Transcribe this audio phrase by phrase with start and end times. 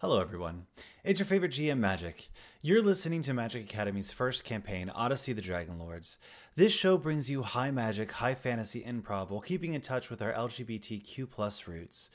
[0.00, 0.66] Hello, everyone.
[1.02, 2.28] It's your favorite GM Magic.
[2.62, 6.18] You're listening to Magic Academy's first campaign, Odyssey the Dragon Lords.
[6.54, 10.32] This show brings you high magic, high fantasy improv while keeping in touch with our
[10.32, 12.10] LGBTQ plus roots,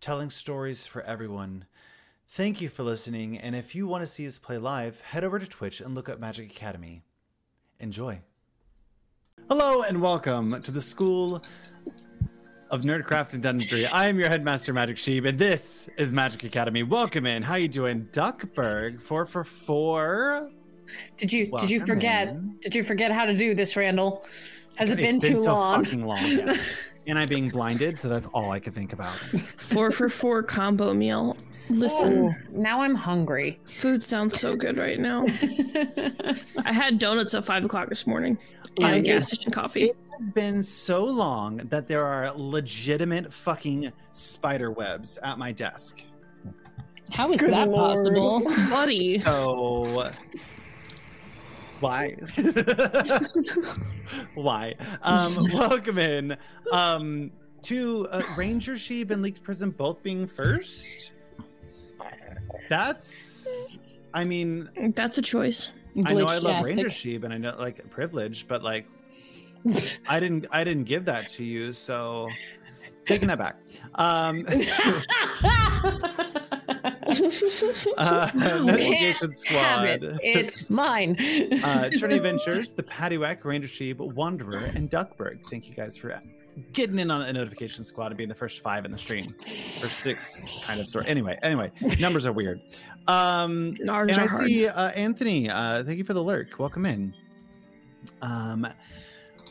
[0.00, 1.66] telling stories for everyone.
[2.26, 5.38] Thank you for listening, and if you want to see us play live, head over
[5.38, 7.02] to Twitch and look up Magic Academy.
[7.78, 8.18] Enjoy.
[9.50, 11.42] Hello, and welcome to the School
[12.70, 13.88] of Nerdcraft and Dungeonry.
[13.92, 16.82] I am your headmaster, Magic Sheep, and this is Magic Academy.
[16.82, 17.42] Welcome in.
[17.42, 19.00] How you doing, Duckburg?
[19.00, 20.50] Four for four.
[21.16, 22.28] Did you did you forget?
[22.28, 22.56] in.
[22.60, 24.24] Did you forget how to do this, Randall?
[24.76, 25.84] Has it It's been, too so long?
[25.84, 26.18] fucking long.
[26.26, 26.56] yeah.
[27.06, 29.16] and I being blinded, so that's all I could think about.
[29.16, 31.36] Four for four combo meal.
[31.68, 33.58] Listen, Oh, now I'm hungry.
[33.64, 35.24] food sounds so good right now.
[36.64, 38.38] I had donuts at five o'clock this morning
[38.76, 39.92] and I- gas station coffee.
[40.20, 46.02] It's been so long that there are legitimate fucking spider webs at my desk.
[47.12, 47.96] How is Good that lord.
[47.96, 48.40] possible?
[48.70, 50.10] Buddy, So
[51.80, 52.16] why?
[54.34, 54.74] why?
[55.02, 56.36] Um, welcome in
[56.72, 57.30] um,
[57.64, 61.12] to uh, Ranger Sheep and Leaked Prison both being first.
[62.68, 63.76] That's,
[64.14, 65.72] I mean, that's a choice.
[66.04, 66.64] I know I love.
[66.64, 68.86] Ranger Sheep and I know like privilege, but like,
[70.08, 72.28] I didn't, I didn't give that to you, so
[73.04, 73.56] taking that back.
[73.94, 74.44] Um,
[77.96, 80.02] uh, Investigation Have it.
[80.02, 80.20] Squad.
[80.22, 81.16] It's mine.
[81.64, 85.46] uh, Trinity Ventures, the Paddywhack, Ranger Sheep, Wanderer, and Duckburg.
[85.48, 86.20] Thank you guys for
[86.72, 89.26] getting in on a notification squad and being the first five in the stream.
[89.40, 91.06] Or six, kind of sort.
[91.08, 92.60] Anyway, anyway, numbers are weird.
[93.06, 94.46] Um, and I are hard.
[94.46, 95.50] see uh, Anthony.
[95.50, 96.58] Uh, thank you for the lurk.
[96.58, 97.14] Welcome in.
[98.22, 98.66] Um,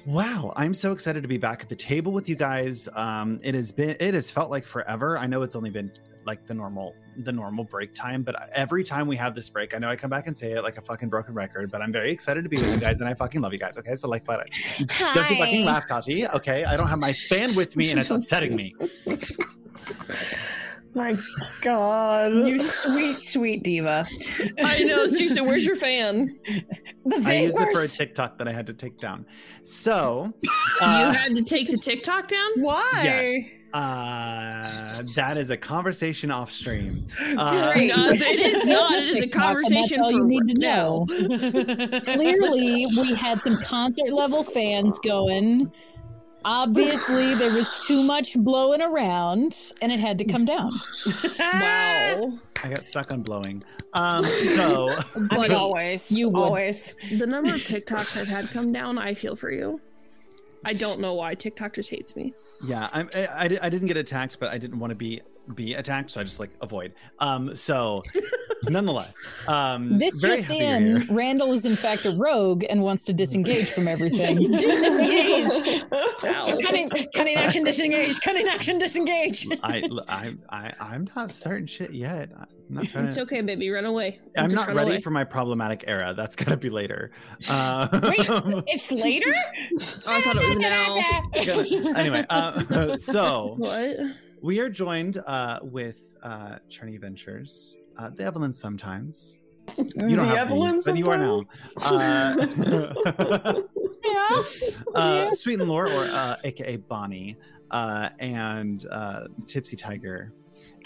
[0.05, 2.89] wow, I'm so excited to be back at the table with you guys.
[2.93, 5.17] Um, it has been, it has felt like forever.
[5.17, 5.91] I know it's only been
[6.25, 9.77] like the normal, the normal break time, but every time we have this break, I
[9.77, 11.71] know I come back and say it like a fucking broken record.
[11.71, 13.77] But I'm very excited to be with you guys, and I fucking love you guys.
[13.77, 16.27] Okay, so like, but don't you fucking laugh, Tati.
[16.27, 18.75] Okay, I don't have my fan with me, and it's upsetting me.
[20.95, 21.17] My
[21.59, 22.33] God.
[22.33, 24.05] You sweet, sweet diva.
[24.63, 26.29] I know, seriously, where's your fan?
[27.05, 29.25] The I used it for a TikTok that I had to take down.
[29.63, 32.49] So, you uh, had to take the TikTok down?
[32.61, 33.01] Why?
[33.03, 37.05] yes, uh, that is a conversation off stream.
[37.37, 38.93] Uh, No, it is not.
[38.93, 41.05] It is a conversation that's all for you need to know.
[42.05, 45.71] Clearly, we had some concert level fans going.
[46.45, 50.71] Obviously, there was too much blowing around, and it had to come down.
[51.39, 52.31] Wow.
[52.63, 53.63] I got stuck on blowing.
[53.93, 54.95] Um, so
[55.31, 56.11] I mean, always.
[56.11, 56.39] you would.
[56.39, 56.95] always.
[57.17, 59.81] the number of TikToks I've had come down, I feel for you.
[60.63, 61.35] I don't know why.
[61.35, 62.33] TikTok just hates me.
[62.63, 65.21] Yeah, I'm, I, I, I didn't get attacked, but I didn't want to be
[65.53, 66.93] be attacked, so I just like avoid.
[67.19, 68.01] Um, so
[68.63, 71.07] nonetheless, um, This very just in.
[71.09, 74.51] Randall is in fact a rogue and wants to disengage from everything.
[74.57, 75.83] Disengage.
[76.23, 76.57] Ow.
[76.61, 78.19] cunning, cunning action, disengage.
[78.21, 79.47] Cunning action, disengage.
[79.63, 82.29] I, I, I, I'm not starting shit yet.
[82.69, 83.21] I'm not trying It's to.
[83.23, 83.69] okay, baby.
[83.69, 84.19] Run away.
[84.37, 85.01] I'm Just not ready away.
[85.01, 86.13] for my problematic era.
[86.15, 87.11] That's gotta be later.
[87.49, 88.27] Uh, Wait.
[88.67, 89.33] It's later?
[89.73, 91.95] Oh, I thought it was now.
[91.95, 93.97] anyway, uh, so What?
[94.41, 99.39] we are joined uh, with uh, Trinity Ventures, uh, the Evelyn sometimes.
[99.77, 101.41] You don't have the, but you are now.
[101.83, 102.45] Uh,
[104.03, 104.41] yeah.
[104.93, 107.35] uh, Sweet and Lore, or uh, AKA Bonnie,
[107.71, 110.33] uh, and uh, Tipsy Tiger.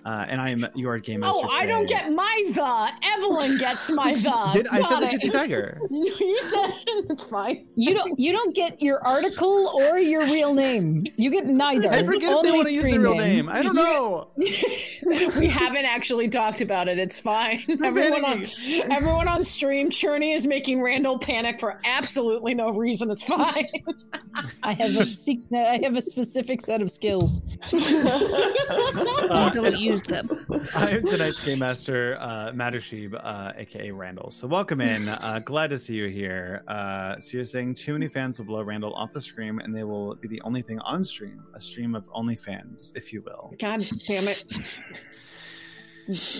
[0.09, 1.45] Uh, and I am your game master.
[1.45, 2.89] Oh, I don't get my the.
[3.03, 4.49] Evelyn gets my the.
[4.53, 5.09] Did I said Got the it.
[5.11, 5.79] Tipsy Tiger?
[5.91, 7.67] You said it's fine.
[7.75, 8.19] You don't.
[8.19, 11.05] You don't get your article or your real name.
[11.15, 11.89] You get neither.
[11.89, 13.49] I forget if they want to use their real name.
[13.49, 14.31] I don't know.
[14.35, 16.97] we haven't actually talked about it.
[16.97, 17.63] It's fine.
[17.83, 18.43] Everyone on,
[18.91, 23.11] everyone on stream, Cherney is making Randall panic for absolutely no reason.
[23.11, 23.67] It's fine.
[24.63, 27.41] I have a sec- I have a specific set of skills.
[29.29, 30.45] Uh, don't use them.
[30.75, 34.31] I am tonight's game master, uh, Mattersheb, uh, aka Randall.
[34.31, 35.07] So welcome in.
[35.07, 36.63] Uh, glad to see you here.
[36.67, 39.83] Uh, so you're saying too many fans will blow Randall off the stream, and they
[39.83, 43.51] will be the only thing on stream, a stream of only fans, if you will.
[43.59, 44.79] God damn it.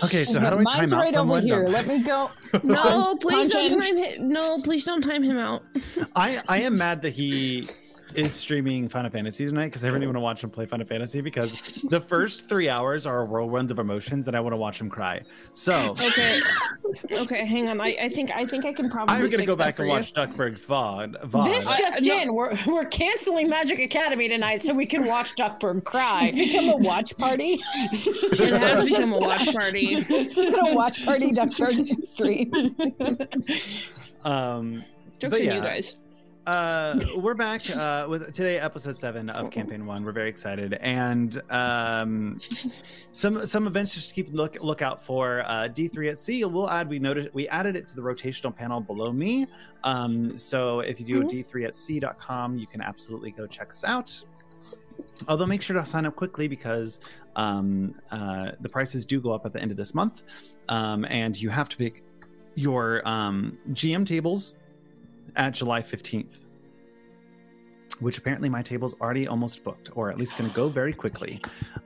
[0.02, 1.38] Okay, so how do I time Mine's out right someone?
[1.38, 1.62] over here.
[1.62, 1.70] No.
[1.70, 2.30] Let me go.
[2.64, 4.28] No, please don't time him.
[4.28, 5.62] No, please don't time him out.
[6.16, 7.62] I I am mad that he
[8.14, 11.20] is streaming Final Fantasy tonight because I really want to watch him play Final Fantasy
[11.20, 14.80] because the first three hours are a whirlwind of emotions and I want to watch
[14.80, 15.22] him cry.
[15.52, 16.40] So Okay.
[17.12, 17.80] Okay, hang on.
[17.80, 19.14] I, I think I think I can probably.
[19.14, 19.96] I'm gonna fix go back for and you.
[19.96, 21.20] watch Duckburg's VOD.
[21.28, 21.44] VOD.
[21.46, 22.20] This just no.
[22.20, 26.30] in, we're, we're canceling Magic Academy tonight so we can watch Duckburg cry.
[26.32, 27.58] It's become a watch party.
[28.32, 30.02] It has become a watch party.
[30.32, 32.50] Just gonna watch party Duckburg stream.
[34.24, 34.84] um,
[35.18, 35.54] Jokes But on yeah.
[35.56, 36.00] you guys.
[36.46, 40.04] Uh, we're back uh, with today, episode seven of campaign one.
[40.04, 42.40] We're very excited, and um,
[43.12, 45.42] some some events just keep look look out for.
[45.46, 46.44] Uh, D three at sea.
[46.44, 46.88] We'll add.
[46.88, 49.46] We noted we added it to the rotational panel below me.
[49.84, 51.30] Um, so if you do Mhm.
[51.30, 54.24] d3 at sea.com, you can absolutely go check us out.
[55.28, 57.00] Although make sure to sign up quickly because
[57.36, 60.22] um, uh, the prices do go up at the end of this month,
[60.68, 62.02] um, and you have to pick
[62.54, 64.56] your um, GM tables
[65.36, 66.44] at July 15th.
[68.00, 71.40] Which apparently my table's already almost booked, or at least going to go very quickly.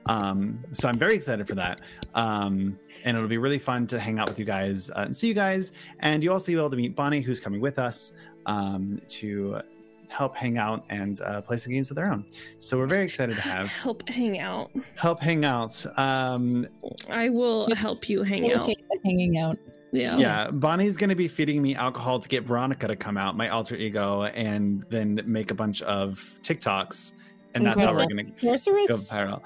[0.05, 1.81] Um, so I'm very excited for that.
[2.13, 5.27] Um, and it'll be really fun to hang out with you guys uh, and see
[5.27, 5.73] you guys.
[5.99, 8.13] And you also be able to meet Bonnie, who's coming with us
[8.45, 9.61] um, to
[10.09, 12.25] help hang out and uh, play some games of their own.
[12.59, 14.71] So we're very excited to have Help hang out.
[14.95, 15.85] help hang out.
[15.97, 16.67] Um,
[17.09, 18.65] I will help you hang We'll out.
[18.65, 19.57] take the hanging out.
[19.91, 20.17] Yeah.
[20.17, 23.47] yeah, Bonnie's going to be feeding me alcohol to get Veronica to come out, my
[23.49, 27.13] alter ego, and then make a bunch of TikToks,
[27.53, 29.41] and that's how we're going to go viral.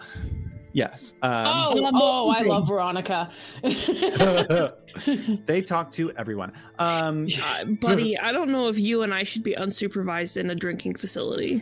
[0.72, 1.16] Yes.
[1.24, 3.30] Oh, Um, oh, I love Veronica.
[5.46, 6.54] they talk to everyone.
[6.78, 10.56] Um, Uh, buddy, I don't know if you and I should be unsupervised in a
[10.56, 11.62] drinking facility.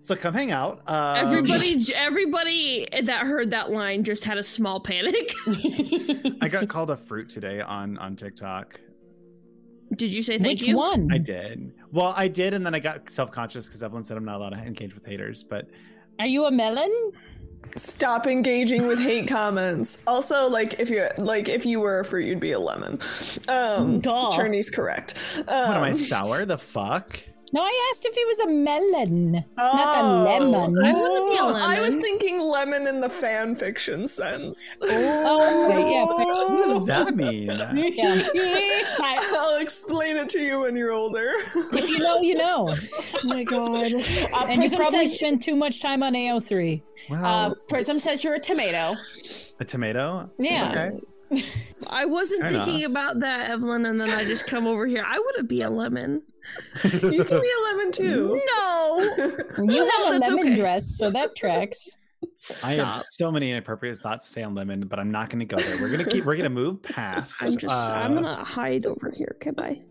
[0.00, 0.82] so come hang out.
[0.86, 5.32] Um, everybody, everybody that heard that line just had a small panic.
[6.40, 8.80] I got called a fruit today on on TikTok.
[9.96, 10.76] Did you say thank Which you?
[10.76, 11.08] one?
[11.12, 11.72] I did.
[11.92, 14.50] Well, I did, and then I got self conscious because Evelyn said I'm not allowed
[14.50, 15.42] to engage with haters.
[15.44, 15.68] But
[16.18, 17.12] Are you a melon?
[17.76, 20.04] Stop engaging with hate comments.
[20.06, 23.00] Also, like if you like if you were a fruit, you'd be a lemon.
[23.48, 24.30] Um, Duh.
[24.30, 25.18] Cherney's correct.
[25.38, 26.44] Um, what am I sour?
[26.44, 27.20] The fuck?
[27.52, 30.84] No, I asked if he was a melon, Oh, not a lemon.
[30.84, 34.76] I wouldn't be a Oh, I was thinking lemon in the fan fiction sense.
[34.82, 36.04] Oh, okay, yeah.
[36.04, 37.44] What does that mean?
[37.94, 38.28] yeah.
[39.36, 41.32] I'll explain it to you when you're older.
[41.72, 42.66] If you know, you know.
[42.68, 43.94] Oh my god.
[43.94, 46.82] Uh, And you probably says, spend too much time on AO3.
[47.10, 48.94] Well, uh, Prism says you're a tomato.
[49.60, 50.28] a tomato.
[50.38, 50.70] Yeah.
[51.30, 51.42] Okay.
[51.88, 52.90] I wasn't Fair thinking enough.
[52.90, 55.04] about that, Evelyn, and then I just come over here.
[55.06, 56.22] I wouldn't be a lemon.
[56.84, 58.40] You can be a lemon too.
[58.56, 59.10] No.
[59.58, 60.56] You No, have a lemon okay.
[60.56, 61.88] dress, so that tracks.
[62.64, 65.44] I have so many inappropriate thoughts to say on lemon, but I'm not going to
[65.44, 65.80] go there.
[65.80, 66.24] We're going to keep.
[66.24, 67.42] We're going to move past.
[67.42, 67.72] I'm just.
[67.72, 69.36] uh, I'm gonna hide over here.
[69.36, 69.82] Okay, bye.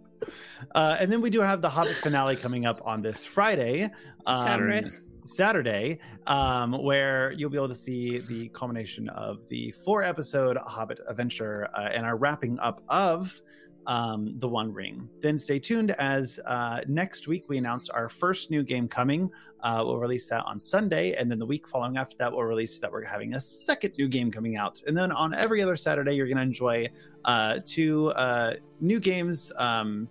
[0.73, 3.89] Uh, and then we do have the Hobbit finale coming up on this Friday,
[4.25, 4.87] um, Saturday.
[5.25, 11.69] Saturday, um, where you'll be able to see the culmination of the four-episode Hobbit adventure
[11.75, 13.41] uh, and our wrapping up of
[13.87, 15.09] um, the One Ring.
[15.21, 19.29] Then stay tuned as uh, next week we announced our first new game coming.
[19.61, 22.79] Uh, we'll release that on Sunday, and then the week following after that, we'll release
[22.79, 24.81] that we're having a second new game coming out.
[24.87, 26.89] And then on every other Saturday, you're going to enjoy
[27.23, 29.53] uh, two uh, new games.
[29.57, 30.09] Um,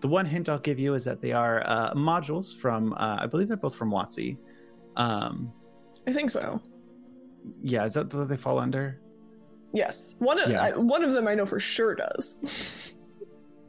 [0.00, 3.26] the one hint I'll give you is that they are uh, modules from, uh, I
[3.26, 4.36] believe they're both from WotC.
[4.96, 5.52] Um,
[6.08, 6.60] I think so.
[7.62, 9.00] yeah, is that what they fall under?
[9.72, 10.62] Yes, one of Yeah.
[10.62, 12.94] I, one of them I know for sure does.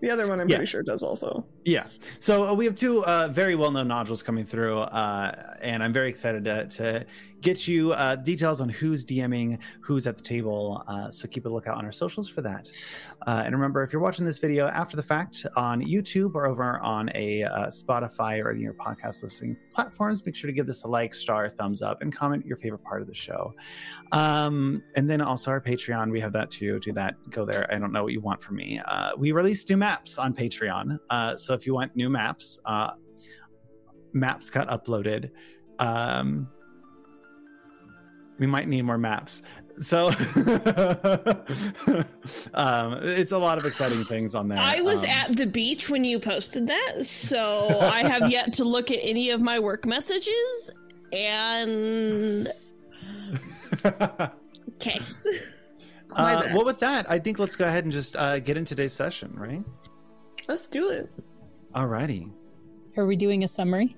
[0.01, 0.57] the other one I'm Yeah.
[0.57, 1.45] pretty sure does also.
[1.63, 1.87] Yeah.
[2.19, 6.09] So uh, we have two uh, very well-known modules coming through, uh, and I'm very
[6.09, 7.05] excited to, to
[7.41, 10.83] get you uh, details on who's DMing, who's at the table.
[10.87, 12.71] Uh, so keep a lookout on our socials for that.
[13.27, 16.79] Uh, and remember, if you're watching this video after the fact on YouTube or over
[16.79, 20.83] on a Spotify or any of your podcast listening platforms, make sure to give this
[20.83, 23.53] a like, star, thumbs up, and comment your favorite part of the show.
[24.11, 26.79] Um, and then also our Patreon, we have that too.
[26.79, 27.15] Do that.
[27.29, 27.71] Go there.
[27.71, 28.81] I don't know what you want from me.
[29.17, 30.99] We release new maps on Patreon.
[31.09, 32.91] Uh, so if you want new maps, uh,
[34.13, 35.31] maps got uploaded.
[35.79, 36.47] Um,
[38.39, 39.43] we might need more maps.
[39.75, 40.07] So
[42.53, 44.59] um, it's a lot of exciting things on there.
[44.59, 48.63] I was Um, at the beach when you posted that, so I have yet to
[48.63, 50.71] look at any of my work messages.
[51.11, 52.47] And
[53.85, 55.01] okay,
[56.15, 58.93] uh, well, with that, I think let's go ahead and just uh, get in today's
[58.93, 59.65] session, right?
[60.47, 61.09] Let's do it.
[61.75, 62.29] Alrighty.
[62.97, 63.95] Are we doing a summary?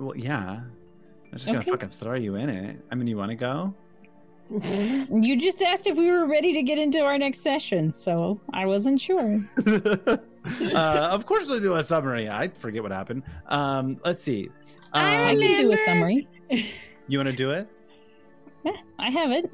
[0.00, 0.60] Well, yeah.
[0.60, 2.80] I'm just gonna fucking throw you in it.
[2.90, 3.74] I mean, you want to go?
[5.10, 8.66] You just asked if we were ready to get into our next session, so I
[8.66, 9.40] wasn't sure.
[9.66, 10.18] uh,
[11.10, 12.28] of course, we'll do a summary.
[12.28, 13.22] I forget what happened.
[13.48, 14.50] Um, let's see.
[14.92, 16.28] I Um, can do a summary.
[17.08, 17.68] you want to do it?
[18.64, 19.50] Yeah, I have it.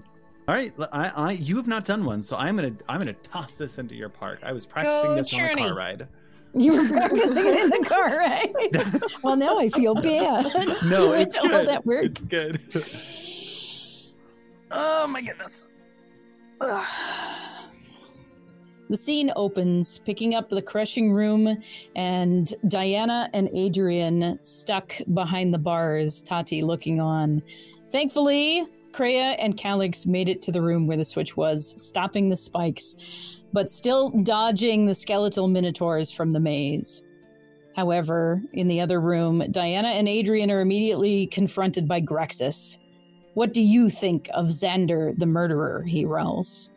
[0.46, 3.58] All right, I, I, you have not done one, so I'm gonna, I'm gonna toss
[3.58, 4.38] this into your park.
[4.44, 6.06] I was practicing Go, this on a car ride.
[6.54, 8.52] You were practicing it in the car, right?
[9.22, 10.46] well, now I feel bad.
[10.86, 11.68] No, it's all good.
[11.68, 12.06] that work.
[12.06, 12.60] It's good.
[14.72, 15.76] oh my goodness.
[18.90, 21.62] The scene opens, picking up the crushing room,
[21.94, 27.40] and Diana and Adrian stuck behind the bars, Tati looking on.
[27.90, 32.36] Thankfully, Kreia and Calix made it to the room where the switch was, stopping the
[32.36, 32.96] spikes,
[33.52, 37.02] but still dodging the skeletal minotaurs from the maze.
[37.76, 42.78] However, in the other room, Diana and Adrian are immediately confronted by Grexus.
[43.34, 45.82] What do you think of Xander the murderer?
[45.82, 46.70] He growls.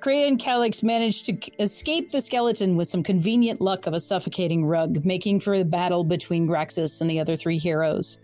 [0.00, 4.66] Kreia and Calix manage to escape the skeleton with some convenient luck of a suffocating
[4.66, 8.18] rug, making for the battle between Graxus and the other three heroes.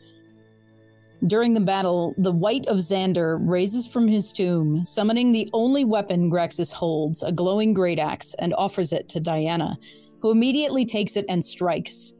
[1.26, 6.30] During the battle, the Wight of Xander raises from his tomb, summoning the only weapon
[6.30, 9.76] Graxus holds, a glowing great axe, and offers it to Diana,
[10.20, 12.12] who immediately takes it and strikes.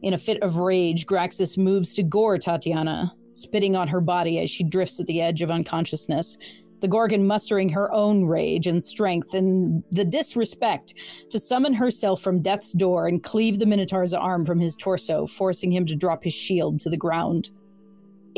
[0.00, 4.48] In a fit of rage, Graxus moves to gore Tatiana, spitting on her body as
[4.48, 6.38] she drifts at the edge of unconsciousness,
[6.80, 10.94] the Gorgon mustering her own rage and strength and the disrespect
[11.30, 15.72] to summon herself from death's door and cleave the Minotaur's arm from his torso, forcing
[15.72, 17.50] him to drop his shield to the ground.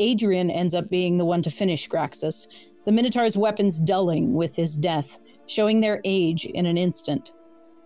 [0.01, 2.47] Adrian ends up being the one to finish Graxus,
[2.85, 7.33] the Minotaur's weapons dulling with his death, showing their age in an instant.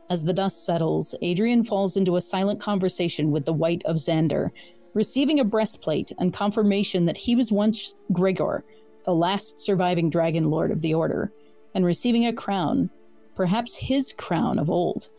[0.09, 4.51] As the dust settles, Adrian falls into a silent conversation with the Wight of Xander,
[4.93, 8.63] receiving a breastplate and confirmation that he was once Gregor,
[9.03, 11.33] the last surviving Dragon Lord of the Order,
[11.73, 12.89] and receiving a crown,
[13.35, 15.09] perhaps his crown of old,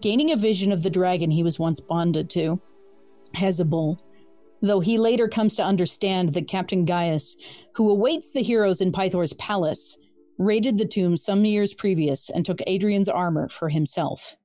[0.00, 2.60] gaining a vision of the dragon he was once bonded to,
[3.34, 4.00] Hezebel,
[4.62, 7.36] though he later comes to understand that Captain Gaius,
[7.74, 9.96] who awaits the heroes in Pythor's palace,
[10.38, 14.36] raided the tomb some years previous and took Adrian's armor for himself.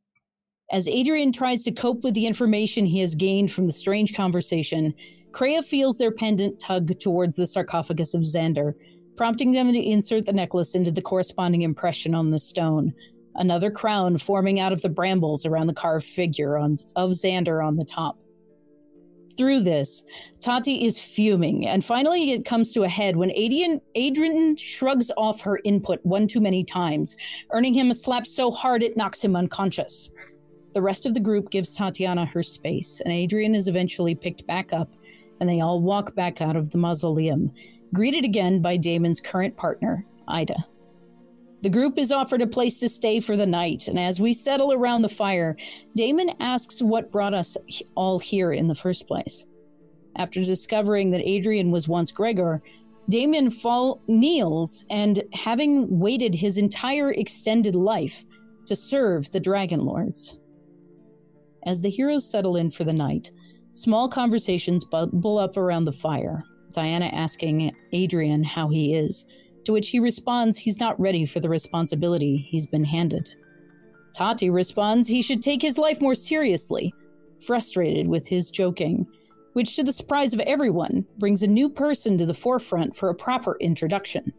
[0.72, 4.94] As Adrian tries to cope with the information he has gained from the strange conversation,
[5.32, 8.74] Kreia feels their pendant tug towards the sarcophagus of Xander,
[9.16, 12.94] prompting them to insert the necklace into the corresponding impression on the stone,
[13.36, 17.76] another crown forming out of the brambles around the carved figure on, of Xander on
[17.76, 18.18] the top.
[19.38, 20.06] Through this,
[20.40, 25.42] Tati is fuming, and finally it comes to a head when Adrian, Adrian shrugs off
[25.42, 27.18] her input one too many times,
[27.52, 30.10] earning him a slap so hard it knocks him unconscious.
[30.74, 34.72] The rest of the group gives Tatiana her space, and Adrian is eventually picked back
[34.72, 34.94] up,
[35.42, 37.52] and they all walk back out of the mausoleum,
[37.94, 40.66] greeted again by Damon's current partner, Ida.
[41.66, 44.72] The group is offered a place to stay for the night, and as we settle
[44.72, 45.58] around the fire,
[45.96, 47.58] Damon asks what brought us
[47.96, 49.48] all here in the first place.
[50.16, 52.62] After discovering that Adrian was once Gregor,
[53.10, 58.24] Damon fall kneels and, having waited his entire extended life,
[58.68, 60.36] to serve the Dragon Lords.
[61.66, 63.32] As the heroes settle in for the night,
[63.74, 66.44] small conversations bubble up around the fire,
[66.76, 69.26] Diana asking Adrian how he is,
[69.66, 73.30] to which he responds he's not ready for the responsibility he's been handed.
[74.14, 76.94] Tati responds he should take his life more seriously,
[77.42, 79.06] frustrated with his joking,
[79.54, 83.16] which, to the surprise of everyone, brings a new person to the forefront for a
[83.16, 84.32] proper introduction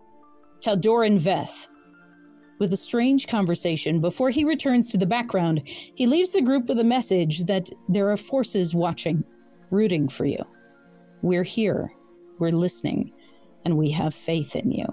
[0.60, 1.68] Taldoran Veth.
[2.58, 6.78] With a strange conversation, before he returns to the background, he leaves the group with
[6.78, 9.22] a message that there are forces watching,
[9.70, 10.42] rooting for you.
[11.20, 11.92] We're here,
[12.38, 13.12] we're listening,
[13.66, 14.86] and we have faith in you.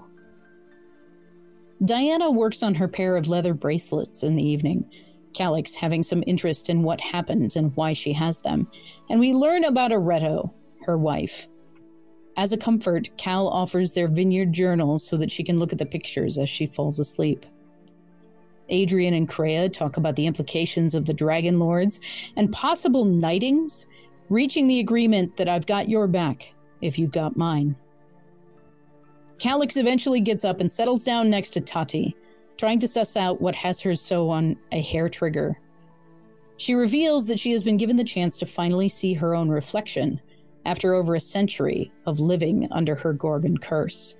[1.84, 4.88] Diana works on her pair of leather bracelets in the evening,
[5.34, 8.68] Calix having some interest in what happened and why she has them,
[9.10, 10.52] and we learn about Areto,
[10.86, 11.46] her wife.
[12.36, 15.86] As a comfort, Cal offers their vineyard journals so that she can look at the
[15.86, 17.44] pictures as she falls asleep.
[18.70, 22.00] Adrian and Kreia talk about the implications of the Dragon Lords
[22.36, 23.86] and possible knightings,
[24.30, 27.76] reaching the agreement that I've got your back if you've got mine.
[29.38, 32.16] Calix eventually gets up and settles down next to Tati,
[32.56, 35.58] trying to suss out what has her so on a hair trigger.
[36.56, 40.20] She reveals that she has been given the chance to finally see her own reflection
[40.64, 44.14] after over a century of living under her Gorgon curse.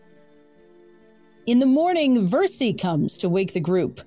[1.46, 4.00] In the morning, Versi comes to wake the group,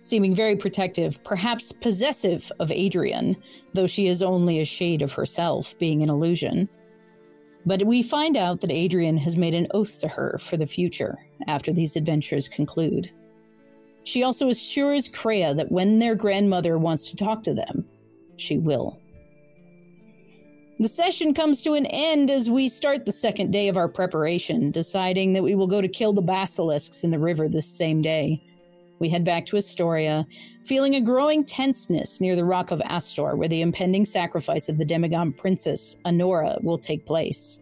[0.00, 3.36] seeming very protective, perhaps possessive of Adrian,
[3.74, 6.68] though she is only a shade of herself, being an illusion.
[7.66, 11.18] But we find out that Adrian has made an oath to her for the future
[11.48, 13.10] after these adventures conclude.
[14.04, 17.84] She also assures Kreia that when their grandmother wants to talk to them,
[18.36, 19.00] she will.
[20.78, 24.70] The session comes to an end as we start the second day of our preparation,
[24.70, 28.40] deciding that we will go to kill the basilisks in the river this same day.
[29.00, 30.26] We head back to Astoria,
[30.66, 34.84] feeling a growing tenseness near the Rock of Astor, where the impending sacrifice of the
[34.84, 37.60] demigod princess, Honora, will take place.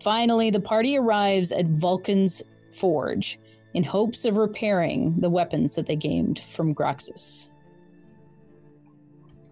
[0.00, 3.38] Finally, the party arrives at Vulcan's forge
[3.74, 7.48] in hopes of repairing the weapons that they gained from Groxus.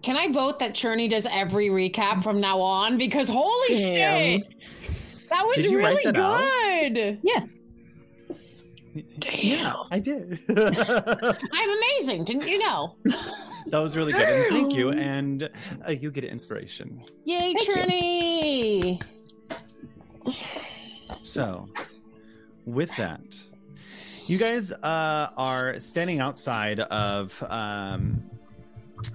[0.03, 2.97] Can I vote that Cherney does every recap from now on?
[2.97, 4.41] Because holy Damn.
[4.41, 4.53] shit,
[5.29, 6.93] that was Did you write really that out?
[6.93, 7.19] good.
[8.93, 10.39] Yeah, Yeah, I did.
[10.49, 12.95] I'm amazing, didn't you know?
[13.67, 14.21] that was really good.
[14.21, 14.91] And thank you.
[14.91, 15.49] And
[15.87, 17.03] uh, you get inspiration.
[17.25, 18.99] Yay, Thank
[20.25, 20.33] you.
[21.23, 21.67] So,
[22.65, 23.21] with that,
[24.27, 28.21] you guys uh, are standing outside of um,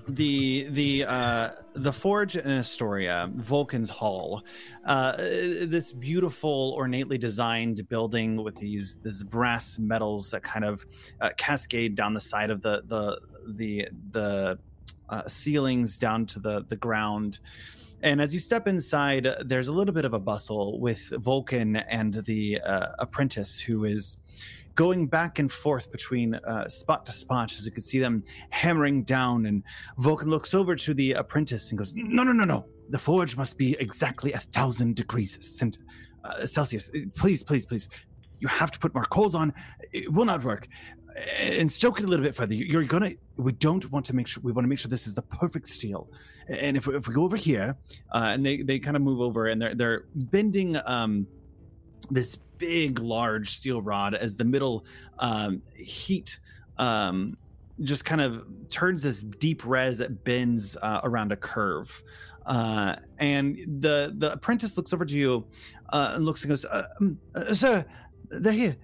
[0.08, 4.42] the the uh, the forge in Astoria, Vulcan's Hall.
[4.84, 10.84] Uh, this beautiful, ornately designed building with these these brass metals that kind of
[11.20, 14.58] uh, cascade down the side of the the the the
[15.08, 17.40] uh, ceilings down to the the ground.
[18.02, 22.12] And as you step inside, there's a little bit of a bustle with Vulcan and
[22.14, 24.18] the uh, apprentice who is
[24.76, 29.02] going back and forth between uh, spot to spot as you can see them hammering
[29.02, 29.46] down.
[29.46, 29.64] And
[29.98, 32.66] Vulcan looks over to the apprentice and goes, No, no, no, no.
[32.90, 35.78] The forge must be exactly a thousand degrees cent-
[36.22, 36.90] uh, Celsius.
[37.16, 37.88] Please, please, please.
[38.38, 39.52] You have to put more coals on.
[39.92, 40.68] It will not work.
[41.40, 42.54] And stoke it a little bit further.
[42.54, 43.12] You're gonna.
[43.38, 44.42] We don't want to make sure.
[44.42, 46.10] We want to make sure this is the perfect steel.
[46.48, 47.74] And if we, if we go over here,
[48.14, 51.26] uh, and they, they kind of move over and they're they're bending um,
[52.10, 54.84] this big large steel rod as the middle
[55.18, 56.38] um, heat
[56.78, 57.36] um,
[57.80, 62.02] just kind of turns this deep res that bends uh, around a curve.
[62.46, 65.44] Uh, and the the apprentice looks over to you
[65.90, 67.84] uh, and looks and goes, uh, um, uh, "Sir,
[68.28, 68.76] they're here."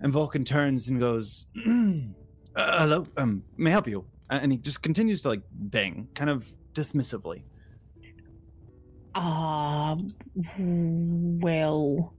[0.00, 4.82] And Vulcan turns and goes, uh, "Hello, um, may I help you?" And he just
[4.82, 7.42] continues to like bang, kind of dismissively.
[9.14, 9.96] Uh,
[10.58, 12.14] well.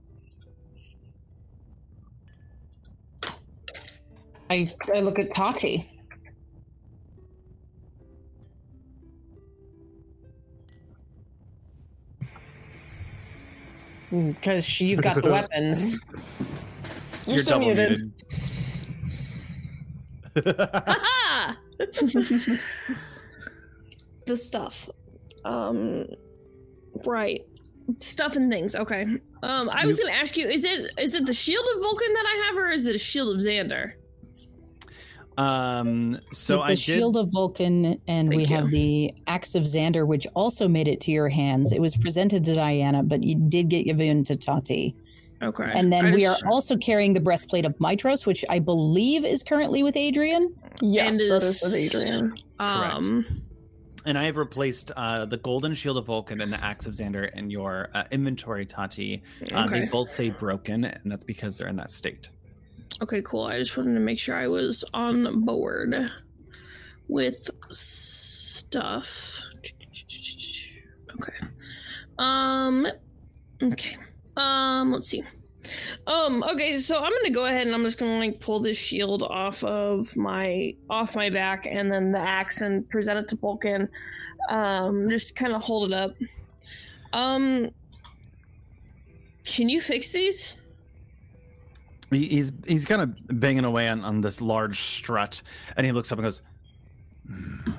[4.50, 5.88] I, I look at Tati.
[14.10, 16.00] Because you've got the weapons.
[17.26, 18.10] You're, still muted.
[20.46, 21.56] Aha!
[24.26, 24.88] the stuff.
[25.44, 26.06] Um
[27.06, 27.42] right.
[28.00, 28.74] Stuff and things.
[28.74, 29.02] Okay.
[29.44, 31.82] Um I was You- going to ask you is it is it the shield of
[31.82, 33.92] Vulcan that I have or is it a shield of Xander?
[35.40, 36.80] Um, so it's I a did.
[36.80, 38.54] shield of Vulcan, and we you.
[38.56, 41.72] have the axe of Xander, which also made it to your hands.
[41.72, 44.94] It was presented to Diana, but you did get given to Tati.
[45.42, 45.70] Okay.
[45.74, 49.24] And then I we just- are also carrying the breastplate of Mitros, which I believe
[49.24, 50.54] is currently with Adrian.
[50.82, 51.74] Yes, And that is- is with
[52.04, 52.34] Adrian.
[52.58, 53.24] um
[54.06, 57.30] And I have replaced uh, the golden shield of Vulcan and the axe of Xander
[57.34, 59.22] in your uh, inventory, Tati.
[59.52, 62.30] Uh, They both say broken, and that's because they're in that state.
[63.02, 63.44] Okay, cool.
[63.44, 66.10] I just wanted to make sure I was on board
[67.08, 69.40] with stuff.
[71.18, 71.46] Okay.
[72.18, 72.86] Um
[73.62, 73.96] okay.
[74.36, 75.22] Um let's see.
[76.06, 78.60] Um okay, so I'm going to go ahead and I'm just going to like pull
[78.60, 83.28] this shield off of my off my back and then the axe and present it
[83.28, 83.88] to Vulcan.
[84.50, 86.14] Um just kind of hold it up.
[87.14, 87.70] Um
[89.44, 90.59] can you fix these?
[92.10, 95.42] He, he's he's kind of banging away on, on this large strut,
[95.76, 96.42] and he looks up and goes,
[97.26, 97.70] "Hmm,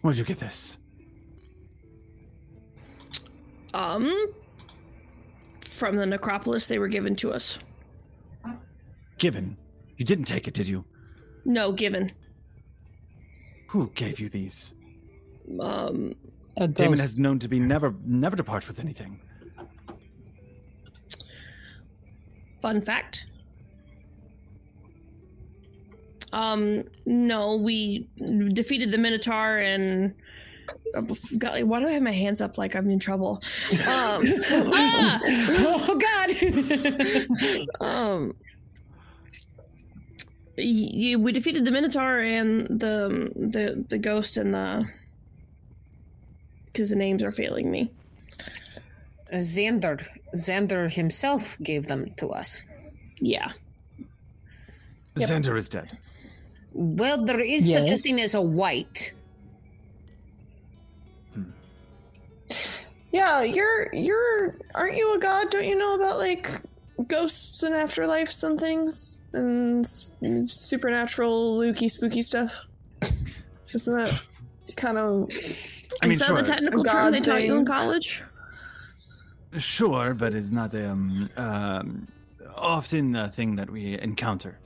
[0.00, 0.78] "Where'd you get this?"
[3.74, 4.12] Um,
[5.66, 7.58] from the necropolis they were given to us.
[9.18, 9.56] Given.
[9.96, 10.84] You didn't take it, did you?
[11.44, 12.10] No, given.
[13.68, 14.74] Who gave you these?
[15.60, 16.14] Um,
[16.56, 19.20] A Damon has known to be never never departs with anything.
[22.60, 23.26] fun fact.
[26.32, 28.06] Um, no, we
[28.52, 30.14] defeated the Minotaur and.
[30.94, 31.02] uh,
[31.38, 33.40] God, why do I have my hands up like I'm in trouble?
[33.72, 33.80] Um,
[34.74, 35.20] ah!
[35.24, 35.98] oh
[37.80, 37.80] God!
[37.86, 38.34] um
[40.56, 44.86] y- y- we defeated the minotaur and the the the ghost and the
[46.66, 47.90] because the names are failing me
[49.32, 52.62] Xander, Xander himself gave them to us.
[53.18, 53.50] yeah
[55.16, 55.90] Xander is dead.
[56.74, 59.12] Well, there is such a thing as a wight.
[63.10, 65.50] Yeah, you're you're aren't you a god?
[65.50, 66.50] Don't you know about like
[67.08, 69.86] ghosts and afterlives and things and
[70.48, 72.66] supernatural lukey spooky stuff?
[73.74, 74.22] Isn't that
[74.76, 75.28] kind of
[76.02, 78.22] I mean, Is that sure, the technical term they taught you in college?
[79.58, 82.08] sure, but it's not um, um,
[82.56, 84.58] often a thing that we encounter.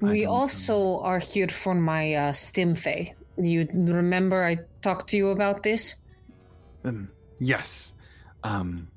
[0.00, 3.14] We also are here for my uh, Stimfay.
[3.36, 5.96] You remember I talked to you about this?
[6.84, 7.94] Um, yes.
[8.42, 8.88] Um,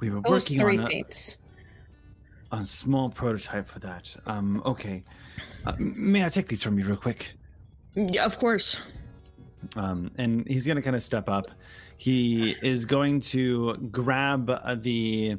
[0.00, 1.38] we were Those working three on a, things.
[2.52, 4.14] a small prototype for that.
[4.26, 5.02] Um, okay.
[5.66, 7.32] Uh, may I take these from you real quick?
[7.94, 8.80] Yeah, of course.
[9.76, 11.46] Um, and he's going to kind of step up.
[11.96, 15.36] He is going to grab uh, the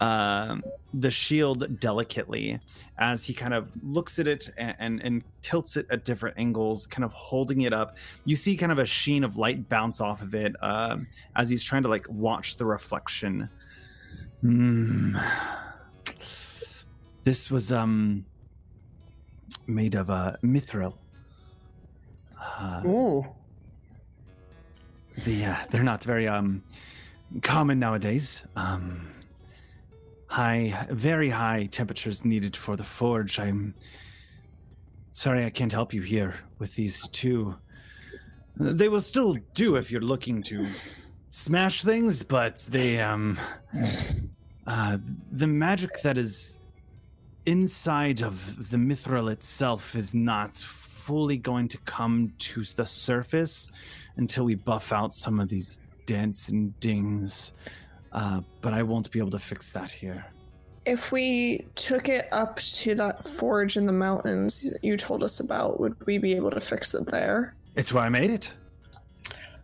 [0.00, 0.56] uh,
[0.94, 2.58] the shield delicately
[2.98, 6.86] as he kind of looks at it and, and, and tilts it at different angles,
[6.86, 7.96] kind of holding it up.
[8.24, 10.96] You see kind of a sheen of light bounce off of it uh,
[11.36, 13.48] as he's trying to like watch the reflection.
[14.40, 15.16] Hmm.
[17.24, 18.24] This was um
[19.66, 20.94] made of uh, mithril.
[22.40, 23.26] Uh, Ooh.
[25.24, 26.62] the uh, they're not very um
[27.42, 28.44] common nowadays.
[28.54, 29.08] Um,
[30.36, 33.40] high, very high temperatures needed for the forge.
[33.40, 33.74] I'm
[35.12, 37.56] sorry I can't help you here with these two.
[38.58, 40.66] They will still do if you're looking to
[41.30, 43.38] smash things, but they um
[44.66, 44.98] uh,
[45.32, 46.58] the magic that is
[47.46, 48.34] inside of
[48.70, 53.70] the mithril itself is not fully going to come to the surface
[54.16, 57.52] until we buff out some of these dents and dings.
[58.16, 60.24] Uh, but I won't be able to fix that here.
[60.86, 65.78] if we took it up to that forge in the mountains you told us about,
[65.80, 67.54] would we be able to fix it there?
[67.74, 68.52] It's where I made it.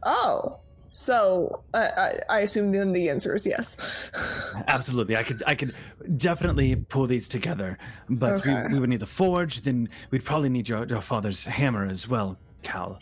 [0.04, 0.58] Oh,
[0.90, 4.10] so I I, I assume then the answer is yes.
[4.68, 5.74] Absolutely, I could, I could
[6.16, 7.78] definitely pull these together.
[8.10, 8.62] But Okay.
[8.66, 9.62] we, we would need the forge.
[9.62, 12.98] Then we'd probably need your, your father's hammer as well, Cal.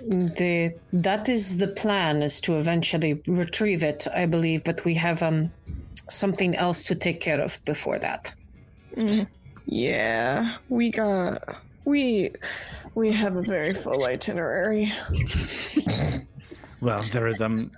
[0.00, 5.22] The that is the plan is to eventually retrieve it, I believe, but we have
[5.22, 5.50] um
[6.08, 8.34] something else to take care of before that.
[9.66, 12.32] yeah, we got we
[12.94, 14.92] we have a very full itinerary.
[16.80, 17.70] Well, there is um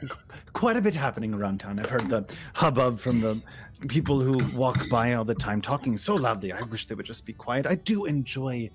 [0.52, 1.80] quite a bit happening around town.
[1.80, 3.40] I've heard the hubbub from the
[3.88, 6.52] people who walk by all the time talking so loudly.
[6.52, 7.66] I wish they would just be quiet.
[7.66, 8.70] I do enjoy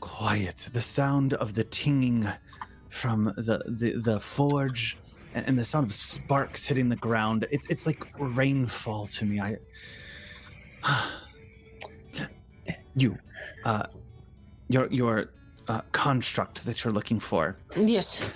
[0.00, 0.68] quiet.
[0.72, 2.28] The sound of the tinging
[2.88, 4.96] from the the, the forge
[5.34, 7.46] and, the sound of sparks hitting the ground.
[7.50, 9.40] It's it's like rainfall to me.
[9.40, 9.56] I
[12.96, 13.16] you
[13.64, 13.84] uh
[14.68, 15.30] your your
[15.68, 18.32] uh, construct that you're looking for Yes.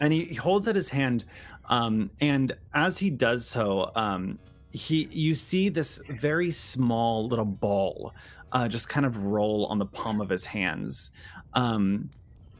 [0.00, 1.24] and he, he holds out his hand
[1.70, 4.38] um, and as he does so um,
[4.72, 8.12] he you see this very small little ball
[8.56, 11.12] uh, just kind of roll on the palm of his hands
[11.52, 12.08] um,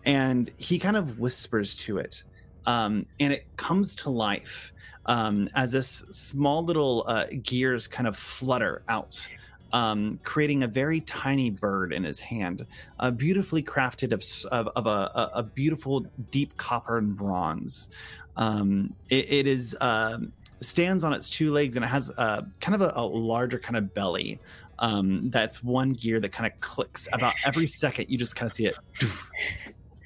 [0.04, 2.22] and he kind of whispers to it
[2.66, 4.74] um, and it comes to life
[5.06, 9.26] um, as this small little uh, gears kind of flutter out
[9.72, 12.66] um, creating a very tiny bird in his hand
[13.00, 17.88] uh, beautifully crafted of, of, of a, a, beautiful deep copper and bronze.
[18.36, 20.30] Um, it, it is um
[20.60, 23.76] stands on its two legs and it has uh, kind of a, a larger kind
[23.76, 24.38] of belly.
[24.78, 28.06] Um, that's one gear that kind of clicks about every second.
[28.08, 29.28] You just kind of see it, doof,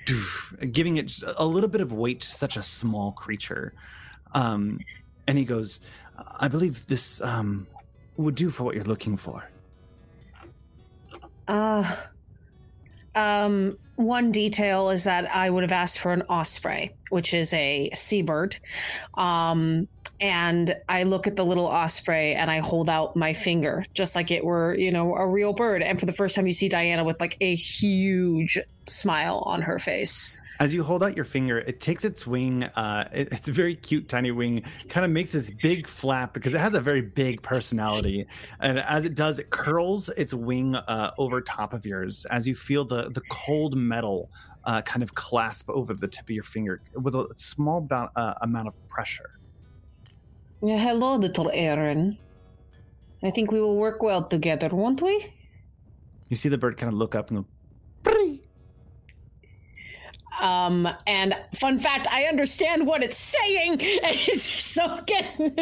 [0.06, 3.74] doof, giving it a little bit of weight to such a small creature.
[4.32, 4.78] Um,
[5.26, 5.80] and he goes,
[6.38, 7.66] "I believe this um,
[8.16, 9.48] would do for what you're looking for."
[11.48, 11.96] Uh
[13.14, 17.90] um one detail is that I would have asked for an osprey, which is a
[17.92, 18.58] seabird.
[19.14, 19.88] Um
[20.20, 24.30] and I look at the little osprey and I hold out my finger just like
[24.30, 25.82] it were, you know, a real bird.
[25.82, 29.78] And for the first time you see Diana with like a huge smile on her
[29.78, 30.30] face.
[30.60, 32.64] As you hold out your finger, it takes its wing.
[32.64, 34.62] Uh, it- it's a very cute, tiny wing.
[34.90, 38.26] Kind of makes this big flap because it has a very big personality.
[38.60, 42.26] And as it does, it curls its wing uh, over top of yours.
[42.26, 44.30] As you feel the the cold metal
[44.64, 48.34] uh, kind of clasp over the tip of your finger with a small bou- uh,
[48.42, 49.30] amount of pressure.
[50.62, 52.18] Yeah, hello, little Aaron.
[53.22, 55.24] I think we will work well together, won't we?
[56.28, 57.46] You see the bird kind of look up and go.
[58.02, 58.42] "Pree."
[60.40, 63.78] Um, and fun fact, I understand what it's saying.
[64.38, 65.54] so again,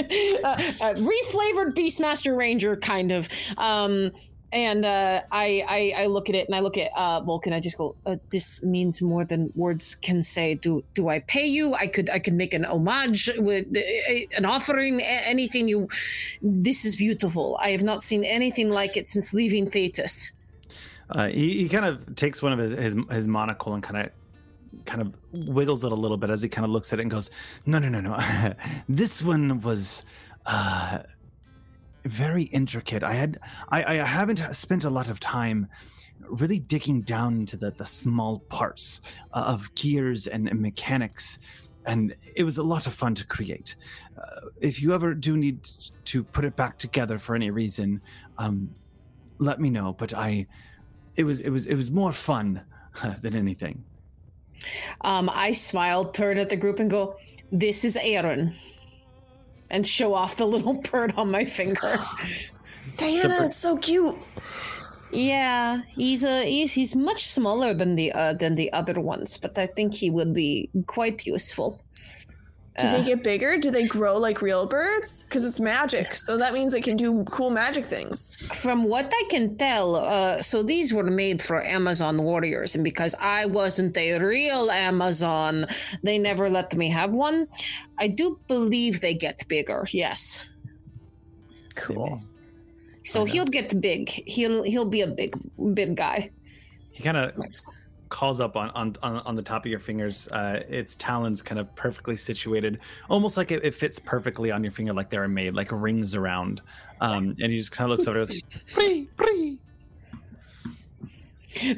[0.45, 3.29] uh, uh, reflavored Beastmaster Ranger kind of.
[3.57, 4.13] Um,
[4.51, 7.53] and uh, I, I I look at it and I look at uh, Vulcan.
[7.53, 11.47] I just go, uh, "This means more than words can say." Do do I pay
[11.47, 11.75] you?
[11.75, 15.89] I could I could make an homage with uh, an offering, anything you.
[16.41, 17.59] This is beautiful.
[17.61, 20.33] I have not seen anything like it since leaving Thetis.
[21.11, 24.13] Uh, he, he kind of takes one of his his, his monocle and kind of
[24.85, 27.11] kind of wiggles it a little bit as he kind of looks at it and
[27.11, 27.31] goes,
[27.67, 28.19] "No, no, no, no.
[28.89, 30.05] this one was
[30.47, 31.01] uh,
[32.05, 33.03] very intricate.
[33.03, 33.39] I had
[33.71, 35.69] I, I haven't spent a lot of time."
[36.31, 39.01] Really digging down into the, the small parts
[39.33, 41.39] of gears and, and mechanics,
[41.87, 43.77] and it was a lot of fun to create.
[44.17, 45.67] Uh, if you ever do need
[46.05, 48.01] to put it back together for any reason,
[48.37, 48.69] um,
[49.39, 49.95] let me know.
[49.95, 50.47] But I,
[51.17, 52.63] it was it was it was more fun
[53.23, 53.85] than anything.
[55.03, 57.17] Um, I smile, turn at the group, and go,
[57.53, 58.55] "This is Aaron,"
[59.71, 61.99] and show off the little bird on my finger.
[62.97, 64.19] Diana, it's so cute.
[65.11, 69.59] Yeah, he's a he's he's much smaller than the uh, than the other ones, but
[69.59, 71.81] I think he would be quite useful.
[72.79, 73.57] Do Uh, they get bigger?
[73.59, 75.23] Do they grow like real birds?
[75.25, 78.37] Because it's magic, so that means they can do cool magic things.
[78.55, 83.15] From what I can tell, uh, so these were made for Amazon warriors, and because
[83.21, 85.67] I wasn't a real Amazon,
[86.03, 87.49] they never let me have one.
[87.99, 89.87] I do believe they get bigger.
[89.91, 90.47] Yes.
[91.77, 92.23] Cool.
[93.05, 94.09] So he'll get big.
[94.09, 95.37] He'll he'll be a big
[95.75, 96.31] big guy.
[96.91, 97.33] He kind of
[98.09, 100.29] calls up on, on on the top of your fingers.
[100.29, 104.73] Uh, its talons kind of perfectly situated, almost like it, it fits perfectly on your
[104.73, 106.63] finger, like they were made, like rings around.
[107.01, 109.59] Um, and he just kind of looks over and goes.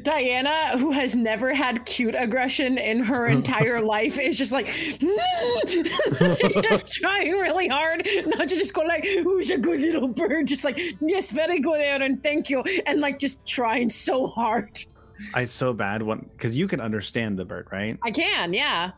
[0.03, 4.65] Diana, who has never had cute aggression in her entire life, is just like
[6.61, 10.65] just trying really hard not to just go like, "Who's a good little bird?" Just
[10.65, 14.85] like, "Yes, very good, Aaron, thank you," and like just trying so hard.
[15.33, 17.97] I so bad one because you can understand the bird, right?
[18.03, 18.91] I can, yeah.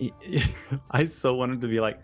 [0.90, 1.98] I so wanted to be like,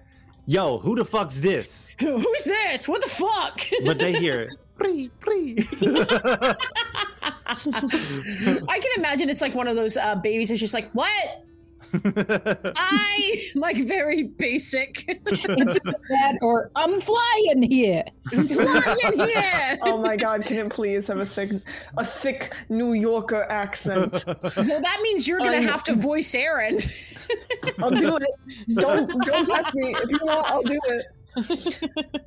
[0.46, 2.88] "Yo, who the fuck's this?" Who's this?
[2.88, 3.60] What the fuck?
[3.84, 6.56] But they hear, "Free, free." I
[8.80, 10.50] can imagine it's like one of those uh, babies.
[10.50, 11.44] It's just like, what?
[12.76, 15.04] I like very basic.
[15.26, 18.04] That or I'm flying here.
[18.30, 19.78] Flying here.
[19.82, 21.50] Oh my god, can it please have a thick
[21.98, 24.24] a thick New Yorker accent?
[24.26, 24.40] Well,
[24.80, 26.78] that means you're gonna I'm- have to voice Aaron.
[27.80, 28.74] I'll do it.
[28.76, 29.94] Don't don't test me.
[29.96, 31.06] If you want, I'll do it.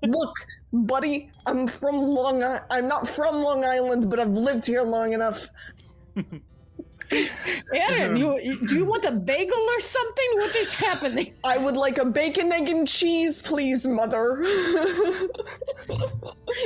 [0.03, 0.35] Look,
[0.73, 5.13] buddy, I'm from Long I- I'm not from Long Island, but I've lived here long
[5.13, 5.47] enough.
[7.73, 10.25] Aaron, you, you- do you want a bagel or something?
[10.35, 11.33] What is happening?
[11.43, 14.43] I would like a bacon, egg, and cheese, please, mother.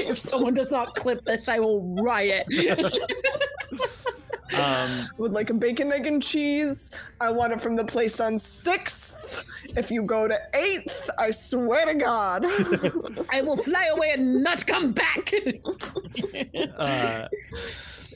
[0.02, 2.46] If someone does not clip this, I will riot.
[4.56, 6.92] um, would like a bacon, egg, and cheese.
[7.20, 9.46] I want it from the place on 6th.
[9.78, 12.46] If you go to 8th, I swear to God.
[13.32, 15.34] I will fly away and not come back.
[16.78, 17.28] uh,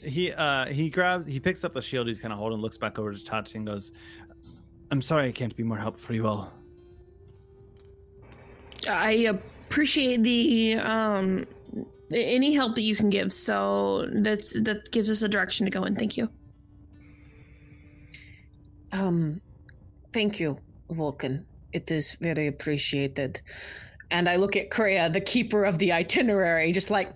[0.04, 2.98] he uh, he grabs, he picks up the shield he's kind of holding, looks back
[2.98, 3.92] over to Tati and goes,
[4.90, 6.52] "I'm sorry, I can't be more help for you all."
[8.88, 9.12] I
[9.68, 11.46] appreciate the um
[12.12, 13.32] any help that you can give.
[13.32, 15.94] So that's that gives us a direction to go in.
[15.96, 16.28] Thank you.
[18.92, 19.40] Um,
[20.12, 20.58] thank you,
[20.90, 21.44] Vulcan.
[21.72, 23.40] It is very appreciated.
[24.10, 27.12] And I look at Kreia, the keeper of the itinerary, just like,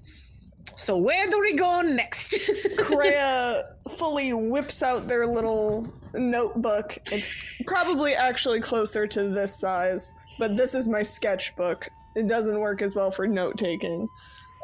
[0.78, 2.32] so where do we go next?
[2.78, 3.64] Kreia
[3.96, 6.96] fully whips out their little notebook.
[7.10, 11.88] It's probably actually closer to this size, but this is my sketchbook.
[12.14, 14.08] It doesn't work as well for note taking.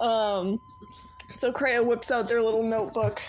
[0.01, 0.61] Um,
[1.33, 3.21] so Kreia whips out their little notebook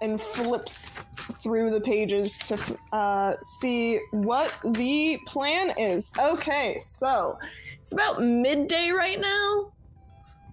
[0.00, 1.00] and flips
[1.42, 6.12] through the pages to uh, see what the plan is.
[6.16, 7.36] Okay, so
[7.80, 9.72] it's about midday right now.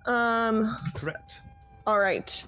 [0.08, 1.42] Um, Correct.
[1.86, 2.44] All right.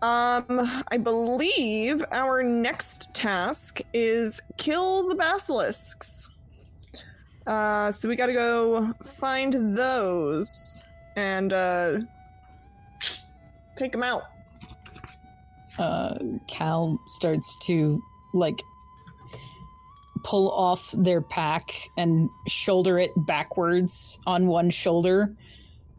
[0.00, 6.30] Um, I believe our next task is kill the basilisks.
[7.46, 10.84] Uh, so we gotta go find those
[11.16, 11.98] and uh,
[13.76, 14.24] take them out.
[15.78, 16.14] uh,
[16.46, 18.02] Cal starts to
[18.34, 18.60] like
[20.24, 25.34] pull off their pack and shoulder it backwards on one shoulder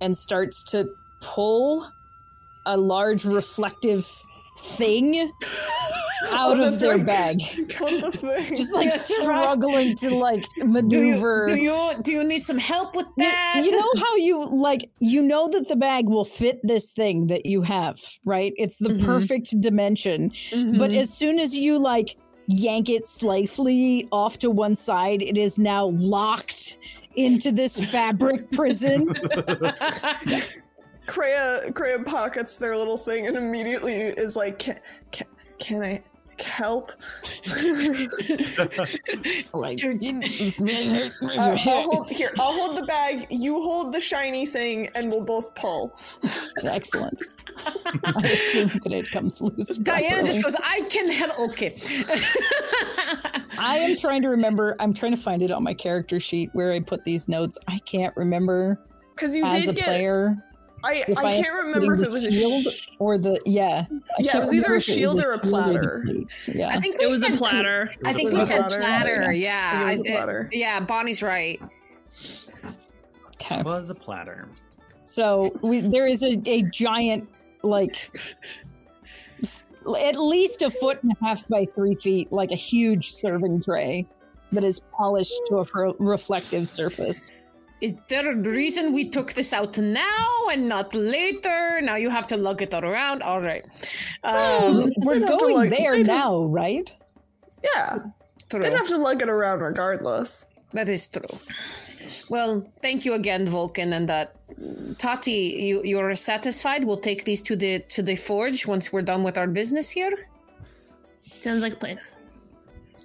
[0.01, 0.87] and starts to
[1.21, 1.89] pull
[2.73, 4.05] a large reflective
[4.57, 5.31] thing
[6.31, 7.05] out Oh, of their right.
[7.05, 7.37] bag.
[7.79, 8.45] The.
[8.55, 9.21] Just like Yes, right.
[9.23, 11.47] struggling to like Do you, maneuver.
[11.47, 13.61] do you do you need some help with that?
[13.63, 17.45] You, know how you like you know that the bag will fit this thing that
[17.45, 18.53] you have, right?
[18.57, 19.05] It's the Mhm.
[19.05, 20.31] perfect dimension.
[20.51, 20.97] But Mhm.
[21.01, 25.89] as soon as you like yank it slightly off to one side, it is now
[25.93, 26.77] locked
[27.15, 29.07] into this fabric prison.
[31.09, 34.79] Kreia, Kreia pockets their little thing and immediately is like, can,
[35.11, 35.27] can,
[35.59, 36.03] can I
[36.41, 36.91] help?
[39.53, 39.79] like
[41.21, 45.21] Uh, I'll hold, here, I'll hold the bag, you hold the shiny thing, and we'll
[45.21, 45.97] both pull.
[46.63, 47.21] excellent.
[48.05, 49.77] I assume that it comes loose.
[49.77, 51.37] Diana just goes, I can help.
[51.39, 51.75] Okay.
[53.57, 54.75] I am trying to remember.
[54.79, 57.57] I'm trying to find it on my character sheet where I put these notes.
[57.67, 58.79] I can't remember
[59.15, 59.85] Because you as a did get.
[59.85, 60.37] player
[60.83, 63.85] I, if I can't remember if it was a shield sh- or the yeah.
[63.89, 66.05] I Yeah, it was either a if it shield or a platter.
[66.47, 67.93] Yeah, I think we It was a said platter.
[68.05, 68.77] I think we said platter.
[68.79, 69.25] platter.
[69.29, 69.83] I Yeah.
[69.83, 70.49] it was a I- platter.
[70.51, 71.59] yeah, Bonnie's right.
[73.35, 73.61] okay.
[73.63, 74.47] Was a platter.
[75.05, 77.27] So we, there is a, a giant,
[77.63, 78.11] like,
[79.43, 79.65] f-
[79.99, 84.05] at least a foot and a half by three feet, like a huge serving tray
[84.51, 87.31] that is polished to a reflective surface.
[87.81, 91.79] Is there a reason we took this out now and not later?
[91.81, 93.21] Now you have to lug it all around.
[93.23, 93.63] All right.
[94.23, 96.91] Um, We're They'd have to, going like- there now, right?
[97.63, 97.99] Yeah,
[98.49, 98.61] true.
[98.61, 100.45] they'd have to lug it around regardless.
[100.71, 101.23] That is true.
[102.29, 104.35] Well, thank you again, Vulcan, and that
[104.97, 105.31] Tati.
[105.67, 106.83] You you're satisfied?
[106.85, 110.11] We'll take these to the to the forge once we're done with our business here.
[111.39, 111.99] Sounds like a plan.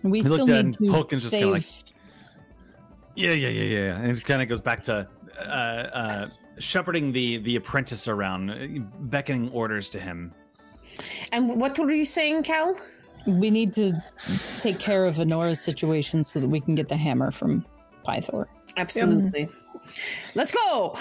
[0.03, 1.84] We He still looked at need it to and Polkin's just kinda save.
[3.15, 3.79] Yeah, yeah, yeah, yeah.
[3.79, 4.01] yeah.
[4.01, 8.67] And it kind of goes back to uh, uh, shepherding the the apprentice around, uh,
[9.01, 10.33] beckoning orders to him.
[11.33, 12.77] And what were you saying, Cal?
[13.27, 13.93] we need to
[14.59, 17.65] take care of Honora's situation so that we can get the hammer from
[18.07, 18.47] Pythor.
[18.77, 19.49] Absolutely.
[20.35, 20.97] Let's go.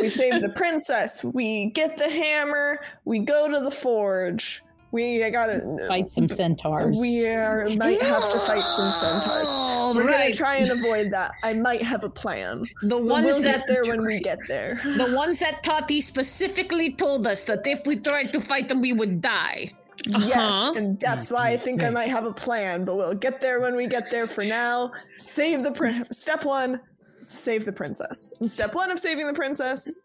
[0.00, 1.22] We save the princess.
[1.24, 2.80] We get the hammer.
[3.04, 4.62] We go to the forge.
[4.92, 7.00] We gotta Fight some centaurs.
[7.00, 9.48] We are, might have to fight some centaurs.
[9.48, 11.32] All We're gonna try and avoid that.
[11.42, 12.64] I might have a plan.
[12.82, 14.80] the ones we'll that get there when we get there.
[14.84, 18.92] the ones that Tati specifically told us that if we tried to fight them, we
[18.92, 19.70] would die.
[20.06, 20.74] Yes, uh-huh.
[20.76, 22.84] and that's why I think I might have a plan.
[22.84, 24.26] But we'll get there when we get there.
[24.26, 26.04] For now, save the prin.
[26.12, 26.80] Step one,
[27.28, 28.34] save the princess.
[28.40, 30.00] And step one of saving the princess,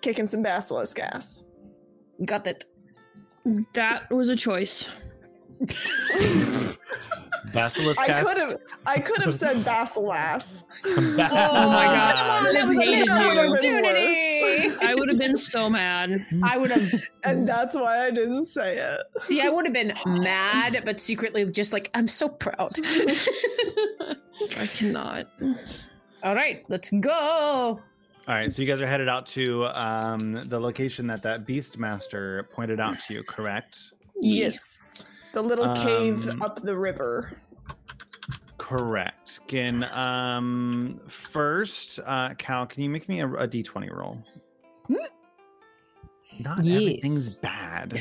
[0.00, 1.44] kicking some basilisk ass.
[2.24, 2.64] Got it.
[3.74, 4.90] That was a choice.
[7.52, 10.64] Basilisk I could have, I could have said basilas.
[10.84, 12.42] Oh my ah.
[12.44, 14.72] god, that was a That missed would've opportunity.
[14.84, 16.26] I would have been so mad.
[16.42, 16.92] I would have
[17.24, 19.00] and that's why I didn't say it.
[19.18, 19.40] see.
[19.40, 22.74] I would have been mad, but secretly just like I'm so proud.
[24.56, 25.28] I cannot.
[26.24, 27.80] All right, let's go.
[28.28, 32.50] All right, so you guys are headed out to um, the location that that Beastmaster
[32.50, 33.78] pointed out to you, correct?
[34.20, 37.40] Yes, the little cave Um, up the river.
[38.58, 39.46] Correct.
[39.46, 44.18] Can um first, uh, Cal, can you make me a, a d20 roll?
[46.40, 46.76] Not Yes.
[46.76, 47.98] everything's bad.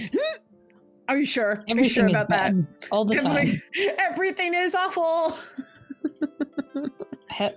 [1.07, 1.51] Are you sure?
[1.51, 2.53] Are you Everything sure is about that?
[2.91, 3.61] all the time.
[3.99, 5.33] Everything is awful.
[7.31, 7.49] He-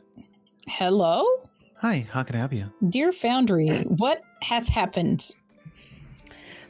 [0.67, 1.48] Hello,
[1.81, 2.73] Hi, how can I help you?
[2.89, 3.69] dear Foundry.
[3.85, 5.29] What hath happened?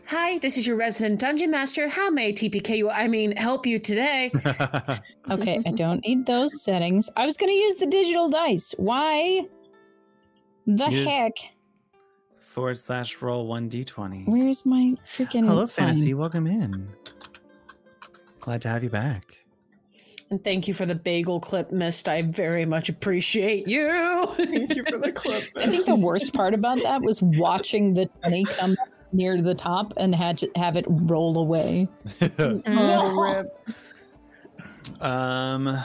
[0.08, 1.86] Hi, this is your resident dungeon master.
[1.88, 2.90] How may I TPK you?
[2.90, 4.30] I mean, help you today?
[5.30, 7.10] Okay, I don't need those settings.
[7.14, 8.74] I was going to use the digital dice.
[8.78, 9.42] Why?
[10.66, 11.32] The Use- heck?
[12.40, 14.26] Forward slash roll one d20.
[14.26, 15.44] Where's my freaking?
[15.46, 15.88] Hello, fine.
[15.88, 16.14] fantasy.
[16.14, 16.88] Welcome in.
[18.40, 19.37] Glad to have you back.
[20.30, 22.08] And thank you for the bagel clip, Mist.
[22.08, 24.26] I very much appreciate you.
[24.36, 25.44] Thank you for the clip.
[25.56, 28.76] I think the worst part about that was watching the twenty come
[29.12, 31.88] near the top and had to have it roll away.
[32.38, 35.02] Oh, rip.
[35.02, 35.78] Um.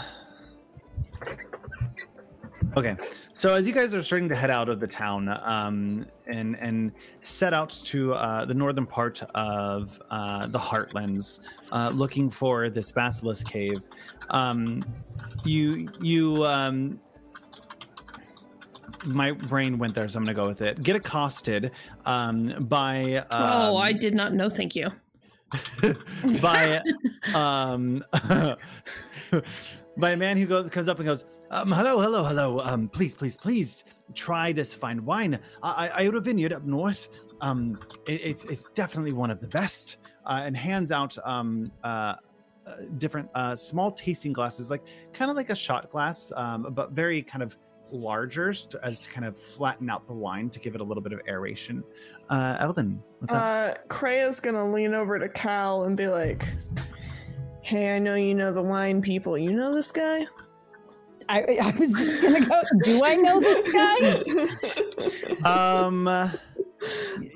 [2.76, 2.96] Okay,
[3.36, 6.92] so as you guys are starting to head out of the town, um, and and
[7.22, 12.92] set out to uh, the northern part of uh, the Heartlands, uh, looking for this
[12.92, 13.84] basilisk cave,
[14.32, 14.84] um,
[15.44, 17.00] you you um,
[19.06, 20.82] my brain went there, so I'm gonna go with it.
[20.82, 21.72] Get accosted
[22.08, 24.50] um, by um, oh, I did not know.
[24.50, 24.90] Thank you.
[26.42, 26.82] by
[27.36, 28.04] um
[29.98, 33.14] by a man who goes comes up and goes um hello hello hello um please
[33.14, 33.84] please please
[34.16, 37.10] try this fine wine i i own a vineyard up north
[37.42, 37.78] um
[38.08, 42.16] it, it's it's definitely one of the best uh, and hands out um, uh,
[42.66, 46.92] uh, different uh, small tasting glasses, like kind of like a shot glass, um, but
[46.92, 47.58] very kind of
[47.92, 51.12] larger as to kind of flatten out the wine to give it a little bit
[51.12, 51.84] of aeration.
[52.30, 53.44] Uh, Eldon, what's up?
[53.44, 56.54] Uh, Kreia's gonna lean over to Cal and be like,
[57.64, 59.38] "Hey, I know you know the wine people.
[59.38, 60.28] You know this guy?
[61.30, 62.62] I, I was just gonna go.
[62.84, 65.44] Do I know this guy?
[65.50, 66.30] um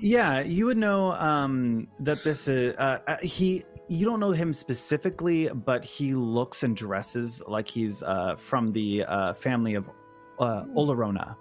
[0.02, 4.54] yeah you would know um that this is uh uh, he you don't know him
[4.54, 9.90] specifically but he looks and dresses like he's uh from the uh family of
[10.40, 11.36] uh Olorona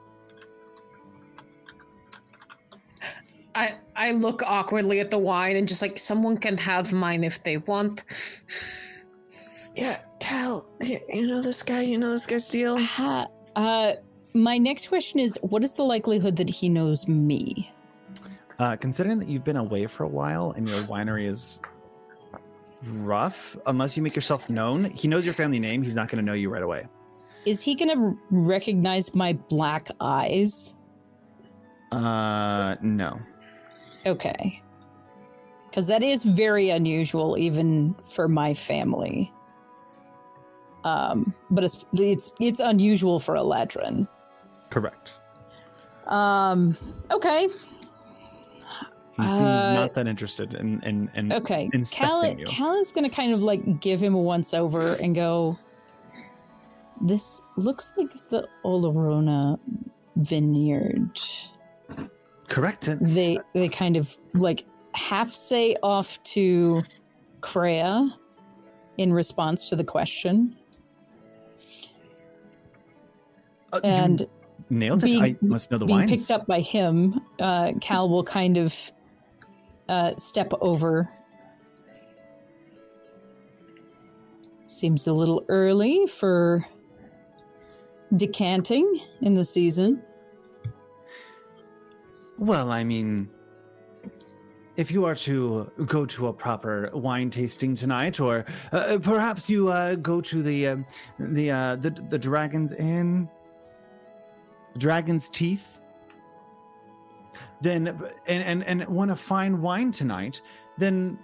[3.56, 7.42] I I look awkwardly at the wine and just like someone can have mine if
[7.42, 8.04] they want.
[9.74, 11.80] yeah, Cal, you, you know this guy.
[11.82, 12.78] You know this guy's deal.
[12.78, 13.92] Ha- uh,
[14.34, 17.72] my next question is: What is the likelihood that he knows me?
[18.58, 21.60] uh considering that you've been away for a while and your winery is
[22.84, 26.24] rough unless you make yourself known he knows your family name he's not going to
[26.24, 26.86] know you right away
[27.44, 30.74] Is he gonna recognize my black eyes?
[31.92, 33.20] uh no
[34.06, 34.62] Okay.
[35.68, 39.30] Because that is very unusual, even for my family.
[40.84, 44.06] Um, but it's it's it's unusual for Eladrin.
[44.70, 45.18] correct
[46.06, 46.76] Um,
[47.10, 47.48] okay,
[49.16, 51.68] he seems Uh, not that interested in in, in okay.
[51.72, 55.14] inspecting Cal, you Cal is gonna kind of like give him a once over and
[55.14, 55.58] go.
[57.00, 59.58] This looks like the Olorona
[60.16, 61.18] vineyard.
[62.48, 66.82] Correct They they kind of like half say off to
[67.40, 68.10] Kreia
[68.98, 70.56] in response to the question.
[73.72, 74.26] Uh, and
[74.70, 75.06] nailed it.
[75.06, 76.10] being- I must know the being wines.
[76.10, 78.74] picked up by him, uh, Cal will kind of
[79.88, 81.08] uh, step over.
[84.64, 86.66] Seems a little early for
[88.16, 90.02] decanting in the season.
[92.38, 93.30] Well, I mean,
[94.76, 99.68] if you are to go to a proper wine tasting tonight, or uh, perhaps you
[99.68, 100.86] uh, go to the um
[101.18, 103.28] the, uh, the the Dragon's Inn,
[104.76, 105.78] Dragon's Teeth,
[107.62, 107.88] then
[108.26, 110.42] and and, and want a fine wine tonight,
[110.76, 111.18] then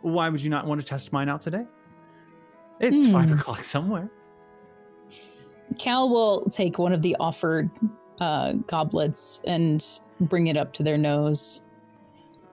[0.00, 1.66] why would you not want to test mine out today?
[2.80, 3.12] It's Hmm.
[3.12, 4.10] five o'clock somewhere.
[5.78, 7.68] Cal will take one of the offered
[8.20, 9.84] uh, goblets and
[10.20, 11.60] bring it up to their nose.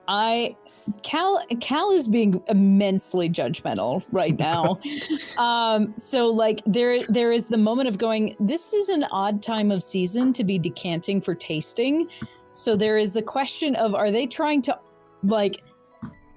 [0.06, 0.56] I
[1.02, 4.78] Cal Cal is being immensely judgmental right now.
[5.38, 8.36] um, so like there there is the moment of going.
[8.38, 12.08] This is an odd time of season to be decanting for tasting.
[12.52, 14.78] So there is the question of are they trying to
[15.22, 15.62] like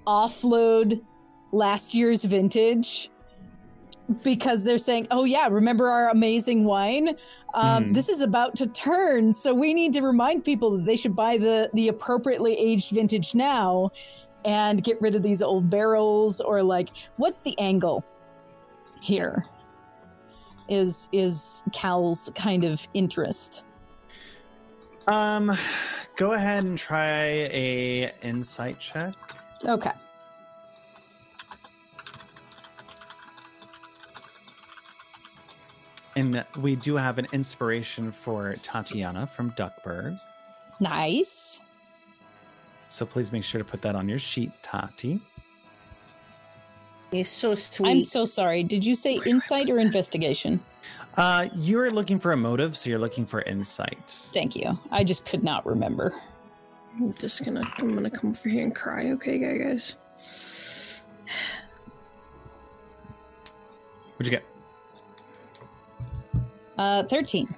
[0.05, 1.01] offload
[1.51, 3.09] last year's vintage
[4.23, 7.09] because they're saying, "Oh yeah, remember our amazing wine?
[7.53, 7.93] Um, Mhm.
[7.93, 11.37] This is about to turn, so we need to remind people that they should buy
[11.37, 13.91] the the appropriately aged vintage now,
[14.45, 18.03] and get rid of these old barrels." Or like, what's the angle
[19.01, 19.45] here?
[20.69, 23.65] Is is Cal's kind of interest?
[25.07, 25.53] Um,
[26.17, 29.13] go ahead and try a insight check.
[29.65, 29.91] Okay.
[36.17, 40.19] And we do have an inspiration for Tatiana from Duckburg.
[40.79, 41.61] Nice.
[42.89, 45.21] So please make sure to put that on your sheet, Tati.
[47.11, 47.87] He's so sweet.
[47.87, 48.63] I'm so sorry.
[48.63, 50.59] Did you say insight or investigation?
[51.15, 54.09] Uh, you're looking for a motive, so you're looking for insight.
[54.33, 54.75] Thank you.
[54.89, 56.19] I just could not remember.
[56.95, 59.95] I'm just gonna I'm gonna come over here and cry, okay guys?
[64.15, 64.56] What'd you get?
[66.77, 67.53] Uh, 13.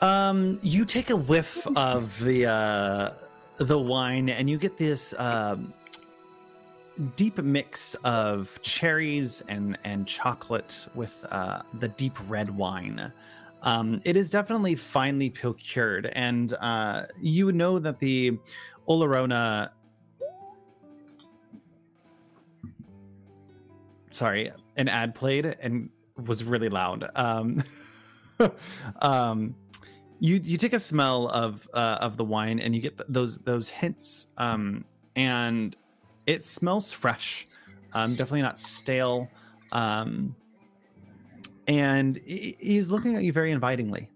[0.00, 3.10] Um, you take a whiff of the uh,
[3.58, 5.72] the wine, and you get this um,
[7.14, 13.12] deep mix of cherries and and chocolate with uh, the deep red wine.
[13.62, 18.38] Um, it is definitely finely procured, and uh, you know that the
[18.88, 19.70] Olorona.
[24.10, 25.88] Sorry, an ad played and
[26.26, 27.10] was really loud.
[27.14, 27.62] Um,
[29.02, 29.54] um,
[30.20, 33.38] you you take a smell of uh, of the wine and you get th- those
[33.38, 34.84] those hints, um,
[35.16, 35.76] and
[36.26, 37.46] it smells fresh.
[37.92, 39.28] Um, definitely not stale.
[39.72, 40.34] Um,
[41.66, 44.08] and he's looking at you very invitingly.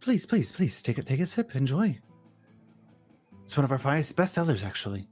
[0.00, 1.06] Please, please, please take it.
[1.06, 1.54] Take a sip.
[1.54, 1.98] Enjoy.
[3.44, 5.08] It's one of our finest bestsellers, actually.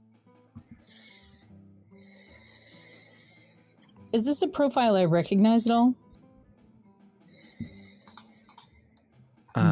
[4.15, 5.93] Is this a profile I recognize at all?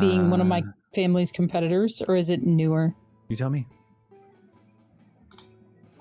[0.02, 2.94] Being one of my Uh, family's competitors, or is it newer?
[3.30, 3.66] You tell me.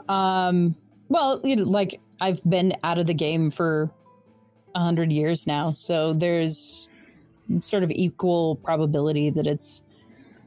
[0.09, 0.75] Um,
[1.09, 3.93] well, you know, like I've been out of the game for
[4.75, 6.89] a hundred years now, so there's
[7.61, 9.83] sort of equal probability that it's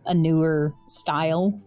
[0.05, 1.61] a newer style.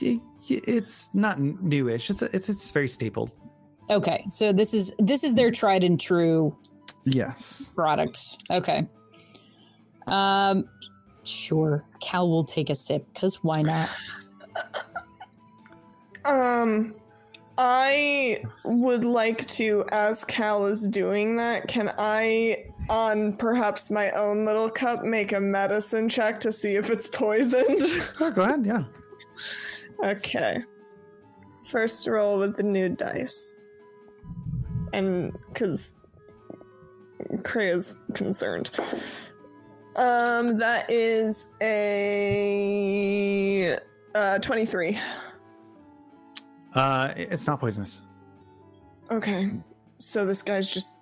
[0.00, 2.08] It's not newish.
[2.08, 3.30] It's a, it's it's very staple.
[3.90, 6.56] Okay, so this is this is their tried and true
[7.04, 7.70] Yes.
[7.74, 8.36] products.
[8.50, 8.86] Okay.
[10.06, 10.68] Um,
[11.24, 11.84] sure.
[12.00, 13.88] Cal will take a sip because why not?
[16.24, 16.96] Um,
[17.56, 24.44] I would like to, as Cal is doing that, can I, on perhaps my own
[24.44, 27.80] little cup, make a medicine check to see if it's poisoned?
[28.20, 28.66] Oh, go ahead.
[28.66, 28.82] Yeah.
[30.04, 30.64] okay.
[31.64, 33.62] First roll with the new dice.
[34.96, 35.92] And because
[37.42, 38.70] Kreia's concerned.
[39.94, 42.86] Um, that is a
[44.14, 44.98] uh, 23.
[46.74, 48.02] Uh, it's not poisonous.
[49.10, 49.50] Okay.
[49.98, 50.96] So this guy's just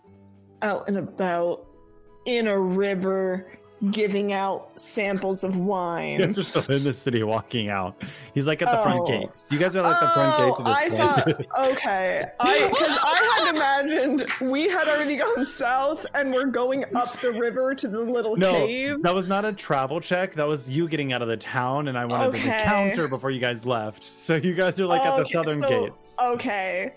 [0.62, 1.66] out and about
[2.26, 3.58] in a river
[3.90, 6.18] giving out samples of wine.
[6.20, 8.02] You guys are still in the city walking out.
[8.32, 9.06] He's like at the front Oh.
[9.06, 9.48] gates.
[9.50, 11.46] You guys are like the front gates of oh, this I place.
[11.46, 12.24] thought okay.
[12.40, 17.32] I because I had imagined we had already gone south and we're going up the
[17.32, 19.02] river to the little No, cave.
[19.02, 20.34] that was not a travel check.
[20.34, 22.42] That was you getting out of the town, and I wanted Okay.
[22.46, 24.02] the counter before you guys left.
[24.02, 26.16] So you guys are like at the southern so- gates.
[26.22, 26.92] Okay.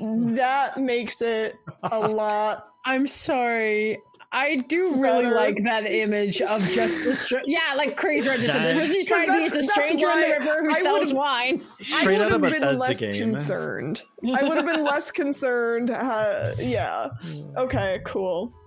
[0.00, 2.68] That makes it a lot.
[2.84, 3.98] I'm sorry.
[4.30, 5.34] I do really Better.
[5.34, 8.40] like that image of just the str- yeah, like crazy red.
[8.42, 10.26] Just That- the person who's trying to be is a That's- that's stranger in the
[10.44, 11.62] river who I sells wine.
[11.80, 13.14] Straight I would have been less game.
[13.14, 14.02] concerned.
[14.34, 15.90] I would have been less concerned.
[15.90, 17.08] Uh, yeah.
[17.56, 18.00] Okay.
[18.04, 18.52] Cool.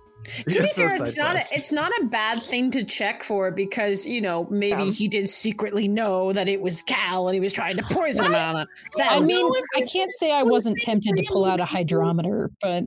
[0.48, 4.06] To be fair, it's not a, it's not a bad thing to check for because
[4.06, 4.90] you know maybe Yeah.
[4.92, 8.34] he did secretly know that it was Cal and he was trying to poison him
[8.36, 8.68] on it.
[8.98, 12.52] That I don't mean, I can't say I wasn't tempted to pull out a hydrometer,
[12.60, 12.84] but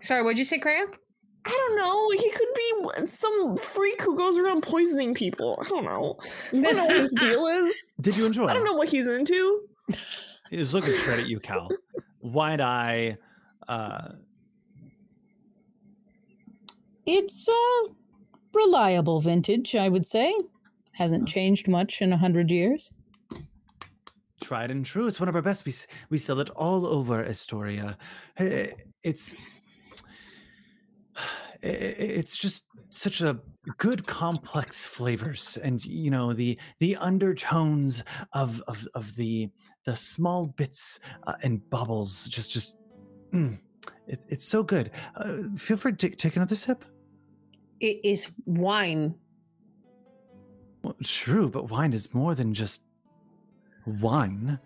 [0.00, 0.86] sorry, what'd you say, Kreia?
[1.44, 2.10] I don't know.
[2.22, 5.58] He could be some freak who goes around poisoning people.
[5.64, 6.16] I don't know.
[6.52, 7.94] I don't know what his deal is.
[8.00, 8.46] Did you enjoy?
[8.46, 9.62] I don't know what he's into.
[10.50, 11.70] He was looking straight at you, Cal.
[12.20, 13.16] Wide eye.
[13.68, 14.08] Uh,
[17.06, 17.88] it's a
[18.52, 20.34] reliable vintage, I would say.
[20.92, 22.92] Hasn't changed much in a hundred years.
[24.42, 25.06] tried and true.
[25.06, 25.64] It's one of our best.
[25.64, 25.72] We
[26.10, 27.96] we sell it all over Astoria.
[28.36, 29.42] It's i- i-
[31.62, 33.38] it's just such a
[33.78, 38.02] good complex flavors and you know the the undertones
[38.32, 39.48] of of of the
[39.84, 42.78] the small bits uh, and bubbles just just
[43.32, 43.58] mm,
[44.06, 44.90] it, it's so good.
[45.14, 46.84] Uh, feel free to take, take another sip.
[47.78, 49.14] It is wine.
[50.82, 52.82] Well, true but wine is more than just
[53.86, 54.58] wine.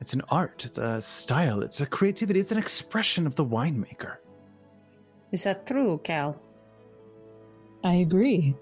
[0.00, 0.64] It's an art.
[0.64, 1.62] It's a style.
[1.62, 2.40] It's a creativity.
[2.40, 4.16] It's an expression of the winemaker
[5.32, 6.40] Is that true, Cal?
[7.84, 8.56] I agree.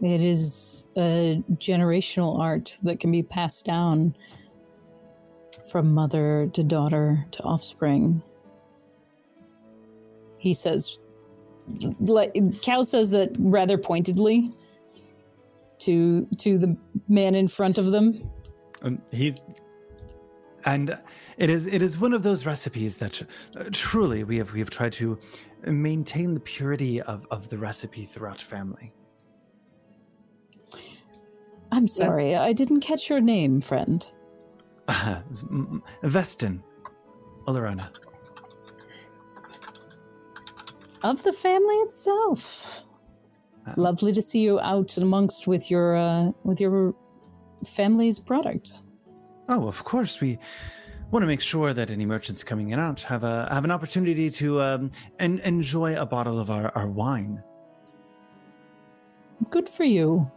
[0.00, 4.14] It is a generational art that can be passed down
[5.68, 8.22] from mother to daughter to offspring.
[10.38, 10.98] He says,
[12.00, 14.52] like Cal says that rather pointedly
[15.80, 16.76] to to the
[17.08, 18.30] man in front of them.
[18.82, 19.40] Um, he's
[20.64, 20.96] and
[21.36, 23.22] it is it is one of those recipes that
[23.56, 25.18] uh, truly we have we have tried to
[25.66, 28.92] maintain the purity of of the recipe throughout family.
[31.70, 34.06] I'm sorry, I didn't catch your name, friend.
[36.02, 36.62] Vestin,
[37.46, 37.90] Olorona.
[41.02, 42.82] Of the family itself.
[43.66, 46.94] Uh, Lovely to see you out and amongst with your uh, with your
[47.66, 48.82] family's product.
[49.48, 50.38] Oh, of course we
[51.10, 54.30] want to make sure that any merchants coming in out have a have an opportunity
[54.30, 57.42] to um, en- enjoy a bottle of our, our wine.
[59.50, 60.30] Good for you.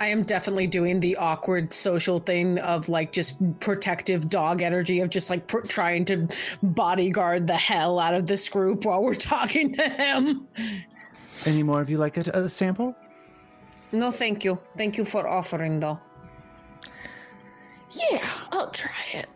[0.00, 5.10] I am definitely doing the awkward social thing of like just protective dog energy of
[5.10, 6.28] just like pr- trying to
[6.62, 10.48] bodyguard the hell out of this group while we're talking to him.
[11.46, 12.96] Any more of you like a, a sample?
[13.92, 14.58] No, thank you.
[14.76, 15.98] Thank you for offering, though.
[18.10, 19.28] Yeah, I'll try it.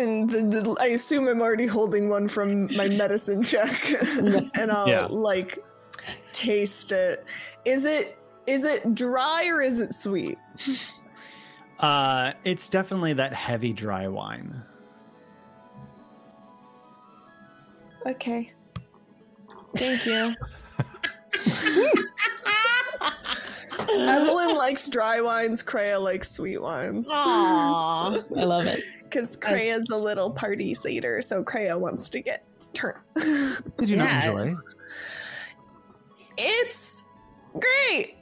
[0.00, 3.92] And the, the, I assume I'm already holding one from my medicine check,
[4.54, 5.06] and I'll Yeah.
[5.10, 5.58] like
[6.32, 7.24] taste it.
[7.64, 10.38] Is it is it dry or is it sweet?
[11.80, 14.62] Uh, it's definitely that heavy dry wine.
[18.06, 18.52] Okay.
[19.74, 20.34] Thank you.
[23.88, 25.62] Evelyn likes dry wines.
[25.62, 27.08] Kreia likes sweet wines.
[27.08, 28.22] Aww.
[28.36, 28.84] I love it.
[29.10, 32.44] Because Kreia's a little party satyr, so Kreia wants to get
[32.74, 32.98] turned.
[33.16, 34.04] Did you Yeah.
[34.04, 34.56] not enjoy?
[36.38, 37.02] it's
[37.58, 38.16] great.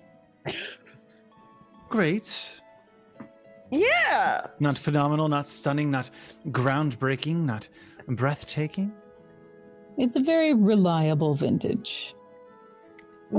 [1.89, 2.61] Great.
[3.71, 4.47] Yeah.
[4.61, 6.11] Not phenomenal, not stunning, not
[6.47, 7.69] groundbreaking, not
[8.09, 8.93] breathtaking.
[9.99, 12.15] It's a very reliable vintage.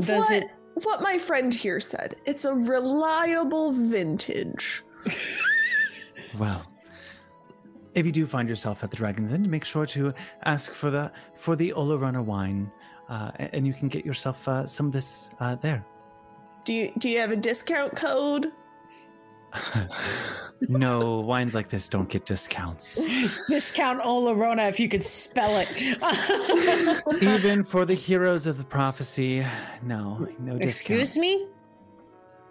[0.01, 0.49] Does what, it?
[0.83, 2.15] What my friend here said.
[2.25, 4.83] It's a reliable vintage.
[6.37, 6.63] Well,
[7.93, 10.13] if you do find yourself at the Dragon's Inn, make sure to
[10.43, 12.71] ask for the for the Olorona wine,
[13.09, 15.85] uh, and you can get yourself uh, some of this uh, there.
[16.65, 18.51] Do you do you have a discount code?
[20.61, 23.09] no, wines like this don't get discounts.
[23.47, 25.69] Discount Olorona if you could spell it.
[27.23, 29.43] Even for the heroes of the prophecy,
[29.81, 30.63] no, no discount.
[31.01, 31.47] Excuse me?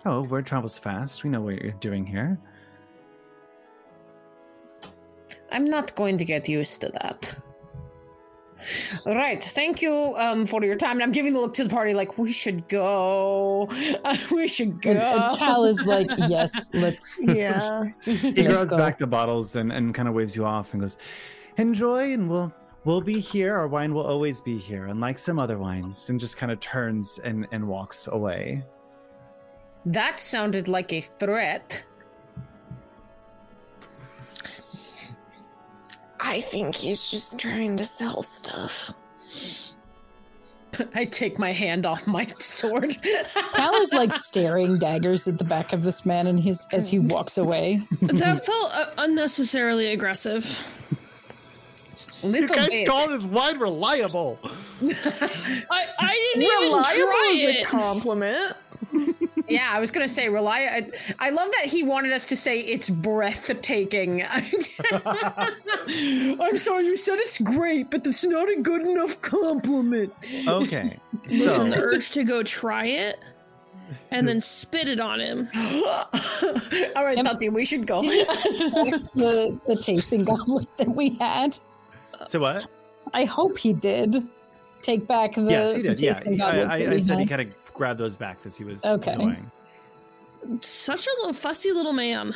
[0.04, 1.22] Oh, word travels fast.
[1.22, 2.38] We know what you're doing here.
[5.50, 7.34] I'm not going to get used to that.
[9.06, 10.92] All right, thank you um, for your time.
[10.96, 13.68] And I'm giving the look to the party like, we should go.
[14.32, 14.90] we should go.
[14.90, 17.20] And, and Cal is like, yes, let's.
[17.28, 17.84] Yeah.
[18.04, 18.76] He Let's grabs go.
[18.76, 20.96] back the bottles and, and kind of waves you off and goes,
[21.56, 22.52] "Enjoy, and we'll
[22.84, 23.54] we'll be here.
[23.56, 27.20] Our wine will always be here, unlike some other wines." And just kind of turns
[27.24, 28.64] and and walks away.
[29.86, 31.84] that sounded like a threat.
[36.28, 38.92] I think he's just trying to sell stuff.
[40.94, 42.94] I take my hand off my sword.
[43.54, 46.98] Cal is like staring daggers at the back of this man and his as he
[46.98, 47.80] walks away.
[48.02, 50.44] that felt uh, unnecessarily aggressive.
[52.22, 53.10] Little bit.
[53.10, 54.38] his wine reliable.
[54.82, 58.56] I, I didn't even Reliable try is a compliment.
[59.48, 60.60] Yeah, I was gonna say rely.
[60.70, 64.22] I, I love that he wanted us to say it's breathtaking.
[64.32, 64.56] I'm
[66.56, 70.12] sorry, you said it's great, but that's not a good enough compliment.
[70.46, 73.18] Okay, Listen, the urge to go try it
[74.10, 75.48] and then spit it on him.
[75.56, 78.00] All right, Tati, we should go.
[78.02, 81.58] the the tasting goblet that we had.
[82.26, 82.66] so what?
[83.14, 84.26] I hope he did
[84.82, 86.00] take back the yes, he did.
[86.00, 88.38] Yeah, tasting I, goblet I, that I we said he kind of grabbed those back
[88.38, 89.16] because he was Okay.
[89.16, 89.50] going.
[90.60, 92.34] Such a little fussy little man.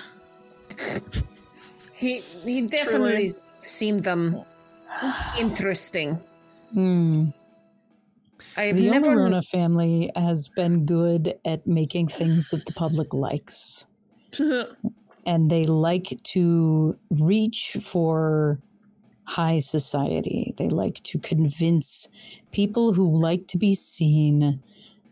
[1.95, 4.43] he he definitely seemed them
[5.39, 6.19] interesting.
[6.73, 7.27] Hmm.
[8.57, 9.09] I've The never.
[9.09, 13.87] Omarona family has been good at making things that the public likes.
[15.27, 18.59] and they like to reach for
[19.25, 20.53] high society.
[20.59, 22.09] They like to convince
[22.51, 24.63] people who like to be seen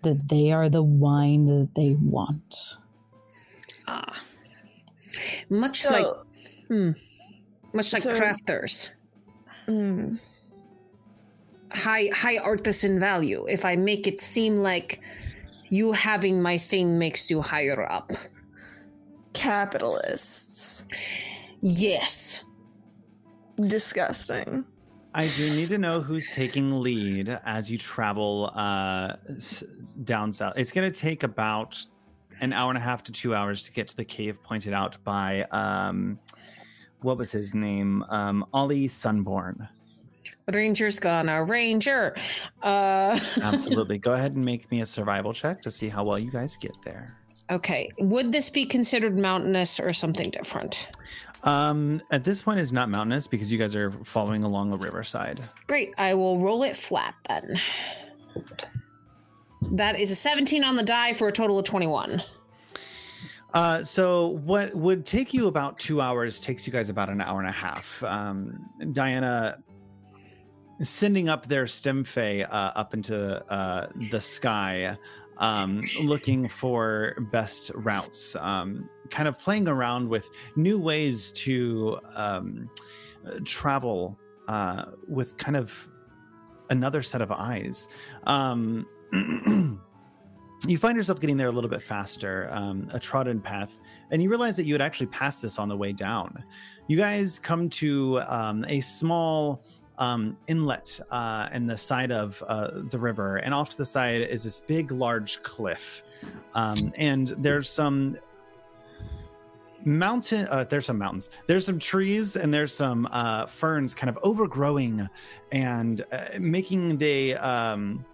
[0.03, 2.79] that they are the wine that they want.
[3.87, 4.13] ah.
[5.51, 6.07] much So, like
[6.69, 6.91] hmm,
[7.73, 8.93] much like so- crafters.
[9.67, 10.19] mm,
[11.73, 15.01] high high artisan value if i make it seem like
[15.69, 18.11] you having my thing makes you higher up
[19.33, 20.87] capitalists.
[21.63, 22.45] yes
[23.61, 24.65] Disgusting.
[25.13, 29.17] I do need to know who's taking lead as you travel uh,
[30.05, 30.55] down south.
[30.57, 31.79] It's going to take about
[32.41, 34.97] an hour and a half to two hours to get to the cave pointed out
[35.05, 36.19] by um,
[37.03, 38.05] what was his name?
[38.09, 39.69] Um, Ollie Sunborn.
[40.53, 42.15] ranger's gonna ranger
[42.63, 43.99] uh Absolutely.
[43.99, 46.77] Go ahead and make me a survival check to see how well you guys get
[46.85, 47.17] there.
[47.51, 50.89] okay would this be considered mountainous or something different
[51.43, 55.43] Um, at this point, it's not mountainous because you guys are following along a riverside.
[55.67, 57.59] great i will roll it flat then
[59.73, 62.23] that is a 17 on the die for a total of 21
[63.53, 67.41] Uh, so what would take you about two hours takes you guys about an hour
[67.41, 68.01] and a half.
[68.05, 69.59] Um, Diana
[70.83, 74.97] sending up their stem fay uh, up into uh, the sky,
[75.41, 82.71] um, looking for best routes, um, kind of playing around with new ways to um,
[83.45, 84.19] travel
[84.49, 85.89] uh, with kind of
[86.69, 87.89] another set of eyes.
[88.25, 88.87] Um,
[90.67, 93.81] you find yourself getting there a little bit faster, um, a trodden path,
[94.11, 96.45] and you realize that you had actually passed this on the way down.
[96.87, 99.65] You guys come to um, a small
[100.01, 104.23] um, inlet uh, in the side of uh, the river, and off to the side
[104.23, 106.03] is this big, large cliff.
[106.55, 108.17] Um, and there's some
[109.85, 111.31] mountain uh, there's some mountains.
[111.47, 115.09] There's some trees and there's some uh, ferns kind of overgrowing
[115.53, 118.05] and uh, making the um,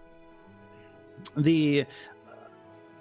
[1.35, 1.85] the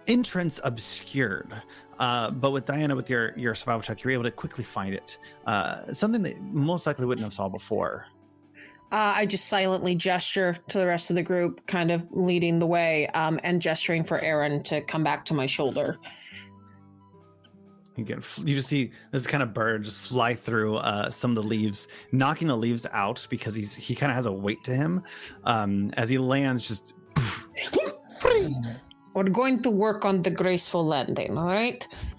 [0.06, 1.54] entrance obscured.
[1.98, 5.18] Uh, but with diana with your your survival check you're able to quickly find it.
[5.46, 8.06] Uh, something that most likely wouldn't have saw before
[8.92, 12.66] Uh, I just silently gesture to the rest of the group, kind of leading the
[12.66, 15.96] way, um, and gesturing for Aaron to come back to my shoulder.
[17.96, 21.36] You get you just see this kind of bird just fly through uh, some of
[21.36, 24.72] the leaves, knocking the leaves out because he's he kind of has a weight to
[24.72, 25.02] him.
[25.44, 26.92] Um, as he lands, just
[29.14, 31.88] We're going to work on the graceful landing, all right?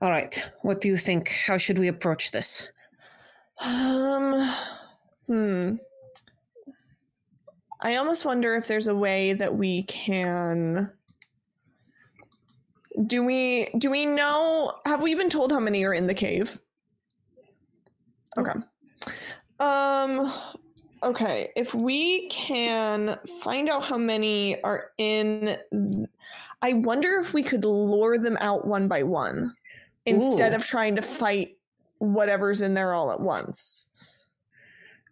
[0.00, 0.50] all right.
[0.62, 1.28] What do you think?
[1.28, 2.72] How should we approach this?
[3.60, 4.54] Um,
[5.26, 5.74] hmm.
[7.80, 10.90] I almost wonder if there's a way that we can.
[13.06, 14.74] Do we do we know?
[14.86, 16.60] Have we been told how many are in the cave?
[18.36, 18.52] Okay.
[19.58, 20.32] Um.
[21.02, 21.48] Okay.
[21.56, 26.08] If we can find out how many are in, th-
[26.60, 29.54] I wonder if we could lure them out one by one
[30.06, 30.56] instead Ooh.
[30.56, 31.56] of trying to fight
[32.02, 33.90] whatever's in there all at once.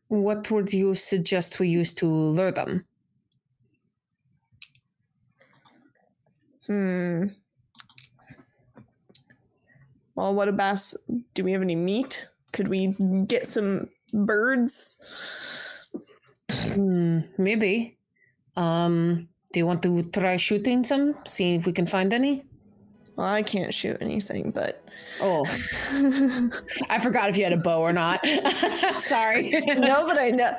[0.08, 2.84] What would you suggest we use to lure them?
[6.66, 7.26] Hmm.
[10.16, 10.74] Well, what about?
[10.74, 10.96] Bass
[11.34, 12.28] do we have any meat?
[12.52, 12.88] Could we
[13.26, 15.06] get some birds?
[16.50, 17.98] Hmm, maybe.
[18.56, 21.14] Um, do you want to try shooting some?
[21.26, 22.49] See if we can find any?
[23.20, 24.82] Well, I can't shoot anything, but
[25.20, 25.44] Oh,
[26.88, 28.24] I forgot if you had a bow or not.
[28.96, 29.50] Sorry.
[29.66, 30.56] no, but I know.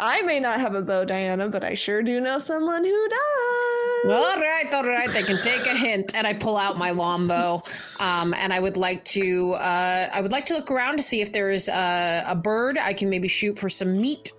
[0.00, 4.10] I may not have a bow, Diana, but I sure do know someone who does.
[4.10, 5.08] All right, all right.
[5.08, 7.62] They can take a hint, and I pull out my longbow.
[8.00, 11.20] Um, and I would like to, uh, I would like to look around to see
[11.20, 14.32] if there is a, a bird I can maybe shoot for some meat.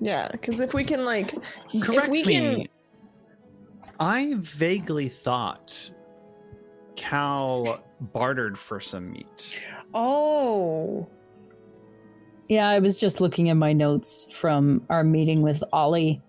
[0.00, 1.34] Yeah, because if we can, like,
[1.82, 2.34] correct if we me.
[2.34, 2.68] can,
[3.98, 5.90] I vaguely thought
[6.96, 7.82] Cal
[8.12, 9.64] bartered for some meat.
[9.94, 11.06] Oh,
[12.48, 16.22] Yeah, I was just looking at my notes from our meeting with Ollie.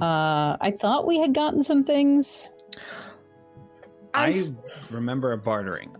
[0.00, 2.50] Uh, I thought we had gotten some things.
[4.14, 4.42] I, I
[4.94, 5.94] remember a bartering.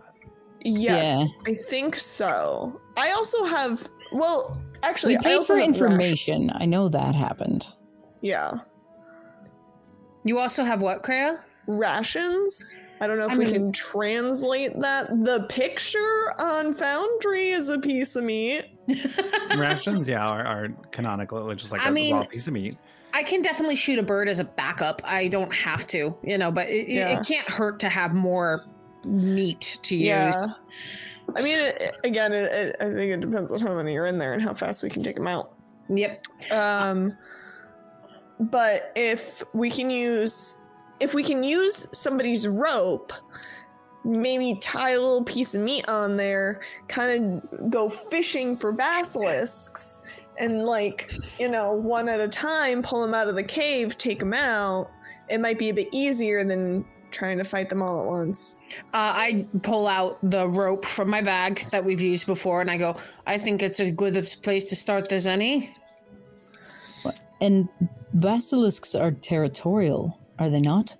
[0.63, 1.51] yes, Yeah.
[1.51, 2.79] I think so.
[2.97, 3.89] I also have.
[4.11, 6.35] Well, actually, we I paid for information.
[6.35, 6.51] rations.
[6.55, 7.67] I know that happened.
[8.21, 8.53] Yeah,
[10.23, 11.39] you also have what, Kreia?
[11.65, 12.79] rations.
[13.03, 15.09] I don't know if I we mean- can translate that.
[15.25, 18.65] The picture on Foundry is a piece of meat.
[19.57, 22.77] Rations, yeah, are, are canonical, just like I a mean- raw piece of meat.
[23.15, 25.01] I can definitely shoot a bird as a backup.
[25.05, 27.19] I don't have to, you know, but it, it- Yeah.
[27.19, 28.65] it can't hurt to have more
[29.03, 30.07] meat to use.
[30.07, 30.33] Yeah.
[31.35, 34.05] I mean, it, it- again, it, it, I think it depends on how many are
[34.05, 35.53] in there and how fast we can take them out.
[35.89, 36.25] Yep.
[36.51, 37.17] Um,
[38.39, 40.62] but if we can use,
[41.03, 43.11] if we can use somebody's rope,
[44.05, 50.01] maybe tie a little piece of meat on there, kind of go fishing for basilisks,
[50.37, 54.19] and like you know, one at a time, pull them out of the cave, take
[54.19, 54.89] them out.
[55.29, 58.61] It might be a bit easier than trying to fight them all at once.
[58.93, 62.77] Uh, I pull out the rope from my bag that we've used before, and I
[62.77, 62.95] go.
[63.27, 65.69] I think it's a good place to start as any.
[67.41, 67.67] And
[68.13, 70.95] basilisks are territorial, are they not?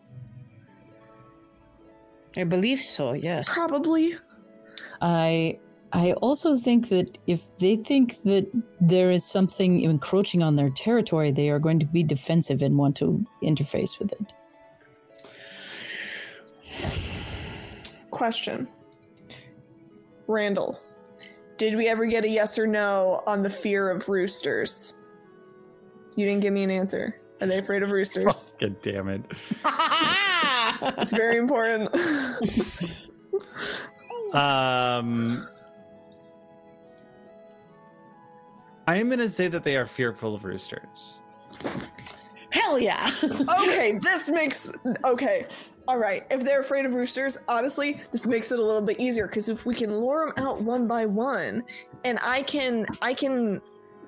[2.37, 3.13] I believe so.
[3.13, 3.53] Yes.
[3.53, 4.15] Probably.
[5.01, 5.59] I
[5.91, 8.49] I also think that if they think that
[8.81, 12.95] there is something encroaching on their territory, they are going to be defensive and want
[12.97, 14.33] to interface with it.
[18.09, 18.67] Question.
[20.25, 20.81] Randall,
[21.57, 24.97] did we ever get a yes or no on the fear of roosters?
[26.15, 27.19] You didn't give me an answer.
[27.41, 28.53] Are they afraid of roosters?
[28.59, 29.21] God damn it.
[30.97, 31.93] it's very important.
[34.33, 35.47] Um,
[38.87, 41.21] I am going to say that they are fearful of roosters.
[42.49, 43.09] Hell yeah.
[43.23, 44.71] okay, this makes
[45.03, 45.47] okay.
[45.87, 49.27] All right, if they're afraid of roosters, honestly, this makes it a little bit easier
[49.27, 51.63] because if we can lure them out one by one,
[52.05, 53.61] and I can I can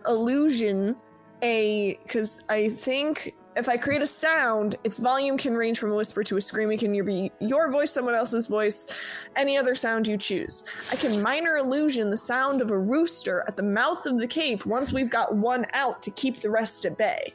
[0.08, 0.96] illusion
[1.42, 5.96] a because I think if I create a sound, its volume can range from a
[5.96, 6.72] whisper to a scream.
[6.72, 8.88] It can be your voice, someone else's voice,
[9.36, 10.66] any other sound you choose.
[10.92, 14.66] I can minor illusion the sound of a rooster at the mouth of the cave
[14.66, 17.34] once we've got one out to keep the rest at bay.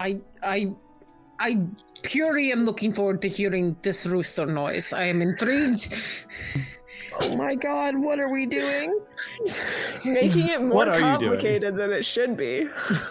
[0.00, 0.72] I I
[1.38, 1.66] I
[2.02, 4.92] purely am looking forward to hearing this rooster noise.
[4.92, 5.92] I am intrigued.
[7.20, 8.98] Oh my god, what are we doing?
[10.04, 11.18] Making it more What are you doing?
[11.20, 12.68] complicated than it should be.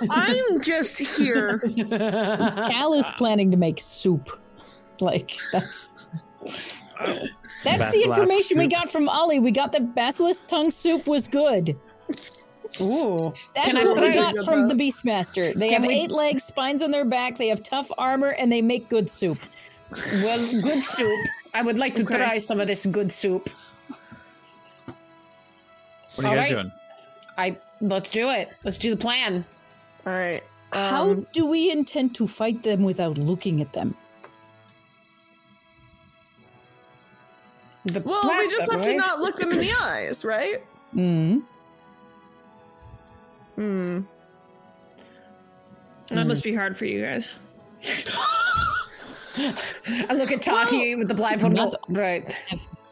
[0.09, 1.59] I'm just here.
[1.89, 4.29] Cal is planning to make soup.
[4.99, 6.05] Like that's
[6.99, 7.21] that's
[7.63, 7.69] the
[8.03, 8.71] Basilisk information we soup.
[8.71, 9.39] got from Ollie.
[9.39, 11.77] We got that basilisk tongue soup was good.
[12.79, 13.33] Ooh.
[13.55, 14.31] That's Can I what we try?
[14.33, 15.53] got from the Beastmaster.
[15.53, 17.37] They Can have we- eight legs, spines on their back.
[17.37, 19.39] They have tough armor, and they make good soup.
[19.91, 21.27] Well, good soup.
[21.53, 22.15] I would like to Okay.
[22.17, 23.49] try some of this good soup.
[26.15, 26.63] What are you guys Alright.
[26.65, 26.71] doing?
[27.37, 28.49] I let's do it.
[28.63, 29.45] Let's do the plan.
[30.05, 30.43] All right.
[30.73, 33.95] How Um, do we intend to fight them without looking at them?
[37.85, 40.63] The well, we just platform, have to not look them in the eyes, right?
[40.91, 41.39] Hmm.
[43.55, 44.01] Hmm.
[46.09, 47.37] That must be hard for you guys.
[49.37, 51.53] I look at Tati with the blindfold.
[51.53, 52.29] Not- right.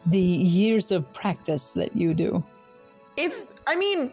[0.06, 2.42] The years of practice that you do.
[3.20, 4.10] If I mean,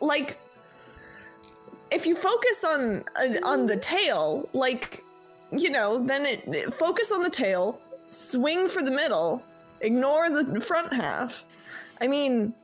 [0.00, 0.38] like,
[1.90, 5.04] if you focus on uh, on the tail, like,
[5.52, 9.42] you know, then it, it- focus on the tail, swing for the middle,
[9.80, 11.44] ignore the front half.
[12.00, 12.54] I mean,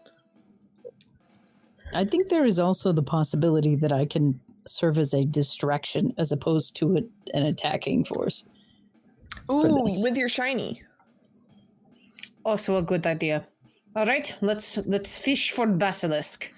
[1.94, 6.32] I think there is also the possibility that I can serve as a distraction as
[6.32, 7.02] opposed to a,
[7.36, 8.44] an attacking force.
[9.50, 10.82] ooh, with your shiny.
[12.44, 13.46] Also a good idea.
[13.98, 16.52] All right, let's let's fish for basilisk.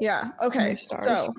[0.00, 0.30] Yeah.
[0.40, 0.76] Okay.
[0.76, 1.34] So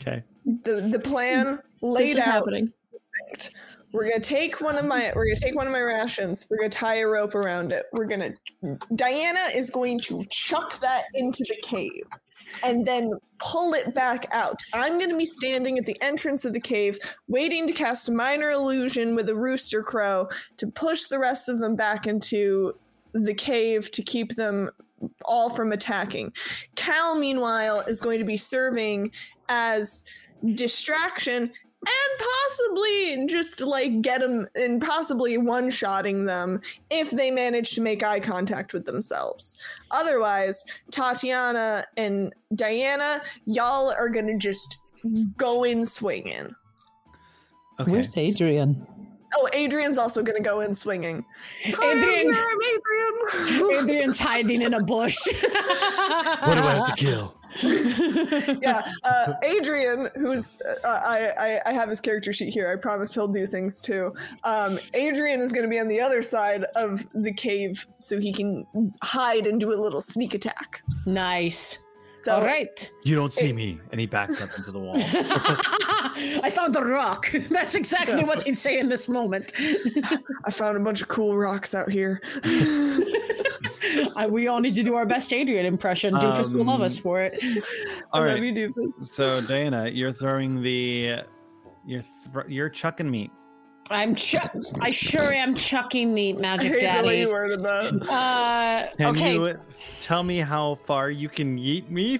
[0.00, 0.24] Okay.
[0.44, 2.24] the the plan laid This is out.
[2.24, 2.72] happening.
[2.82, 3.54] succinct.
[3.92, 6.44] We're gonna take one of my we're gonna take one of my rations.
[6.50, 7.86] We're gonna tie a rope around it.
[7.92, 8.32] We're gonna
[8.96, 12.02] Diana is going to chuck that into the cave
[12.64, 14.58] and then pull it back out.
[14.74, 16.98] I'm gonna be standing at the entrance of the cave,
[17.28, 21.60] waiting to cast a minor illusion with a rooster crow to push the rest of
[21.60, 22.74] them back into
[23.24, 24.70] the cave to keep them
[25.24, 26.32] all from attacking.
[26.74, 29.10] Cal, meanwhile, is going to be serving
[29.48, 30.04] as
[30.54, 31.50] distraction
[31.86, 36.60] and possibly just like get them and possibly one shotting them
[36.90, 39.60] if they manage to make eye contact with themselves.
[39.90, 44.78] Otherwise, Tatiana and Diana, y'all are gonna just
[45.36, 46.54] go in swinging.
[47.78, 47.90] Okay.
[47.90, 48.86] Where's Adrian?
[49.38, 51.24] Oh, Adrian's also gonna go in swinging.
[51.64, 53.84] Hi, Adrian- I'm Adrian.
[53.84, 55.16] Adrian's hiding in a bush.
[55.26, 57.36] what do I have to kill?
[58.62, 62.70] yeah, uh, Adrian, who's uh, I, I I have his character sheet here.
[62.70, 64.14] I promise he'll do things too.
[64.44, 68.32] Um, Adrian is going to be on the other side of the cave, so he
[68.32, 68.66] can
[69.02, 70.82] hide and do a little sneak attack.
[71.06, 71.78] nice.
[72.18, 72.90] So All right.
[73.04, 73.78] You don't see me.
[73.92, 74.96] And he backs up into the wall.
[75.00, 77.30] I found a rock.
[77.50, 79.52] That's exactly what he'd say in this moment.
[80.44, 82.22] I found a bunch of cool rocks out here.
[84.16, 86.14] I, we all need to do our best Adrian impression.
[86.14, 87.38] Doofus will love Um, us for it.
[88.12, 88.34] All I right.
[88.34, 89.04] love you, Doofus.
[89.06, 91.20] So Diana, you're throwing the
[91.84, 92.02] you're
[92.32, 93.30] thr you're chucking meat.
[93.90, 94.52] I'm chuck.
[94.80, 97.18] I sure am chucking meat, I Magic hate the way Daddy.
[97.18, 98.08] you worded that.
[98.08, 99.58] Uh, Can okay, you
[100.00, 102.18] tell me how far you can yeet me?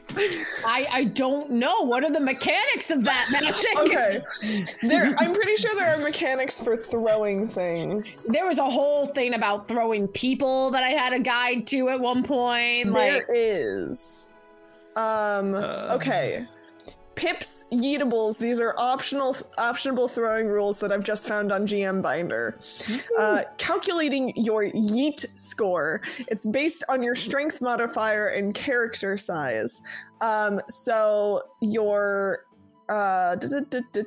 [0.65, 1.83] I I don't know.
[1.83, 3.67] What are the mechanics of that magic?
[3.79, 4.21] Okay,
[4.83, 5.15] there.
[5.19, 8.27] I'm pretty sure there are mechanics for throwing things.
[8.29, 11.99] There was a whole thing about throwing people that I had a guide to at
[12.01, 12.91] one point.
[12.91, 14.31] Like, There is.
[14.95, 15.55] Um.
[15.55, 15.91] Uh.
[15.97, 16.47] okay.
[17.17, 18.39] Pips yeetables.
[18.39, 22.59] These are optional, optionable throwing rules that I've just found on GM Binder.
[23.19, 26.03] Uh, calculating your yeet score.
[26.29, 29.83] It's based on your strength modifier and character size.
[30.21, 30.61] Um.
[30.69, 32.46] So your
[32.89, 33.35] uh.
[33.37, 33.61] duh,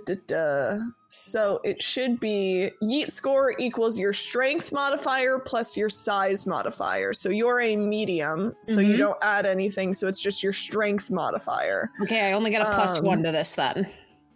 [0.05, 0.77] duh, duh.
[1.07, 7.13] So it should be yeet score equals your strength modifier plus your size modifier.
[7.13, 8.97] So you're a medium, so you Mhm.
[8.99, 9.93] don't add anything.
[9.93, 11.89] So it's just your strength modifier.
[12.03, 13.87] okay, I only got a plus Um, one to this then.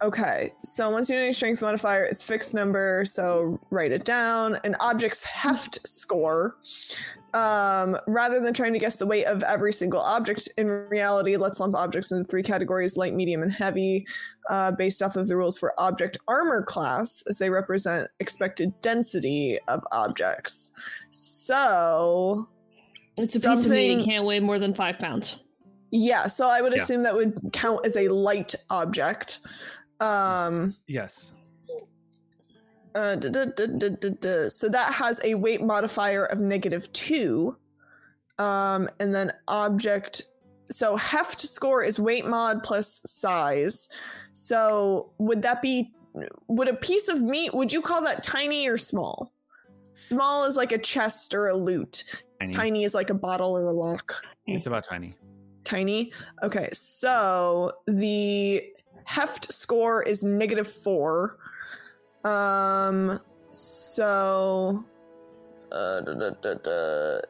[0.02, 4.58] Okay, so once you know your strength modifier, it's fixed number, so write it down.
[4.64, 6.56] An object's heft score.
[7.34, 11.58] Um, rather than trying to guess the weight of every single object, in reality, let's
[11.58, 14.06] lump objects into three categories light, medium, and heavy,
[14.48, 19.58] uh, based off of the rules for object armor class, as they represent expected density
[19.66, 20.72] of objects.
[21.10, 22.48] So.
[23.16, 23.58] It's a piece of meat.
[23.62, 25.36] something- It can't weigh more than five pounds.
[25.90, 26.82] Yeah, so I would Yeah.
[26.82, 29.40] assume that would count as a light object.
[30.00, 31.32] Um, Yes.
[32.94, 34.48] Uh, duh, duh, duh.
[34.48, 37.56] So that has a weight modifier of negative two.
[38.38, 40.22] Um, and then object.
[40.70, 43.88] So heft score is weight mod plus size.
[44.32, 45.92] So would that be
[46.48, 47.52] would a piece of meat?
[47.54, 49.32] Would you call that tiny or small?
[49.96, 52.04] Small is like a chest or a loot.
[52.40, 52.52] Tiny.
[52.52, 54.22] Tiny is like a bottle or a lock.
[54.46, 55.14] It's about tiny.
[55.64, 56.12] Tiny.
[56.42, 58.62] Okay, so the
[59.04, 61.38] heft score is negative four.
[62.24, 63.18] Um,
[63.50, 64.84] so
[65.70, 67.20] uh, da, da, da, da.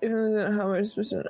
[0.53, 1.25] how am I supposed to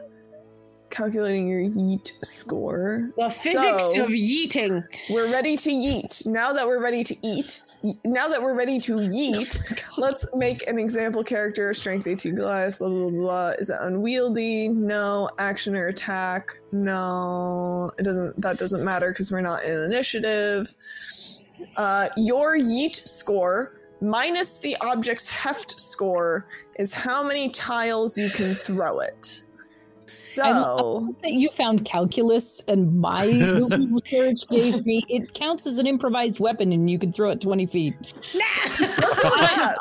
[0.91, 3.11] calculating your yeet score?
[3.17, 4.85] The physics So- of yeeting.
[5.11, 6.27] We're ready to yeet.
[6.27, 7.63] Now that we're ready to eat,
[8.05, 9.59] now that we're ready to yeet,
[9.99, 11.73] let's make an example character.
[11.75, 13.49] Strength 18 Goliath, blah, blah, blah, blah.
[13.59, 14.69] Is it unwieldy?
[14.69, 15.29] No.
[15.39, 16.51] Action or attack?
[16.73, 17.91] No.
[17.99, 20.75] It doesn't, that doesn't matter because we're not in initiative.
[21.77, 26.47] Uh, your yeet score minus the object's heft score
[26.79, 29.45] is how many tiles you can throw it.
[30.07, 31.15] So.
[31.23, 36.41] that you found calculus and my Google research gave me it counts as an improvised
[36.41, 37.95] weapon and you can throw it 20 feet
[38.81, 39.79] Let's go with that.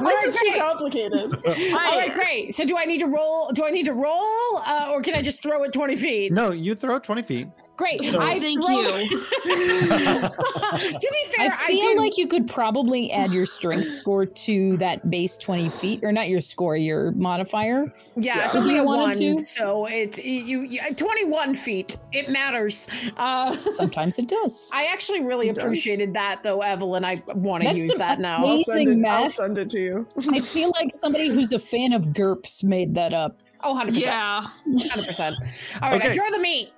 [0.00, 1.20] This is too complicated.
[1.46, 2.54] All right, great.
[2.54, 3.50] So do I need to roll?
[3.52, 6.32] Do I need to roll, uh, or can I just throw it twenty feet?
[6.32, 7.48] No, you throw 20 feet.
[7.78, 8.02] Great.
[8.02, 9.08] So- I Thank throw- you.
[9.08, 11.96] to be fair, i I, feel did.
[11.96, 16.28] like you could probably add your strength score to that base 20 feet or not
[16.28, 19.38] your score your modifier yeah, it's only a one, to.
[19.38, 20.80] so it's you, you.
[20.96, 21.98] Twenty-one feet.
[22.12, 22.88] It matters.
[23.16, 25.62] Uh, sometimes it does I actually really It does.
[25.64, 27.04] appreciated that, though, Evelyn.
[27.04, 28.44] I want to use that now.
[28.44, 30.08] I'll send, it, I'll send it to you.
[30.30, 34.16] i feel like somebody who's a fan of GURPS made that up Oh, 100 percent.
[34.16, 34.40] Yeah.
[34.88, 35.36] Hundred percent.
[35.82, 36.12] All right, I Okay.
[36.14, 36.70] throw the meat.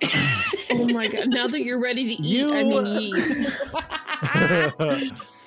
[0.71, 1.29] Oh my god.
[1.29, 3.51] Now that you're ready to eat, I You- mean yeet.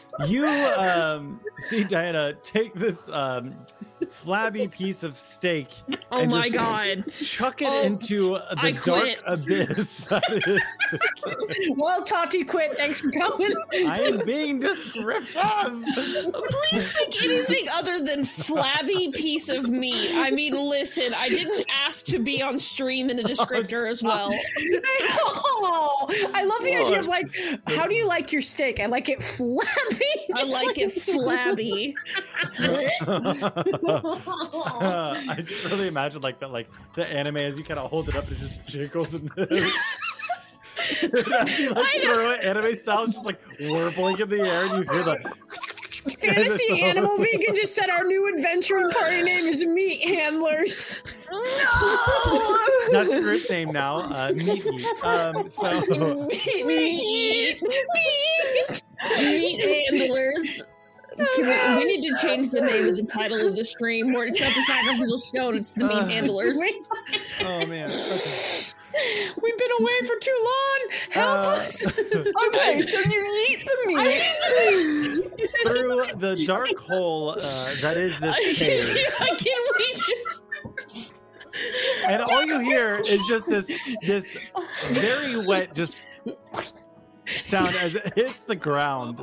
[0.29, 3.55] you um, see Diana take this um,
[4.13, 5.69] flabby piece of steak,
[6.13, 7.05] Oh And my just- god.
[7.17, 9.19] chuck it Oh, into the I dark quit.
[9.27, 10.43] abyss that is.
[10.45, 12.77] the- well, Tati quit.
[12.77, 13.55] Thanks for coming.
[13.73, 15.35] I am being descriptive.
[15.35, 20.11] Please pick anything other than flabby piece of meat.
[20.15, 24.09] I mean, listen, I didn't ask to be on stream in a descriptor as oh,
[24.09, 24.31] well.
[24.87, 27.27] oh, I love the idea of like,
[27.67, 28.81] how do you like your steak?
[28.81, 29.65] I like it flabby.
[30.35, 31.95] I Just like it flabby.
[34.05, 38.17] I just really imagine like that, like the anime as you kind of hold it
[38.17, 39.31] up, it just jiggles and.
[39.37, 39.51] As
[41.03, 45.03] like, I throw it, anime sounds just like warbling in the air, and you hear
[45.03, 45.35] the.
[46.21, 51.01] Fantasy Animal Vegan just said our new adventuring party name is Meat Handlers.
[51.33, 52.59] No,
[52.93, 53.97] That's your group name now.
[53.97, 54.87] Uh, meat meat.
[55.03, 55.81] Um, so
[56.27, 57.63] meat, meat,
[59.19, 60.63] meat handlers.
[61.17, 64.27] Can we, we need to change the name of the title of the stream where
[64.27, 66.59] it's not the sacrificial stone, it's the meat Uh, handlers.
[67.43, 67.91] oh man.
[67.91, 68.63] Okay.
[69.43, 70.89] We've been away for too long.
[71.11, 71.87] Help Uh, us.
[72.47, 74.23] Okay, so you eat the meat.
[75.67, 78.85] Through the dark hole uh, that is this cave,
[79.39, 80.43] Can we just
[82.09, 83.71] and all you hear is just this
[84.03, 84.37] this
[84.89, 85.97] very wet just
[87.27, 89.21] sound as it hits the ground.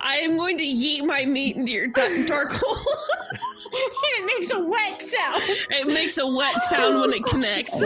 [0.00, 2.94] I am going to yeet my meat into your da- dark hole.
[3.72, 5.36] it makes a wet sound.
[5.70, 7.84] it makes a wet sound when it connects.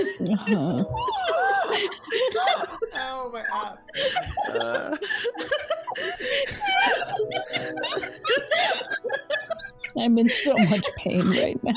[3.02, 3.78] Oh my god.
[4.60, 4.96] Uh,
[9.98, 11.72] i'm in so much pain right now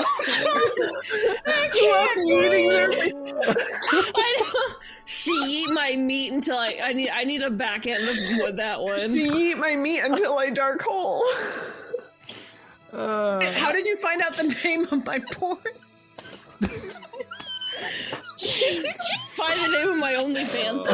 [2.26, 4.74] eating their I.
[5.06, 8.56] She eat my meat until I I need I need a back end of with
[8.56, 9.14] that one.
[9.14, 11.22] You eat my meat until I dark hole.
[12.92, 15.58] uh, How did you find out the name of my porn?
[18.38, 20.86] Find the name of my OnlyFans.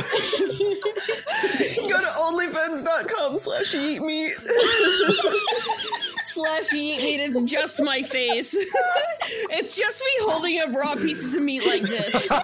[1.91, 4.35] Go to onlyfans.com slash eat meat.
[6.25, 7.21] Slash eat meat.
[7.21, 8.55] It's just my face.
[9.51, 12.29] it's just me holding up raw pieces of meat like this.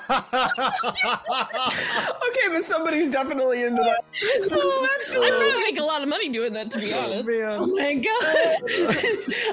[2.30, 4.04] Okay, but somebody's definitely into that.
[4.52, 5.28] Oh, absolutely.
[5.28, 5.30] I absolutely.
[5.30, 5.60] probably oh.
[5.60, 7.28] make a lot of money doing that, to be oh, honest.
[7.28, 7.74] Oh man.
[7.74, 9.46] my god.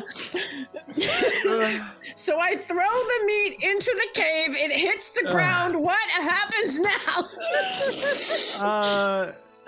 [1.47, 1.79] Uh.
[2.15, 5.36] so I throw the meat into the cave, it hits the ground.
[5.81, 7.29] What happens now?
[8.59, 9.33] Uh,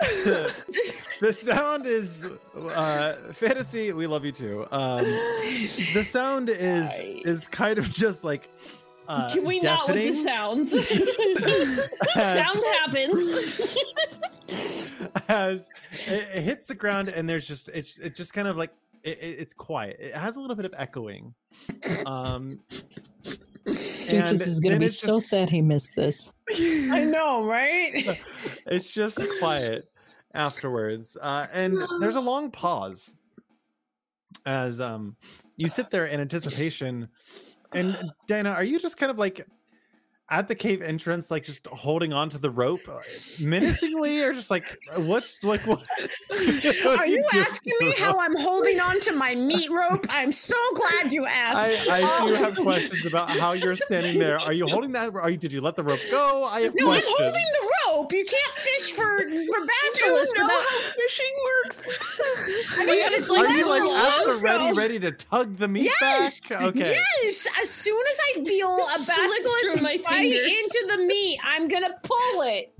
[1.20, 2.26] the sound is
[2.74, 3.92] uh, fantasy.
[3.92, 4.66] We love you too.
[4.70, 5.04] Um,
[5.94, 7.22] the sound is Right.
[7.24, 8.48] is kind of just like.
[9.08, 10.72] Uh, Can we not with the sounds?
[10.72, 10.86] as-
[12.34, 13.76] Sound happens.
[15.28, 15.68] as
[16.06, 18.70] it, it hits the ground and there's just it's it's just kind of like
[19.02, 21.34] it, it- it's quiet it has a little bit of echoing
[22.06, 22.48] um
[23.66, 26.32] Doofus is going to be it's so just- sad he missed this.
[26.50, 28.20] I know, right?
[28.66, 29.90] it's just quiet
[30.34, 33.16] afterwards uh, and there's a long pause
[34.46, 35.16] as um
[35.56, 37.08] you sit there in anticipation
[37.72, 39.44] and dana are you just kind of like
[40.30, 42.98] at the cave entrance like just holding on to the rope uh,
[43.42, 45.82] menacingly or just like what's like what
[46.86, 50.06] Are you asking me how I'm holding on to my meat rope?
[50.08, 51.88] I'm so glad you asked.
[51.88, 54.38] I, I do have questions about how you're standing there.
[54.38, 55.14] Are you holding that?
[55.14, 55.36] Are you?
[55.36, 56.44] Did you let the rope go?
[56.44, 57.14] I have no, I'm questions.
[57.18, 57.79] holding the rope.
[58.10, 60.50] You can't fish for for Do you know without.
[60.50, 61.98] how fishing works?
[62.78, 65.68] I mean, Yeah, just like, Are you like at the ready, ready to tug the
[65.68, 66.40] meat Yes.
[66.40, 66.62] back?
[66.62, 66.98] Okay.
[67.22, 67.46] Yes.
[67.62, 71.68] As soon as I feel a Slips basilisk through my bite into the meat, I'm
[71.68, 72.72] gonna pull it.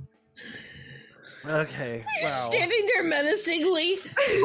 [1.49, 2.05] Okay.
[2.23, 2.29] Wow.
[2.29, 3.97] Standing there menacingly.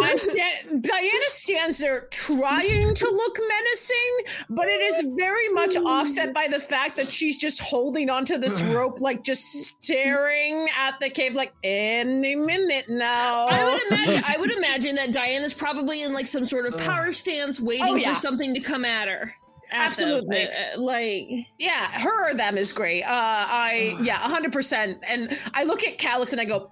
[0.01, 6.33] I'm sta- Diana stands there trying to look menacing, but it is very much offset
[6.33, 11.09] by the fact that she's just holding onto this rope, like just staring at the
[11.09, 13.47] cave, like any minute now.
[13.49, 14.23] I would imagine.
[14.27, 17.95] I would imagine that Diana's probably in like some sort of power stance, waiting Oh,
[17.95, 18.09] yeah.
[18.13, 19.33] for something to come at her.
[19.71, 19.81] At them.
[19.81, 20.43] Absolutely.
[20.47, 21.27] Uh, uh, like
[21.57, 23.03] Yeah, her or them is great.
[23.03, 24.99] Uh, I yeah, hundred percent.
[25.07, 26.69] And I look at Calix and I go,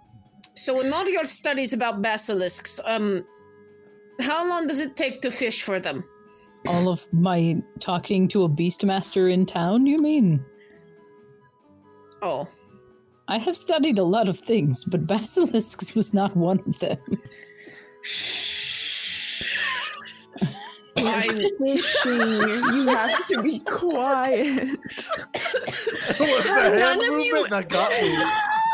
[0.55, 3.25] so in all your studies about basilisks, um,
[4.21, 6.03] how long does it take to fish for them?
[6.67, 10.43] All of my talking to a beastmaster in town, you mean?
[12.21, 12.47] Oh,
[13.27, 16.97] I have studied a lot of things, but basilisks was not one of them.
[20.97, 22.21] I'm fishing.
[22.21, 24.69] You have to be quiet.
[24.69, 24.79] It
[26.19, 28.25] was the hand None of movement you- that got me.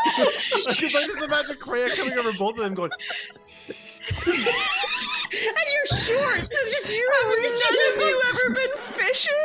[0.50, 2.90] Because I just imagine Kreia coming over both of them going,
[4.26, 4.36] and
[5.72, 6.38] you're short.
[6.40, 7.10] So just you.
[7.22, 9.40] Have none of you ever been fishing?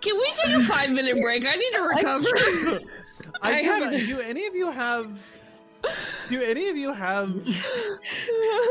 [0.00, 1.44] Can we take a five minute break?
[1.46, 2.28] I need to recover.
[3.42, 5.20] I, I do, have not- to- do any of you have
[6.28, 7.34] do any of you have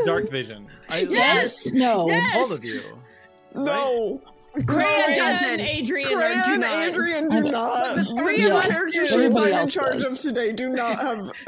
[0.06, 0.68] dark vision?
[0.90, 1.72] I, Yes.
[1.74, 2.08] No.
[2.10, 2.36] Yes.
[2.36, 2.82] All of you.
[3.56, 4.22] No.
[4.22, 5.49] Kreia Ryan doesn't.
[5.49, 6.88] and Adrian Freya do and not.
[6.88, 7.95] Adrian do not.
[7.95, 9.38] the three The of us character do.
[9.38, 10.14] I'm in charge does.
[10.26, 11.32] of today do not have.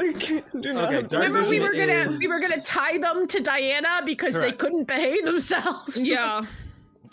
[0.60, 3.40] Do not Okay, have Remember, we were gonna is- we were gonna tie them to
[3.40, 6.08] Diana because they couldn't behave themselves.
[6.08, 6.44] Yeah.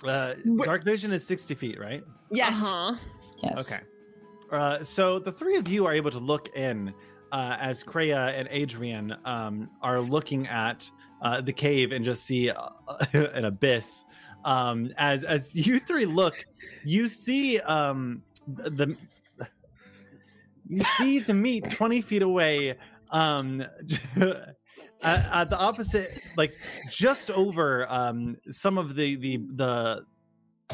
[0.05, 0.33] Uh,
[0.63, 2.03] dark vision is 60 feet, right?
[2.29, 2.63] Yes.
[2.71, 2.95] Uh-huh.
[3.43, 3.71] Yes.
[3.71, 3.81] Okay.
[4.51, 6.93] Uh, so the three of you are able to look in
[7.31, 10.89] uh, as Kreia and Adrian um, are looking at
[11.21, 12.69] uh, the cave and just see uh,
[13.13, 14.05] an abyss.
[14.47, 16.43] Um, as as you three look,
[16.85, 18.95] you see um, the
[20.67, 22.75] you see the meat twenty feet away.
[23.11, 23.61] Um,
[25.03, 26.51] at, at the opposite, like
[26.91, 30.05] just over um, some of the the the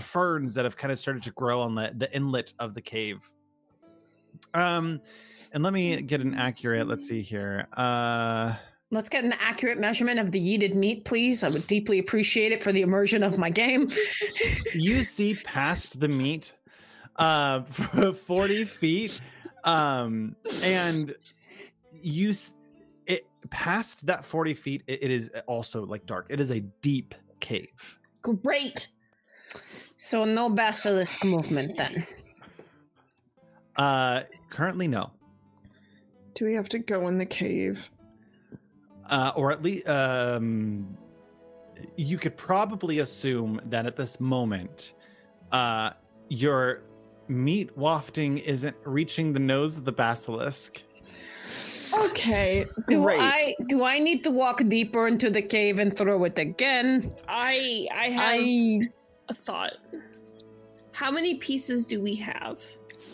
[0.01, 3.19] ferns that have kind of started to grow on the, the inlet of the cave.
[4.53, 5.01] Um,
[5.53, 6.87] and let me get an accurate.
[6.87, 7.67] Let's see here.
[7.73, 8.55] Uh,
[8.93, 11.43] Let's get an accurate measurement of the yeeted meat, please.
[11.43, 13.89] I would deeply appreciate it for the immersion of my game.
[14.75, 16.53] you see past the meat,
[17.15, 19.19] uh, forty feet,
[19.63, 21.15] um, and
[21.91, 22.55] you s-
[23.07, 24.83] it past that forty feet.
[24.85, 26.27] It, it is also like dark.
[26.29, 27.99] It is a deep cave.
[28.21, 28.89] Great.
[29.95, 32.05] So no basilisk movement then.
[33.75, 34.21] Uh,
[34.51, 35.09] currently, no.
[36.35, 37.89] Do we have to go in the cave?
[39.09, 40.97] Uh, or at least um,
[41.95, 44.93] you could probably assume that at this moment,
[45.51, 45.91] uh,
[46.29, 46.83] your
[47.27, 50.81] meat wafting isn't reaching the nose of the basilisk.
[52.05, 53.19] Okay, Do great.
[53.19, 57.13] I do I need to walk deeper into the cave and throw it again?
[57.27, 58.89] I I have I
[59.29, 59.77] a thought.
[60.91, 62.61] How many pieces do we have?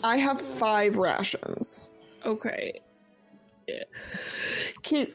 [0.04, 1.90] I have five rations.
[2.24, 2.74] Okay.
[3.66, 3.84] Yeah.
[4.82, 5.08] Can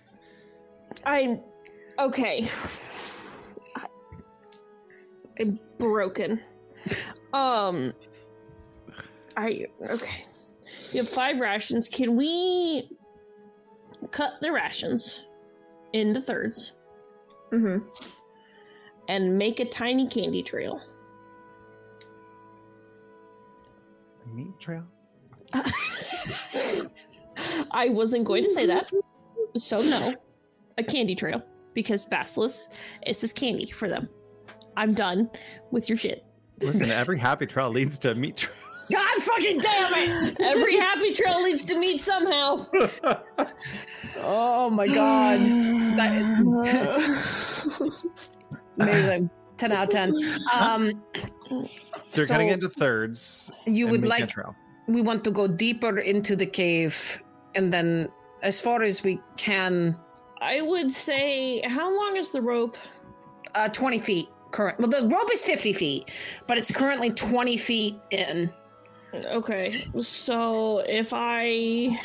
[1.05, 1.39] I'm
[1.99, 2.47] okay.
[3.75, 3.85] I-
[5.39, 6.39] I'm broken.
[7.33, 7.93] Um
[9.37, 10.25] I okay.
[10.91, 11.89] You have five rations.
[11.89, 12.89] Can we
[14.11, 15.25] cut the rations
[15.93, 16.73] into thirds
[17.51, 17.85] Mm-hmm.
[19.07, 20.81] and make a tiny candy trail?
[24.25, 24.83] A meat trail.
[27.71, 28.89] I wasn't going to say that.
[29.57, 30.15] So no.
[30.77, 31.41] A candy trail.
[31.73, 34.07] Because basilisks is this candy for them.
[34.77, 35.29] I'm done
[35.71, 36.23] with your shit.
[36.61, 38.55] Listen, every happy trail leads to a meat trail.
[38.91, 39.93] God fucking damn
[40.27, 40.37] it!
[40.39, 42.67] Every happy trail leads to meat somehow.
[44.17, 45.39] Oh my god.
[45.97, 46.11] That-
[48.79, 49.29] amazing.
[49.57, 50.13] 10 out of 10.
[50.53, 50.91] Um
[51.49, 51.67] So you're
[52.07, 53.51] So- cutting into thirds.
[53.65, 54.55] You would like trail.
[54.87, 57.21] we want to go deeper into the cave
[57.55, 58.07] and then
[58.43, 59.97] as far as we can
[60.41, 62.77] I would say, how long is the rope?
[63.55, 66.11] uh 20 feet current well the rope is 50 feet
[66.45, 68.51] but it's currently 20 feet in
[69.13, 71.97] Okay, so if I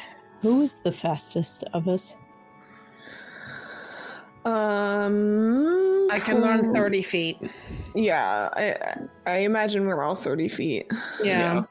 [0.43, 2.15] Who is the fastest of us?
[4.45, 7.37] Um, i can learn 30 feet
[7.95, 8.77] Yeah, I
[9.27, 10.87] I imagine we're all thirty feet.
[11.23, 11.65] yeah,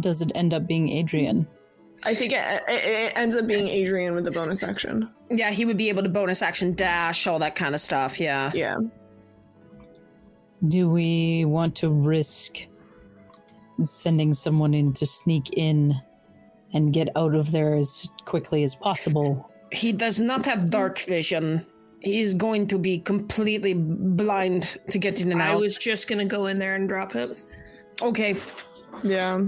[0.00, 1.46] Does it end up being Adrian?
[2.06, 5.10] I think it, it, it ends up being Adrian with the bonus action.
[5.30, 8.50] yeah he would be able to bonus action dash all that kind of stuff yeah
[8.54, 8.76] Yeah.
[10.68, 12.66] Do we want to risk
[13.80, 15.94] sending someone in to sneak in
[16.72, 19.50] and get out of there as quickly as possible?
[19.72, 21.66] he does not have dark vision
[22.00, 26.24] he's going to be completely blind to get in and I out was just gonna
[26.26, 27.36] go in there and drop it.
[28.00, 28.36] okay
[29.02, 29.40] Yeah.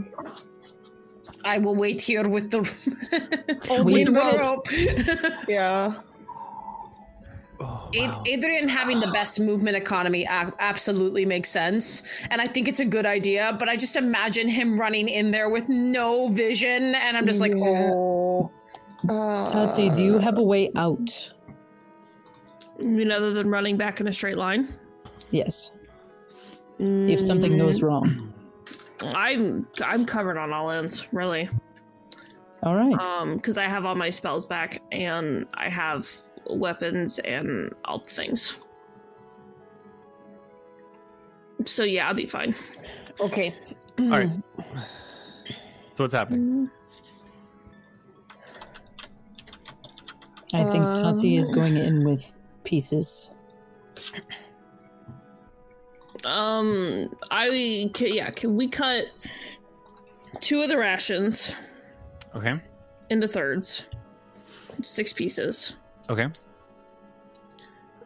[1.55, 2.61] I will wait here with the
[3.85, 4.67] We- with the rope
[5.49, 5.95] Yeah.
[7.59, 8.23] Oh, wow.
[8.27, 13.07] Adrian having the best movement economy absolutely makes sense, and I think it's a good
[13.07, 13.57] idea.
[13.59, 17.53] But I just imagine him running in there with no vision, and I'm just like,
[17.53, 17.93] Yeah.
[17.95, 18.51] oh,
[19.09, 21.33] Uh, Tati, do you have a way out?
[22.85, 24.69] I mean, other than running back in a straight line.
[25.31, 25.73] Yes.
[26.79, 28.35] If something goes wrong.
[29.05, 31.49] I'm I'm covered on all ends, really.
[32.63, 32.99] All right.
[32.99, 36.11] Um, because I have all my spells back and I have
[36.49, 38.59] weapons and all the things.
[41.65, 42.55] So yeah, I'll be fine.
[43.21, 43.55] okay.
[43.99, 44.31] All right.
[45.93, 46.71] So what's happening?
[50.55, 52.33] I think Tati is going in with
[52.65, 53.31] pieces.
[56.27, 59.07] Um, I ca- yeah, can we cut
[60.41, 61.55] two of the rations
[62.35, 62.61] Okay.
[63.11, 63.87] into thirds,
[64.83, 65.77] six pieces.
[66.11, 66.27] Okay.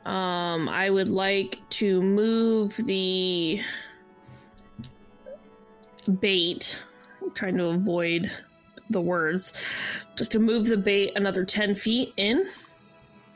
[0.05, 3.61] Um, I would like to move the
[6.21, 6.83] bait.
[7.23, 8.31] I'm trying to avoid
[8.91, 9.67] the words.
[10.17, 12.47] Just to move the bait another 10 feet in.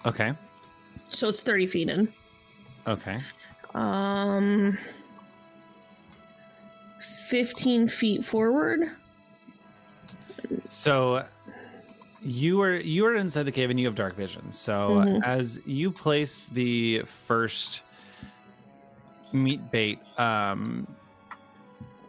[0.06, 0.32] Okay.
[1.05, 2.09] So it's 30 feet in.
[2.86, 3.19] Okay.
[3.74, 4.76] Um,
[7.01, 8.90] 15 feet forward.
[10.64, 11.24] So
[12.22, 14.51] you are you are inside the cave and you have dark vision.
[14.52, 15.22] So Mhm.
[15.24, 17.82] as you place the first
[19.32, 20.86] meat bait, um,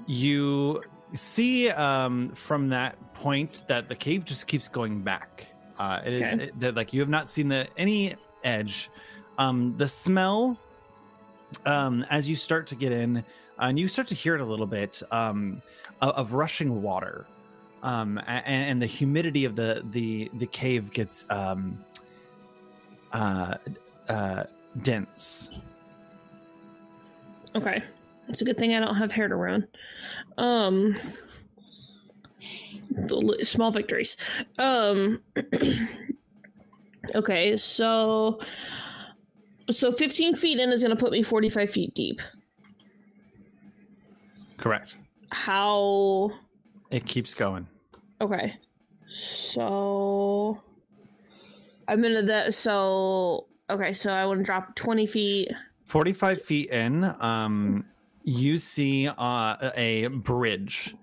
[0.05, 0.83] you
[1.15, 5.47] see um, from that point that the cave just keeps going back.
[5.79, 6.43] Uh, it is Okay.
[6.45, 8.89] it- that like you have not seen the any edge.
[9.37, 10.57] Um, the smell
[11.65, 13.23] um, as you start to get in,
[13.59, 15.61] and you start to hear it a little bit um,
[16.01, 17.25] of, of rushing water
[17.83, 21.83] um, and, and the humidity of the the the cave gets um,
[23.13, 23.55] uh,
[24.09, 24.43] uh,
[24.81, 25.67] dense.
[27.55, 27.81] Okay.
[28.27, 29.67] It's a good thing I don't have hair to run.
[30.37, 30.95] Um
[33.41, 34.17] small victories.
[34.57, 35.21] Um
[37.13, 38.39] Okay, so
[39.69, 42.21] so 15 feet in is going to put me 45 feet deep.
[44.57, 44.97] Correct.
[45.31, 46.31] How
[46.91, 47.67] It keeps going.
[48.21, 48.55] Okay.
[49.07, 50.61] So
[51.87, 55.51] I'm that so okay, so I want to drop 20 feet.
[55.85, 57.85] Forty-five feet in, um,
[58.23, 60.95] you see uh, a bridge,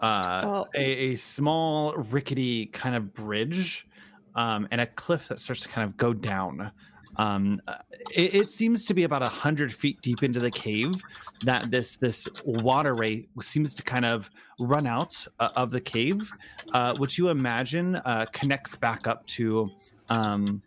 [0.00, 0.66] uh, Oh.
[0.74, 3.86] a, a small rickety kind of bridge,
[4.34, 6.70] um, and a cliff that starts to kind of go down.
[7.18, 7.76] Um, uh,
[8.14, 11.02] it, it seems to be about a hundred feet deep into the cave
[11.44, 16.30] that this this waterway seems to kind of run out uh, of the cave,
[16.72, 19.70] uh, which you imagine uh, connects back up to
[20.08, 20.62] um,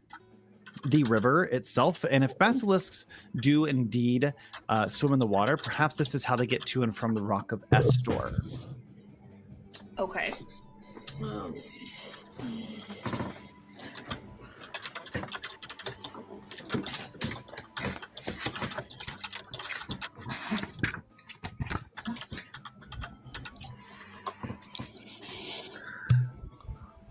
[0.85, 2.05] the river itself.
[2.09, 3.05] And if basilisks
[3.37, 4.33] do indeed
[4.69, 7.21] uh, swim in the water, perhaps this is how they get to and from the
[7.21, 8.41] rock of Estor.
[9.97, 10.33] Okay.
[11.21, 11.53] Um,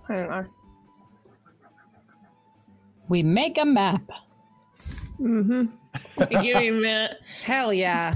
[0.08, 0.48] Hang on.
[3.08, 4.02] We make a map.
[5.20, 5.64] Mm-hmm.
[6.42, 7.24] Give me a minute.
[7.42, 8.14] Hell yeah.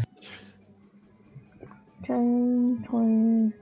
[2.05, 3.53] 10, 20.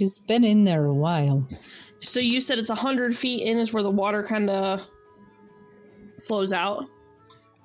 [0.00, 1.46] She's been in there a while.
[1.98, 4.80] So you said it's a 100 feet in is where the water kind of
[6.26, 6.86] flows out.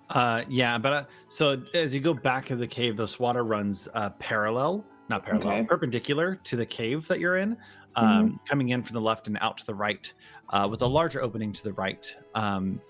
[0.10, 3.88] Uh, yeah, but uh, so as you go back of the cave, this water runs
[3.94, 5.64] uh, parallel, not parallel, Okay.
[5.64, 7.56] perpendicular to the cave that you're in,
[7.96, 10.12] um, coming in from the left and out to the right,
[10.50, 12.14] uh, with a larger opening to the right.
[12.34, 12.82] Um,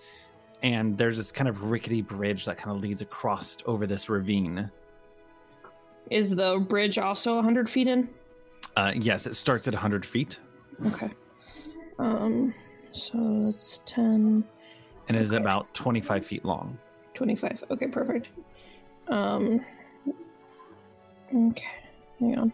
[0.64, 4.72] and there's this kind of rickety bridge that kind of leads across over this ravine.
[6.10, 8.10] Is the bridge also 100 feet in?
[8.76, 10.40] Uh, yes, it starts at 100 feet
[10.88, 11.10] Okay.
[11.98, 12.54] Um,
[12.92, 14.44] so it's 10,
[15.08, 15.42] and is Okay.
[15.42, 16.78] about 25 feet long.
[17.14, 17.64] 25.
[17.72, 18.30] Okay, perfect.
[19.08, 19.62] Um,
[21.34, 21.64] okay,
[22.20, 22.54] hang on.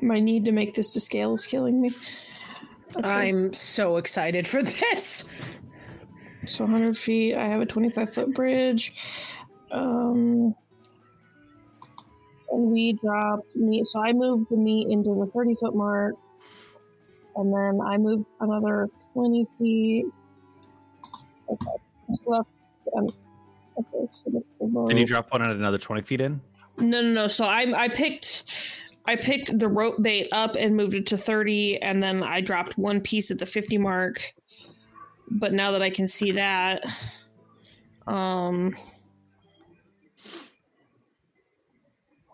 [0.00, 1.90] My need to make this to scale is killing me.
[2.96, 3.06] Okay.
[3.08, 5.24] I'm so excited for this.
[6.46, 7.34] So 100 feet.
[7.36, 8.94] I have a 25 foot bridge.
[9.70, 10.54] Um,
[12.52, 13.86] and we dropped meat.
[13.86, 16.14] So I moved the meat into the 30 foot mark.
[17.34, 20.04] And then I moved another 20 feet.
[21.48, 21.66] Okay.
[22.12, 22.64] So that's.
[22.94, 23.06] Um,
[23.78, 26.42] okay, so that's the Did you drop one at another 20 feet in?
[26.78, 27.26] No, no, no.
[27.26, 28.44] So I I picked
[29.06, 32.76] I picked the rope bait up and moved it to 30 and then I dropped
[32.76, 34.34] one piece at the 50 mark.
[35.30, 36.84] But now that I can see that
[38.06, 38.72] um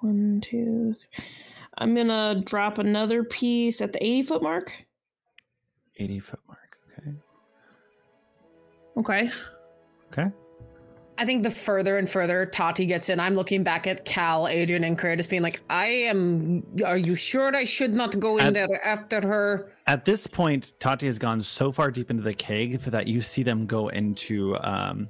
[0.09, 1.25] one, two, three.
[1.79, 4.85] I'm gonna drop another piece at the 80 foot mark.
[5.97, 6.79] 80 foot mark.
[6.99, 7.17] Okay.
[8.97, 9.31] Okay.
[10.13, 10.33] Okay.
[11.21, 14.85] I think the further and further Tati gets in, I'm looking back at Cal, Adrian,
[14.85, 16.65] and Curtis being like, I am.
[16.87, 19.73] Are you sure I should not go in At- there after her?
[19.89, 23.43] At this point, Tati has gone so far deep into the cave that you see
[23.43, 25.09] them go into, um,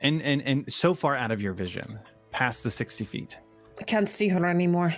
[0.00, 1.98] and and and so far out of your vision,
[2.30, 3.38] past the sixty feet.
[3.80, 4.94] I can't see her anymore.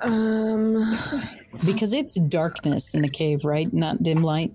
[0.00, 0.96] Um,
[1.66, 3.72] Because it's darkness in the cave, right?
[3.72, 4.52] Not dim light.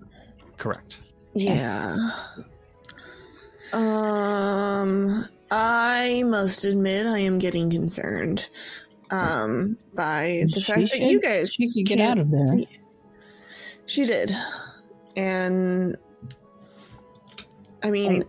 [0.58, 1.02] Correct.
[1.34, 2.12] yeah.
[3.74, 8.50] Um, I must admit I am getting concerned.
[9.12, 12.52] Um, by the She fact that you guys she could get out of there.
[12.52, 12.80] see-
[13.86, 14.32] She did,
[15.18, 15.98] and
[17.84, 18.24] I mean,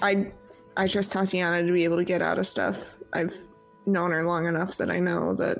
[0.00, 0.32] I
[0.76, 2.96] I trust Tatiana to be able to get out of stuff.
[3.12, 3.36] I've
[3.86, 5.58] known her long enough that I know that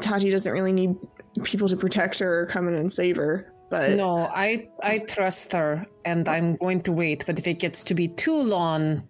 [0.00, 0.96] Tati doesn't really need
[1.44, 3.52] people to protect her or come in and save her.
[3.70, 7.24] But No, I I trust her, and I'm going to wait.
[7.26, 9.06] But if it gets to be too long,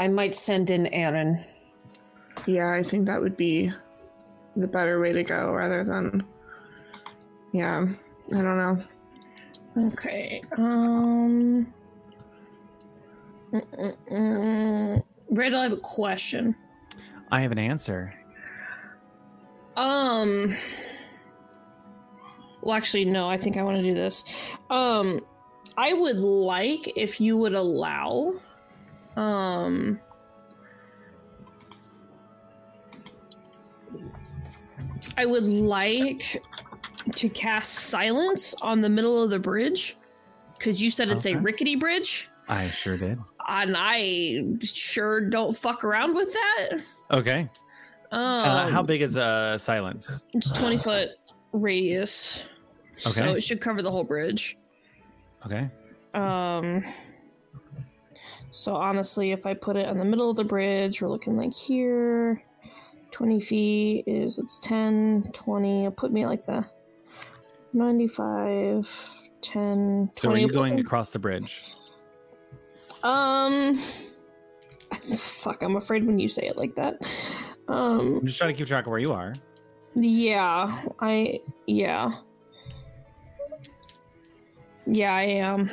[0.00, 1.38] I might send in Aaron.
[2.46, 3.70] yeah, I think that would be
[4.56, 6.24] the better way to go rather than.
[7.52, 7.86] Yeah,
[8.34, 8.84] I don't know.
[9.76, 10.42] Okay.
[10.56, 11.72] Um
[13.52, 15.02] mm-mm-mm.
[15.30, 16.54] Randall, I have a question.
[17.30, 18.14] I have an answer.
[19.76, 20.52] Um.
[22.62, 23.28] Well, actually, no.
[23.28, 24.24] I think I want to do this.
[24.70, 25.20] Um,
[25.76, 28.34] I would like if you would allow.
[29.16, 30.00] Um.
[35.16, 36.42] I would like
[37.14, 39.96] to cast silence on the middle of the bridge
[40.58, 43.18] because you said it's a rickety bridge, I sure did.
[43.48, 46.68] And I sure don't fuck around with that.
[47.12, 47.48] Okay.
[48.12, 50.24] Um, Uh, how big is uh silence?
[50.34, 51.10] It's 20 foot
[51.52, 52.46] radius.
[52.96, 54.56] So it should cover the whole bridge.
[55.46, 55.70] Okay.
[56.14, 56.82] Um
[58.50, 61.52] so honestly, if I put it in the middle of the bridge, we're looking like
[61.52, 62.42] here.
[63.10, 65.84] 20 feet is it's 10, 20.
[65.84, 66.64] I'll put me at like the
[67.72, 68.88] 95,
[69.40, 70.20] 10, 20.
[70.20, 71.64] So are you going across the bridge?
[73.04, 73.76] Um
[75.16, 76.96] fuck, I'm afraid when you say it like that.
[77.68, 79.32] Um I'm just trying to keep track of where you are.
[79.94, 82.10] Yeah, I yeah.
[84.86, 85.70] Yeah, I am.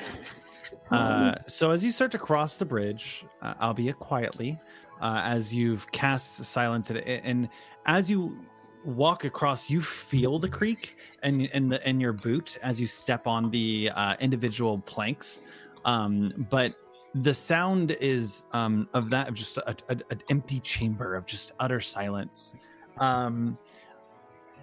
[0.89, 4.59] Uh, so as you start to cross the bridge, uh, albeit quietly,
[5.01, 7.49] uh, as you've cast silence and, and
[7.85, 8.37] as you
[8.83, 13.25] walk across, you feel the creak and and the in your boot as you step
[13.25, 15.41] on the uh, individual planks.
[15.85, 16.75] Um, but
[17.13, 21.51] the sound is um, of that of just a, a, an empty chamber of just
[21.59, 22.55] utter silence.
[22.97, 23.57] Um,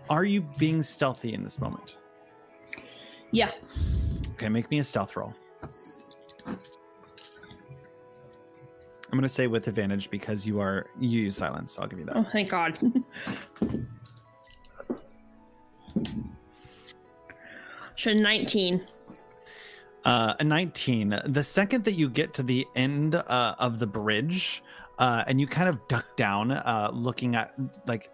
[0.09, 1.99] are you being stealthy in this moment?
[3.31, 3.51] yeah.
[4.35, 5.35] Okay, make me a stealth roll.
[6.47, 6.57] I'm
[9.19, 11.75] gonna say with advantage because you are you use silence.
[11.75, 12.16] So I'll give you that.
[12.16, 12.79] Oh, thank God.
[17.97, 18.81] Should 19.
[20.05, 21.20] Uh, a 19.
[21.27, 24.62] The second that you get to the end uh, of the bridge,
[24.99, 27.55] uh, and you kind of duck down, uh, looking at
[27.87, 28.11] like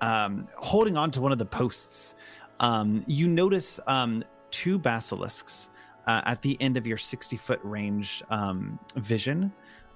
[0.00, 2.14] um, holding on to one of the posts.
[2.60, 5.70] Um, you notice um, two basilisks
[6.06, 9.52] uh, at the end of your 60 foot range um, vision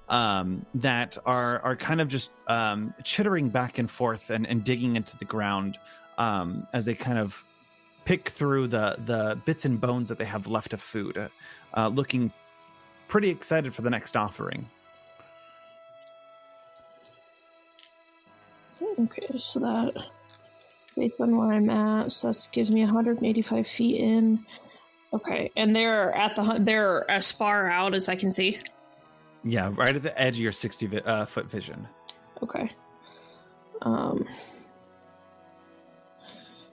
[0.09, 4.95] um, that are are kind of just um, chittering back and forth and, and digging
[4.95, 5.77] into the ground
[6.17, 7.43] um, as they kind of
[8.05, 11.29] pick through the the bits and bones that they have left of food,
[11.75, 12.31] uh, looking
[13.07, 14.69] pretty excited for the next offering.
[18.99, 20.09] Okay, so that
[20.95, 24.45] based on where I'm at, so that gives me 185 feet in.
[25.13, 28.59] Okay, and they're at the they're as far out as I can see.
[29.43, 31.87] Yeah, right at the edge of your 60 vi- uh, foot vision.
[32.41, 32.71] Okay.
[33.81, 34.25] Um.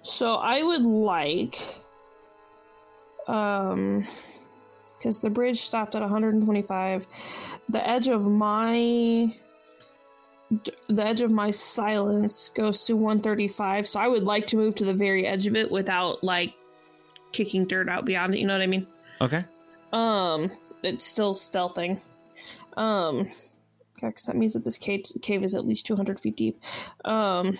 [0.02, 1.59] So I would like,
[3.27, 4.05] um,
[4.94, 7.06] because the bridge stopped at 125.
[7.68, 9.35] The edge of my,
[10.89, 13.86] the edge of my silence goes to 135.
[13.86, 16.55] So I would like to move to the very edge of it without like
[17.32, 18.40] kicking dirt out beyond it.
[18.40, 18.86] You know what I mean?
[19.20, 19.44] Okay.
[19.93, 20.51] Um,
[20.82, 22.02] it's still stealthing.
[22.77, 23.27] Um,
[23.94, 26.60] because that means that this cave, cave is at least 200 feet deep.
[27.05, 27.55] Um,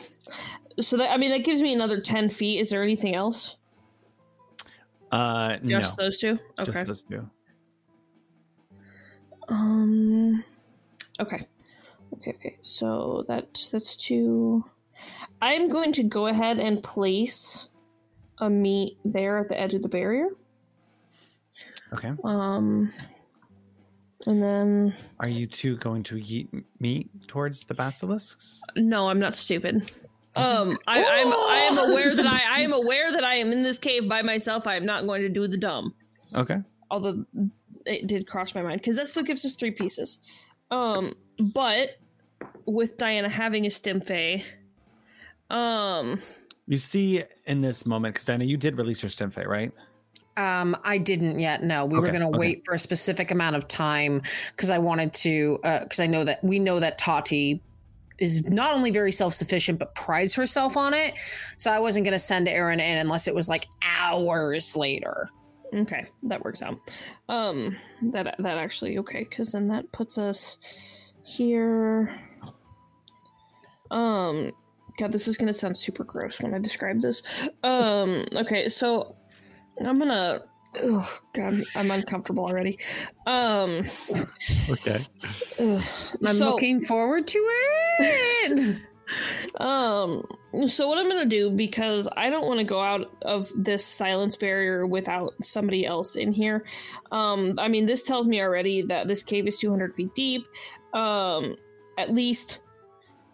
[0.81, 2.61] so that I mean that gives me another 10 feet.
[2.61, 3.57] Is there anything else?
[5.12, 6.39] Uh, Just no, those two.
[6.61, 6.73] Okay.
[6.73, 7.28] just those two.
[9.48, 10.43] Um.
[11.19, 11.40] Okay.
[12.15, 12.31] Okay.
[12.31, 12.57] Okay.
[12.62, 14.65] So that that's two.
[15.43, 17.69] I'm going to go ahead and place
[18.39, 20.28] a meat there at the edge of the barrier.
[21.93, 22.12] Okay.
[22.23, 22.93] Um.
[24.27, 28.62] And then Are you two going to yeet meat towards the basilisks?
[28.77, 29.90] no, I'm not stupid.
[30.36, 33.62] Um, I, I'm I am aware that I I am aware that I am in
[33.62, 34.66] this cave by myself.
[34.66, 35.94] I am not going to do the dumb.
[36.35, 36.59] Okay.
[36.90, 37.24] although
[37.86, 40.19] it did cross my mind because that still gives us three pieces.
[40.70, 41.98] Um, but
[42.66, 44.44] with Diana having a stim fay,
[45.51, 46.20] um,
[46.66, 49.73] You see in this moment, because Diana, you did release your stem fate, right?
[50.36, 51.65] Um, I didn't yet.
[51.65, 52.39] No, we were going to okay.
[52.39, 55.59] wait for a specific amount of time because I wanted to.
[55.62, 57.61] Because I know that we know that Tati
[58.20, 61.14] is not only very self sufficient but prides herself on it.
[61.56, 65.28] So I wasn't going to send Aaron in unless it was like hours later.
[65.74, 66.78] okay, that works out.
[67.28, 70.56] Um, that that actually okay because then that puts us
[71.24, 72.14] here.
[73.90, 74.52] Um,
[74.98, 77.22] God, this is gonna sound super gross when I describe this.
[77.62, 79.16] Um, okay, so
[79.80, 80.42] I'm gonna.
[80.82, 82.78] Oh God, I'm uncomfortable already.
[83.26, 83.82] Um,
[84.70, 85.01] Okay.
[85.59, 85.82] ugh.
[86.24, 88.76] I'm So- looking forward to it.
[89.59, 90.22] Um,
[90.66, 94.36] so what I'm gonna do because I don't want to go out of this silence
[94.36, 96.64] barrier without somebody else in here.
[97.10, 100.42] Um, I mean, this tells me already that this cave is 200 feet deep.
[100.94, 101.56] Um,
[101.98, 102.60] at least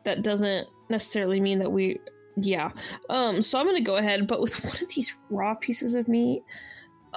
[0.05, 2.01] that doesn't necessarily mean that we,
[2.41, 2.71] yeah.
[3.11, 6.43] Um, so I'm gonna go ahead, but with one of these raw pieces of meat,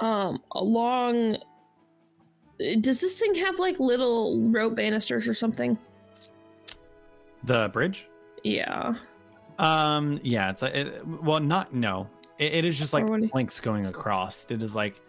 [0.00, 1.38] um, along.
[2.80, 5.78] Does this thing have like little rope banisters or something?
[7.44, 8.06] The bridge?
[8.42, 8.94] Yeah.
[9.58, 12.08] Um, yeah, it's like, it, well, not, no.
[12.38, 14.50] It, it is just like planks going across.
[14.50, 15.00] It is like,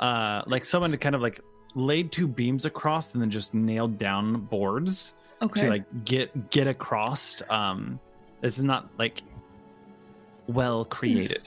[0.00, 1.40] uh, like someone kind of like
[1.74, 5.62] laid two beams across and then just nailed down boards Okay.
[5.62, 7.42] to like get get across.
[7.50, 8.00] Um,
[8.40, 9.22] this is not like
[10.46, 11.46] well created.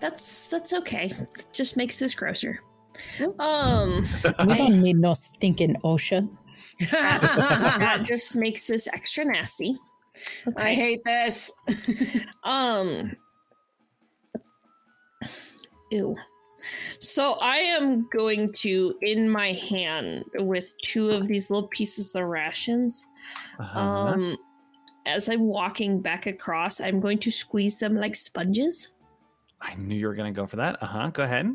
[0.00, 1.06] That's that's okay.
[1.06, 2.60] It just makes this grosser.
[3.38, 4.04] Um,
[4.46, 6.28] We don't need no stinking OSHA.
[6.90, 9.76] that just makes this extra nasty.
[10.56, 11.52] I hate this.
[12.44, 13.12] Um,
[15.90, 16.16] ew.
[16.98, 22.24] So I am going to, in my hand, with two of these little pieces of
[22.24, 23.06] rations.
[23.58, 23.78] Uh-huh.
[23.78, 24.36] Um,
[25.06, 28.92] as I'm walking back across, I'm going to squeeze them like sponges.
[29.60, 30.82] I knew you were gonna go for that.
[30.82, 31.08] Uh huh.
[31.10, 31.54] Go ahead.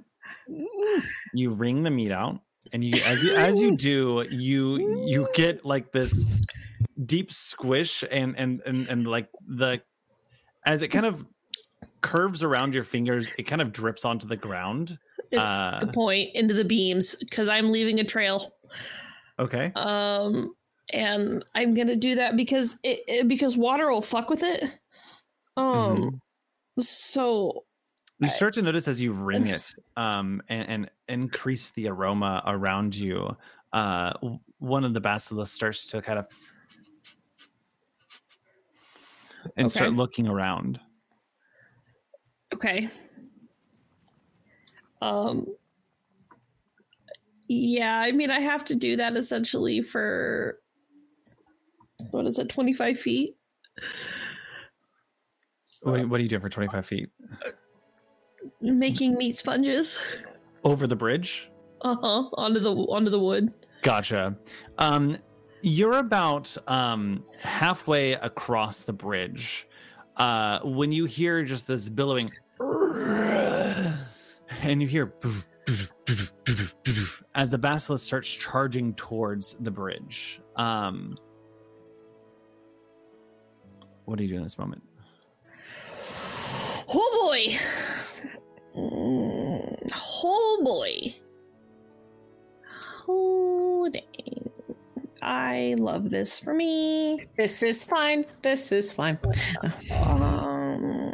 [1.33, 2.39] You wring the meat out,
[2.73, 6.47] and you as you as you do, you you get like this
[7.05, 9.81] deep squish, and and and and like the
[10.65, 11.25] as it kind of
[12.01, 14.97] curves around your fingers, it kind of drips onto the ground.
[15.31, 15.77] It's Uh.
[15.79, 18.53] the point into the beams because I'm leaving a trail.
[19.39, 19.71] Okay.
[19.75, 20.53] Um,
[20.93, 24.63] and I'm gonna do that because it, it because water will fuck with it.
[25.57, 26.21] Um,
[26.79, 27.64] so
[28.19, 32.95] You start to notice as you ring it, um, and, and increase the aroma around
[32.95, 33.35] you.
[33.73, 34.13] Uh,
[34.59, 36.27] one of the basilisks starts to kind of
[39.57, 40.79] and start looking around.
[42.53, 42.87] okay.
[45.01, 45.45] Um.
[47.47, 50.57] Yeah, I mean, I have to do that essentially for
[52.11, 53.35] what is it, 25 feet?
[55.81, 57.09] What, what are you doing for 25 feet?
[58.65, 59.99] Making meat sponges.
[60.63, 61.51] Over the bridge?
[61.81, 62.29] Uh-huh.
[62.33, 63.53] Onto the onto the wood.
[63.83, 64.35] Gotcha.
[64.79, 65.17] Um,
[65.61, 69.67] you're about um, halfway across the bridge
[70.17, 72.27] uh, when you hear just this billowing,
[74.61, 75.13] and you hear
[77.35, 80.41] as the basilisk starts charging towards the bridge.
[80.55, 81.17] Um,
[84.05, 84.81] what are you doing in this moment?
[86.89, 87.55] Oh boy.
[88.77, 89.91] Mm,
[90.23, 91.15] Oh boy.
[93.07, 94.49] Oh dang.
[95.21, 97.25] I love this for me.
[97.37, 98.25] This is fine.
[98.41, 99.17] This is fine.
[99.91, 101.13] Um,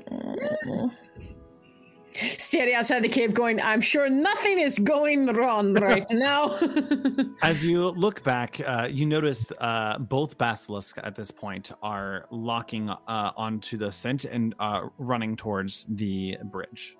[2.37, 6.59] Standing outside the cave, going, I'm sure nothing is going wrong right now.
[7.41, 12.89] As you look back, uh, you notice uh, both basilisks at this point are locking
[12.89, 16.97] uh, onto the scent and uh, running towards the bridge.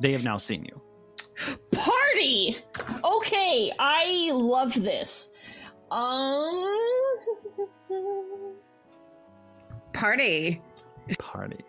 [0.00, 0.80] They have now seen you.
[1.72, 2.56] party.
[3.04, 5.30] Okay, I love this.
[5.90, 6.76] Um
[9.92, 10.60] Party.
[11.18, 11.64] Party.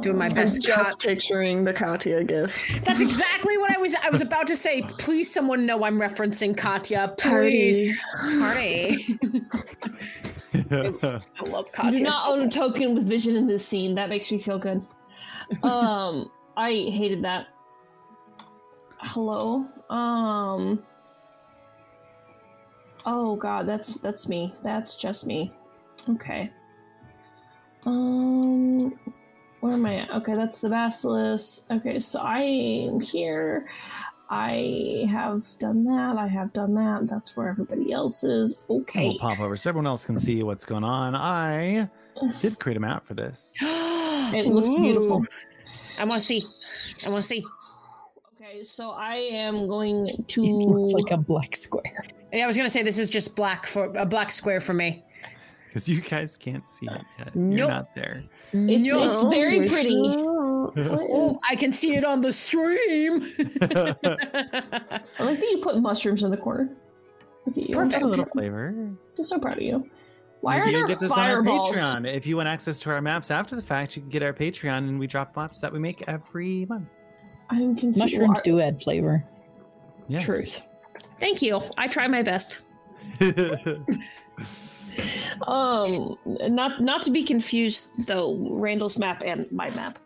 [0.00, 0.60] Doing my I'm best.
[0.62, 2.82] just Kat- picturing the Katya gif.
[2.84, 3.94] That's exactly what I was.
[3.94, 4.82] I was about to say.
[4.82, 7.14] Please, someone know I'm referencing Katya.
[7.18, 7.96] Please,
[8.40, 9.18] party.
[10.54, 11.96] I love Katya.
[11.96, 13.94] do not own a token with vision in this scene.
[13.94, 14.82] That makes me feel good.
[15.62, 17.48] Um, I hated that.
[18.98, 19.66] Hello.
[19.90, 20.82] Um.
[23.04, 24.52] Oh God, that's that's me.
[24.62, 25.52] That's just me.
[26.08, 26.50] Okay.
[27.84, 28.98] Um,
[29.60, 30.10] where am I at?
[30.10, 31.64] Okay, that's the basilisk.
[31.70, 33.68] Okay, so I am here.
[34.30, 36.16] I have done that.
[36.16, 37.06] I have done that.
[37.06, 38.64] That's where everybody else is.
[38.70, 39.08] Okay.
[39.08, 41.14] We'll pop over so everyone else can see what's going on.
[41.14, 41.90] I
[42.40, 43.52] did create a map for this.
[44.34, 45.24] It looks beautiful.
[45.98, 47.06] I want to see.
[47.06, 47.44] I want to see.
[48.40, 50.44] Okay, so I am going to.
[50.44, 52.04] It looks like a black square.
[52.32, 55.04] Yeah, I was gonna say this is just black for a black square for me.
[55.68, 57.34] Because you guys can't see it yet.
[57.34, 57.58] Nope.
[57.58, 58.24] You're not there.
[58.52, 59.10] It's, No.
[59.10, 59.98] it's very pretty.
[61.48, 63.22] I can see it on the stream.
[63.62, 66.68] I like that you put mushrooms in the corner.
[67.46, 67.74] Look at you.
[67.74, 68.02] Perfect.
[68.02, 68.68] a little flavor.
[68.68, 69.88] I'm so proud of you.
[70.42, 71.76] Why Maybe are you'll there get this fireballs?
[71.78, 72.14] on our Patreon.
[72.16, 74.78] If you want access to our maps after the fact, you can get our Patreon
[74.78, 76.88] and we drop maps that we make every month.
[77.48, 77.98] I'm confused.
[77.98, 79.24] Mushrooms Why- do add flavor.
[80.08, 80.24] Yes.
[80.26, 80.62] Truth.
[81.20, 81.60] Thank you.
[81.78, 82.60] I try my best.
[85.46, 88.36] Um, not not to be confused though.
[88.38, 89.98] Randall's map and my map.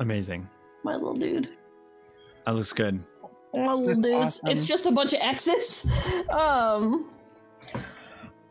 [0.00, 0.48] Amazing.
[0.82, 1.48] My little dude.
[2.46, 3.06] That looks good.
[3.54, 4.14] My little That's dudes.
[4.40, 4.48] awesome.
[4.50, 5.88] It's just a bunch of X's.
[6.30, 7.12] Um.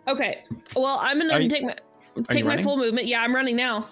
[0.08, 0.44] Okay.
[0.76, 1.76] Well, I'm gonna you- take my
[2.30, 2.64] take my running?
[2.66, 3.08] full movement.
[3.08, 3.88] Yeah, I'm running now.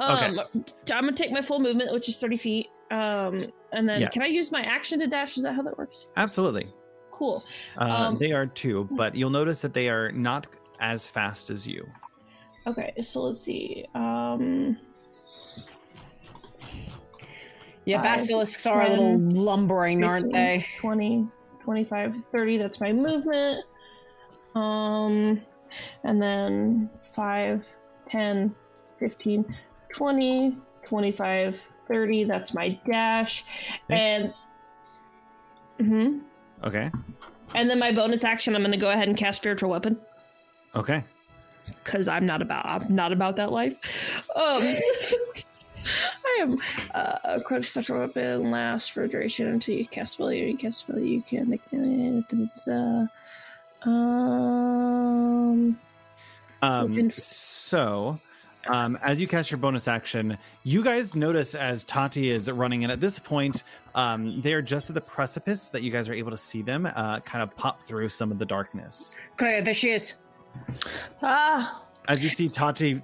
[0.00, 2.68] Um, I'm gonna take my full movement, which is 30 feet.
[2.90, 4.12] Um, and then Yes.
[4.12, 5.36] can I use my action to dash?
[5.38, 6.06] Is that how that works?
[6.16, 6.66] Absolutely.
[7.12, 7.44] Cool.
[7.78, 10.46] Uh, Um, they are two, but you'll notice that they are not
[10.80, 11.86] as fast as you.
[12.66, 13.86] Okay, so let's see.
[13.94, 14.76] Um,
[17.84, 20.64] yeah, Five, basilisks are a little 10, lumbering, aren't they?
[20.78, 21.26] 20,
[21.64, 22.58] 25, 30.
[22.58, 23.64] That's my movement.
[24.54, 25.40] Um,
[26.04, 27.64] and then 5,
[28.08, 28.54] 10,
[28.98, 29.56] 15,
[29.92, 32.24] 20, 25, 30.
[32.24, 33.44] That's my dash.
[33.88, 34.32] And.
[35.78, 36.18] hmm
[36.64, 36.90] Okay.
[37.54, 39.98] And then my bonus action, I'm going to go ahead and cast spiritual weapon
[40.76, 41.02] Okay.
[41.82, 44.22] because I'm not about I'm not about that life.
[44.36, 44.62] Um,
[46.24, 46.58] I am
[46.94, 50.30] uh, a credit special weapon lasts for duration until you cast spell.
[50.30, 50.98] You cast spell.
[51.00, 51.62] You can make.
[51.70, 53.06] da.
[53.82, 55.76] Um.
[56.62, 58.20] Um, so,
[58.68, 62.90] um, as you cast your bonus action, you guys notice as Tati is running in.
[62.90, 66.30] At this point, um, they are just at the precipice that you guys are able
[66.30, 69.16] to see them uh, kind of pop through some of the darkness.
[69.36, 70.16] Great, there she is.
[71.22, 73.00] Ah, As you see Tati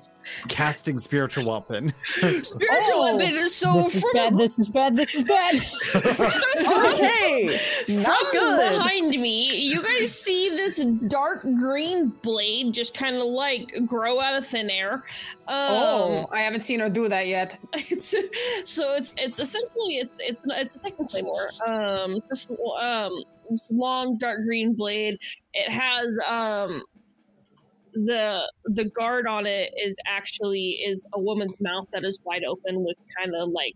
[0.49, 1.93] casting spiritual weapon.
[2.43, 4.37] Spiritual Oh, weapon is so This is bad.
[4.37, 4.97] This is bad.
[4.97, 5.55] This is bad.
[6.95, 7.59] okay,
[7.89, 8.73] not from good.
[8.79, 10.79] behind me, you guys see this
[11.09, 15.05] dark green blade just kind of like grow out of thin air.
[15.49, 17.59] Um, oh, I haven't seen her do that yet.
[17.75, 18.15] it's
[18.65, 21.49] so it's it's essentially it's it's it's a second claymore.
[21.67, 22.49] Um, this
[22.81, 25.19] um this long dark green blade.
[25.55, 26.83] It has um
[28.05, 32.85] the the guard on it is actually is a woman's mouth that is wide open
[32.85, 33.75] with kind of like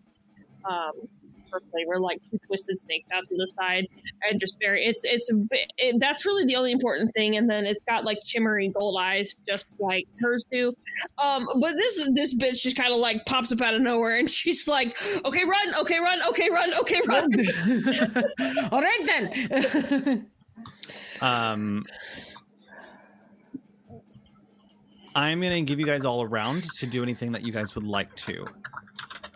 [0.69, 1.07] um
[1.51, 3.87] for flavor, like two twisted snakes out to the side,
[4.27, 4.85] and just very.
[4.85, 5.29] It's it's
[5.77, 7.37] it, that's really the only important thing.
[7.37, 10.73] And then it's got like shimmery gold eyes, just like hers do.
[11.23, 14.29] Um, but this this bitch just kind of like pops up out of nowhere, and
[14.39, 17.29] she's like, "Okay, run, okay, run, okay, run, okay, run."
[18.71, 20.27] All right then.
[21.21, 21.85] Um,
[25.15, 27.83] I'm gonna give you guys all a round to do anything that you guys would
[27.83, 28.45] like to.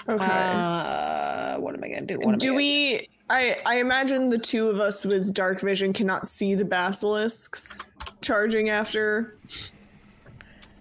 [0.08, 0.26] Okay.
[0.26, 2.18] uh, what am I gonna do?
[2.18, 3.10] What am I Do gonna we?
[3.30, 7.82] I I imagine the two of us with dark vision cannot see the basilisks
[8.22, 9.38] charging after.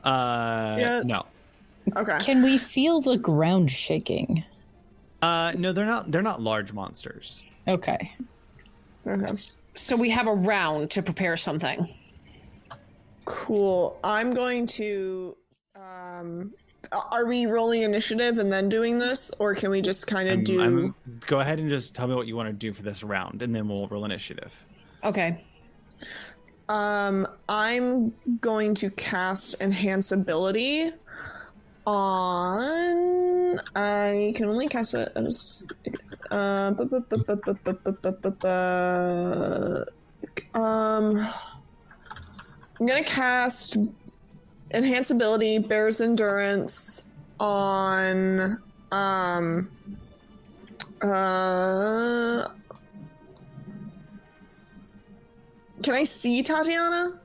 [0.05, 1.03] Uh, Yeah.
[1.05, 1.25] no,
[1.97, 2.19] Okay.
[2.21, 4.45] Can we feel the ground shaking?
[5.23, 6.11] uh, no, they're not.
[6.11, 7.43] They're not large monsters.
[7.67, 8.13] Okay.
[9.07, 9.35] okay.
[9.75, 11.89] So we have a round to prepare something.
[13.25, 13.99] Cool.
[14.05, 15.37] I'm going to.
[15.77, 16.53] Um,
[16.93, 20.61] are we rolling initiative and then doing this, or can we just kind of do?
[20.61, 20.95] I'm,
[21.27, 23.55] go ahead and just tell me what you want to do for this round, and
[23.55, 24.65] then we'll roll initiative.
[25.03, 25.43] Okay.
[26.69, 30.93] Um, I'm going to cast enhance ability
[31.87, 33.61] on.
[33.75, 35.13] I can only cast it.
[40.55, 41.29] Um.
[42.81, 43.77] I'm gonna cast
[44.73, 48.59] enhance ability bears endurance on
[48.91, 49.71] um
[51.03, 52.49] uh
[55.83, 57.19] can I see Tatiana?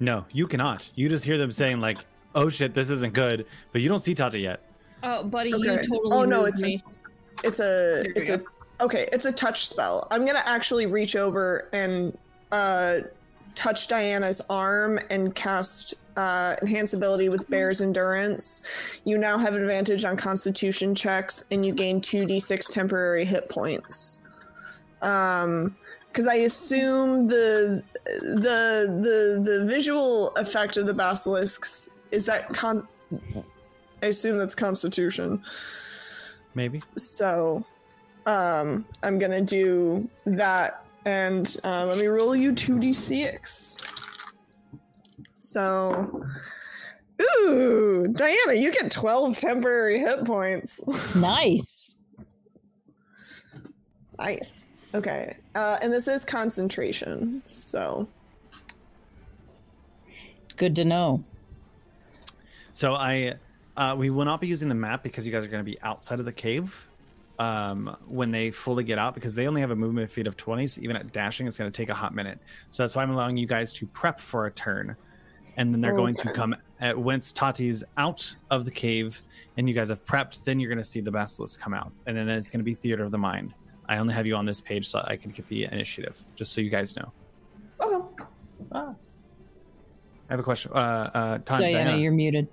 [0.00, 0.90] No, you cannot.
[0.96, 1.98] You just hear them saying like,
[2.34, 4.60] "Oh shit, this isn't good," but you don't see Tata yet.
[5.02, 5.86] Oh, buddy, you Okay.
[5.86, 6.00] totally.
[6.12, 6.82] Oh, no, moved it's a-
[7.44, 8.42] It's a There we it's a
[8.80, 10.06] okay, it's a touch spell.
[10.10, 12.16] I'm gonna actually reach over and
[12.52, 13.00] uh
[13.54, 18.68] touch Diana's arm and cast uh enhance ability with bear's endurance.
[19.04, 24.20] You now have advantage on constitution checks and you gain 2d6 temporary hit points.
[25.00, 25.76] Um
[26.08, 32.86] because I assume the the the the visual effect of the basilisks is that con
[34.02, 35.42] I assume that's constitution.
[36.54, 36.82] Maybe.
[36.96, 37.64] So,
[38.26, 43.76] um, I'm gonna do that, and um, let me roll you two d six.
[45.40, 46.24] So,
[47.20, 50.82] ooh, Diana, you get twelve temporary hit points.
[51.16, 51.96] Nice.
[54.18, 54.74] nice.
[54.94, 57.42] Okay, uh, and this is concentration.
[57.44, 58.08] So,
[60.56, 61.24] Good to know.
[62.72, 63.34] So I,
[63.76, 65.80] uh, we will not be using the map because you guys are going to be
[65.82, 66.88] outside of the cave
[67.42, 70.66] um, when they fully get out because they only have a movement speed of 20.
[70.68, 72.38] So even at dashing, it's going to take a hot minute.
[72.70, 74.94] So that's why I'm allowing you guys to prep for a turn,
[75.56, 79.22] and then they're going to come at once Tati's out of the cave
[79.56, 80.44] and you guys have prepped.
[80.44, 82.74] Then you're going to see the basilisk come out, and then it's going to be
[82.74, 83.54] theater of the mind.
[83.88, 86.60] I only have you on this page so I can get the initiative, just so
[86.60, 87.12] you guys know.
[87.82, 88.24] okay.
[88.70, 88.94] Ah.
[90.30, 90.70] I have a question.
[90.72, 91.98] Uh, uh, Tan- Diana, Diana.
[91.98, 92.46] you're muted.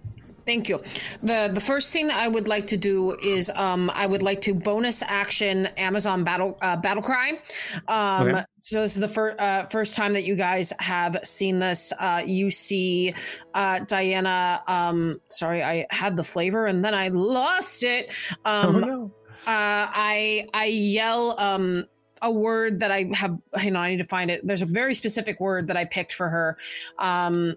[0.45, 0.82] Thank you.
[1.22, 4.41] the The first thing that I would like to do is, um, I would like
[4.41, 7.40] to bonus action Amazon battle uh, battle cry.
[7.88, 8.44] Um, Okay.
[8.57, 11.94] So this is the first uh, first time that you guys have seen this.
[11.99, 13.14] Uh, you see
[13.53, 14.61] uh, Diana.
[14.68, 18.14] Um, sorry, I had the flavor and then I lost it.
[18.45, 19.11] Um, oh no.
[19.48, 21.86] uh, I I yell um
[22.22, 23.38] a word that I have.
[23.56, 24.45] Hang on, I need to find it.
[24.45, 26.57] There's a very specific word that I picked for her.
[26.98, 27.56] Um,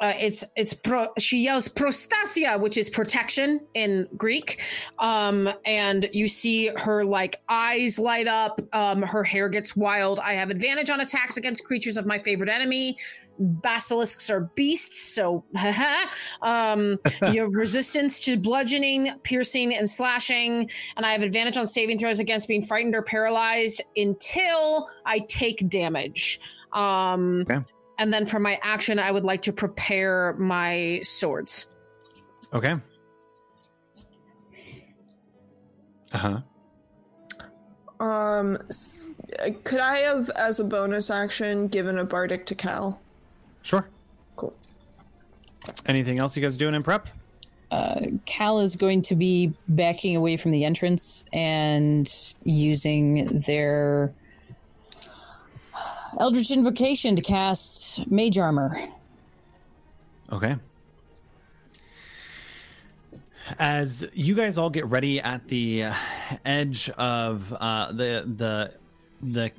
[0.00, 4.62] uh, it's it's pro, she yells prostasia, which is protection in Greek.
[5.00, 8.60] Um, and you see her like eyes light up.
[8.72, 10.20] Um, her hair gets wild.
[10.20, 12.96] I have advantage on attacks against creatures of my favorite enemy.
[13.40, 15.44] Basilisks are beasts, so
[16.42, 16.98] um,
[17.32, 22.18] you have resistance to bludgeoning, piercing, and slashing, and I have advantage on saving throws
[22.18, 26.40] against being frightened or paralyzed until I take damage.
[26.72, 27.44] Um.
[27.98, 31.66] And then for my action, I would like to prepare my swords.
[32.52, 32.76] Okay.
[36.12, 36.40] Uh huh.
[38.00, 38.56] Um,
[39.38, 43.00] uh, could I have, as a bonus action, given a bardic to Cal?
[43.62, 43.88] Sure.
[44.36, 44.54] Cool.
[45.86, 47.08] Anything else you guys doing in prep?
[47.70, 52.10] Uh, Cal is going to be backing away from the entrance and
[52.44, 54.14] using their
[56.18, 58.88] Eldritch Invocation to cast Mage Armor.
[60.32, 60.56] Okay.
[63.58, 65.94] As you guys all get ready at the uh,
[66.44, 68.74] edge of uh, the the
[69.22, 69.50] the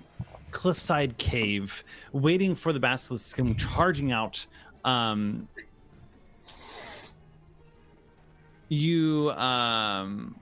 [0.51, 4.45] cliffside cave, waiting for the basilisk to come charging out,
[4.85, 5.47] um,
[8.67, 10.38] you um,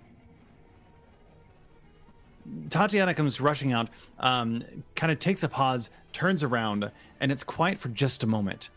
[2.69, 4.63] Tatiana comes rushing out, um,
[4.95, 8.69] kind of takes a pause, turns around, and it's quiet for just a moment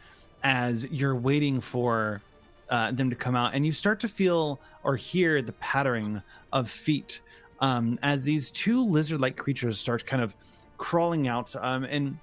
[0.43, 2.23] as you're waiting for
[2.71, 6.23] uh, them to come out, and you start to feel or hear the pattering
[6.53, 7.21] of feet
[7.61, 10.35] um, as these two lizard-like creatures start kind of
[10.79, 12.17] crawling out, um, and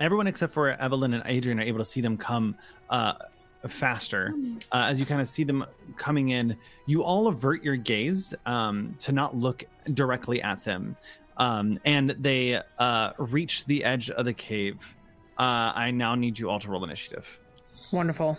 [0.00, 2.54] everyone except for Evelyn and Adrian are able to see them come
[2.90, 3.14] uh,
[3.68, 4.34] faster.
[4.72, 5.64] Uh, as you kind of see them
[5.96, 10.96] coming in, you all avert your gaze um, to not look directly at them,
[11.36, 14.96] um, and they uh, reach the edge of the cave.
[15.38, 17.40] Uh, I now need you all to roll initiative.
[17.92, 18.38] Wonderful.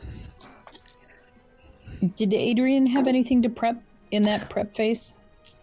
[2.16, 3.82] Did Adrian have anything to prep
[4.12, 5.14] in that prep phase?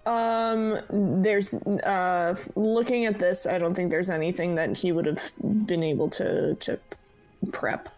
[0.05, 5.31] Um, there's uh, looking at this, I don't think there's anything that he would have
[5.67, 6.81] been able to to
[7.53, 7.89] prep.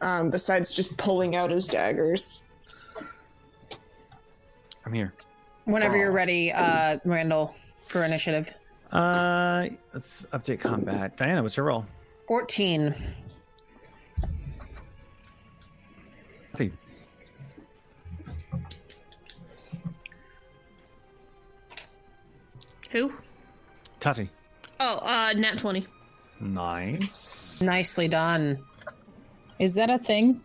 [0.00, 2.44] Um, besides just pulling out his daggers.
[4.86, 5.12] I'm here.
[5.64, 7.54] Whenever you're ready, uh, Randall,
[7.84, 8.52] for initiative.
[8.92, 11.16] Uh, let's update combat.
[11.16, 11.84] Diana, what's your roll?
[12.26, 12.94] 14.
[16.56, 16.72] Hey.
[22.90, 23.12] Who?
[24.00, 24.28] Tati.
[24.80, 25.86] Oh, uh, nat 20.
[26.40, 27.60] Nice.
[27.60, 28.64] Nicely done.
[29.60, 30.40] Is that a thing?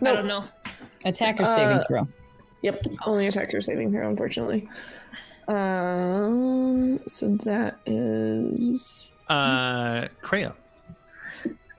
[0.00, 0.44] I don't know.
[1.04, 2.08] Attacker saving Uh, throw.
[2.62, 4.68] Yep, only attacker saving throw, unfortunately.
[5.48, 10.54] Um, so that is Uh, Kreia.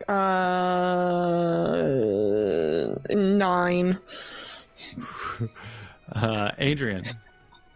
[0.08, 1.88] uh
[3.16, 3.98] nine.
[6.14, 7.04] Uh, Adrian.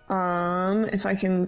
[0.07, 1.48] Um, if I can,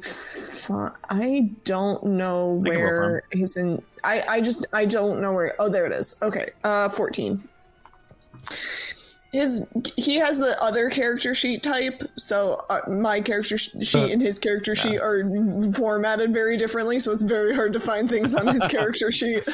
[1.10, 3.82] I don't know I can roll for where he's in.
[4.04, 5.56] I I just I don't know where.
[5.60, 6.20] Oh, there it is.
[6.22, 7.48] Okay, uh, fourteen.
[9.32, 14.22] His he has the other character sheet type, so uh, my character sh- sheet and
[14.22, 15.22] his character sheet are
[15.74, 19.48] formatted very differently, so it's very hard to find things on his character sheet.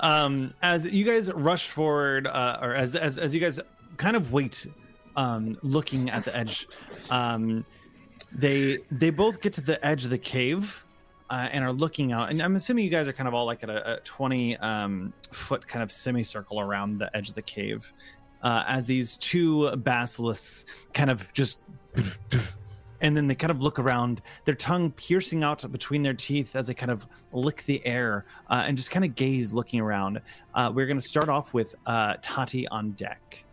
[0.00, 3.58] um, as you guys rush forward, uh, or as, as as you guys
[3.96, 4.66] kind of wait,
[5.16, 6.68] um, looking at the edge,
[7.08, 7.64] um,
[8.36, 10.82] they they both get to the edge of the cave.
[11.28, 13.64] Uh, and are looking out, and I'm assuming you guys are kind of all like
[13.64, 17.92] at a, a 20 um, foot kind of semicircle around the edge of the cave,
[18.42, 21.62] uh, as these two basilisks kind of just,
[23.00, 26.68] and then they kind of look around, their tongue piercing out between their teeth as
[26.68, 30.20] they kind of lick the air uh, and just kind of gaze looking around.
[30.54, 33.44] Uh, we're going to start off with uh, Tati on deck.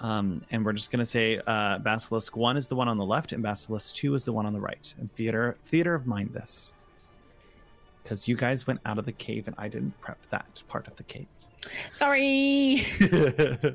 [0.00, 3.04] Um, and we're just going to say uh, Basilisk 1 is the one on the
[3.04, 4.94] left, and Basilisk 2 is the one on the right.
[4.98, 6.74] And theater, theater of mind this.
[8.02, 10.96] Because you guys went out of the cave and I didn't prep that part of
[10.96, 11.26] the cave.
[11.92, 12.86] Sorry.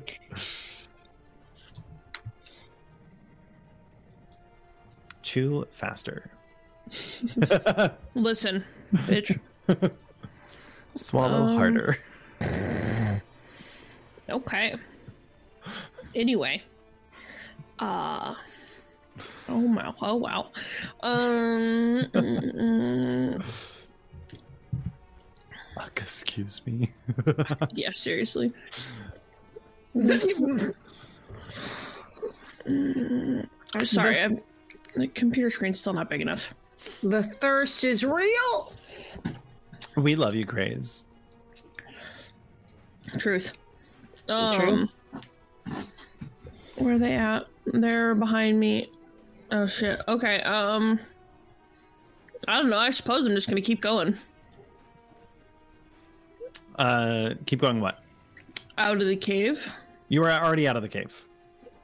[5.22, 6.26] Chew faster.
[8.14, 9.38] Listen, bitch.
[10.92, 11.98] Swallow Um, harder.
[14.28, 14.74] Okay.
[16.14, 16.62] Anyway.
[17.78, 18.34] Uh
[19.48, 19.94] Oh wow.
[20.00, 20.50] Oh wow.
[21.02, 23.44] Um mm,
[25.74, 26.90] Fuck, excuse me.
[27.74, 28.52] yeah, seriously.
[29.96, 30.74] Mm,
[33.74, 34.18] I'm sorry.
[34.20, 34.38] I'm,
[34.94, 36.54] the computer screen's still not big enough.
[37.02, 38.72] the thirst is real.
[39.96, 41.06] we love you, Grays.
[43.18, 43.58] Truth.
[44.28, 44.88] Um,
[46.76, 47.46] Where are they at?
[47.66, 48.90] They're behind me.
[49.50, 50.00] Oh shit.
[50.08, 50.40] Okay.
[50.42, 50.98] Um.
[52.48, 52.78] I don't know.
[52.78, 54.14] I suppose I'm just gonna keep going
[56.78, 57.80] Uh, keep going.
[57.80, 58.00] What?
[58.76, 59.72] out of the cave.
[60.08, 61.24] You were already out of the cave.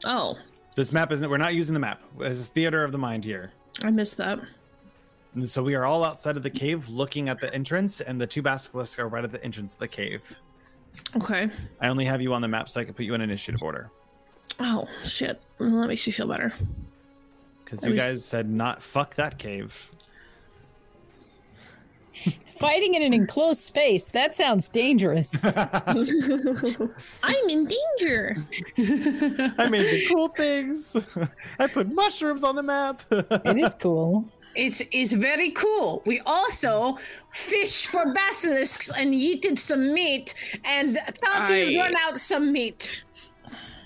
[0.04, 0.36] Oh,
[0.74, 1.30] This map isn't.
[1.30, 2.02] We're not using the map.
[2.18, 3.52] This is theater of the mind here.
[3.84, 4.40] I missed that.
[5.34, 8.26] And so we are all outside of the cave, looking at the entrance, and the
[8.26, 10.36] two basilisks are right at the entrance of the cave.
[11.16, 11.48] Okay.
[11.80, 13.90] I only have you on the map, so I can put you in initiative order
[14.58, 15.40] Oh shit.
[15.58, 16.52] Well, that makes you feel better.
[17.64, 19.90] because you was- guys said not fuck that cave.
[22.60, 25.32] Fighting in an enclosed space, that sounds dangerous.
[25.56, 28.36] I'm in danger.
[28.76, 30.94] I made the cool things.
[31.58, 33.02] I put mushrooms on the map.
[33.10, 34.28] it is cool.
[34.56, 36.02] It's is very cool.
[36.04, 36.98] We also
[37.32, 43.04] fished for basilisks and yeeted some meat, and thought we'd run out some meat.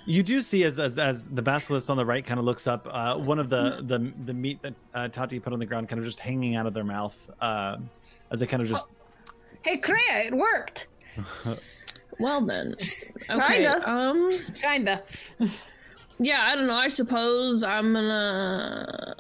[0.06, 2.86] You do see as as, as the basilisk on the right kind of looks up,
[2.90, 5.98] uh, one of the the the meat that uh, Tati put on the ground, kind
[5.98, 7.76] of just hanging out of their mouth, uh,
[8.30, 8.88] as they kind of just.
[9.62, 10.88] Hey, Kreia, it worked.
[12.18, 12.76] Well then.
[13.28, 13.54] Okay.
[13.54, 13.90] Kinda.
[13.90, 14.30] Um.
[14.60, 15.02] Kinda.
[16.18, 16.42] Yeah.
[16.44, 16.76] I don't know.
[16.76, 19.14] I suppose I'm gonna.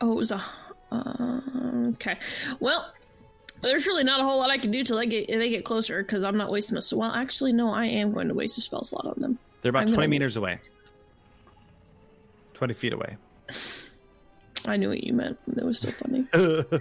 [0.00, 0.42] Oh, it was a.
[0.92, 1.40] Uh,
[1.94, 2.18] okay.
[2.60, 2.92] Well,
[3.60, 6.02] there's really not a whole lot I can do till they get they get closer
[6.02, 6.96] because I'm not wasting a.
[6.96, 9.38] Well, actually, no, I am going to waste a spell slot on them.
[9.62, 10.58] They're about I'm 20 gonna- meters away.
[12.54, 13.16] 20 feet away.
[14.66, 15.38] I knew what you meant.
[15.54, 16.26] That was so funny.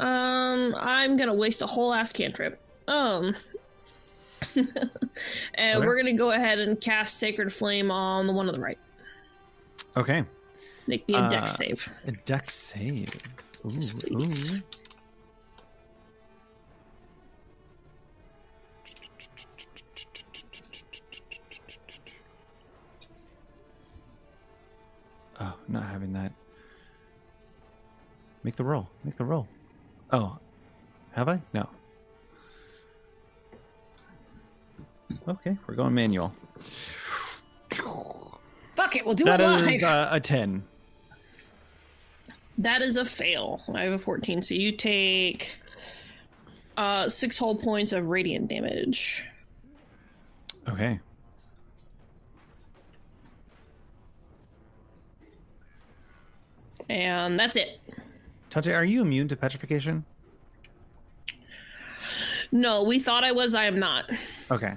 [0.00, 2.60] Um, I'm gonna waste a whole ass cantrip.
[2.88, 3.36] Um,
[4.56, 4.66] and
[5.78, 5.78] Okay.
[5.78, 8.76] we're gonna go ahead and cast Sacred Flame on the one on the right.
[9.96, 10.24] okay.
[10.86, 12.00] Make me a Uh, dex save.
[12.06, 13.08] A deck save.
[13.64, 14.52] Ooh, please.
[14.54, 14.60] ooh.
[25.40, 26.32] Oh, not having that.
[28.42, 28.88] Make the roll.
[29.04, 29.48] Make the roll.
[30.12, 30.38] Oh,
[31.12, 31.40] have I?
[31.52, 31.68] No.
[35.26, 36.32] Okay, we're going manual.
[38.76, 39.68] Fuck it, we'll do That it live.
[39.68, 40.62] is uh, a 10.
[42.58, 43.62] That is a fail.
[43.74, 45.56] I have a 14, so you take
[46.76, 49.24] uh six whole points of radiant damage.
[50.68, 50.98] Okay.
[56.88, 57.80] And that's it.
[58.50, 60.04] Tate, are you immune to petrification?
[62.52, 64.10] No, we thought I was, I am not.
[64.50, 64.74] Okay.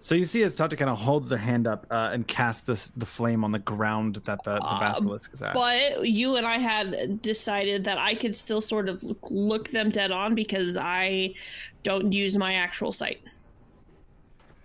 [0.00, 2.90] So you see as Tata kind of holds their hand up uh, and casts this
[2.90, 5.54] the flame on the ground that the, the basilisk is at.
[5.54, 9.90] But you and I had decided that I could still sort of look, look them
[9.90, 11.34] dead on because I
[11.82, 13.20] don't use my actual sight.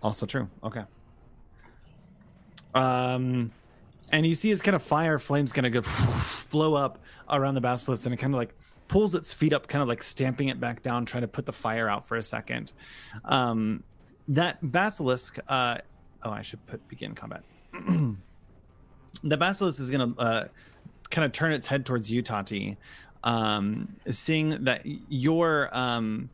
[0.03, 0.47] Also true.
[0.63, 0.83] Okay.
[2.75, 3.51] Um,
[4.11, 5.81] and you see as kind of fire flames kind of go
[6.51, 6.99] blow up
[7.29, 8.53] around the basilisk, and it kind of like
[8.87, 11.53] pulls its feet up, kind of like stamping it back down, trying to put the
[11.53, 12.73] fire out for a second.
[13.25, 13.83] Um,
[14.29, 15.39] that basilisk.
[15.47, 15.77] Uh,
[16.23, 17.43] oh, I should put begin combat.
[19.23, 20.47] the basilisk is gonna uh,
[21.09, 22.77] kind of turn its head towards you, Tati,
[23.23, 26.29] um, seeing that you're um,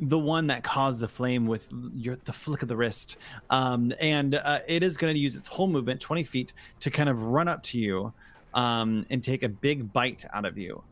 [0.00, 3.18] the one that caused the flame with your the flick of the wrist,
[3.50, 7.08] um, and uh, it is going to use its whole movement, twenty feet, to kind
[7.08, 8.12] of run up to you
[8.54, 10.82] um, and take a big bite out of you.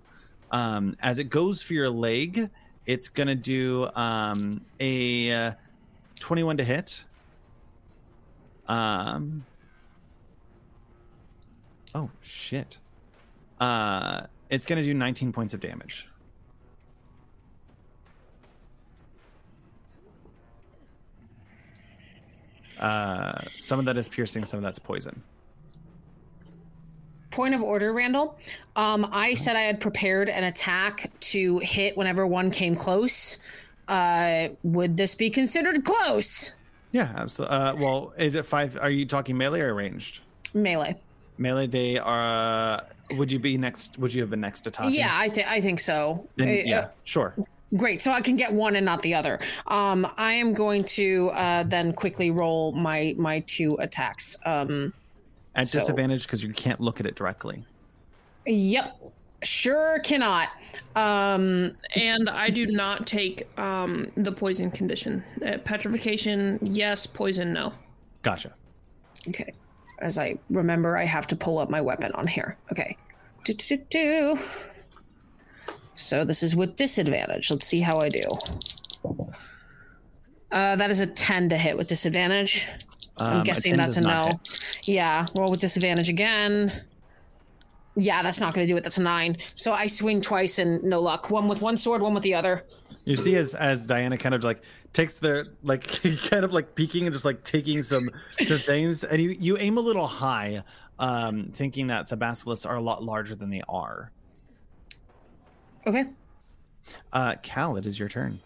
[0.50, 2.50] Um, as it goes for your leg,
[2.86, 5.54] it's going to do um, a
[6.22, 7.04] uh, twenty-one to hit.
[8.68, 9.44] Um.
[11.94, 12.78] Oh shit.
[13.60, 16.08] Uh, it's to do nineteen points of damage.
[22.80, 25.22] Uh, some of that is piercing, some of that's poison.
[27.30, 28.36] Point of order, Randall.
[28.74, 33.38] Um, I said I had prepared an attack to hit whenever one came close.
[33.96, 36.56] Uh, would this be considered close?
[36.92, 37.56] Yeah, absolutely.
[37.56, 38.78] Uh, well, is it five?
[38.80, 40.20] Are you talking melee or ranged?
[40.54, 40.96] Melee.
[41.38, 41.66] Melee.
[41.66, 42.86] They are.
[43.12, 43.98] Would you be next?
[43.98, 44.94] Would you have been next to Tati?
[44.96, 46.26] Yeah, I think I think so.
[46.36, 47.34] Then, Uh, yeah, sure.
[47.76, 48.00] Great.
[48.02, 49.38] So I can get one and not the other.
[49.66, 54.36] Um, I am going to uh, then quickly roll my my two attacks.
[54.46, 54.92] Um,
[55.54, 57.64] At So- disadvantage because you can't look at it directly.
[58.46, 58.96] yep.
[59.42, 60.48] Sure cannot.
[60.94, 65.24] Um, And I do not take um, the poison condition.
[65.44, 67.06] Uh, petrification, yes.
[67.06, 67.72] Poison, no.
[68.22, 68.52] Gotcha.
[69.28, 69.52] okay.
[69.98, 72.56] As I remember, I have to pull up my weapon on here.
[72.70, 72.96] Okay.
[73.44, 74.38] Do, do, do, do.
[75.94, 77.50] So this is with disadvantage.
[77.50, 78.22] Let's see how I do.
[80.50, 82.68] Uh, that is a 10 to hit with disadvantage.
[83.18, 84.26] Um, I'm guessing that's a no.
[84.26, 84.88] hit.
[84.88, 86.82] Yeah, roll with disadvantage again.
[87.94, 88.84] Yeah, that's not going to do it.
[88.84, 89.36] That's a nine.
[89.54, 91.30] So I swing twice and no luck.
[91.30, 92.64] One with one sword, one with the other.
[93.04, 94.62] You see, as as Diana kind of like
[94.92, 95.86] takes their like
[96.30, 98.04] kind of like peeking and just like taking some
[98.46, 100.62] some things, and you you aim a little high,
[100.98, 104.10] um, thinking that the basilisks are a lot larger than they are.
[105.86, 106.04] Okay.
[107.12, 108.40] Uh, Cal, it is your turn.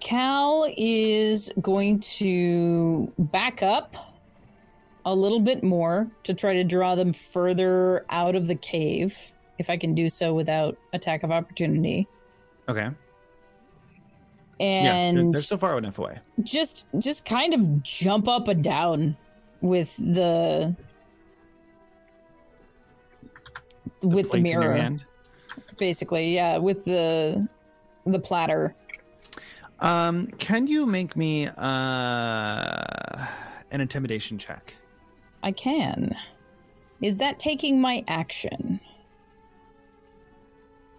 [0.00, 3.96] Cal is going to back up
[5.04, 9.16] a little bit more to try to draw them further out of the cave,
[9.58, 12.06] if I can do so without attack of opportunity.
[12.68, 12.82] Okay.
[12.82, 12.92] yeah,
[14.58, 16.18] they're, And they're still far enough away.
[16.42, 19.16] just just kind of jump up and down
[19.60, 20.76] with the
[24.04, 25.04] with the mirror hand.
[25.76, 27.48] basically yeah with the
[28.06, 28.74] the platter
[29.80, 33.26] um, can you make me uh,
[33.70, 34.74] an intimidation check?
[35.42, 36.16] I can.
[37.00, 38.80] Is that taking my action?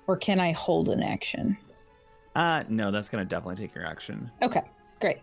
[0.07, 1.57] Or can I hold an action?
[2.35, 4.31] Uh, no, that's going to definitely take your action.
[4.41, 4.61] Okay,
[5.01, 5.19] great.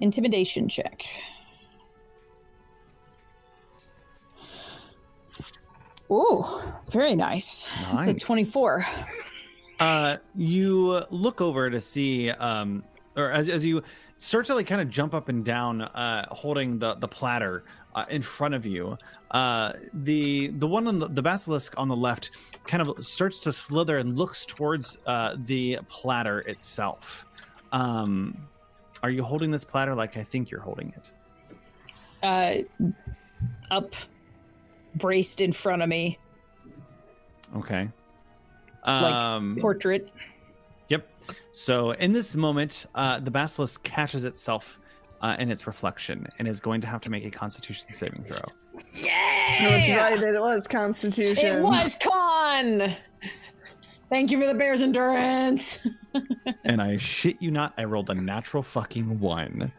[0.00, 1.06] Intimidation check.
[6.10, 6.44] Ooh,
[6.88, 7.66] very nice.
[7.92, 8.08] nice.
[8.08, 8.86] A 24.
[9.78, 12.82] Uh, you look over to see, um,
[13.16, 13.82] or as, as you
[14.18, 18.04] start to like kind of jump up and down, uh, holding the the platter uh,
[18.08, 18.96] in front of you.
[19.32, 22.30] Uh, the the one on the, the basilisk on the left
[22.66, 27.26] kind of starts to slither and looks towards uh, the platter itself.
[27.72, 28.46] Um,
[29.02, 31.12] are you holding this platter like I think you're holding it?
[32.22, 32.92] Uh,
[33.70, 33.94] up,
[34.94, 36.18] braced in front of me,
[37.54, 37.88] Okay.
[38.86, 40.10] Like Um, portrait.
[40.88, 41.08] Yep.
[41.52, 44.78] So in this moment, uh, the basilisk catches itself
[45.22, 48.38] uh, in its reflection and is going to have to make a Constitution saving throw.
[48.76, 50.22] I was right.
[50.22, 51.56] It was Constitution.
[51.56, 52.94] It was con.
[54.08, 55.86] Thank you for the bear's endurance.
[56.64, 59.70] And I shit you not, I rolled a natural fucking one.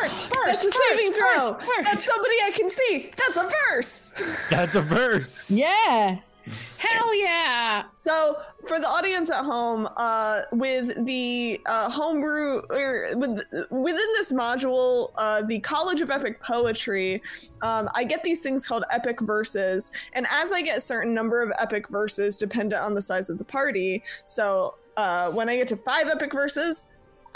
[0.00, 1.28] First, first, That's a first, saving throw.
[1.38, 1.84] first, first.
[1.84, 3.10] That's somebody I can see.
[3.16, 4.14] That's a verse.
[4.50, 5.50] That's a verse.
[5.50, 6.18] Yeah.
[6.78, 7.84] Hell yeah!
[7.96, 14.32] So, for the audience at home, uh, with the uh, homebrew or with within this
[14.32, 17.22] module, uh, the College of Epic Poetry,
[17.62, 21.42] um, I get these things called epic verses, and as I get a certain number
[21.42, 24.02] of epic verses, dependent on the size of the party.
[24.24, 26.86] So, uh, when I get to five epic verses,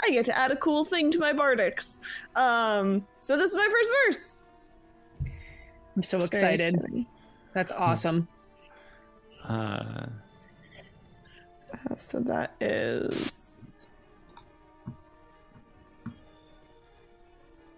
[0.03, 1.99] I get to add a cool thing to my bardics.
[2.35, 4.43] Um, so this is my first verse.
[5.95, 7.05] I'm so It's excited.
[7.53, 8.27] That's awesome.
[9.47, 10.05] Uh,
[11.89, 13.55] Uh, so that is.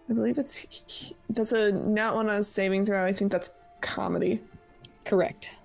[0.10, 1.14] I believe it's.
[1.30, 3.06] That's a not one on a saving throw.
[3.06, 3.49] I think that's
[3.81, 4.41] comedy.
[5.06, 5.60] Correct.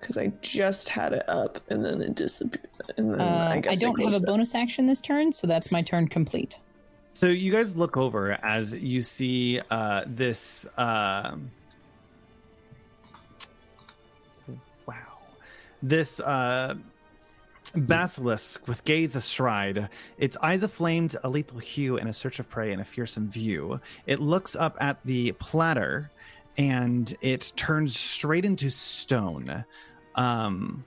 [0.00, 2.68] Because I just had it up and then it disappeared.
[2.96, 4.26] And then Uh, I I, guess it don't have a down.
[4.26, 6.58] bonus action this turn, so that's my turn complete.
[7.12, 10.66] so you guys look over as you see uh, this.
[10.76, 11.50] um
[15.82, 16.74] This uh,
[17.74, 19.88] basilisk with gaze astride,
[20.18, 23.80] its eyes aflamed a lethal hue in a search of prey and a fearsome view.
[24.06, 26.10] It looks up at the platter
[26.58, 29.64] and it turns straight into stone.
[30.16, 30.84] Um,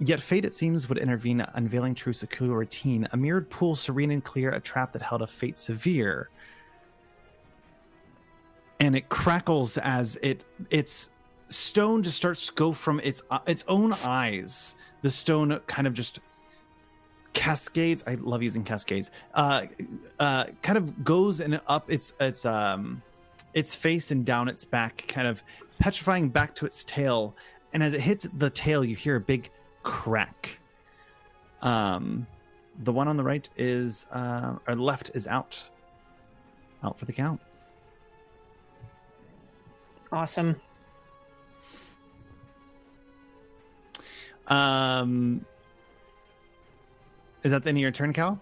[0.00, 3.06] yet fate, it seems, would intervene, unveiling true secure routine.
[3.12, 6.28] A mirrored pool, serene and clear, a trap that held a fate severe.
[8.80, 11.10] And it crackles as it its
[11.50, 14.76] stone just starts to go from its uh, its own eyes.
[15.02, 16.20] The stone kind of just
[17.32, 18.02] cascades.
[18.06, 19.10] I love using cascades.
[19.34, 19.66] Uh,
[20.18, 23.02] uh, kind of goes and up its its um
[23.54, 25.42] its face and down its back, kind of
[25.78, 27.34] petrifying back to its tail.
[27.72, 29.50] And as it hits the tail, you hear a big
[29.82, 30.60] crack.
[31.62, 32.26] Um,
[32.82, 35.68] the one on the right is, uh, or left is out,
[36.82, 37.40] out for the count.
[40.12, 40.60] Awesome.
[44.50, 45.44] Um,
[47.42, 48.38] is that the end of your turn, Cal?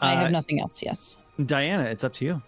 [0.00, 0.82] I Uh, have nothing else.
[0.82, 1.16] Yes.
[1.46, 2.42] Diana, it's up to you.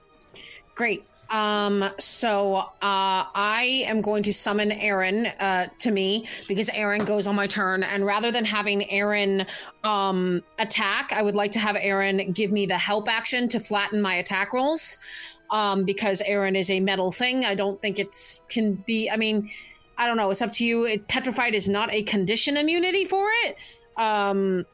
[0.75, 1.05] Great.
[1.31, 7.27] Um, so uh, I am going to summon Aaron uh, to me because Aaron goes
[7.27, 9.47] on my turn, and rather than having Aaron
[9.85, 14.03] um, attack, I would like to have Aaron give me the help action to flatten
[14.03, 14.99] my attack rolls.
[15.51, 19.09] Um, because Aaron is a metal thing, I don't think it's can be.
[19.11, 19.49] I mean,
[19.97, 20.31] I don't know.
[20.31, 20.85] It's up to you.
[20.85, 23.59] It, petrified is not a condition immunity for it.
[23.97, 24.67] Um,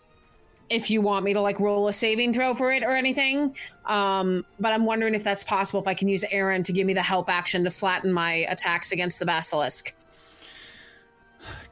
[0.71, 3.57] if you want me to like roll a saving throw for it or anything.
[3.87, 6.95] Um, but I'm wondering if that's possible if I can use Aaron to give me
[6.95, 9.95] the help action to flatten my attacks against the basilisk.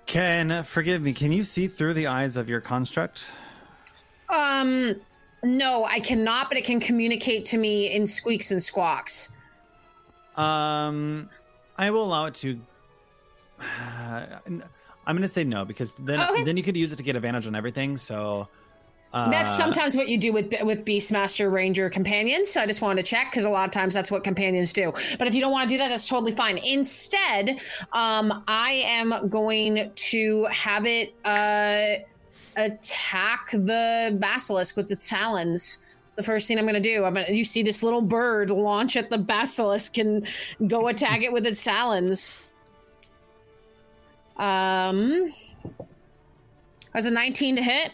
[0.07, 1.12] Can forgive me.
[1.12, 3.27] Can you see through the eyes of your construct?
[4.31, 5.01] Um,
[5.45, 9.31] no, I cannot, but it can communicate to me in squeaks and squawks.
[10.37, 11.29] Um,
[11.77, 12.59] I will allow it to.
[15.06, 16.44] I'm going to say no because then Okay.
[16.44, 17.97] then you could use it to get advantage on everything.
[17.97, 18.48] So
[19.14, 22.51] uh, That's sometimes what you do with with Beastmaster Ranger companions.
[22.51, 24.93] So I just wanted to check because a lot of times that's what companions do.
[25.18, 26.59] But if you don't want to do that, that's totally fine.
[26.59, 27.59] Instead,
[27.93, 32.02] um, I am going to have it uh,
[32.56, 35.78] attack the basilisk with its talons.
[36.16, 38.97] The first thing I'm going to do, I'm gonna, you see this little bird launch
[38.97, 40.26] at the basilisk and
[40.66, 42.36] go attack it with its talons.
[44.39, 45.32] Um,
[46.94, 47.93] as a 19 to hit.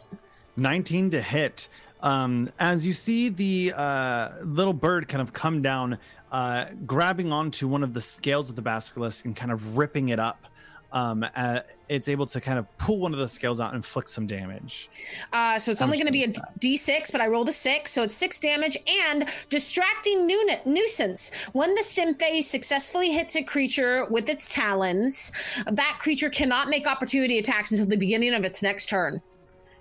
[0.57, 1.69] 19 to hit.
[2.01, 5.99] Um, as you see the uh, little bird kind of come down,
[6.31, 10.19] uh, grabbing onto one of the scales of the basilisk and kind of ripping it
[10.19, 10.47] up.
[10.95, 14.09] Um, uh, it's able to kind of pull one of the scales out and inflict
[14.09, 14.89] some damage.
[15.33, 17.91] Uh, so it's only going to be a damage d6, but I rolled a six,
[17.91, 21.33] so it's six damage and distracting nu- nuisance.
[21.53, 25.33] When the stim phase successfully hits a creature with its talons,
[25.71, 29.21] that creature cannot make opportunity attacks until the beginning of its next turn.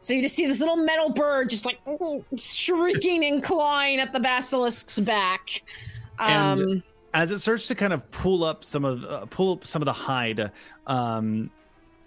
[0.01, 1.79] So you just see this little metal bird just like
[2.37, 5.61] shrieking and clawing at the basilisk's back.
[6.19, 6.83] And- Um,
[7.13, 9.85] as it starts to kind of pull up some of uh, pull up some of
[9.85, 10.51] the hide
[10.87, 11.49] um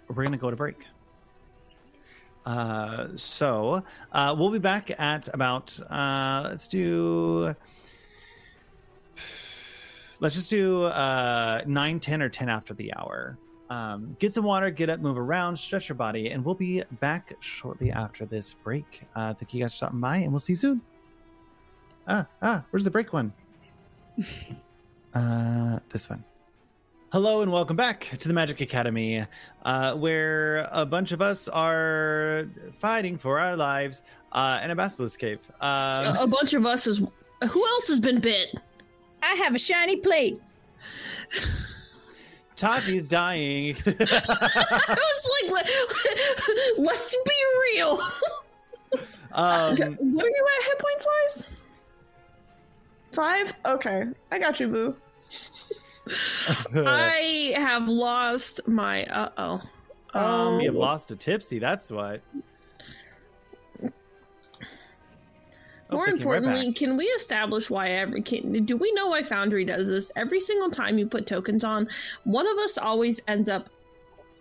[0.07, 0.85] we're gonna go to break.
[2.45, 7.53] Uh so uh we'll be back at about uh let's do
[10.19, 13.37] let's just do uh 9 10 or 10 after the hour.
[13.69, 17.33] Um get some water get up move around stretch your body and we'll be back
[17.41, 19.03] shortly after this break.
[19.15, 20.81] Uh thank you guys for stopping by and we'll see you soon.
[22.07, 23.33] Ah ah where's the break one
[25.17, 26.23] uh, this one.
[27.11, 29.25] Hello and welcome back to the Magic Academy,
[29.63, 34.03] uh, where a bunch of us are fighting for our lives
[34.33, 35.39] uh, in a basilisk cave.
[35.61, 36.99] Um, a, a bunch of us is.
[36.99, 38.55] Who else has been bit?
[39.23, 40.39] I have a shiny plate.
[42.55, 43.75] Tati's dying.
[43.87, 45.69] I was like, let,
[46.77, 47.99] let's be real.
[49.31, 51.51] um, what are you at hit points wise?
[53.11, 53.53] Five?
[53.65, 54.05] Okay.
[54.31, 54.95] I got you, boo.
[56.75, 59.05] I have lost my.
[59.05, 59.61] Uh oh.
[60.13, 61.59] Um, you have lost a tipsy.
[61.59, 62.19] That's why.
[65.89, 69.23] Oh, More they right importantly, can we establish why every can, do we know why
[69.23, 70.11] Foundry does this?
[70.17, 71.87] Every single time you put tokens on,
[72.25, 73.69] one of us always ends up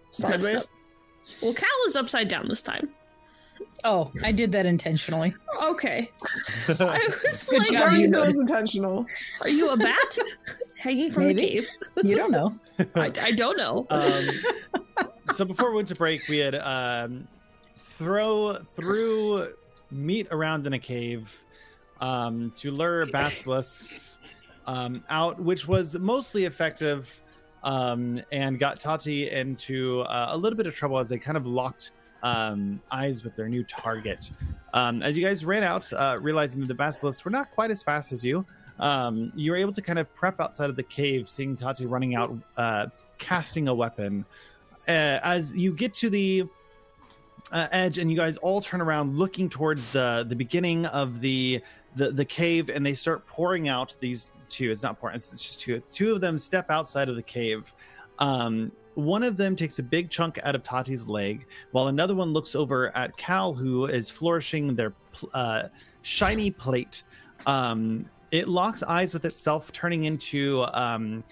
[0.07, 0.57] messed Sideways.
[0.57, 0.63] up.
[1.43, 2.89] Well, Cal is upside down this time.
[3.85, 5.35] Oh, I did that intentionally.
[5.63, 6.11] Okay.
[6.69, 9.07] I was Good like, job, are you you, it was intentional.
[9.43, 10.19] are you a bat
[10.79, 11.69] hanging from the cave?
[12.03, 12.53] You don't know.
[12.95, 13.87] I, I don't know.
[13.91, 14.29] um,
[15.33, 17.29] so before we went to break, we had um,
[17.77, 19.53] throw threw
[19.91, 21.45] meat around in a cave
[22.01, 24.19] um, to lure basilisks
[24.67, 27.23] um, out, which was mostly effective,
[27.63, 31.47] um, and got Tati into uh, a little bit of trouble as they kind of
[31.47, 31.93] locked
[32.27, 34.31] um, eyes with their new target.
[34.75, 37.83] Um, as you guys ran out, uh, realizing that the basilisks were not quite as
[37.83, 38.45] fast as you,
[38.79, 42.15] um, you were able to kind of prep outside of the cave, seeing Tati running
[42.15, 42.87] out, uh,
[43.19, 44.25] casting a weapon.
[44.89, 46.45] Uh, as you get to the
[47.53, 51.63] uh, edge, and you guys all turn around, looking towards the the beginning of the
[51.95, 54.71] the, the cave, and they start pouring out these two.
[54.71, 55.81] It's not pouring; it's, it's just two.
[55.81, 57.73] Two of them step outside of the cave.
[58.19, 62.33] Um, one of them takes a big chunk out of Tati's leg, while another one
[62.33, 64.93] looks over at Cal, who is flourishing their
[65.35, 65.69] uh,
[66.03, 67.05] shiny plate.
[67.47, 71.23] Um, it locks eyes with itself, turning into um,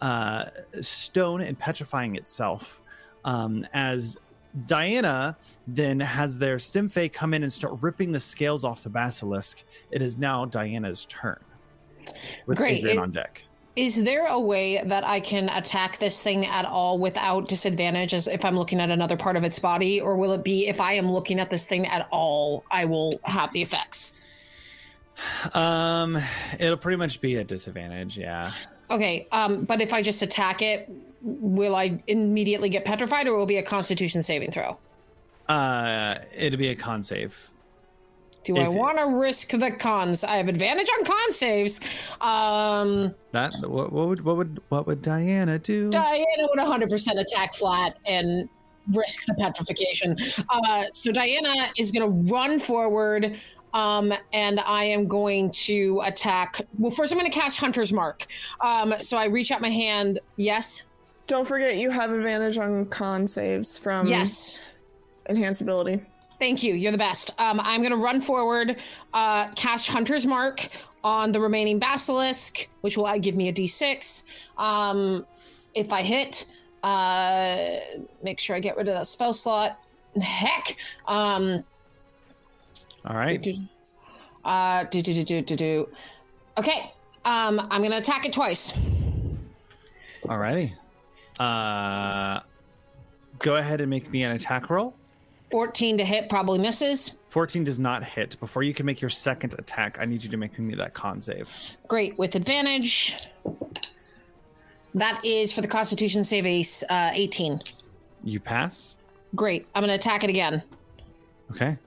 [0.00, 0.46] uh,
[0.80, 2.82] stone and petrifying itself.
[3.24, 4.18] Um, as
[4.66, 5.36] Diana
[5.66, 9.64] then has their Stimfey come in and start ripping the scales off the basilisk.
[9.90, 11.42] It is now Diana's turn.
[12.46, 12.78] With Great.
[12.78, 13.43] Adrian It- on deck.
[13.76, 18.28] Is there a way that I can attack this thing at all without disadvantage as
[18.28, 20.00] if I'm looking at another part of its body?
[20.00, 23.12] Or will it be if I am looking at this thing at all, I will
[23.24, 24.14] have the effects?
[25.54, 26.16] Um,
[26.60, 28.16] it'll pretty much be a disadvantage.
[28.16, 28.52] Yeah.
[28.90, 30.88] Okay, um, but if I just attack it,
[31.22, 34.78] will I immediately get petrified or will it be a constitution saving throw?
[35.48, 37.50] Uh, it'll be a con save.
[38.44, 40.22] Do I want to risk the cons?
[40.22, 41.80] I have advantage on con saves.
[42.20, 45.90] Um, That what, what would what would what would Diana do?
[45.90, 48.48] Diana would 100% attack flat and
[48.92, 50.16] risk the petrification.
[50.50, 53.38] Uh, so Diana is going to run forward.
[53.72, 56.60] Um, and I am going to attack.
[56.78, 58.26] Well, first I'm going to cast Hunter's Mark.
[58.60, 60.20] Um, so I reach out my hand.
[60.36, 60.84] Yes.
[61.26, 64.60] Don't forget you have advantage on con saves from yes.
[65.28, 66.00] enhance ability.
[66.38, 66.74] Thank you.
[66.74, 67.30] You're the best.
[67.38, 68.80] Um, I'm going to run forward,
[69.12, 70.66] uh, cast Hunter's Mark
[71.02, 74.24] on the remaining basilisk, which will uh, give me a d6.
[74.58, 75.26] Um,
[75.74, 76.46] if I hit,
[76.82, 77.78] uh,
[78.22, 79.78] make sure I get rid of that spell slot.
[80.20, 80.76] Heck.
[81.06, 81.64] Um,
[83.06, 83.46] All right.
[84.44, 85.88] uh, do, do, do, do, do, do.
[86.58, 86.92] Okay.
[87.24, 88.72] Um, I'm going to attack it twice.
[90.24, 90.72] Alrighty.
[91.38, 92.40] Uh,
[93.38, 94.94] go ahead and make me an attack roll.
[95.54, 97.20] 14 to hit, probably misses.
[97.28, 98.36] 14 does not hit.
[98.40, 101.20] Before you can make your second attack, I need you to make me that con
[101.20, 101.48] save.
[101.86, 103.28] Great, with advantage.
[104.96, 107.60] That is for the Constitution save ace, uh, 18.
[108.24, 108.98] You pass.
[109.36, 109.68] Great.
[109.76, 110.60] I'm going to attack it again.
[111.52, 111.78] Okay.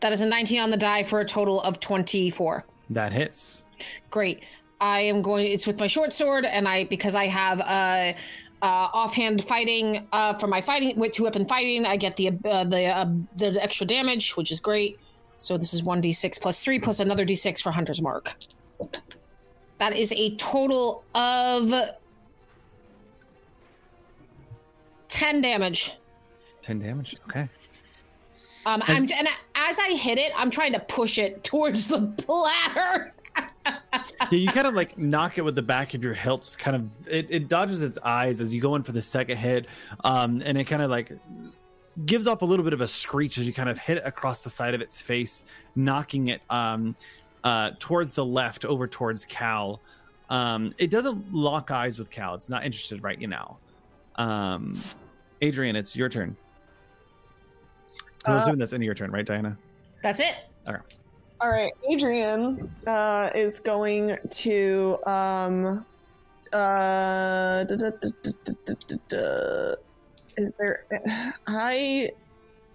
[0.00, 2.66] That is a 19 on the die for a total of 24.
[2.90, 3.64] That hits.
[4.10, 4.46] Great.
[4.78, 5.46] I am going.
[5.46, 8.14] It's with my short sword, and I because I have a
[8.62, 11.86] uh, offhand fighting uh, for my fighting with two weapon fighting.
[11.86, 13.06] I get the uh, the uh,
[13.36, 14.98] the extra damage, which is great.
[15.38, 18.34] So this is one d six plus three plus another d six for Hunter's Mark.
[19.78, 21.72] That is a total of
[25.08, 25.94] ten damage.
[26.68, 27.16] 10 damage.
[27.26, 27.48] Okay.
[28.66, 33.14] Um, I'm and as I hit it, I'm trying to push it towards the platter.
[34.30, 36.56] Yeah, you kind of like knock it with the back of your hilts.
[36.56, 39.66] Kind of, it, it dodges its eyes as you go in for the second hit,
[40.04, 41.12] um, and it kind of like
[42.06, 44.44] gives off a little bit of a screech as you kind of hit it across
[44.44, 46.94] the side of its face, knocking it um,
[47.44, 49.80] uh, towards the left, over towards Cal.
[50.30, 52.34] Um, it doesn't lock eyes with Cal.
[52.34, 53.58] It's not interested right now.
[54.16, 54.78] Um,
[55.40, 56.36] Adrian, it's your turn.
[58.26, 59.56] I'm Uh, assuming that's into your turn, right, Diana?
[60.02, 60.34] That's it.
[60.66, 60.82] All right,
[61.88, 65.84] Adrian uh, is going to um
[66.52, 67.90] uh da, da,
[69.08, 69.74] da.
[70.36, 70.84] is there
[71.46, 72.10] I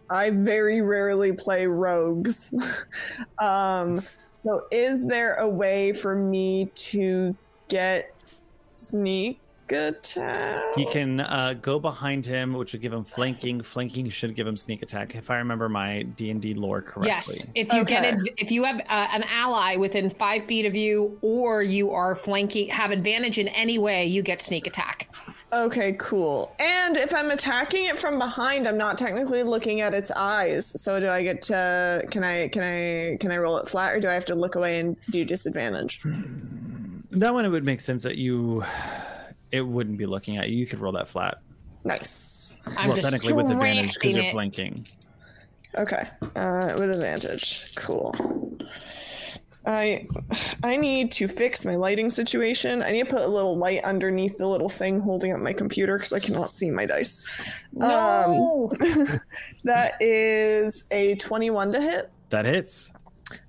[0.10, 2.53] I very rarely play rogues.
[3.40, 4.02] um
[4.45, 7.35] so is there a way for me to
[7.69, 8.11] get
[8.61, 10.61] sneak attack?
[10.76, 13.61] He can uh, go behind him, which would give him flanking.
[13.61, 17.07] Flanking should give him sneak attack, if I remember my D and D lore correctly.
[17.07, 18.15] Yes, if you get Okay.
[18.15, 22.15] it, if you have uh, an ally within five feet of you, or you are
[22.15, 25.10] flanking, have advantage in any way, you get sneak attack.
[25.52, 26.56] Okay, cool.
[26.60, 30.81] And if I'm attacking it from behind, I'm not technically looking at its eyes.
[30.81, 33.99] So do I get to can I can I can I roll it flat or
[33.99, 36.02] do I have to look away and do disadvantage?
[37.11, 38.64] That one it would make sense that you
[39.53, 40.57] it wouldn't be looking at you.
[40.57, 41.38] You could roll that flat.
[41.85, 42.59] Nice.
[42.65, 44.31] I'm well, just technically with advantage because striking you're it.
[44.31, 44.85] flanking.
[45.75, 46.07] Okay.
[46.35, 47.75] Uh with advantage.
[47.75, 48.13] Cool.
[49.65, 50.05] I
[50.63, 52.81] I need to fix my lighting situation.
[52.81, 55.97] I need to put a little light underneath the little thing holding up my computer
[55.97, 57.25] because I cannot see my dice.
[57.71, 58.73] No.
[59.63, 62.11] That is a 21 to hit.
[62.30, 62.91] That hits.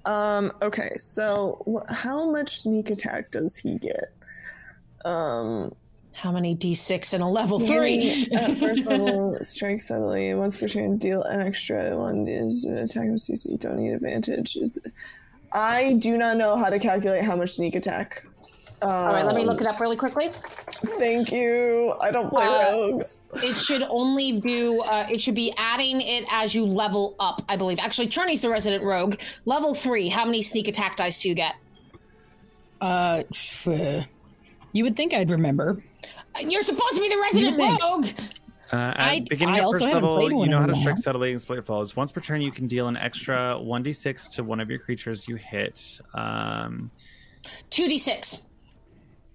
[0.05, 0.53] Um.
[0.63, 0.93] Okay.
[0.99, 4.13] So, wh- how much sneak attack does he get?
[5.05, 5.73] Um.
[6.15, 8.29] How many d6 in a level three?
[8.33, 10.33] At first level, strike steadily.
[10.35, 12.27] Once per turn, deal an extra one.
[12.29, 13.59] Is uh, attack of CC.
[13.59, 14.57] Don't need advantage.
[14.57, 14.79] It's-
[15.53, 18.25] I do not know how to calculate how much sneak attack.
[18.83, 20.31] Um, All right, let me look it up really quickly.
[20.99, 21.95] Thank you.
[22.01, 23.21] I don't play Uh, rogues.
[23.35, 24.83] It should only do.
[24.83, 27.41] Uh, it should be adding it as you level up.
[27.49, 27.79] I believe.
[27.81, 29.15] Actually, Cherney's the resident rogue.
[29.45, 30.09] Level three.
[30.09, 31.55] How many sneak attack dice do you get?
[32.81, 34.07] Uh, f-
[34.73, 35.83] you would think I'd remember.
[36.41, 37.83] You're supposed to be the resident think.
[37.83, 38.07] rogue.
[38.73, 40.63] Uh, at I- beginning I of also first haven't level, played you one know in
[40.65, 41.03] how a to strike while.
[41.03, 41.95] steadily and split your foes.
[41.97, 44.79] Once per turn, you can deal an extra one d six to one of your
[44.81, 46.01] creatures you hit.
[46.15, 46.91] Um,
[47.71, 48.45] Two d six.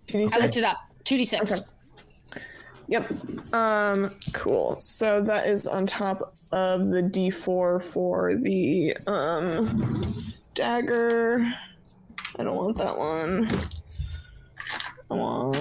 [0.10, 0.42] I 2d6.
[0.42, 0.78] looked it up.
[1.04, 1.54] Two d six.
[1.54, 2.42] Okay.
[2.88, 3.12] Yep.
[3.54, 4.10] Um.
[4.34, 4.78] Cool.
[4.80, 10.12] So that is on top of the D4 for the um
[10.56, 11.54] dagger.
[12.38, 13.48] I don't want that one.
[15.12, 15.56] I want.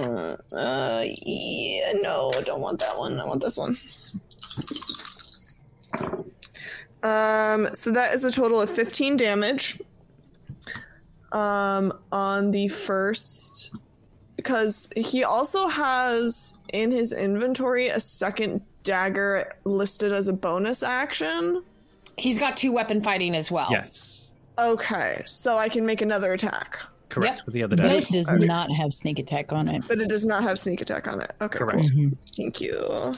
[0.53, 1.03] Uh.
[1.25, 1.93] Yeah.
[2.01, 2.31] No.
[2.35, 3.19] I don't want that one.
[3.19, 3.77] I want this one.
[7.03, 7.69] Um.
[7.73, 9.81] So that is a total of 15 damage.
[11.31, 11.93] Um.
[12.11, 13.75] On the first
[14.35, 21.61] because he also has in his inventory a second dagger listed as a bonus action.
[22.17, 23.67] He's got two weapon fighting as well.
[23.69, 27.45] yes, Okay, so I can make another attack, correct Yep.
[27.45, 28.25] with the other This dice.
[28.25, 28.45] does Okay.
[28.45, 29.83] not have sneak attack on it.
[29.87, 31.31] but it does not have sneak attack on it.
[31.41, 31.81] Okay, Correct.
[31.91, 32.05] cool.
[32.05, 32.17] Mhm.
[32.37, 33.13] Thank you.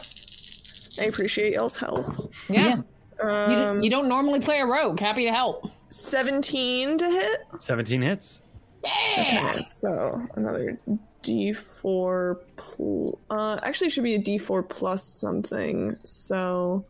[1.00, 2.34] I appreciate y'all's help.
[2.50, 2.78] Yeah.
[3.24, 5.00] You, Um, d- you don't normally play a rogue.
[5.00, 5.70] Happy to help.
[5.90, 7.42] 17 to hit.
[7.60, 8.42] Seventeen hits.
[8.84, 9.52] Yeah.
[9.52, 10.78] Okay, so another
[11.24, 15.96] D4 pl- uh actually it should be a D4 plus something.
[16.04, 16.86] So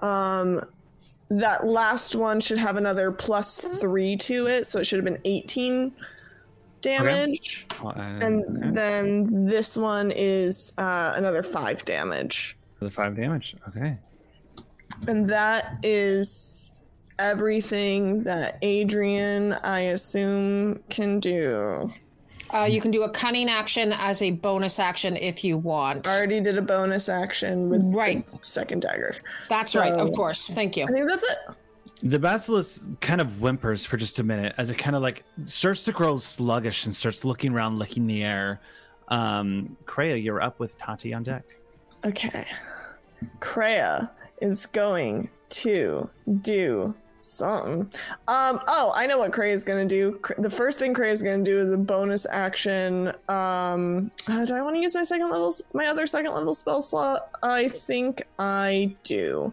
[0.00, 0.60] um
[1.30, 5.20] that last one should have another plus 3 to it, so it should have been
[5.24, 5.92] 18
[6.80, 7.66] damage.
[7.84, 8.70] Uh, And okay.
[8.72, 12.56] then this one is uh another 5 damage.
[12.80, 13.54] the five damage.
[13.68, 13.98] Okay.
[15.06, 16.78] And that is
[17.18, 21.88] everything that Adrian I assume can do.
[22.52, 26.06] Uh, you can do a cunning action as a bonus action if you want.
[26.08, 28.28] I already did a bonus action with Right.
[28.30, 29.14] the second dagger.
[29.48, 29.92] That's right.
[29.92, 30.48] Of course.
[30.48, 30.84] Thank you.
[30.84, 31.38] I think that's it.
[32.02, 35.84] The basilisk kind of whimpers for just a minute as it kind of like starts
[35.84, 38.60] to grow sluggish and starts looking around, licking the air.
[39.08, 41.44] Um, Kreia, you're up with Tati on deck.
[42.04, 42.44] Okay.
[43.40, 44.10] Kreia
[44.40, 46.08] is going to
[46.40, 47.82] do Something.
[48.28, 48.60] Um.
[48.66, 50.20] Oh, I know what Cray is gonna do.
[50.38, 53.12] The first thing Cray is gonna do is a bonus action.
[53.28, 54.10] Um.
[54.28, 57.30] uh, do I want to use my second level, my other second level spell slot?
[57.42, 59.52] I think I do.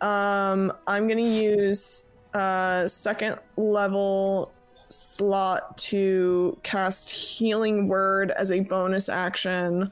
[0.00, 0.72] Um.
[0.86, 2.04] I'm gonna use
[2.34, 4.52] uh second level
[4.88, 9.90] slot to cast healing word as a bonus action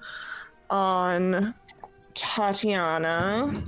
[0.70, 1.54] on
[2.14, 3.62] Tatiana.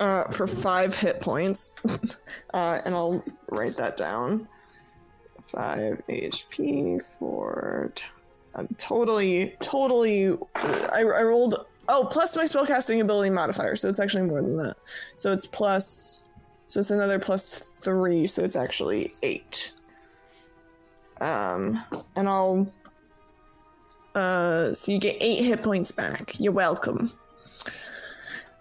[0.00, 1.80] Uh, for five hit points.
[2.54, 4.48] uh, and I'll write that down.
[5.46, 7.92] Five HP for.
[7.94, 8.04] T-
[8.56, 10.36] I'm totally, totally.
[10.56, 11.66] I, I rolled.
[11.88, 14.76] Oh, plus my spellcasting ability modifier, so it's actually more than that.
[15.14, 16.26] So it's plus.
[16.66, 19.72] So it's another plus three, so it's actually eight.
[21.20, 21.82] Um,
[22.16, 22.72] and I'll.
[24.14, 26.34] Uh, so you get eight hit points back.
[26.38, 27.12] You're welcome.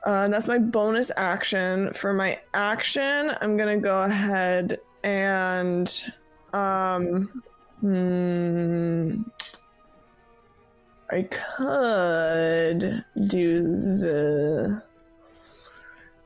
[0.06, 1.94] Uh, that's my bonus action.
[1.94, 6.12] For my action, I'm gonna go ahead and
[6.54, 7.42] um,
[7.80, 9.22] hmm,
[11.10, 14.84] I could do the.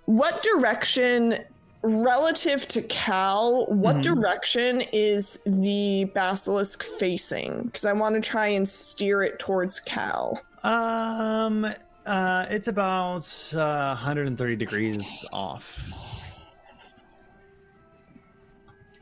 [0.05, 1.37] What direction,
[1.83, 4.03] relative to Cal, what Mhm.
[4.03, 7.63] direction is the basilisk facing?
[7.65, 10.41] Because I want to try and steer it towards Cal.
[10.63, 11.67] Um,
[12.07, 13.25] uh, it's about
[13.55, 15.91] uh, 130 degrees off.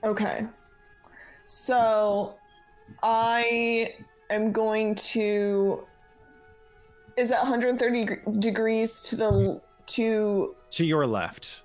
[0.03, 0.45] Okay.
[1.45, 2.35] So
[3.03, 3.93] I
[4.29, 5.85] am going to
[7.17, 11.63] is it 130 deg- degrees to the to To your left,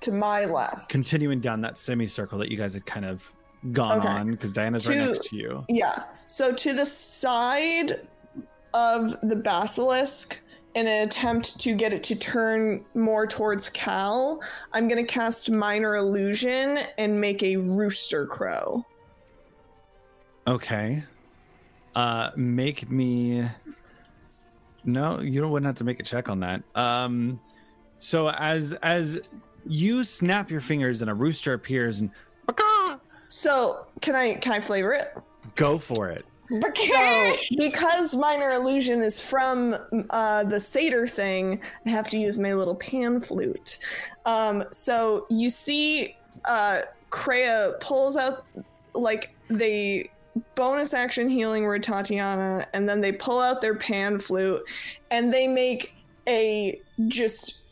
[0.00, 0.88] to my left.
[0.88, 3.30] continuing down that semicircle that you guys had kind of
[3.72, 4.08] gone Okay.
[4.08, 5.64] on, because Diana's right To- next to you.
[5.68, 6.04] Yeah.
[6.28, 8.06] So to the side
[8.72, 10.40] of the basilisk
[10.76, 14.42] in an attempt to get it to turn more towards Cal,
[14.74, 18.84] I'm going to cast minor illusion and make a rooster crow.
[20.46, 21.02] Okay.
[21.94, 23.42] Uh, make me.
[24.84, 26.62] No, you don't wouldn't have to make a check on that.
[26.74, 27.40] Um,
[27.98, 29.34] so as as
[29.66, 32.10] you snap your fingers and a rooster appears and
[33.28, 35.16] So, can I can I flavor it?
[35.54, 36.26] go for it.
[36.74, 39.76] So, because minor illusion is from
[40.10, 43.78] uh, the satyr thing, I have to use my little pan flute.
[44.24, 48.46] Um, so you see, uh, Kreia pulls out
[48.94, 50.10] like they
[50.54, 54.62] bonus action healing word Tatiana, and then they pull out their pan flute,
[55.10, 55.94] and they make
[56.28, 57.62] a just.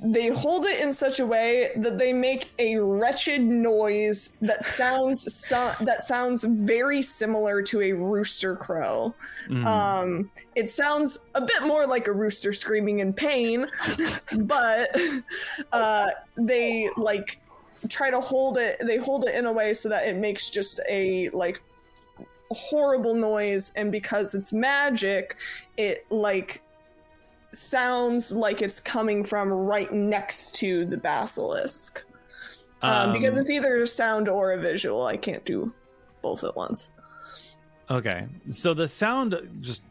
[0.00, 5.34] They hold it in such a way that they make a wretched noise that sounds
[5.34, 9.12] so- that sounds very similar to a rooster crow.
[9.48, 9.66] Mm.
[9.66, 13.66] Um, it sounds a bit more like a rooster screaming in pain,
[14.40, 14.96] but
[15.72, 17.40] uh, they like
[17.88, 18.80] try to hold it.
[18.80, 21.60] They hold it in a way so that it makes just a like
[22.50, 25.36] horrible noise, and because it's magic,
[25.76, 26.62] it like
[27.52, 32.04] sounds like it's coming from right next to the basilisk.
[32.82, 35.06] Um, because Um, it's either a sound or a visual.
[35.06, 35.72] I can't do
[36.22, 36.92] both at once.
[37.90, 39.82] Okay, so the sound just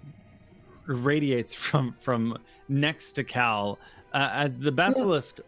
[0.86, 2.38] radiates from from
[2.68, 3.80] next to Cal
[4.14, 5.40] uh, as the basilisk.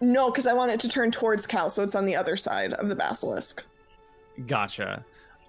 [0.00, 2.72] No, because I want it to turn towards Cal, so it's on the other side
[2.74, 3.64] of the basilisk.
[4.46, 5.04] Gotcha.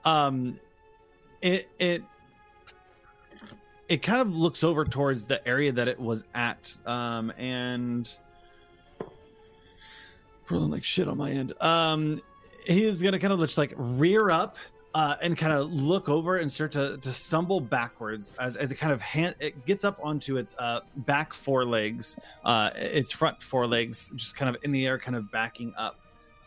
[0.05, 0.59] Um,
[1.41, 2.03] it it
[3.89, 8.17] it kind of looks over towards the area that it was at, um, and
[10.49, 11.53] rolling like shit on my end.
[11.59, 12.21] Um,
[12.65, 14.57] he is gonna kind of just like rear up.
[14.95, 18.75] Uh, and kind of look over and start to, to stumble backwards as, as it
[18.75, 24.11] kind of hand, it gets up onto its uh, back forelegs, uh, its front forelegs,
[24.15, 25.99] just kind of in the air, kind of backing up.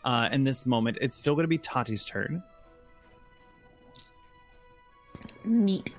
[0.03, 2.43] Uh, in this moment, it's still going to be Tati's turn.
[5.45, 5.93] Neat.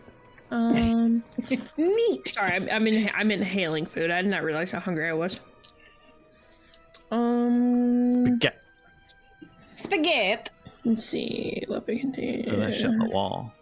[0.51, 1.23] Um,
[1.77, 2.29] neat.
[2.29, 3.11] Sorry, I'm, I'm in.
[3.15, 4.11] I'm inhaling food.
[4.11, 5.41] I did not realize how hungry I was.
[7.11, 8.57] Um, Spaghetti.
[9.75, 10.51] Spaghetti.
[10.85, 11.65] let's see.
[11.69, 12.45] Weapon container.
[12.45, 13.53] Throw that shit on the wall.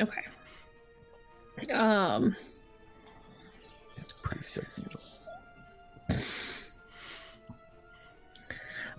[0.00, 0.22] Okay.
[1.74, 2.34] Um,
[3.98, 5.18] It's pretty sick noodles.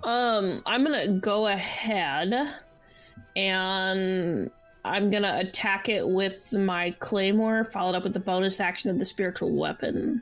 [0.04, 2.54] um, I'm gonna go ahead
[3.36, 4.52] and
[4.84, 9.06] I'm gonna attack it with my claymore, followed up with the bonus action of the
[9.06, 10.22] spiritual weapon.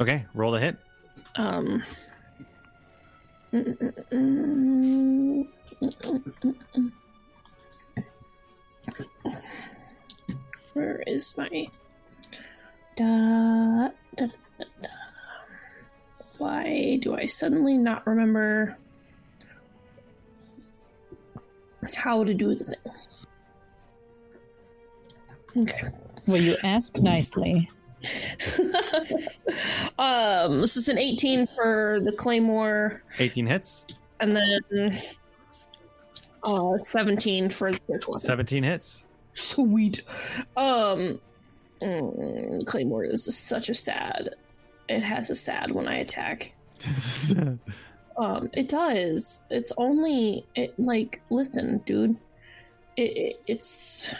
[0.00, 0.76] Okay, roll the hit.
[1.36, 1.82] Um.
[10.72, 11.68] Where is my
[12.96, 14.88] Da, da, da, da.
[16.38, 18.76] Why do I suddenly not remember
[21.96, 22.92] how to do the thing?
[25.56, 25.80] Okay.
[26.26, 27.68] Well, you ask nicely.
[29.98, 33.86] um, this is an 18 for the claymore, 18 hits.
[34.20, 34.98] and then
[36.42, 38.12] uh, 17 for the spiritual.
[38.14, 38.26] weapon.
[38.26, 39.04] 17 hits.
[39.34, 40.02] Sweet.
[40.56, 41.20] Um,
[41.80, 44.34] mm, claymore is such a sad.
[44.88, 46.54] It has a sad when I attack.
[48.16, 49.42] Um, it does.
[49.50, 52.16] It's only it like listen, dude.
[52.96, 54.14] It, it it's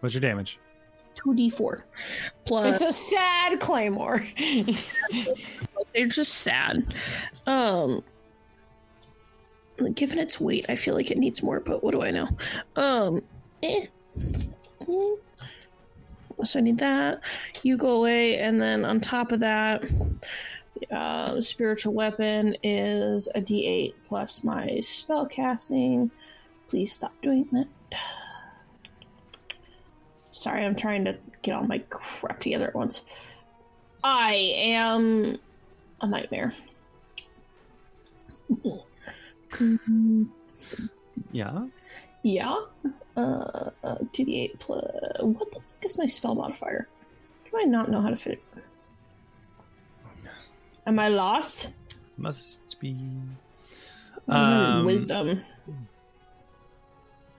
[0.00, 0.58] What's your damage?
[1.14, 1.84] two d four
[2.44, 2.80] plus.
[2.80, 4.24] It's a sad claymore.
[5.94, 6.94] they're just sad.
[7.46, 8.02] Um,
[9.94, 12.28] given its weight, I feel like it needs more, but what do I know?
[12.76, 13.22] Um,
[13.62, 13.86] eh.
[14.88, 15.14] Eh.
[16.44, 17.20] So I need that.
[17.62, 19.84] You go away, and then on top of that,
[20.90, 26.10] uh, spiritual weapon is a d8 plus my spell casting.
[26.68, 27.66] Please stop doing that.
[30.32, 33.04] Sorry, I'm trying to get all my crap together at once.
[34.02, 35.38] I am
[36.00, 36.52] a nightmare.
[41.32, 41.66] Yeah.
[42.22, 42.60] Yeah.
[43.16, 44.84] Uh, uh, 2d8 plus.
[45.20, 46.88] What the fuck is my spell modifier?
[47.50, 48.62] Do I not know how to fit it?
[50.86, 51.72] Am I lost?
[52.16, 52.96] Must be.
[54.28, 55.40] Um, Wisdom.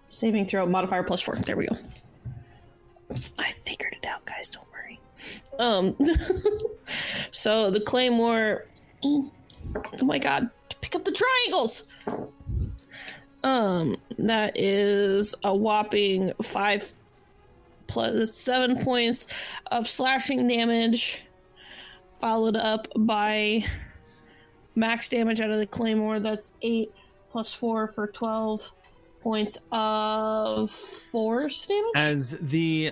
[0.09, 1.35] Saving throw modifier plus four.
[1.35, 1.75] There we go.
[3.39, 4.49] I figured it out, guys.
[4.49, 4.99] Don't worry.
[5.59, 5.95] Um.
[7.31, 8.65] so the claymore.
[9.03, 9.31] Oh
[10.01, 10.49] my god!
[10.81, 11.97] Pick up the triangles.
[13.43, 16.91] Um, that is a whopping five
[17.87, 19.27] plus seven points
[19.71, 21.23] of slashing damage,
[22.19, 23.63] followed up by
[24.75, 26.19] max damage out of the claymore.
[26.19, 26.91] That's eight
[27.31, 28.71] plus four for twelve
[29.21, 31.91] points of force damage.
[31.95, 32.91] as the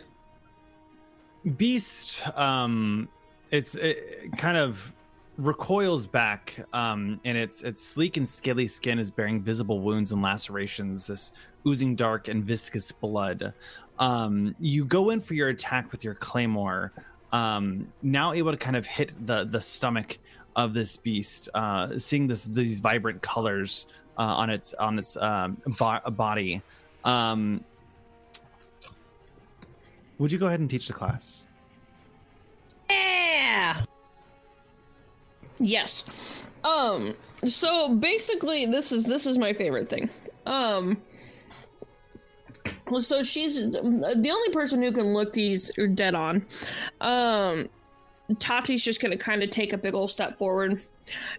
[1.58, 3.08] beast um
[3.52, 4.94] it's it kind of
[5.38, 10.22] recoils back um and its its sleek and scaly skin is bearing visible wounds and
[10.22, 11.34] lacerations this
[11.68, 13.54] oozing dark and viscous blood.
[13.98, 16.92] Um you go in for your attack with your claymore
[17.32, 20.18] um now able to kind of hit the the stomach
[20.56, 25.58] of this beast uh seeing this these vibrant colors uh, on its on its um,
[25.80, 26.62] bo- body.
[27.06, 27.64] Um
[30.20, 31.48] would you go ahead and teach the class?
[33.50, 33.84] yeah.
[35.60, 36.46] Yes.
[36.64, 37.16] Um
[37.48, 40.10] so basically this is this is my favorite thing.
[40.46, 41.02] Um
[43.00, 46.46] so she's the only person who can look these dead on.
[47.02, 47.70] Um
[48.38, 50.80] Tati's just gonna kind of take a big old step forward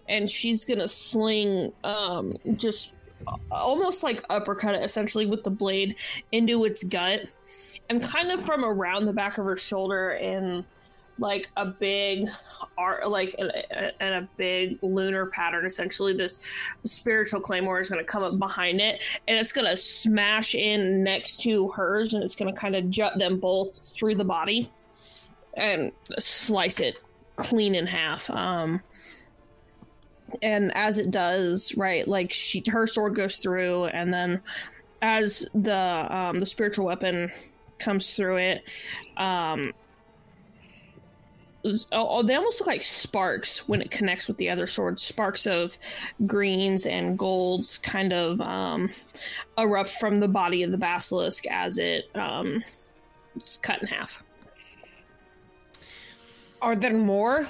[0.09, 2.93] and she's gonna sling um just
[3.51, 5.95] almost like uppercut it essentially with the blade
[6.31, 7.35] into its gut
[7.89, 10.65] and kind of from around the back of her shoulder in
[11.19, 12.27] like a big
[12.77, 15.65] art like and a, big lunar pattern.
[15.65, 16.39] Essentially this
[16.83, 21.03] spiritual claymore is going to come up behind it and it's going to smash in
[21.03, 24.71] next to hers and it's going to kind of jut them both through the body
[25.53, 26.97] and slice it
[27.35, 28.81] clean in half um
[30.41, 34.41] and as it does right like she her sword goes through and then
[35.01, 35.75] as the
[36.15, 37.29] um the spiritual weapon
[37.81, 38.63] comes through it
[39.17, 39.73] um
[41.91, 44.99] oh, they almost look like sparks when it connects with the other sword.
[44.99, 45.77] Sparks of
[46.25, 48.89] greens and golds kind of um,
[49.57, 52.61] erupt from the body of the basilisk as it um,
[53.35, 54.23] it's cut in half.
[56.61, 57.47] Are there more?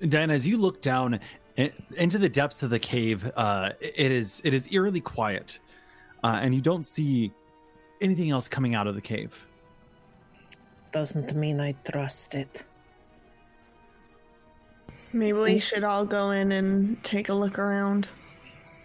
[0.00, 1.20] Dan, as you look down
[1.56, 5.58] into the depths of the cave, uh, it is it is eerily quiet,
[6.24, 7.32] uh, and you don't see
[8.00, 9.46] anything else coming out of the cave.
[10.92, 12.64] Doesn't mean I trust it.
[15.12, 18.08] Maybe we should all go in and take a look around.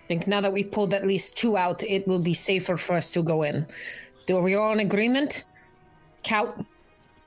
[0.03, 2.95] I think now that we've pulled at least two out, it will be safer for
[2.95, 3.67] us to go in.
[4.25, 5.45] Do we all in agreement?
[6.23, 6.65] Cal,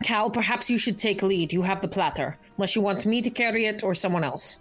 [0.02, 1.52] Cal, perhaps you should take lead.
[1.52, 4.58] You have the platter, unless you want me to carry it or someone else.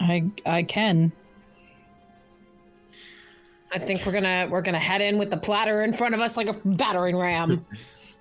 [0.00, 1.12] I I can.
[3.74, 6.36] I think we're gonna we're gonna head in with the platter in front of us
[6.36, 7.66] like a battering ram.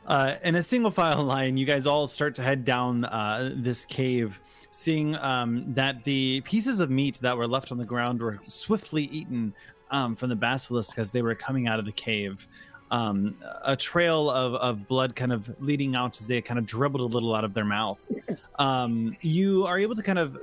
[0.05, 3.85] Uh, in a single file line, you guys all start to head down uh, this
[3.85, 4.38] cave,
[4.69, 9.03] seeing um, that the pieces of meat that were left on the ground were swiftly
[9.03, 9.53] eaten
[9.91, 12.49] um, from the basilisk as they were coming out of the cave.
[12.91, 17.01] um, a trail of, of blood kind of leading out as they kind of dribbled
[17.01, 18.11] a little out of their mouth.
[18.59, 20.38] Um, you are able to kind of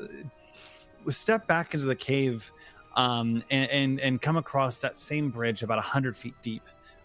[1.10, 2.50] step back into the cave
[2.96, 6.62] um, and, and, and come across that same bridge about 100 feet deep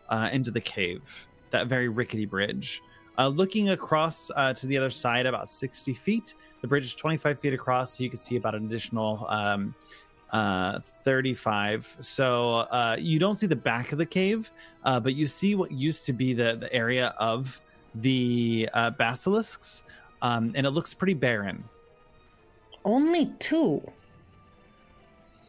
[0.10, 2.82] uh, into the cave, that very rickety bridge.
[3.18, 7.40] Uh, looking across uh, to the other side, about 60 feet, the bridge is 25
[7.40, 9.74] feet across, so you can see about an additional um,
[10.32, 11.98] uh, 35.
[12.00, 14.52] So uh, you don't see the back of the cave,
[14.84, 17.62] uh, but you see what used to be the, the area of
[17.96, 19.86] the uh, basilisks,
[20.22, 21.64] um, and it looks pretty barren.
[22.84, 23.82] Only two.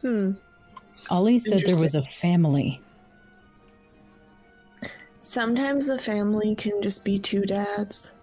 [0.01, 0.31] Hmm.
[1.09, 2.81] Ollie said there was a family.
[5.19, 8.15] Sometimes a family can just be two dads.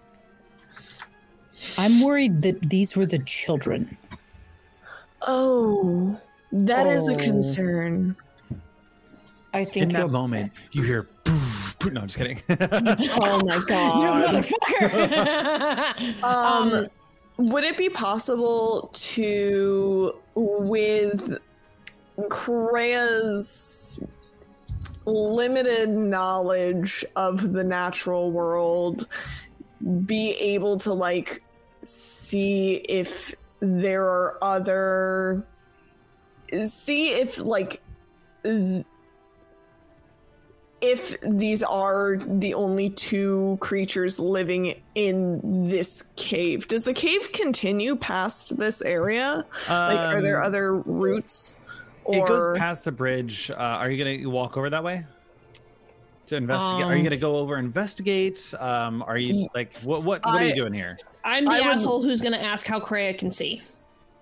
[1.77, 3.97] I'm worried that these were the children.
[5.21, 6.19] Oh,
[6.51, 7.17] that is a Oh.
[7.17, 8.15] concern.
[9.53, 10.01] I think In that.
[10.03, 11.03] that moment, you hear.
[11.23, 12.41] "Poof, poof." No, I'm just kidding.
[12.49, 14.01] Oh my god!
[14.01, 14.43] you god.
[14.43, 16.23] motherfucker!
[16.23, 16.87] Um, um,
[17.37, 21.39] would it be possible to, with
[22.23, 24.03] Kreia's
[25.05, 29.07] limited knowledge of the natural world,
[30.05, 31.43] be able to like
[31.81, 35.45] see if there are other,
[36.67, 37.81] see if like.
[38.43, 38.85] th-
[40.81, 47.95] if these are the only two creatures living in this cave, does the cave continue
[47.95, 49.45] past this area?
[49.67, 51.59] Like, are there Um, other routes?
[52.05, 53.49] Or It goes past the bridge.
[53.51, 55.03] Uh, are you gonna walk over that way
[56.27, 56.83] to investigate?
[56.85, 58.53] are you Um, gonna go over investigate?
[58.59, 60.03] Um, are you like what?
[60.03, 60.23] What?
[60.25, 60.97] What are you doing here?
[61.23, 63.61] I'm the I would- asshole who's gonna ask how Kreia can see.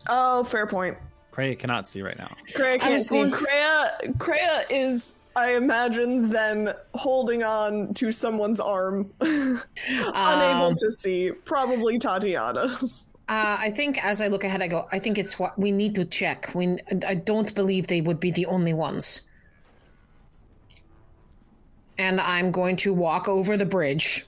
[0.09, 0.97] oh, fair point.
[1.33, 2.29] Kreia cannot see right now.
[2.53, 3.15] Kreia can't see.
[3.15, 10.91] going- Kreia, Kreia is, I imagine, then holding on to someone's arm, unable Um, to
[10.91, 11.31] see.
[11.31, 13.05] Probably Tatiana's.
[13.29, 14.87] Uh, I think as I look ahead, I go.
[14.91, 16.51] I think it's what we need to check.
[16.53, 16.77] We,
[17.07, 19.21] I don't believe they would be the only ones.
[21.97, 24.25] And I'm going to walk over the bridge.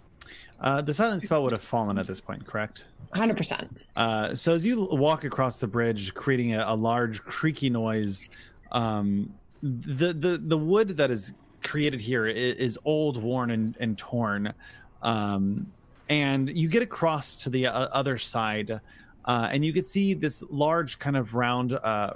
[0.61, 2.85] Uh, the silent spell would have fallen at this point, correct?
[3.13, 3.67] 100%.
[3.95, 8.29] Uh, so as you walk across the bridge, creating a, a large creaky noise,
[8.71, 13.97] um, the the the wood that is created here is, is old, worn, and, and
[13.97, 14.53] torn.
[15.01, 15.71] Um,
[16.09, 18.79] and you get across to the uh, other side,
[19.25, 22.13] uh, and you can see this large, kind of round, uh, r-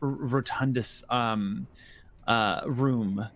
[0.00, 1.66] rotundous um,
[2.26, 3.26] uh, room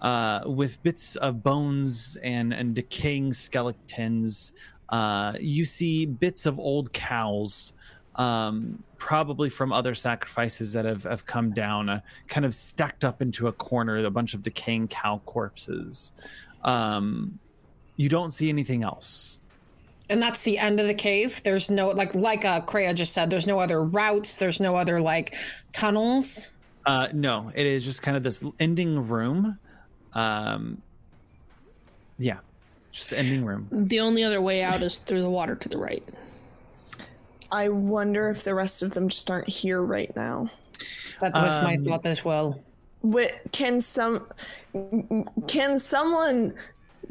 [0.00, 4.52] uh, with bits of bones and and decaying skeletons.
[4.88, 7.72] Uh, you see bits of old cows,
[8.16, 13.46] um, probably from other sacrifices that have, have come down, kind of stacked up into
[13.46, 16.12] a corner, a bunch of decaying cow corpses.
[16.62, 17.38] Um,
[17.96, 19.40] you don't see anything else.
[20.10, 21.42] And that's the end of the cave.
[21.42, 24.36] There's no, like, like uh, Kreia just said, there's no other routes.
[24.36, 25.34] There's no other, like,
[25.72, 26.50] tunnels.
[26.84, 29.58] Uh, no, it is just kind of this ending room.
[30.12, 30.82] Um,
[32.18, 32.38] yeah,
[32.90, 33.68] just the ending room.
[33.70, 36.06] The only other way out is through the water to the right.
[37.50, 40.50] I wonder if the rest of them just aren't here right now.
[41.20, 42.60] That was my Um, thought as well.
[43.02, 44.26] What can some
[45.46, 46.54] can someone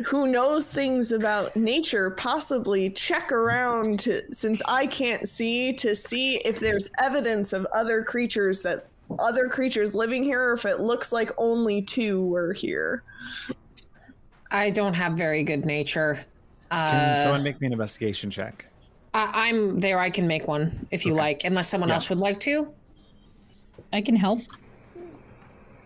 [0.05, 6.37] who knows things about nature possibly check around to since I can't see to see
[6.37, 8.87] if there's evidence of other creatures that
[9.19, 13.03] other creatures living here or if it looks like only two were here.
[14.49, 16.25] I don't have very good nature.
[16.69, 16.79] Can
[17.11, 18.65] Uh, someone make me an investigation check?
[19.13, 19.99] I, I'm there.
[19.99, 21.19] I can make one if you Okay.
[21.21, 21.95] like, unless someone Yeah.
[21.95, 22.73] else would like to.
[23.91, 24.39] I can help.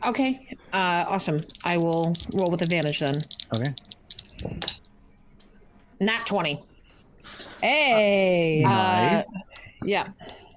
[0.06, 0.56] Okay.
[0.72, 1.42] Uh, awesome.
[1.64, 3.16] I will roll with advantage then.
[3.56, 3.74] Okay.
[6.00, 6.64] Nat 20.
[7.62, 8.62] Hey.
[8.64, 9.26] Nice.
[9.84, 10.10] Yeah.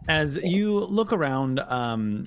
[0.08, 2.24] as you look around um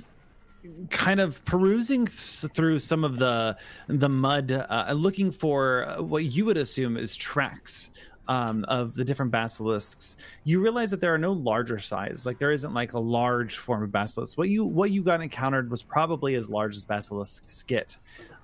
[0.90, 3.58] kind of perusing th- through some of the
[3.88, 7.90] the mud uh, looking for what you would assume is tracks
[8.28, 12.52] um, of the different basilisks you realize that there are no larger size like there
[12.52, 16.36] isn't like a large form of basilisk what you what you got encountered was probably
[16.36, 17.98] as large as basilisk skit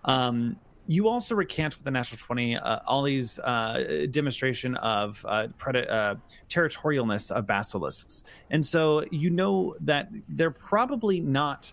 [0.06, 0.56] um,
[0.88, 6.16] you also recant with the natural 20 uh, ollie's uh, demonstration of uh, pred- uh,
[6.48, 8.24] territorialness of basilisks.
[8.50, 11.72] And so you know that they're probably not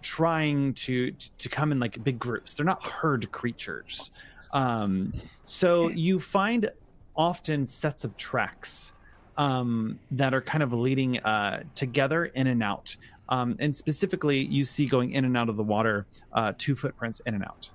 [0.00, 2.56] trying to to come in like big groups.
[2.56, 4.10] They're not herd creatures.
[4.52, 5.14] Um
[5.44, 6.68] so you find
[7.16, 8.92] often sets of tracks
[9.38, 12.94] um that are kind of leading uh together in and out.
[13.30, 17.20] Um and specifically you see going in and out of the water uh two footprints
[17.20, 17.70] in and out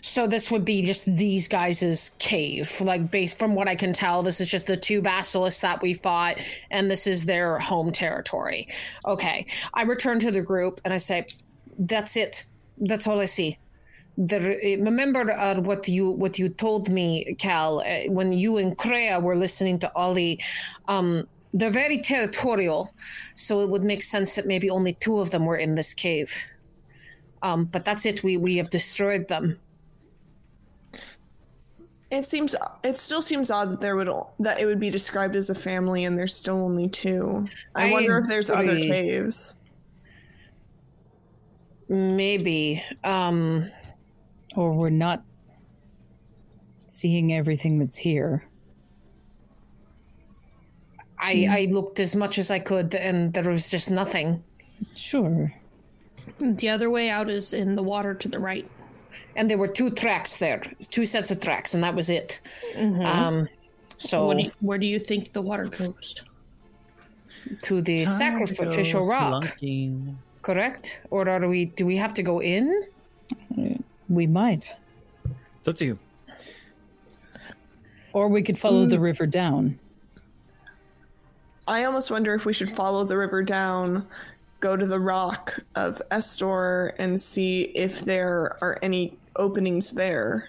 [0.00, 2.80] So this would be just these guys' cave.
[2.80, 5.94] Like based from what I can tell, this is just the two basilisks that we
[5.94, 6.38] fought,
[6.70, 8.68] and this is their home territory.
[9.04, 9.46] Okay.
[9.74, 11.26] I return to the group and I say,
[11.78, 12.44] That's it.
[12.78, 13.58] That's all I see.
[14.18, 19.22] The, remember uh, what you what you told me, Cal, uh, when you and Kreia
[19.22, 20.40] were listening to Ollie.
[20.86, 22.94] Um, they're very territorial,
[23.34, 26.46] so it would make sense that maybe only two of them were in this cave.
[27.42, 28.22] Um, but that's it.
[28.22, 29.58] We we have destroyed them.
[32.10, 32.54] It seems
[32.84, 34.08] it still seems odd that there would
[34.38, 37.46] that it would be described as a family and there's still only two.
[37.74, 39.56] I, I wonder if there's other caves.
[41.88, 42.82] Maybe.
[43.02, 43.70] Um,
[44.54, 45.24] Or we're not
[46.86, 48.44] seeing everything that's here.
[51.18, 54.42] I I looked as much as I could, and there was just nothing.
[54.94, 55.54] Sure.
[56.38, 58.68] The other way out is in the water to the right.
[59.36, 62.40] And there were two tracks there, two sets of tracks, and that was it.
[62.76, 63.48] Um,
[63.98, 66.22] so do you- where do you think the water goes?
[67.62, 69.58] to the sacrificial rock,
[70.42, 71.00] correct?
[71.10, 71.64] Or are we?
[71.64, 72.84] Do we have to go in?
[74.08, 74.76] We might.
[75.58, 75.98] It's up to you.
[78.12, 79.78] Or we could follow the river down.
[81.66, 84.06] I almost wonder if we should follow the river down,
[84.62, 90.48] go to the rock of Estor, and see if there are any openings there.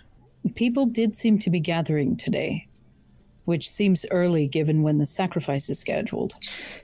[0.56, 2.68] People did seem to be gathering today,
[3.45, 6.35] which seems early given when the sacrifice is scheduled.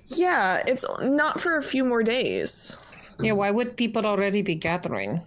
[0.08, 2.76] Yeah, it's not for a few more days.
[3.20, 3.34] Yeah.
[3.34, 5.22] Why would people already be gathering?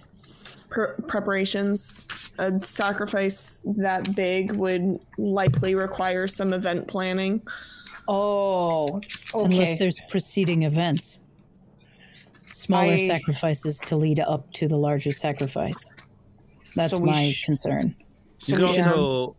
[0.70, 2.08] Pre- preparations.
[2.38, 7.42] A sacrifice that big would likely require some event planning.
[8.08, 9.00] Oh,
[9.34, 9.44] okay.
[9.44, 11.20] Unless there's preceding events.
[12.52, 15.90] Smaller I- sacrifices to lead up to the larger sacrifice.
[16.76, 17.94] That's So my sh- concern.
[18.38, 19.36] So you we could should- also.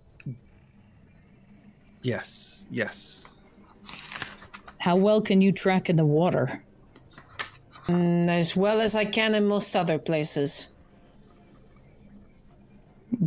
[2.02, 3.26] Yes, yes.
[4.80, 6.62] How well can you track in the water?
[7.86, 10.70] Mm, as well as I can in most other places.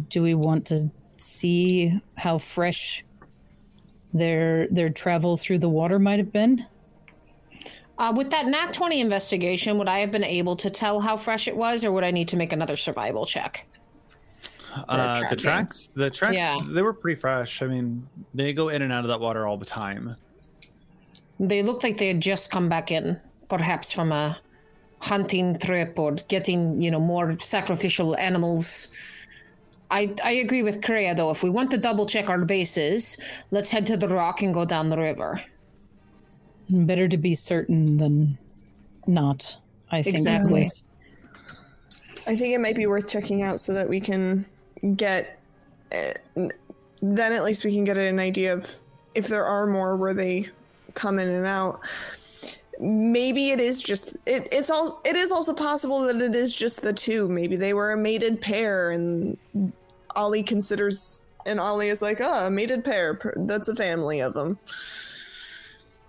[0.09, 3.05] Do we want to see how fresh
[4.13, 6.67] their their travel through the water might have been?
[7.99, 11.49] Uh, with that Nat 20 investigation, would I have been able to tell how fresh
[11.49, 13.67] it was, or would I need to make another survival check?
[14.89, 16.59] Uh, the tracks, the tracks, Yeah.
[16.69, 17.63] they were pretty fresh.
[17.63, 20.15] I mean, they go in and out of that water all the time.
[21.41, 23.19] They looked like they had just come back in,
[23.49, 24.39] perhaps from a
[25.01, 28.93] hunting trip or getting, you know, more sacrificial animals.
[29.91, 31.31] I, I agree with Kreia though.
[31.31, 33.19] If we want to double check our bases,
[33.51, 35.43] let's head to the rock and go down the river.
[36.69, 38.39] Better to be certain than
[39.07, 39.59] not.
[39.91, 40.67] I think Exactly.
[42.27, 44.45] I think it might be worth checking out so that we can
[44.97, 45.41] get.
[45.93, 46.49] Uh,
[47.03, 48.79] then at least we can get an idea of
[49.15, 50.49] if there are more where they
[50.95, 51.81] come in and out.
[52.81, 56.83] Maybe it is just it, it's all it is also possible that it is just
[56.83, 57.29] the two.
[57.29, 59.39] Maybe they were a mated pair and
[60.17, 63.19] Ollie considers and Ollie is like, oh, a mated pair.
[63.37, 64.59] That's a family of them.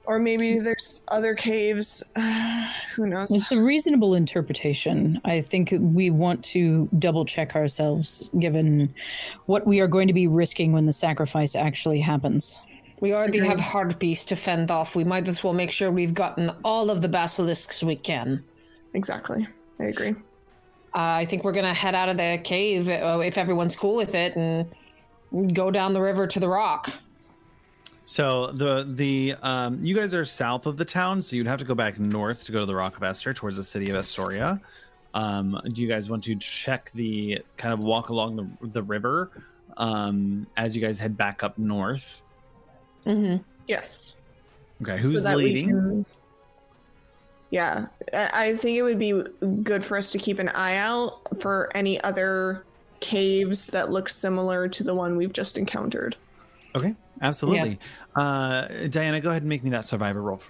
[0.07, 2.01] Or maybe there's other caves.
[2.95, 3.29] Who knows?
[3.29, 5.19] It's a reasonable interpretation.
[5.25, 8.95] I think we want to double check ourselves given
[9.47, 12.61] what we are going to be risking when the sacrifice actually happens.
[13.01, 13.49] We already Agreed.
[13.49, 14.95] have Harpies to fend off.
[14.95, 18.45] We might as well make sure we've gotten all of the basilisks we can.
[18.93, 19.45] Exactly.
[19.77, 20.11] I agree.
[20.95, 24.15] Uh, I think we're gonna head out of the cave uh, if everyone's cool with
[24.15, 26.89] it, and go down the river to the rock.
[28.09, 31.65] So the the um, you guys are south of the town, so you'd have to
[31.65, 34.61] go back north to go to the Rock of Esther towards the city of Astoria.
[35.13, 39.29] Um, do you guys want to check the kind of walk along the the river
[39.75, 42.21] um, as you guys head back up north?
[43.05, 43.43] Mm-hmm.
[43.67, 44.15] Yes.
[44.81, 45.69] Okay, who's that we leading?
[45.69, 46.05] can-
[47.49, 49.21] Yeah, I I think it would be
[49.63, 52.63] good for us to keep an eye out for any other
[53.01, 56.15] caves that look similar to the one we've just encountered.
[56.73, 57.79] Okay, absolutely.
[58.15, 60.41] Uh, Diana, go ahead and make me that survivor roll.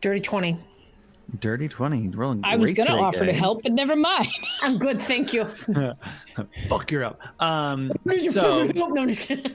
[0.00, 0.58] Dirty twenty.
[1.38, 2.40] Dirty twenty, rolling.
[2.42, 4.28] I was going to today, offer to help, but never mind.
[4.62, 5.44] I'm good, thank you.
[6.68, 7.20] Fuck, you're up.
[7.40, 9.52] Um, so no, I'm just kidding.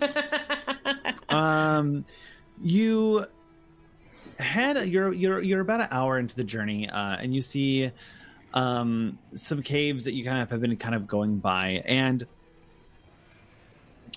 [1.29, 2.05] um
[2.61, 3.25] you
[4.39, 7.91] head you're you're you're about an hour into the journey uh and you see
[8.53, 12.25] um some caves that you kind of have been kind of going by and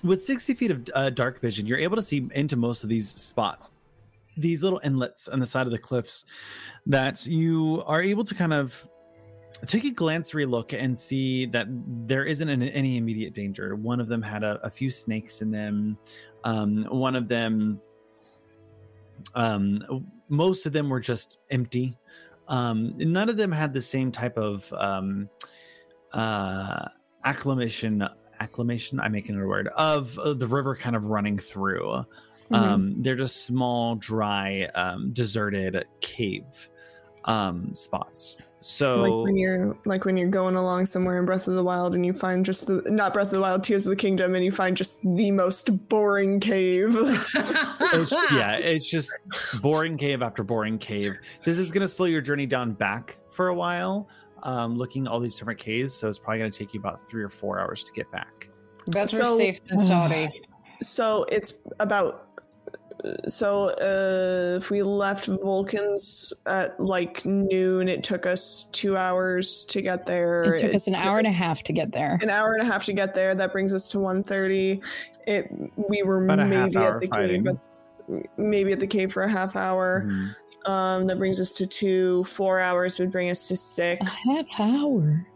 [0.03, 3.09] with 60 feet of uh, dark vision you're able to see into most of these
[3.09, 3.73] spots
[4.37, 6.25] these little inlets on the side of the cliffs
[6.87, 8.89] that you are able to kind of
[9.67, 11.67] take a glance look and see that
[12.07, 13.75] there isn't an, any immediate danger.
[13.75, 15.99] One of them had a, a few snakes in them.
[16.45, 17.81] Um, one of them,
[19.35, 21.99] um, most of them were just empty.
[22.47, 25.29] Um, none of them had the same type of um,
[26.13, 26.89] uh.
[28.41, 29.01] Acclamation.
[29.01, 32.05] I'm making a word of uh, the river kind of running through.
[32.51, 36.71] Um, they're just small, dry, um, deserted cave
[37.25, 38.39] um, spots.
[38.61, 41.95] So like when you're like when you're going along somewhere in Breath of the Wild
[41.95, 44.45] and you find just the not Breath of the Wild, Tears of the Kingdom, and
[44.45, 46.97] you find just the most boring cave.
[46.97, 49.13] it's, yeah, it's just
[49.63, 51.15] boring cave after boring cave.
[51.45, 54.09] This is going to slow your journey down back for a while,
[54.43, 55.95] um, looking all these different caves.
[55.95, 58.49] So it's probably going to take you about three or four hours to get back.
[58.91, 60.43] Better So- safe than sorry.
[60.83, 62.25] so it's about
[63.29, 69.81] so uh, if we left Vulcans at like noon, it took us two hours to
[69.81, 70.55] get there.
[70.55, 72.19] It took us an hour and a half to get there.
[72.21, 73.37] An hour and a half to get there.
[73.37, 74.85] That brings us to 1.30.
[75.29, 75.47] It
[75.89, 77.45] we were About maybe at the fighting.
[77.45, 80.05] cave, maybe at the cave for a half hour.
[80.07, 80.35] Mhm.
[80.69, 82.25] Um, that brings us to two.
[82.25, 84.27] Four hours would bring us to A six.
[84.27, 85.27] half hour.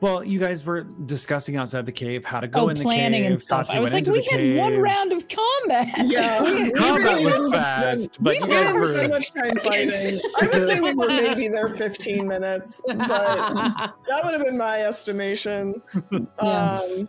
[0.00, 3.22] Well, you guys were discussing outside the cave how to go Oh, in the planning
[3.22, 3.30] cave.
[3.30, 3.66] and stuff.
[3.68, 5.88] Tati I was like, we the had one round of combat.
[6.04, 8.88] Yeah, we Combat really was fast, spend- but we you guys were.
[8.88, 10.20] so much time fighting.
[10.40, 14.82] I would say we were maybe there 15 minutes, but that would have been my
[14.82, 15.80] estimation.
[16.10, 16.18] Yeah.
[16.40, 17.08] Um,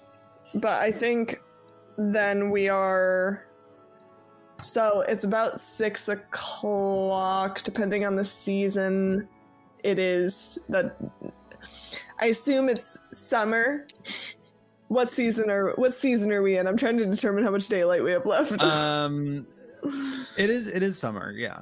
[0.56, 1.42] but I think
[1.98, 3.47] then we are.
[4.62, 9.28] So it's about six o'clock, depending on the season.
[9.84, 10.98] It is that.
[12.20, 13.88] I assume it's summer.
[14.88, 16.68] What season are What season are we in?
[16.68, 18.62] I'm trying to determine how much daylight we have left.
[18.64, 19.46] Um,
[20.38, 20.68] it is.
[20.68, 21.32] It is summer.
[21.32, 21.60] Yeah.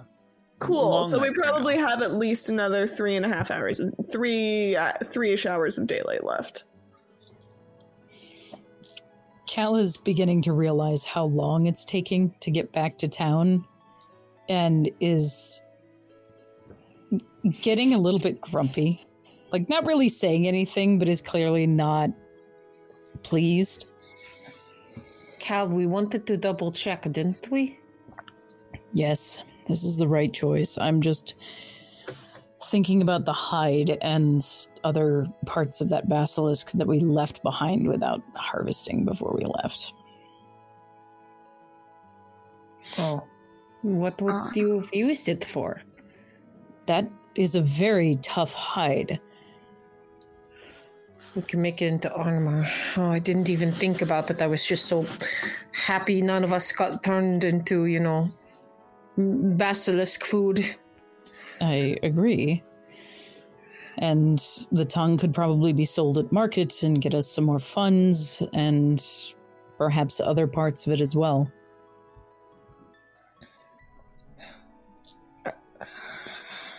[0.60, 0.90] Cool.
[0.90, 4.94] long So we probably have at least another three and a half hours, three uh,
[5.04, 6.64] three-ish hours of daylight left.
[9.48, 13.66] Cal is beginning to realize how long it's taking to get back to town
[14.50, 15.62] and is
[17.62, 19.06] getting a little bit grumpy.
[19.52, 22.10] Like, not really saying anything, but is clearly not
[23.24, 23.86] pleased.
[25.40, 27.80] Cal, we wanted to double check, didn't we?
[28.94, 30.78] Yes, this is the right choice.
[30.78, 31.36] I'm just
[32.66, 34.46] thinking about the hide and
[34.84, 39.94] other parts of that basilisk that we left behind without harvesting before we left.
[43.00, 43.24] Oh.
[43.82, 44.52] What would Ah.
[44.56, 45.82] you have used it for?
[46.88, 49.20] That is a very tough hide.
[51.36, 52.68] We can make it into armor.
[52.96, 54.42] Oh, I didn't even think about that.
[54.42, 55.06] I was just so
[55.74, 58.30] happy none of us got turned into, you know,
[59.18, 60.66] basilisk food.
[61.62, 62.64] I agree.
[63.98, 68.44] And the tongue could probably be sold at market and get us some more funds
[68.54, 69.06] and
[69.78, 71.50] perhaps other parts of it as well.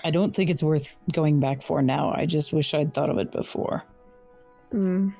[0.04, 2.12] I don't think it's worth going back for now.
[2.14, 3.82] I just wish I'd thought of it before.
[4.70, 5.10] Hmm.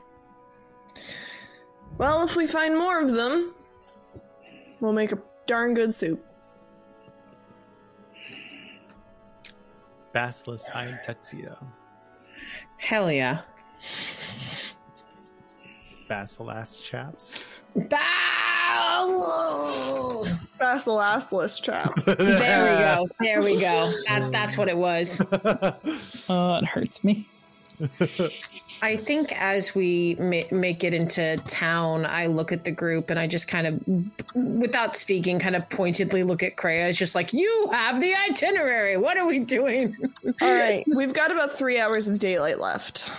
[1.99, 3.55] Well, if we find more of them,
[4.81, 6.26] we'll make a darn good soup.
[10.17, 11.59] Basilisk hide tuxedo.
[12.79, 13.43] Hell yeah.
[16.09, 17.65] Basilisk chaps.
[17.91, 19.27] Bow!
[20.59, 20.99] Basil
[21.63, 22.07] chaps.
[22.17, 23.07] There we go.
[23.21, 23.93] There we go.
[24.09, 25.21] That, that's what it was.
[26.31, 27.29] Oh, it hurts me.
[28.83, 33.19] I think as we ma- make it into town, I look at the group and
[33.19, 36.89] I just kind of, without speaking, kind of pointedly look at Kreia.
[36.89, 38.97] It's just like, you have the itinerary.
[38.97, 39.97] What are we doing?
[40.43, 43.11] All right, we've got about three hours of daylight left,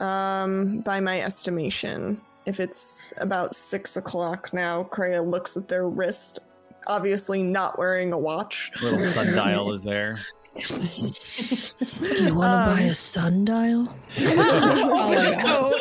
[0.00, 2.20] um, by my estimation.
[2.46, 6.40] If it's about six o'clock now, Kreia looks at their wrist,
[6.86, 8.72] obviously not wearing a watch.
[8.82, 10.18] Little sundial is there.
[10.56, 10.64] You
[11.04, 13.88] want to Um, buy a sundial?
[14.18, 15.72] Opens a coat.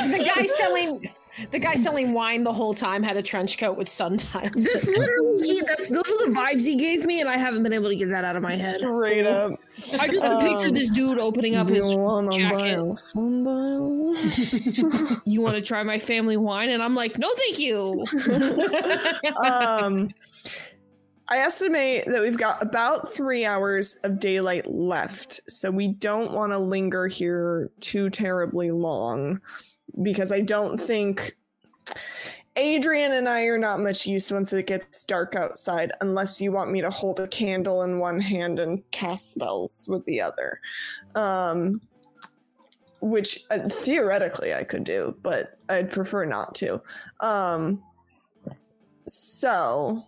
[0.00, 1.10] The guy selling.
[1.50, 4.52] The guy selling wine the whole time had a trench coat with sundials.
[4.54, 7.72] This literally he, that's those are the vibes he gave me, and I haven't been
[7.72, 8.76] able to get that out of my head.
[8.78, 9.58] Straight up.
[9.98, 11.90] I just Um, picture this dude opening up his.
[11.90, 12.78] You wanna buy jacket.
[12.78, 14.14] a sundial?
[15.24, 16.70] You want to try my family wine?
[16.70, 18.04] And I'm like, no, thank you.
[19.44, 20.10] um,
[21.28, 26.52] I estimate that we've got about three hours of daylight left, so we don't want
[26.52, 29.40] to linger here too terribly long
[30.02, 31.36] because I don't think
[32.56, 36.70] Adrian and I are not much use once it gets dark outside, unless you want
[36.70, 40.60] me to hold a candle in one hand and cast spells with the other.
[41.14, 41.80] Um,
[43.00, 46.80] which uh, theoretically I could do, but I'd prefer not to.
[47.20, 47.82] Um,
[49.06, 50.06] so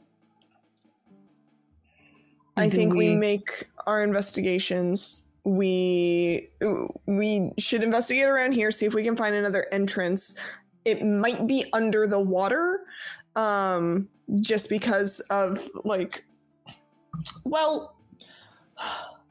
[2.66, 5.28] I think we we- make our investigations.
[5.44, 6.50] We
[7.06, 10.38] we should investigate around here, see if we can find another entrance.
[10.84, 12.80] It might be under the water,
[13.36, 14.08] um,
[14.40, 16.24] just because of like,
[17.44, 17.96] well,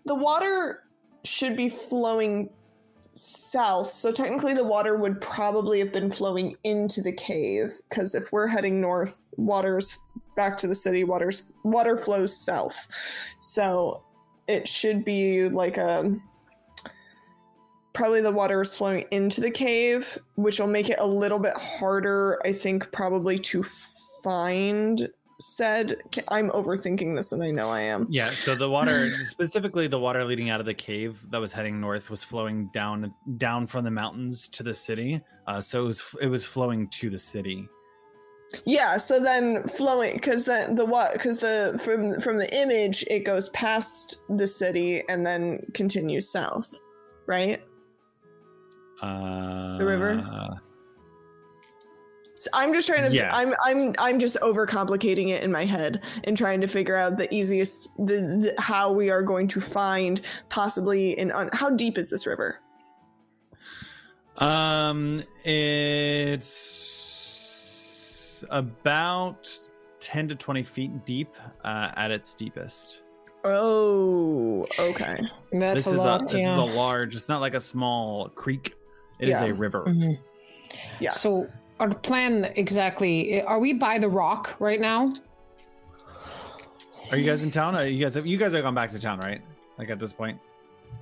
[0.05, 0.83] the water
[1.23, 2.49] should be flowing
[3.13, 7.73] south, so technically the water would probably have been flowing into the cave.
[7.89, 9.97] Because if we're heading north, water's
[10.35, 11.03] back to the city.
[11.03, 12.87] Water's water flows south,
[13.39, 14.03] so
[14.47, 16.15] it should be like a
[17.93, 21.57] probably the water is flowing into the cave, which will make it a little bit
[21.57, 23.63] harder, I think, probably to
[24.23, 25.97] find said.
[26.27, 28.07] I'm overthinking this, and I know I am.
[28.09, 31.79] Yeah, so the water, specifically the water leading out of the cave that was heading
[31.79, 35.21] north, was flowing down down from the mountains to the city.
[35.47, 37.67] Uh, so it was it was flowing to the city.
[38.65, 43.25] Yeah, so then flowing because then the what because the from from the image it
[43.25, 46.77] goes past the city and then continues south,
[47.27, 47.61] right?
[49.01, 50.59] Uh, river?
[52.35, 53.35] So I'm just trying to Yeah.
[53.35, 57.33] I'm I'm I'm just overcomplicating it in my head and trying to figure out the
[57.33, 62.09] easiest the, the how we are going to find possibly an un, how deep is
[62.09, 62.59] this river?
[64.37, 66.94] Um, it's
[68.49, 69.49] about
[69.99, 71.29] ten to twenty feet deep
[71.63, 73.01] uh, at its steepest.
[73.43, 75.17] Oh, okay.
[75.51, 76.21] That's this a is lot.
[76.21, 76.51] a this yeah.
[76.51, 77.15] is a large.
[77.15, 78.75] It's not like a small creek.
[79.19, 79.45] It is Yeah.
[79.45, 79.85] a river.
[79.87, 80.17] Mhm.
[80.99, 81.11] Yeah.
[81.11, 81.47] So
[81.79, 83.41] our plan exactly?
[83.43, 85.13] Are we by the rock right now?
[87.11, 87.75] Are you guys in town?
[87.75, 89.41] Are you guys have you guys have gone back to town, right?
[89.77, 90.39] Like at this point.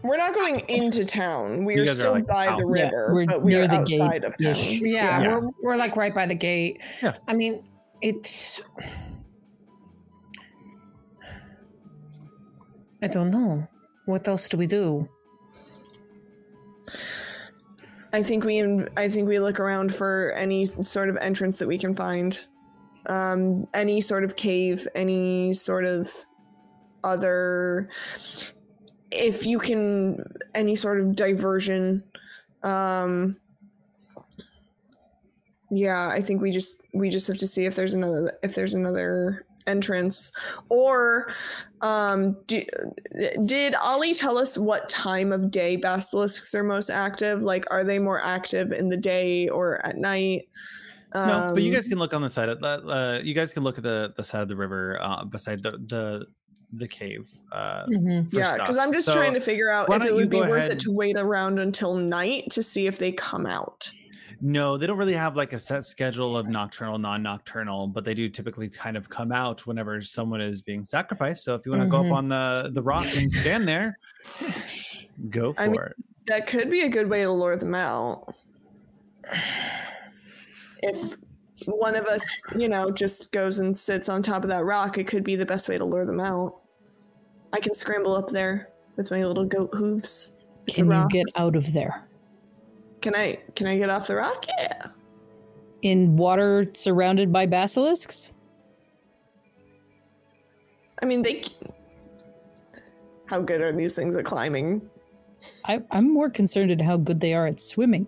[0.01, 1.63] We're not going into town.
[1.63, 2.57] We You are guys are, still like, by out.
[2.57, 4.55] the Yeah, river, we're but we near are the gate outside of town.
[4.57, 5.39] Yeah, Yeah.
[5.39, 6.81] we're we're like right by the gate.
[7.01, 7.13] Yeah.
[7.27, 7.63] I mean,
[8.01, 8.61] it's.
[13.01, 13.67] I don't know.
[14.05, 15.07] What else do we do?
[18.11, 18.61] I think we
[18.97, 22.37] I think we look around for any sort of entrance that we can find.
[23.05, 26.09] Um, any sort of cave, any sort of
[27.03, 27.89] other
[29.13, 30.23] if you can
[30.55, 32.03] any sort of diversion.
[32.63, 33.37] Um
[35.69, 38.73] Yeah, I think we just we just have to see if there's another if there's
[38.73, 40.31] another entrance
[40.69, 41.31] or
[41.81, 42.61] um do,
[43.45, 47.97] did ollie tell us what time of day basilisks are most active like are they
[47.97, 50.41] more active in the day or at night
[51.23, 53.53] No, but you Um, guys can look on the side of uh, uh, you guys
[53.53, 56.25] can look at the the side of the river uh, beside the the
[56.75, 57.29] the cave.
[57.51, 58.33] Uh, Mhm.
[58.33, 60.71] yeah because i'm just So, trying to figure out if it would be worth ahead-
[60.71, 63.91] it to wait around until night to see if they come out
[64.41, 68.27] No, they don't really have like a set schedule of nocturnal, non-nocturnal, but they do
[68.27, 71.45] typically kind of come out whenever someone is being sacrificed.
[71.45, 72.07] So if you want to go Mhm.
[72.07, 73.97] up on the the rock and stand there,
[75.29, 75.93] go for I mean- it.
[76.25, 78.33] that could be a good way to lure them out
[80.81, 81.15] if
[81.67, 82.25] one of us
[82.57, 85.45] you know just goes and sits on top of that rock it could be the
[85.45, 86.59] best way to lure them out
[87.53, 90.33] i can scramble up there with my little goat hooves
[90.67, 92.03] it's Can you get out of there?
[93.01, 94.87] can i can i get off the rock yeah
[95.81, 98.31] In water surrounded by basilisks?
[101.01, 101.43] i mean they
[103.25, 104.81] how good are these things at climbing
[105.65, 108.07] I, I'm more concerned at how good they are at swimming.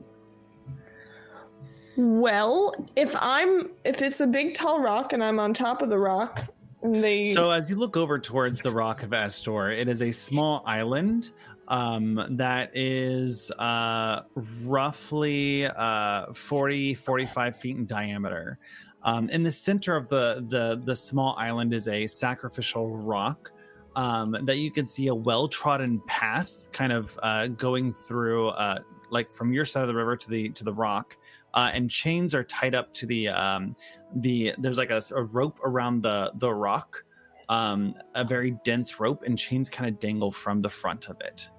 [1.97, 5.97] well if i'm if it's a big tall rock and i'm on top of the
[5.97, 6.47] rock
[7.01, 10.63] they So as you look over towards the Rock of Astor, it is a small
[10.65, 11.31] island
[11.67, 14.21] um, that is uh,
[14.65, 18.59] roughly uh, 40, 45 feet in diameter.
[19.03, 23.51] Um, in the center of the, the, the small island is a sacrificial rock
[23.95, 29.31] um, that you can see a well-trodden path kind of uh, going through uh, like
[29.31, 31.17] from your side of the river to the to the rock
[31.55, 33.75] uh, and chains are tied up to the um,
[34.17, 37.03] the there's like a, a rope around the the rock
[37.49, 41.49] um a very dense rope and chains kind of dangle from the front of it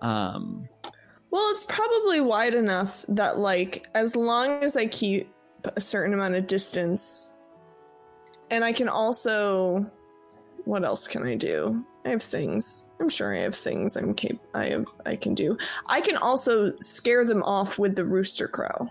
[0.00, 0.66] um
[1.30, 5.28] Well, it's probably wide enough that, like, as long as I keep
[5.64, 7.34] a certain amount of distance,
[8.50, 9.84] and I can also,
[10.64, 11.84] what else can I do?
[12.04, 12.86] I have things.
[13.00, 14.86] I'm sure I have things I'm cap- I have.
[15.04, 15.58] I can do.
[15.88, 18.88] I can also scare them off with the rooster crow.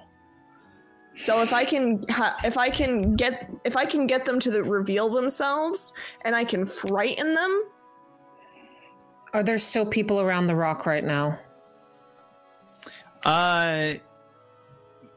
[1.15, 4.51] So if I can, ha- if I can get, if I can get them to
[4.51, 5.93] the- reveal themselves,
[6.25, 7.63] and I can frighten them,
[9.33, 11.37] Are there still people around the rock right now?
[13.25, 13.99] Uh, y-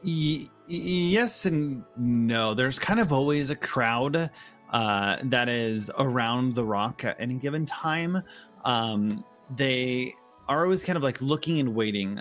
[0.03, 2.53] y- yes and no.
[2.53, 4.29] There's kind of always a crowd
[4.73, 8.21] uh, that is around the rock at any given time.
[8.65, 9.23] Um,
[9.55, 10.13] they
[10.49, 12.19] are always kind of like looking and waiting.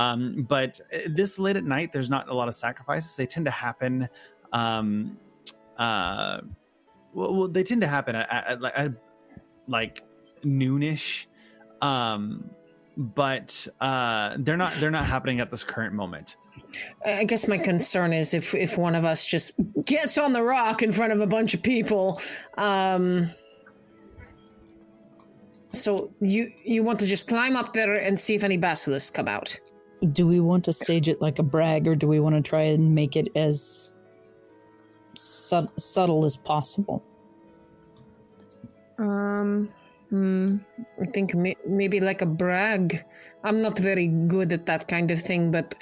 [0.00, 3.16] Um, but uh, this late at night, there's not a lot of sacrifices.
[3.16, 4.08] They tend to happen.
[4.52, 5.18] Um,
[5.76, 6.40] uh,
[7.12, 8.92] well, well they tend to happen at, at, at, at
[9.66, 10.02] like
[10.42, 11.26] noonish.
[11.82, 12.50] Um,
[12.96, 16.36] but uh, they're not they're not happening at this current moment.
[17.04, 19.52] I guess my concern is if if one of us just
[19.84, 22.20] gets on the rock in front of a bunch of people.
[22.56, 23.30] Um,
[25.72, 29.28] so you you want to just climb up there and see if any basilisks come
[29.28, 29.58] out?
[30.12, 32.62] Do we want to stage it like a brag, or do we want to try
[32.62, 33.92] and make it as
[35.14, 37.04] sub- subtle as possible?
[38.98, 39.68] Um,
[40.08, 40.56] hmm.
[41.00, 43.04] I think may- maybe like a brag.
[43.44, 45.74] I'm not very good at that kind of thing, but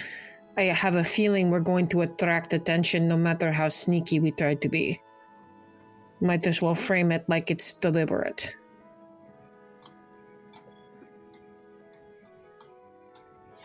[0.57, 4.55] I have a feeling we're going to attract attention no matter how sneaky we try
[4.55, 5.01] to be.
[6.21, 8.53] Might as well frame it like it's deliberate.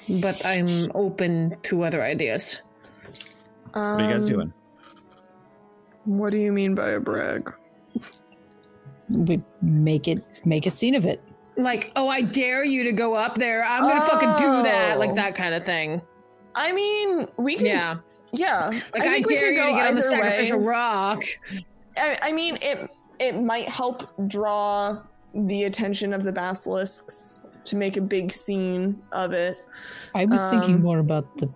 [0.09, 2.61] But I'm open to other ideas.
[3.71, 4.53] What are you guys Um, doing?
[6.05, 7.53] What do you mean by a brag?
[9.09, 11.21] We make it make a scene of it.
[11.55, 13.63] Like, oh, I dare you to go up there.
[13.63, 14.95] I'm gonna fucking do that.
[14.97, 14.99] Oh.
[14.99, 16.01] Like that kind of thing.
[16.55, 17.65] I mean, we can.
[17.65, 17.95] Yeah.
[18.33, 18.67] Yeah.
[18.93, 20.21] Like I, think we dare can you to get on the either way.
[20.23, 21.23] sacrificial rock.
[21.97, 25.01] I, I mean, it it might help draw
[25.33, 29.57] the attention of the basilisks to make a big scene of it.
[30.13, 31.49] I was thinking Um, more about the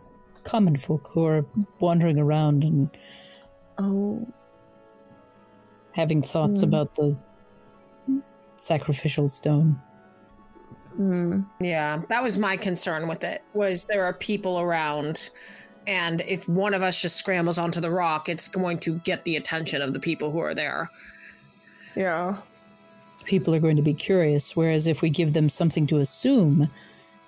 [0.43, 1.45] common folk who are
[1.79, 2.89] wandering around and
[3.77, 4.27] Oh,
[5.91, 6.67] having thoughts Hmm.
[6.67, 7.15] about the
[8.55, 9.79] sacrificial stone.
[10.95, 11.41] hmm.
[11.59, 13.43] Yeah, that was my concern with it.
[13.53, 15.29] Was there are people around,
[15.85, 19.35] and if one of us just scrambles onto the rock, it's going to get the
[19.35, 20.89] attention of the people who are there.
[21.95, 22.37] yeah.
[23.27, 26.69] People are going to be curious, whereas if we give them something to assume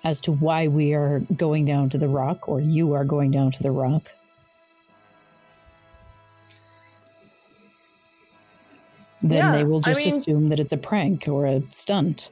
[0.02, 3.50] as to why we are going down to the rock, or you are going down
[3.52, 4.10] to the rock,
[9.22, 12.30] then Yeah, they will I just mean- assume that it's a prank or a stunt.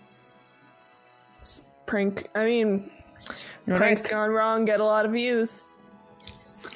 [1.86, 2.28] Prank.
[2.34, 2.90] I mean,
[3.70, 4.10] All pranks right.
[4.10, 5.68] gone wrong get a lot of views.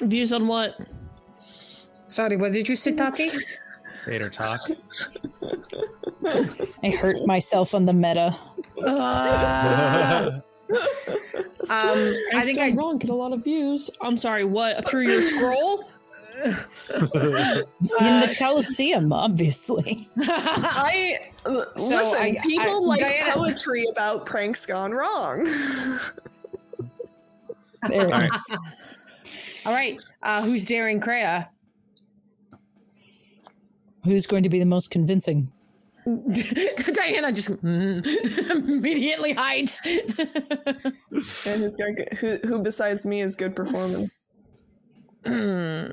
[0.01, 0.75] Views on what?
[2.07, 3.29] Sorry, what did you say, Tati?
[4.07, 4.61] Later talk.
[6.83, 8.37] I hurt myself on the meta.
[8.83, 10.39] Uh,
[10.71, 12.71] um, I think I.
[12.71, 13.89] wrong get a lot of views.
[14.01, 14.43] I'm sorry.
[14.43, 15.83] What through your scroll?
[16.43, 20.09] In Uh, the Colosseum, obviously.
[20.21, 21.51] I So,
[21.97, 22.17] listen.
[22.19, 25.43] I- people I- like Diana- poetry about pranks gone wrong.
[27.87, 28.31] There it All right.
[28.33, 28.57] is.
[29.65, 31.47] All right, uh, who's daring Kreia?
[34.05, 35.49] Who's going to be the most convincing?
[36.93, 39.81] Diana just mm, immediately hides.
[39.85, 44.25] and who's got good, who, who besides me is good performance?
[45.25, 45.87] Hmm,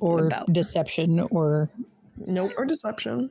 [0.00, 1.70] Or About- deception or
[2.18, 2.52] nope.
[2.58, 3.30] or deception.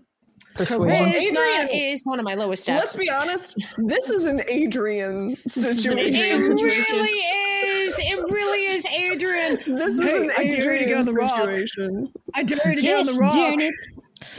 [0.56, 1.14] persuasion?
[1.14, 3.64] Adrian- is one of my lowest Let's be honest.
[3.77, 6.03] This is an Adrian situation.
[6.09, 7.99] It really is.
[7.99, 9.75] It really is, Adrian.
[9.75, 11.35] This is Hey, an I dare you to go Adrian on the rock.
[11.38, 12.11] situation.
[12.33, 13.59] I dare you to get on the rock.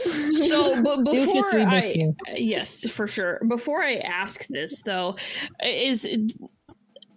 [0.03, 0.33] Darn it.
[0.33, 2.15] So, but Duchess, before we miss I, you.
[2.35, 3.41] yes, for sure.
[3.47, 5.15] Before I ask this, though,
[5.63, 6.07] is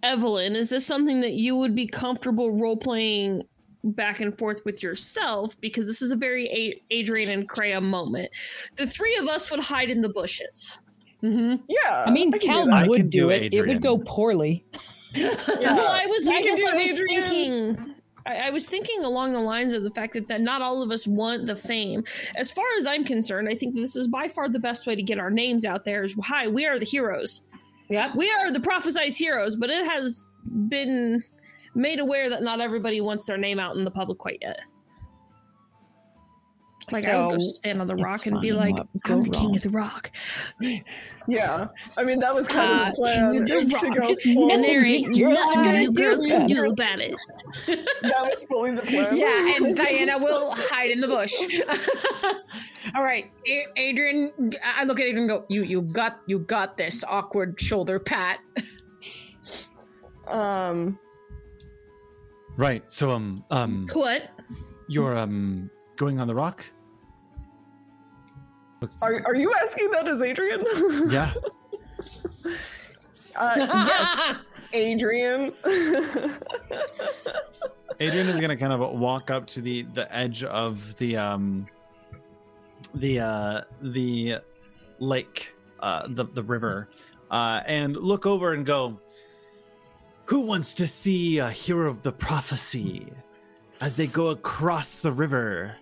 [0.01, 3.43] Evelyn, is this something that you would be comfortable role playing
[3.83, 5.59] back and forth with yourself?
[5.61, 8.29] Because this is a very a- Adrian and Kreia moment.
[8.75, 10.79] The three of us would hide in the bushes.
[11.21, 12.03] hmm Yeah.
[12.05, 12.73] I mean, can do Cal that.
[12.73, 13.53] I would do do it.
[13.53, 14.65] It would go poorly.
[15.15, 17.75] Well, I was, We I guess I was Adrian.
[17.75, 17.92] thinking.
[18.25, 20.91] I, I was thinking along the lines of the fact that, that not all of
[20.91, 22.03] us want the fame.
[22.35, 25.03] As far as I'm concerned, I think this is by far the best way to
[25.03, 26.03] get our names out there.
[26.03, 27.41] Is hi, we are the heroes.
[27.89, 28.11] Yeah.
[28.15, 30.29] We are the prophesized heroes, but it has
[30.67, 31.21] been
[31.75, 34.59] made aware that not everybody wants their name out in the public quite yet.
[36.91, 38.57] Like I would go stand on the rock and be fine.
[38.57, 40.11] like, What would go "I'm the king wrong?" of the rock,"
[41.27, 41.67] Yeah.
[41.97, 43.31] I mean, that was kind Uh, of the plan.
[43.33, 46.47] King of the Is to go and full, there ain't nothing you girls can that.
[46.49, 47.15] do about it.
[47.67, 49.15] that was fully the plan.
[49.15, 51.33] Yeah, and Diana will hide in the bush.
[52.95, 54.31] All right, A- Adrian.
[54.63, 55.29] I look at Adrian.
[55.29, 55.45] and Go.
[55.49, 55.63] You.
[55.63, 56.19] You got.
[56.27, 57.03] You got this.
[57.07, 58.39] Awkward shoulder pat.
[60.27, 60.99] Um.
[62.57, 62.83] Right.
[62.91, 64.29] So um um What?
[64.87, 66.63] you're um going on the rock?
[69.01, 70.63] Are, are you asking that as Adrian?
[71.09, 71.33] Yeah.
[73.35, 74.35] uh, yes.
[74.73, 75.53] Adrian.
[77.99, 81.67] Adrian is gonna kind of walk up to the the edge of the um
[82.95, 84.37] the uh the
[84.99, 86.89] lake uh the the river
[87.29, 88.99] uh and look over and go
[90.25, 93.13] who wants to see a hero of the prophecy
[93.79, 95.75] as they go across the river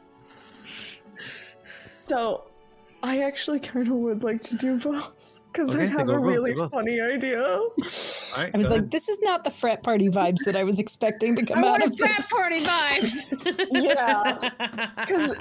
[1.92, 2.46] so,
[3.04, 5.12] I actually kind of would like to do both
[5.52, 7.44] because Okay, I have a both, really funny idea.
[7.44, 7.74] all
[8.38, 8.92] right I was like, ahead.
[8.92, 11.72] this is not the frat party vibes that I was expecting to come I out
[11.72, 12.32] want of a frat this.
[12.32, 13.68] party vibes.
[13.72, 14.50] Yeah.
[15.02, 15.36] Because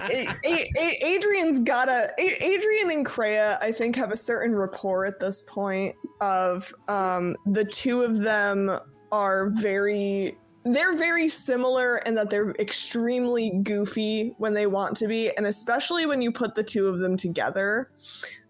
[1.03, 5.43] Adrian's got a A- Adrian and Kreia, I think, have a certain rapport at this
[5.43, 5.95] point.
[6.21, 8.77] Of um, the two of them
[9.13, 15.35] are very, they're very similar in that they're extremely goofy when they want to be,
[15.37, 17.91] and especially when you put the two of them together.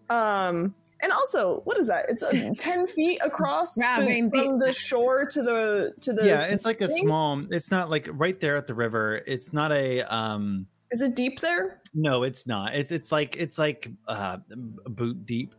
[0.09, 2.05] Um, and also, what is that?
[2.09, 6.13] It's uh, ten feet across Yeah, I from- mean, from the shore to the to
[6.13, 6.25] the.
[6.27, 9.71] yeah it's like a small it's not like right there at the river it's not
[9.71, 11.79] a um Is it deep there?
[11.93, 12.75] No, it's not.
[12.75, 14.37] It's it's like it's like uh,
[14.85, 15.55] boot deep.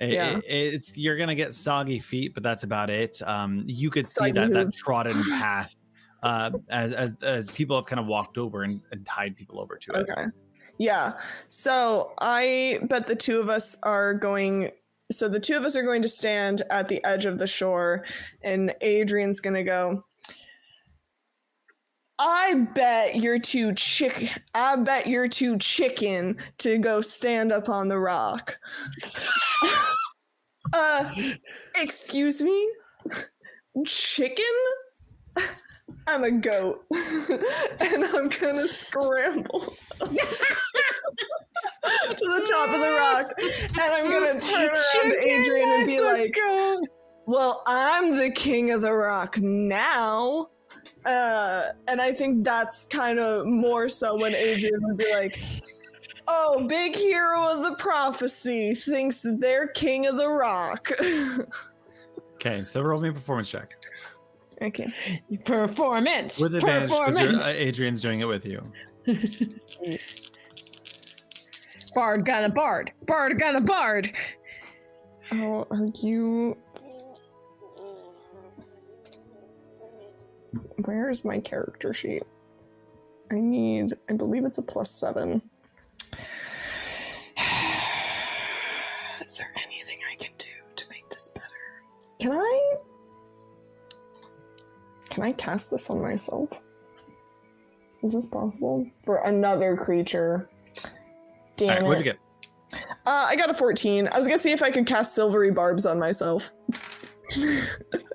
[0.00, 0.36] It- Yeah.
[0.38, 3.22] it- it's you're gonna get soggy feet, but that's about it.
[3.24, 4.76] Um, you could see Soggy that that hooves.
[4.78, 5.74] trodden path
[6.24, 9.76] uh, as as as people have kind of walked over and, and tied people over
[9.76, 10.08] to it.
[10.10, 10.24] Okay.
[10.78, 11.12] Yeah.
[11.48, 14.70] So I bet the two of us are going.
[15.12, 18.04] So the two of us are going to stand at the edge of the shore,
[18.42, 20.02] and Adrian's going to go.
[22.18, 24.32] I bet you're too chick.
[24.54, 28.56] I bet you're too chicken to go stand up on the rock.
[30.72, 31.10] uh,
[31.76, 32.70] excuse me,
[33.86, 34.44] chicken.
[36.06, 39.60] I'm a goat, and I'm gonna scramble
[40.00, 40.06] to
[41.82, 46.36] the top of the rock, and I'm gonna turn around to Adrian and be like,
[47.26, 50.50] "Well, I'm the king of the rock now."
[51.06, 55.42] Uh, and I think that's kind of more so when Adrian would be like,
[56.28, 60.90] "Oh, big hero of the prophecy thinks that they're king of the rock."
[62.34, 63.70] Okay, so roll me a performance check
[64.62, 64.92] okay.
[65.44, 66.40] Performance.
[66.40, 67.52] with advantage because Performance.
[67.52, 68.60] Uh, Adrian's doing it with you.
[71.94, 72.92] Bard got a bard.
[73.06, 74.10] Bard got a bard.
[75.32, 76.56] Oh, are you?
[80.84, 82.24] Where is my character sheet?
[83.30, 83.92] I need.
[84.10, 85.40] I believe it's a plus seven.
[89.20, 91.46] Is there anything I can do to make this better?
[92.18, 92.74] Can I?
[95.14, 96.60] Can I cast this on myself?
[98.02, 100.50] Is this possible for another creature?
[101.56, 101.86] Damn All right, it!
[101.86, 102.18] what'd you get?
[103.06, 104.08] Uh, I got a 14.
[104.10, 106.50] I was gonna see if I could cast silvery barbs on myself.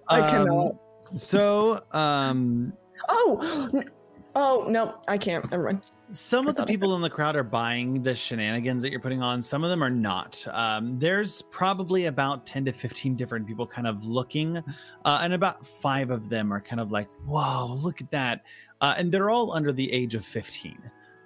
[0.09, 0.75] I Um, cannot.
[1.15, 2.73] So, um,
[3.07, 3.69] Oh,
[4.35, 5.49] oh no, I can't.
[5.49, 5.85] Never mind.
[6.11, 9.41] Some of the people in the crowd are buying the shenanigans that you're putting on.
[9.41, 10.45] Some of them are not.
[10.51, 15.65] Um, there's probably about 10 to 15 different people kind of looking, uh, and about
[15.65, 18.45] five of them are kind of like, whoa, look at that.
[18.81, 20.79] Uh, and they're all under the age of 15.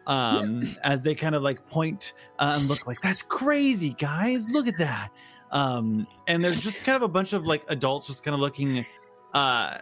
[0.05, 4.49] Um, as they kind of like point uh, and look like, that's crazy, guys.
[4.49, 5.09] Look at that.
[5.51, 8.85] Um, and there's just kind of a bunch of like adults just kind of looking,
[9.33, 9.77] uh,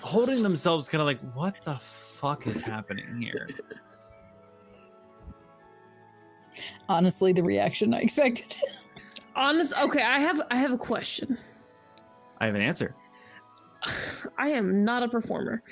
[0.00, 3.48] holding themselves kind of like, what the fuck is happening here?
[6.88, 8.56] Honestly, the reaction I expected.
[9.36, 9.74] Honest.
[9.82, 11.36] Okay, I have I have a question.
[12.40, 12.94] I have an answer.
[14.38, 15.62] I am not a performer.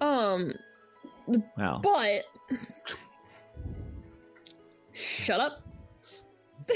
[0.00, 0.52] Um,
[1.58, 1.80] Wow.
[1.82, 2.22] but
[4.92, 5.62] shut up.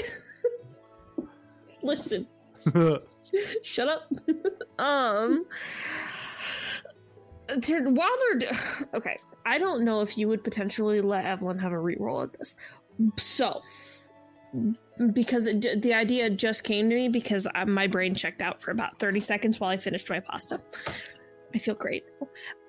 [1.83, 2.27] Listen,
[3.63, 4.11] shut up.
[4.79, 5.45] um,
[7.47, 8.51] to- while they're
[8.93, 12.55] okay, I don't know if you would potentially let Evelyn have a reroll at this.
[13.17, 13.61] So,
[15.13, 18.71] because it, the idea just came to me because I, my brain checked out for
[18.71, 20.59] about thirty seconds while I finished my pasta.
[21.53, 22.03] I feel great.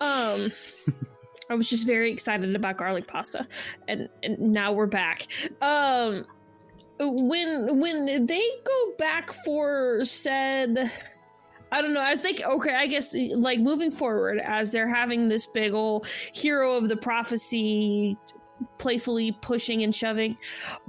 [0.00, 0.50] Um,
[1.50, 3.46] I was just very excited about garlic pasta,
[3.88, 5.26] and, and now we're back.
[5.60, 6.24] Um,
[6.98, 10.90] when when they go back for said
[11.74, 15.46] I don't know, as they okay, I guess like moving forward as they're having this
[15.46, 18.16] big old hero of the prophecy
[18.78, 20.36] playfully pushing and shoving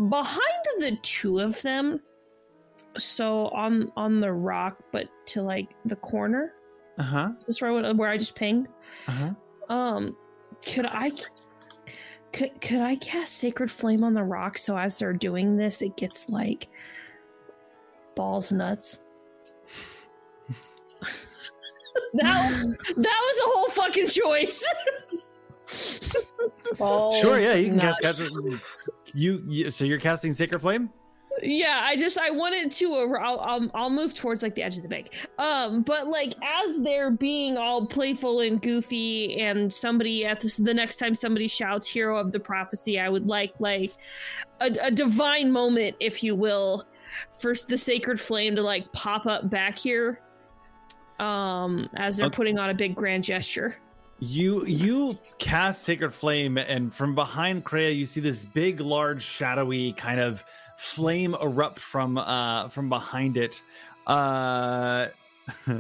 [0.10, 2.00] behind the two of them
[2.98, 6.54] so on on the rock but to like the corner
[7.00, 7.30] Uh huh.
[7.40, 8.68] is this right where I just pinged
[9.08, 9.32] Uh huh.
[9.74, 10.16] um
[10.66, 11.12] could I
[12.32, 15.98] could could I cast Sacred Flame on the rock so as they're doing this it
[15.98, 16.68] gets like
[18.16, 19.00] balls nuts?
[22.14, 24.64] that, that was the whole fucking choice.
[26.77, 28.00] Sure, yeah, you can nuts.
[28.01, 28.19] cast.
[28.19, 28.67] cast
[29.14, 30.90] you, you, so you're casting Sacred Flame.
[31.42, 32.93] yeah, I just I wanted to.
[32.93, 35.27] Uh, I'll, I'll I'll move towards like the edge of the bank.
[35.40, 40.74] Um, but like as they're being all playful and goofy, and somebody at this, the
[40.74, 43.92] next time somebody shouts "Hero of the Prophecy," I would like like
[44.61, 46.84] a, a divine moment, if you will,
[47.40, 50.22] for the sacred flame to like pop up back here.
[51.19, 52.35] Um, as they're Okay.
[52.35, 53.77] putting on a big grand gesture.
[54.19, 59.92] You you cast Sacred Flame, and from behind Kreia, you see this big, large, shadowy
[59.94, 60.44] kind of
[60.77, 63.61] flame erupt from uh from behind it.
[64.08, 65.08] Uh,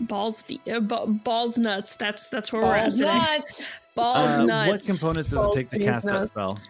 [0.00, 1.96] Balls, de- uh, ba- balls nuts.
[1.96, 3.12] That's that's where we're at Balls today.
[3.18, 3.70] nuts.
[3.94, 4.70] Balls uh, nuts.
[4.88, 6.60] What components does Balls it take to these cast that spell?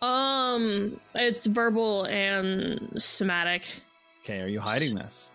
[0.00, 3.68] Um, it's verbal and somatic.
[4.24, 5.32] Okay, are you hiding this?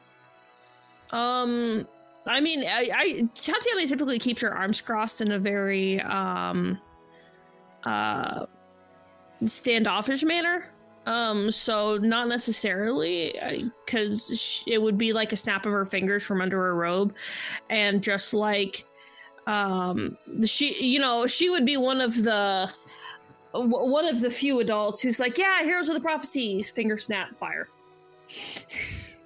[1.13, 1.87] Um,
[2.25, 6.77] I mean, I, I Tatiana typically keeps her arms crossed in a very um,
[7.85, 8.45] uh,
[9.45, 10.69] standoffish manner.
[11.05, 13.37] Um, so not necessarily
[13.85, 17.15] because it would be like a snap of her fingers from under her robe,
[17.69, 18.85] and just like
[19.45, 22.71] um, she, you know, she would be one of the
[23.51, 27.67] one of the few adults who's like, yeah, heroes of the prophecies, finger snap, fire.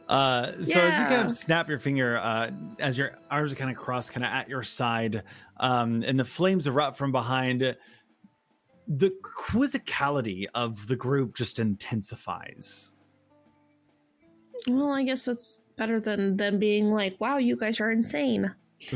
[0.07, 3.69] Uh, so as you kind of snap your finger, uh, as your arms are kind
[3.69, 5.23] of crossed, kind of at your side,
[5.57, 7.75] um, and the flames erupt from behind,
[8.87, 12.95] the quizzicality of the group just intensifies.
[14.67, 18.55] Well, I guess that's better than them being like, "Wow, you guys are insane."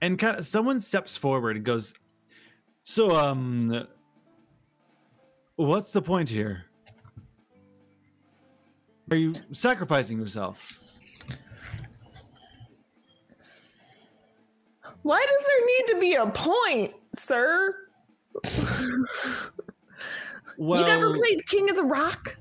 [0.00, 1.94] and kind of someone steps forward and goes,
[2.82, 3.86] "So, um,
[5.56, 6.67] what's the point here?
[9.10, 10.80] Are you sacrificing yourself?"
[15.02, 17.74] Why does there need to be a point, sir?
[20.58, 22.36] Well, you never played King of the Rock?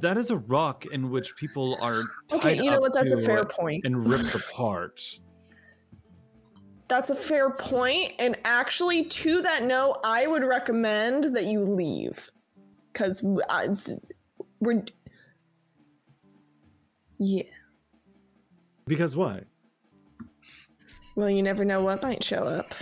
[0.00, 2.02] that is a rock in which people are.
[2.32, 2.92] Okay, you know what?
[2.92, 3.84] That's a fair point.
[3.84, 5.00] And ripped apart.
[6.88, 8.12] That's a fair point.
[8.18, 12.30] And actually, to that note, I would recommend that you leave.
[12.92, 14.84] Because we're.
[17.18, 17.42] Yeah.
[18.86, 19.44] Because what?
[21.14, 22.74] Well, you never know what might show up.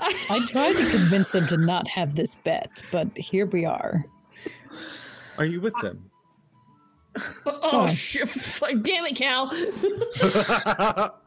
[0.00, 4.04] I tried to convince them to not have this bet, but here we are.
[5.38, 6.09] Are you with them?
[7.46, 7.86] Oh, Oh.
[7.88, 8.28] shit!
[8.82, 9.48] Damn it, Cal.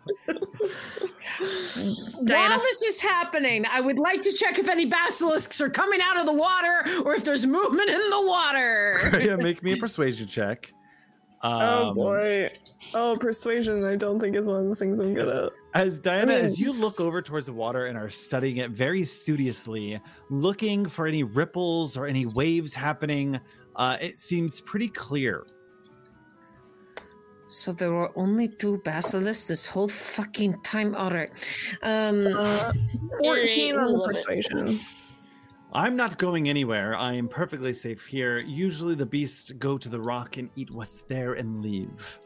[2.19, 6.17] While this is happening, I would like to check if any basilisks are coming out
[6.17, 9.19] of the water or if there's movement in the water.
[9.23, 10.71] yeah, make me a persuasion check.
[11.43, 12.49] oh Um, boy.
[12.93, 15.51] Oh, persuasion, I don't think is one of the things I'm good at.
[15.73, 18.69] As Diana, I mean- as you look over towards the water and are studying it
[18.71, 23.39] very studiously, looking for any ripples or any waves happening,
[23.75, 25.45] uh, it seems pretty clear.
[27.53, 30.95] So there were only two basilisks this whole fucking time.
[30.95, 31.29] All right.
[31.83, 32.73] Um, Uh,
[33.19, 34.13] 14 on the Love it.
[34.25, 34.79] persuasion.
[35.71, 36.95] I'm not going anywhere.
[36.95, 38.39] I am perfectly safe here.
[38.39, 42.19] Usually the beasts go to the rock and eat what's there and leave.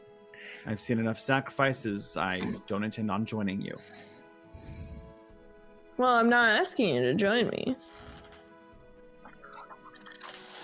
[0.66, 2.16] I've seen enough sacrifices.
[2.16, 3.76] I don't intend on joining you.
[5.98, 7.76] Well, I'm not asking you to join me.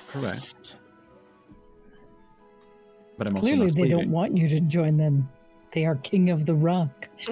[0.08, 0.73] Correct.
[3.16, 5.28] But I'm also Clearly, not they don't want you to join them.
[5.72, 7.08] They are king of the rock.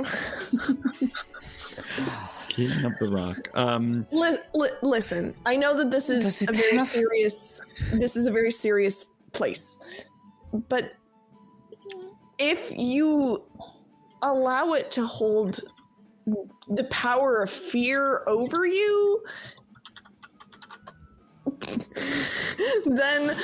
[2.49, 3.49] King of the rock.
[3.55, 7.63] Um, Li- li- listen, I know that this is a very have- serious.
[7.93, 9.83] This is a very serious place,
[10.69, 10.93] but
[12.39, 13.43] if you
[14.21, 15.61] allow it to hold
[16.69, 19.23] the power of fear over you,
[22.87, 23.37] then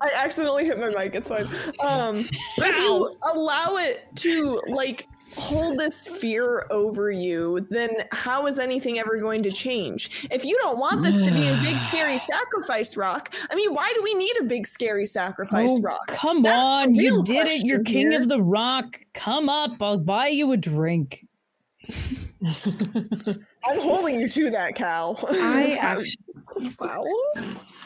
[0.00, 1.14] I accidentally hit my mic.
[1.14, 1.44] It's fine.
[1.86, 2.16] Um,
[2.56, 8.58] but if you allow it to like hold this fear over you, then how is
[8.58, 10.26] anything ever going to change?
[10.30, 13.92] If you don't want this to be a big scary sacrifice rock, I mean, why
[13.94, 16.06] do we need a big scary sacrifice Oh, rock?
[16.08, 16.94] come That's the on.
[16.94, 17.64] You did it.
[17.64, 18.20] You're question king here.
[18.20, 19.00] of the rock.
[19.14, 19.80] Come up.
[19.80, 21.24] I'll buy you a drink.
[22.44, 25.18] I'm holding you to that, Cal.
[25.28, 26.16] I actually,
[26.80, 27.04] wow.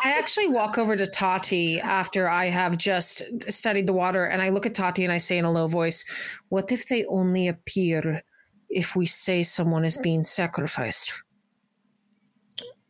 [0.04, 4.48] I actually walk over to Tati after I have just studied the water, and I
[4.50, 6.04] look at Tati and I say in a low voice,
[6.48, 8.22] "What if they only appear
[8.68, 11.22] if we say someone is being sacrificed?"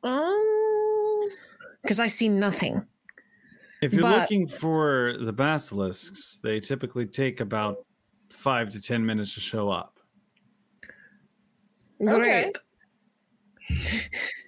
[0.02, 1.28] Um,
[1.82, 2.86] Because I see nothing.
[3.82, 7.84] If you're But- looking for the basilisks, they typically take about
[8.30, 9.98] five to ten minutes to show up.
[12.00, 12.56] Great.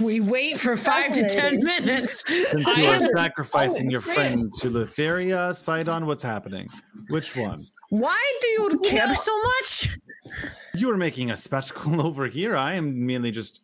[0.00, 2.24] We wait for five to ten minutes.
[2.26, 6.68] Since you are oh, sacrificing Oh, your friend to Lutheria, Sydon, what's happening?
[7.08, 7.62] Which one?
[7.90, 9.98] Why do you care so much?
[10.74, 12.56] You are making a spectacle over here.
[12.56, 13.60] I am merely just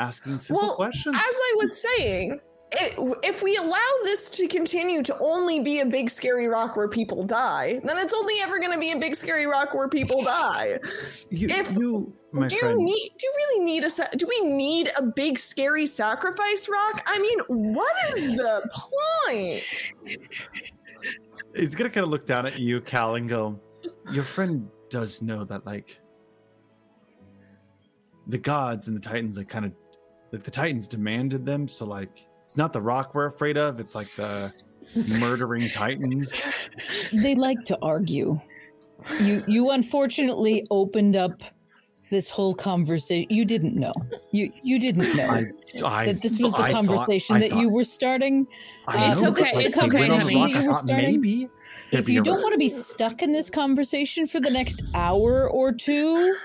[0.00, 1.14] asking simple Well, questions.
[1.14, 2.40] As I was saying,
[2.72, 6.88] it, if we allow this to continue to only be a big scary rock where
[6.88, 10.22] people die, then it's only ever going to be a big scary rock where people
[10.22, 10.78] die.
[11.30, 13.10] you, if- you, my do friend, you need?
[13.18, 13.90] Do you really need a?
[13.90, 17.02] sa- Do we need a big scary sacrifice rock?
[17.06, 17.38] I mean,
[17.74, 19.92] what is the point?
[21.54, 23.58] he's gonna kind of look down at you, Cal, and go,
[24.10, 26.00] "Your friend does know that, like,
[28.26, 29.72] the gods and the titans, like, kind of,
[30.32, 31.68] like, the titans demanded them.
[31.68, 33.80] So, like, it's not the rock we're afraid of.
[33.80, 34.52] It's like the
[35.20, 36.52] murdering titans.
[37.12, 38.38] They like to argue.
[39.20, 41.42] You you unfortunately opened up
[42.14, 43.26] this whole conversation.
[43.28, 43.92] You didn't know.
[44.30, 45.26] You you didn't know.
[45.26, 45.42] I,
[45.84, 48.46] I, that this was the I conversation I that thought- you were starting.
[48.86, 50.34] I um, It's okay, like, it's okay, went honey.
[50.52, 51.48] You I were thought starting- maybe
[51.90, 55.72] If you don't want to be stuck in this conversation for the next hour or
[55.72, 56.36] two,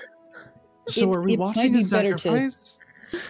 [0.88, 2.78] So it- are we it might watching be a better to- sacrifice?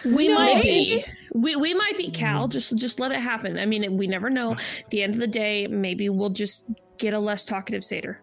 [0.05, 0.35] We No.
[0.35, 1.03] might be.
[1.33, 2.11] We we might be hmm.
[2.13, 2.47] Cal.
[2.47, 3.57] Just just let it happen.
[3.57, 4.51] I mean, we never know.
[4.53, 6.65] At the end of the day, maybe we'll just
[6.97, 8.20] get a less talkative satyr.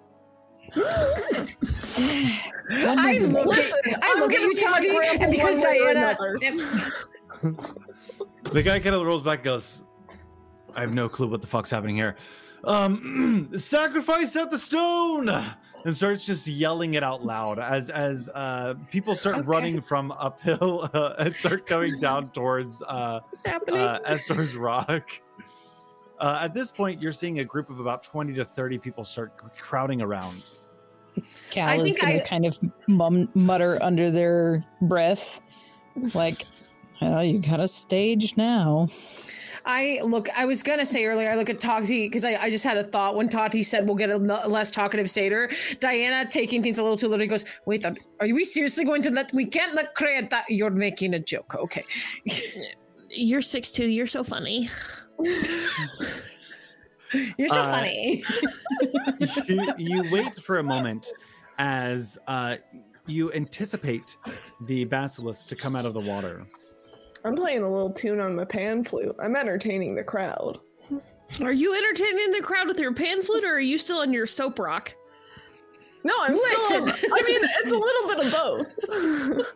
[2.70, 5.58] I look Listen, at I look at gonna you, be my Tati, grandpa and because
[5.64, 6.16] one way or Diana.
[8.52, 9.84] The guy kind of rolls back and goes,
[10.74, 12.16] I have no clue what the fuck's happening here.
[12.64, 15.28] Um, sacrifice at the stone!
[15.28, 19.47] And starts just yelling it out loud as as uh, people start Okay.
[19.47, 23.80] running from uphill uh, and start coming down towards uh, What's happening?
[23.80, 25.08] uh, Estor's Rock.
[26.18, 29.40] Uh, at this point, you're seeing a group of about 20 to 30 people start
[29.56, 30.42] crowding around.
[31.50, 35.40] Cal I is going to kind of mum, mutter under their breath,
[36.14, 36.44] like,
[37.00, 38.88] "Well, you got a stage now."
[39.64, 40.28] I look.
[40.36, 41.30] I was gonna say earlier.
[41.30, 43.97] I look at Tati because I, I just had a thought when Tati said we'll
[43.97, 45.50] get a n- less talkative satyr.
[45.80, 49.10] Diana taking things a little too literally goes, "Wait, are are we seriously going to
[49.10, 49.32] let?
[49.34, 51.82] We can't let Kreia that you're making a joke, okay?"
[53.10, 53.88] You're six two.
[53.88, 54.68] You're so funny.
[57.37, 58.23] You're so Uh, funny.
[59.49, 61.07] you, you wait for a moment
[61.59, 62.57] as uh,
[63.07, 64.17] you anticipate
[64.62, 66.47] the basilisk to come out of the water.
[67.25, 69.15] I'm playing a little tune on my pan flute.
[69.20, 70.59] I'm entertaining the crowd.
[71.43, 74.25] Are you entertaining the crowd with your pan flute, or are you still on your
[74.27, 74.95] soap rock?
[76.05, 76.85] No, I'm still.
[76.85, 77.11] Listen.
[77.12, 79.47] I mean, it's a little bit of both.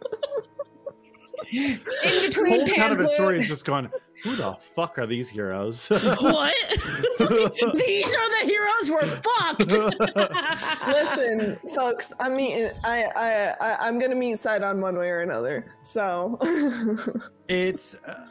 [1.52, 3.90] In The between whole town of pamphlet- Astoria is just going,
[4.22, 5.88] who the fuck are these heroes?
[6.20, 6.54] What?
[7.76, 8.90] These are the heroes.
[8.90, 9.72] We're fucked.
[10.86, 12.70] Listen, folks, I'm meeting.
[12.84, 15.74] I, I, I, I'm gonna meet Sydon one way or another.
[15.82, 16.38] So,
[17.48, 18.26] it's uh,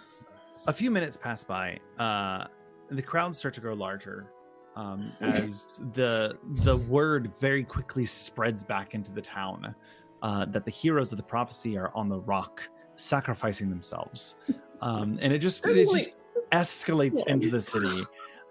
[0.68, 1.80] a few minutes pass by.
[2.00, 2.46] Uh,
[2.90, 4.32] the crowds start to grow larger
[4.76, 9.76] um, as the the word very quickly spreads back into the town
[10.22, 12.68] uh, that the heroes of the prophecy are on the rock
[13.02, 14.36] sacrificing themselves,
[14.82, 16.16] um, and it just it just
[16.52, 18.04] escalates into the city.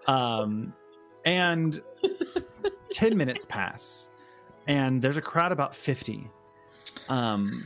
[0.07, 0.73] Um,
[1.25, 1.79] and
[2.93, 4.09] 10 minutes pass,
[4.67, 6.29] and there's a crowd about 50.
[7.09, 7.63] Um,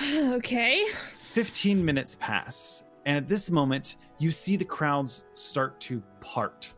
[0.14, 0.84] okay.
[0.88, 6.72] 15 minutes pass, and at this moment, you see the crowds start to part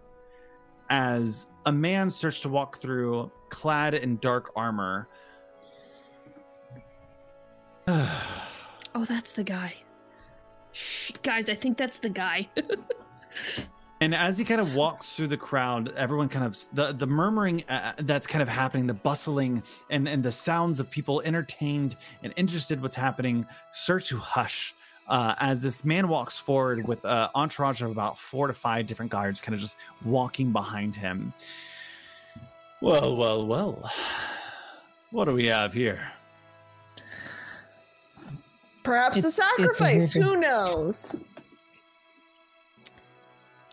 [0.91, 5.09] as a man starts to walk through, clad in dark armor.
[8.95, 9.75] Oh, that's the guy.
[10.73, 12.49] Shh, guys, I think that's the guy.
[14.03, 17.65] And as he kind of walks through the crowd, everyone kind of the the murmuring
[17.69, 22.33] uh, that's kind of happening, the bustling and and the sounds of people entertained and
[22.37, 24.75] interested what's happening start to hush
[25.07, 29.11] uh, as this man walks forward with an entourage of about four to five different
[29.11, 31.35] guards, kind of just walking behind him.
[32.81, 33.91] Well, well, well.
[35.13, 36.13] What do we have here?
[38.83, 40.13] Perhaps a It's- it's a sacrifice.
[40.13, 40.27] hero.
[40.29, 41.21] Who knows?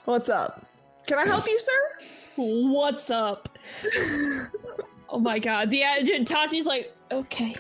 [0.06, 0.66] What's up?
[1.06, 2.34] Can I help you, sir?
[2.38, 3.50] What's up?
[5.10, 5.70] Oh my god.
[5.72, 5.96] The uh,
[6.26, 7.54] Tati's like, okay.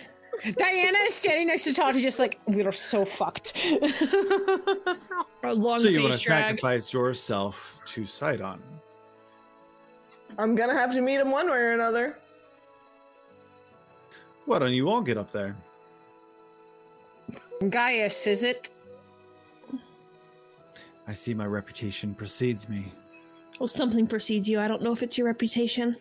[0.57, 3.53] Diana is standing next to Tati, just like we are so fucked.
[5.43, 8.61] A long so you want to sacrifice yourself to Sydon?
[10.37, 12.19] I'm gonna have to meet him one way or another.
[14.45, 15.55] Why don't you all get up there?
[17.69, 18.69] Gaius, is it?
[21.07, 22.91] I see my reputation precedes me.
[23.59, 24.59] Well, something precedes you.
[24.59, 25.95] I don't know if it's your reputation.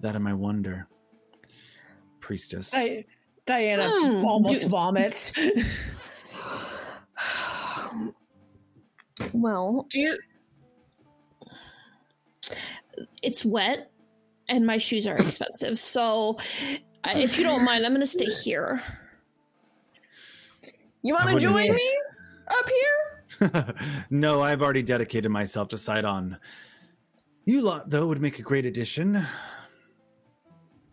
[0.00, 0.88] That and my wonder.
[2.20, 2.70] Priestess.
[2.70, 3.04] Di-
[3.46, 5.32] Diana Mm, almost do- vomits.
[9.32, 10.18] Well, Do you?
[13.22, 13.90] it's wet
[14.48, 15.78] and my shoes are expensive.
[15.78, 16.36] So,
[17.04, 18.82] if you don't mind, I'm going to stay here.
[21.04, 21.98] You want to join say- me
[22.48, 23.74] up here?
[24.10, 26.38] no, I've already dedicated myself to Sydon.
[27.44, 29.24] You lot, though, would make a great addition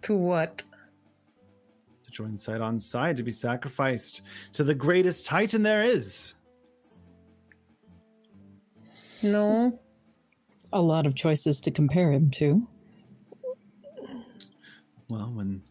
[0.02, 0.64] to what?
[2.04, 4.22] to join Sydon's side to be sacrificed
[4.54, 6.34] to the greatest Titan there is.
[9.24, 9.80] No.
[10.74, 12.68] A lot of choices to compare him to.
[15.10, 15.62] Well, when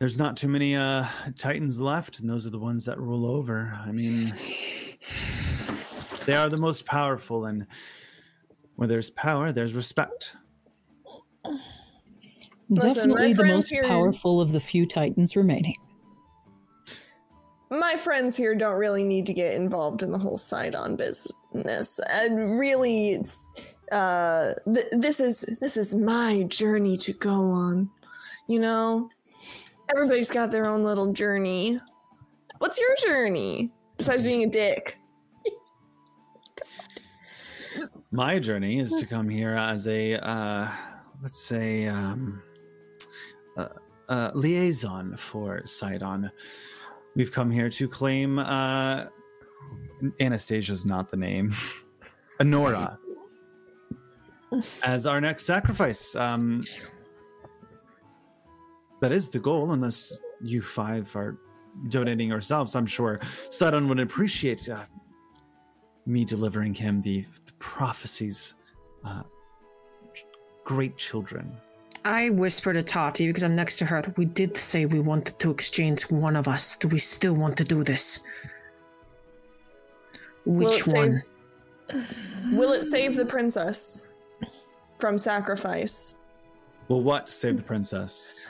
[0.00, 1.04] there's not too many uh,
[1.38, 3.78] Titans left, and those are the ones that rule over.
[3.84, 4.28] I mean,
[6.24, 7.66] they are the most powerful, and
[8.76, 10.36] where there's power, there's respect.
[12.70, 15.74] Listen, Definitely the most here- powerful of the few titans remaining.
[17.72, 22.00] My friends here don't really need to get involved in the whole Sydon business.
[22.10, 23.46] And really, it's
[23.92, 27.88] uh, th- this is this is my journey to go on.
[28.48, 29.08] You know,
[29.94, 31.78] everybody's got their own little journey.
[32.58, 34.96] What's your journey besides being a dick?
[38.10, 40.68] My journey is to come here as a, uh,
[41.22, 42.42] let's say, um,
[43.56, 43.68] uh,
[44.08, 46.30] uh, liaison for Sydon.
[47.14, 49.06] We've come here to claim uh,
[50.20, 51.52] Anastasia's not the name,
[52.40, 52.98] Honora,
[54.84, 56.16] as our next sacrifice.
[56.16, 56.64] Um,
[59.00, 61.38] that is the goal, unless you five are
[61.88, 62.74] donating yourselves.
[62.74, 63.20] I'm sure
[63.50, 64.84] Sydon would appreciate uh,
[66.06, 68.54] me delivering him the, the prophecies.
[69.04, 69.22] Uh,
[70.64, 71.56] great children.
[72.04, 74.02] I whisper to Tati because I'm next to her.
[74.16, 76.76] We did say we wanted to exchange one of us.
[76.76, 78.20] Do we still want to do this?
[80.46, 81.22] Will Which save- one?
[82.52, 84.06] Will it save the princess
[84.98, 86.16] from sacrifice?
[86.88, 88.48] Well, what save the princess?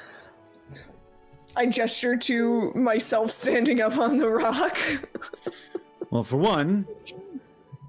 [1.57, 4.77] I gesture to myself standing up on the rock.
[6.11, 6.87] Well, for one,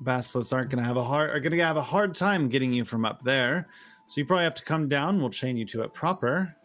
[0.01, 2.73] basilisks aren't going to have a hard are going to have a hard time getting
[2.73, 3.67] you from up there.
[4.07, 5.19] So you probably have to come down.
[5.19, 6.55] We'll chain you to it proper.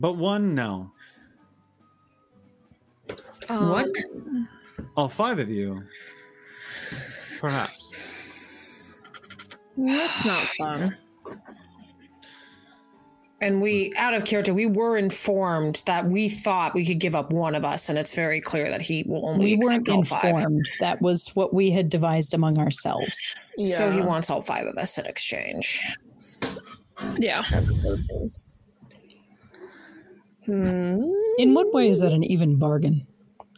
[0.00, 0.90] But one, no.
[3.48, 3.88] Um, What?
[4.96, 5.84] All five of you,
[7.40, 9.02] perhaps.
[9.76, 10.96] That's not fun.
[13.40, 17.32] And we, out of character, we were informed that we thought we could give up
[17.32, 20.24] one of us, and it's very clear that he will only We weren't all five.
[20.34, 20.68] informed.
[20.80, 23.36] That was what we had devised among ourselves.
[23.62, 25.84] So he wants all five of us in exchange.
[27.16, 27.44] Yeah.
[30.46, 31.02] Hmm.
[31.38, 33.06] In what way is that an even bargain,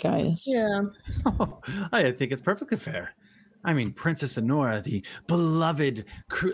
[0.02, 0.44] Gaius?
[0.46, 0.82] Yeah.
[1.92, 3.14] I think it's perfectly fair.
[3.64, 6.48] I mean, Princess Honora, the beloved, cr-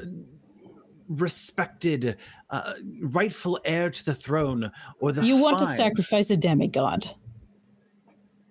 [1.08, 2.16] respected,
[2.50, 4.70] uh, rightful heir to the throne,
[5.00, 7.08] or the you want to sacrifice a demigod.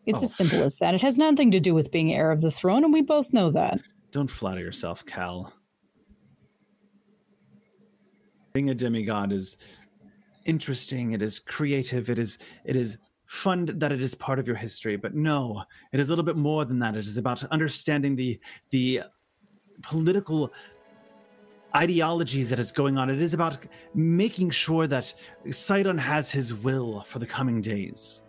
[0.05, 0.25] It's Oh.
[0.25, 0.93] as simple as that.
[0.93, 3.49] It has nothing to do with being heir of the throne, and we both know
[3.51, 3.79] that.
[4.11, 5.51] Don't flatter yourself, Cal.
[8.53, 9.57] Being a demigod is
[10.45, 11.11] interesting.
[11.11, 12.09] It is creative.
[12.09, 14.95] It is it is fun that it is part of your history.
[14.95, 16.95] But no, it is a little bit more than that.
[16.95, 19.01] It is about understanding the the
[19.81, 20.53] political
[21.75, 23.09] ideologies that is going on.
[23.09, 23.57] It is about
[23.93, 25.13] making sure that
[25.51, 28.23] Sydon has his will for the coming days.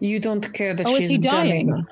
[0.00, 1.82] You don't care that Oh, is she's he dying?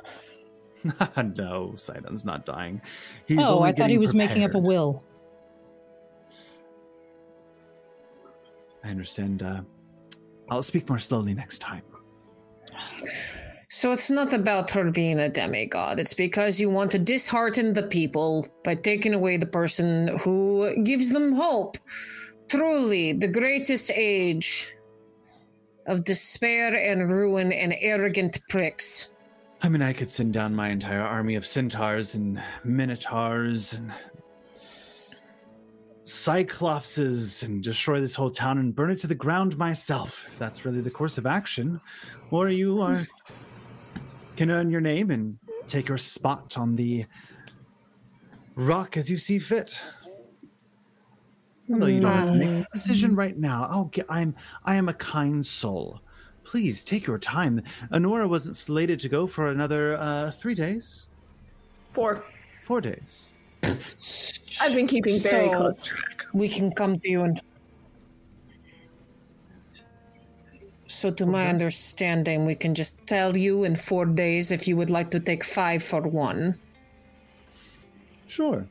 [0.85, 1.35] dying.
[1.37, 2.81] no, Sydon's not dying.
[3.27, 5.03] He's oh, only I thought he getting was making up a will.
[8.85, 9.43] I understand.
[9.43, 9.63] Uh,
[10.49, 11.83] I'll speak more slowly next time.
[13.69, 15.99] So it's not about her being a demigod.
[15.99, 21.11] It's because you want to dishearten the people by taking away the person who gives
[21.11, 21.77] them hope.
[22.49, 24.73] Truly, the greatest age
[25.87, 29.11] of despair and ruin and arrogant pricks.
[29.63, 33.93] I mean, I could send down my entire army of centaurs and minotaurs and
[36.05, 40.65] cyclopses and destroy this whole town and burn it to the ground myself, if that's
[40.65, 41.81] really the course of action.
[42.31, 43.01] Or you are
[44.37, 47.07] can earn your name and take your spot on the
[48.55, 49.81] rock as you see fit.
[51.73, 53.67] Although you don't have to make this decision right now.
[53.71, 56.01] Oh, ge- I'm I am a kind soul.
[56.45, 57.61] Please take your time.
[57.91, 61.09] Honora wasn't slated to go for another uh, three days.
[61.91, 62.25] Four.
[62.63, 63.35] Four days.
[63.65, 66.25] I've been keeping very So- close track.
[66.33, 67.41] We can come to you and.
[70.89, 74.91] So, to my understanding, we can just tell you in four days if you would
[74.91, 76.59] like to take five for one.
[78.29, 78.67] Sure.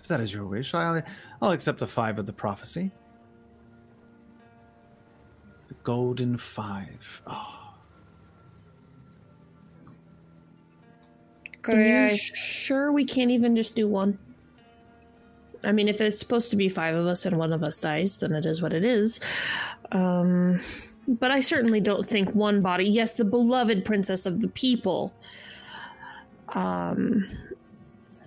[0.00, 1.00] If that is your wish, I'll,
[1.40, 2.90] I'll accept the five of the prophecy.
[5.68, 7.22] The golden five.
[7.26, 7.64] Oh,
[11.68, 12.16] Are you Correct.
[12.18, 14.18] sure we can't even just do one?
[15.64, 18.18] I mean, if it's supposed to be five of us and one of us dies,
[18.18, 19.18] then it is what it is.
[19.94, 20.58] Um,
[21.08, 22.84] but I certainly don't think one body.
[22.84, 25.14] Yes, the beloved princess of the people.
[26.48, 27.24] Um,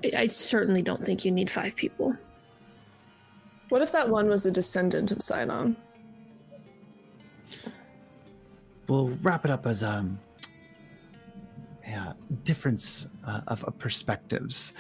[0.03, 2.15] I, I certainly don't think you need five people.
[3.69, 5.75] What if that one was a descendant of Sydon?
[8.87, 10.19] we'll wrap it up as um,
[11.85, 14.73] a difference uh, of, of perspectives.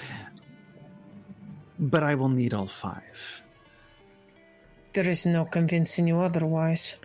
[1.79, 3.43] But I will need all five.
[4.97, 6.97] There is no convincing you otherwise.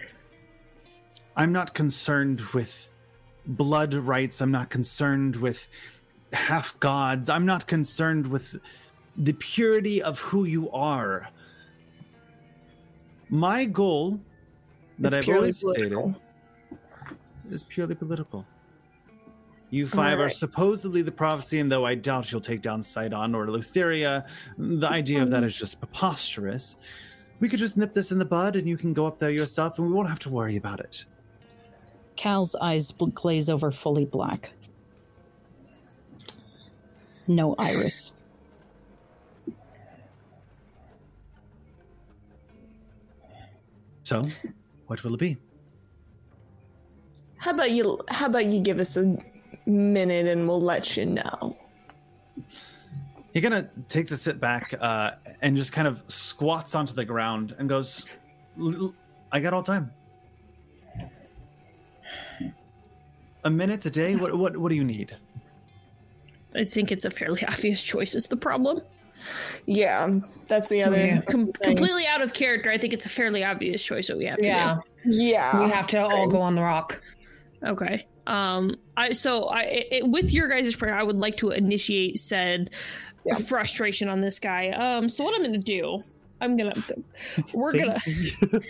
[1.37, 2.89] I'm not concerned with
[3.45, 4.41] blood rights.
[4.41, 5.69] I'm not concerned with
[6.33, 7.29] half gods.
[7.29, 8.57] I'm not concerned with
[9.19, 11.29] the purity of who you are.
[13.29, 14.19] My goal
[14.99, 16.15] that It's I've purely always political.
[17.45, 18.47] stated is purely political.
[19.69, 23.49] You five are supposedly the prophecy, and though I doubt you'll take down Sydon or
[23.49, 26.79] Lutheria, the idea of that um, is just preposterous.
[27.43, 29.77] We could just nip this in the bud, and you can go up there yourself,
[29.77, 31.07] and we won't have to worry about it.
[32.15, 34.53] Cal's eyes bl- glaze over fully black.
[37.27, 38.15] No iris.
[44.05, 44.25] So,
[44.87, 45.37] what will it be?
[47.39, 47.99] How about you?
[48.07, 49.19] How about you give us a
[49.67, 51.57] minute and we'll let you know.
[53.33, 57.05] He kind of takes a sit back uh, and just kind of squats onto the
[57.05, 58.19] ground and goes,
[58.61, 58.94] "L- l-
[59.31, 59.91] "I got all time.
[63.44, 64.15] A minute a day.
[64.17, 65.17] What what what do you need?
[66.55, 68.15] I think it's a fairly obvious choice.
[68.15, 68.83] Is the problem?
[69.67, 70.99] Yeah, that's the other.
[70.99, 71.15] Yeah.
[71.20, 72.70] that's the Com- completely out of character.
[72.70, 75.86] I think it's a fairly obvious choice that we have to Yeah, Yeah, we have
[75.89, 77.01] to all go on the rock.
[77.65, 78.07] Okay.
[78.27, 78.77] Um.
[78.97, 82.70] I so I it, with your guys' prayer, I would like to initiate said
[83.25, 83.34] Yeah.
[83.36, 84.70] frustration on this guy.
[84.70, 85.09] Um.
[85.09, 86.02] So what I'm gonna do?
[86.42, 86.73] I'm gonna.
[87.55, 87.99] We're Same gonna.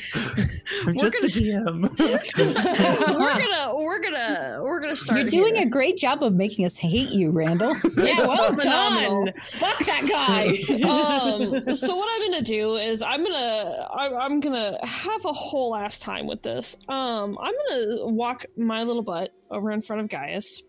[0.84, 1.98] I'm we're just the GM.
[3.18, 3.74] we're gonna.
[3.82, 4.60] We're gonna.
[4.62, 5.20] We're gonna start.
[5.20, 5.66] You're doing here.
[5.66, 7.74] a great job of making us hate you, Randall.
[7.97, 9.32] Yeah, well done.
[9.52, 10.82] Fuck that guy.
[10.82, 15.74] um so what i'm gonna do is i'm gonna I, i'm gonna have a whole
[15.74, 20.08] ass time with this um i'm gonna walk my little butt over in front of
[20.08, 20.62] gaius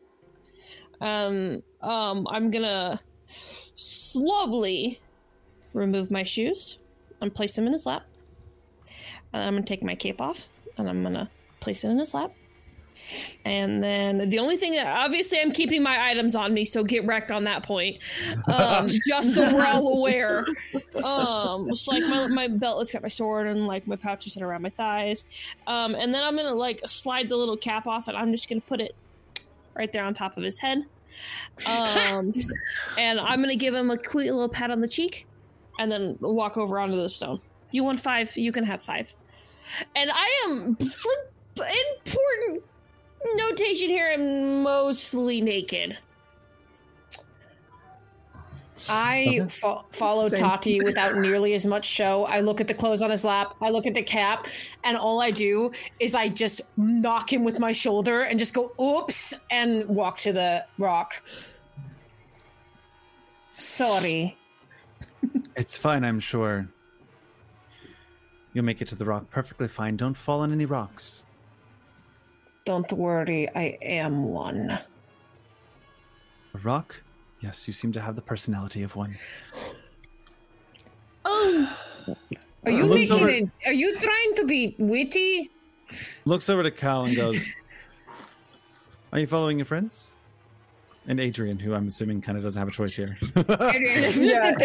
[1.01, 4.99] um um i'm gonna slowly
[5.73, 6.77] remove my shoes
[7.21, 8.03] and place them in his lap
[9.33, 11.29] and i'm gonna take my cape off and i'm gonna
[11.59, 12.31] place it in his lap
[13.45, 17.05] and then the only thing that obviously I'm keeping my items on me, so get
[17.05, 17.97] wrecked on that point.
[18.47, 20.45] Um, just so we're all aware.
[21.03, 24.61] Um, like my, my belt has got my sword and like my pouch is around
[24.61, 25.25] my thighs.
[25.67, 28.61] Um, and then I'm gonna like slide the little cap off and I'm just gonna
[28.61, 28.95] put it
[29.75, 30.79] right there on top of his head.
[31.67, 32.33] Um,
[32.97, 35.27] and I'm gonna give him a quick little pat on the cheek
[35.79, 37.39] and then walk over onto the stone.
[37.71, 38.35] You want five?
[38.37, 39.13] You can have five.
[39.95, 41.11] And I am for
[41.57, 42.63] important
[43.35, 44.11] notation here.
[44.13, 45.97] I'm mostly naked.
[48.89, 49.47] I Okay.
[49.49, 50.39] fo- follow Same.
[50.39, 52.25] Tati without nearly as much show.
[52.25, 54.47] I look at the clothes on his lap, I look at the cap,
[54.83, 58.71] and all I do is I just knock him with my shoulder and just go,
[58.81, 61.21] oops, and walk to the rock.
[63.57, 64.37] Sorry.
[65.55, 66.67] It's fine, I'm sure.
[68.53, 69.95] You'll make it to the rock perfectly fine.
[69.97, 71.23] Don't fall on any rocks.
[72.65, 74.71] Don't worry, I am one.
[74.71, 77.02] A rock?
[77.43, 79.17] Yes, you seem to have the personality of one.
[81.25, 81.69] Oh,
[82.65, 83.49] Are you Looks making over- it?
[83.65, 85.51] Are you trying to be witty?
[86.23, 87.45] Looks over to Cal and goes,
[89.11, 90.15] Are you following your friends?
[91.05, 93.17] And Adrian, who I'm assuming kind of doesn't have a choice here.
[94.15, 94.55] Yeah,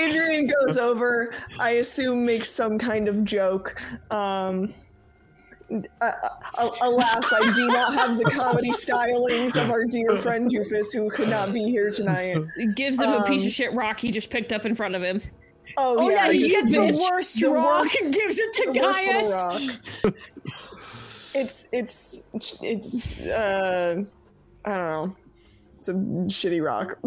[0.00, 1.34] Adrian goes over.
[1.58, 3.78] I assume makes some kind of joke.
[4.10, 4.72] Um,
[6.00, 6.12] uh,
[6.58, 11.10] uh, alas, I do not have the comedy stylings of our dear friend Doofus, who
[11.10, 12.36] could not be here tonight.
[12.56, 14.94] It gives him a piece Um, of shit rock he just picked up in front
[14.94, 15.20] of him.
[15.78, 18.72] Oh, Oh yeah, he just gets the worst The rock worst- and gives it to
[18.72, 19.58] the worst little
[20.12, 21.34] Gaius.
[21.34, 22.22] it's it's
[22.62, 24.02] it's uh,
[24.64, 25.16] I don't know.
[25.76, 26.98] It's a shitty rock.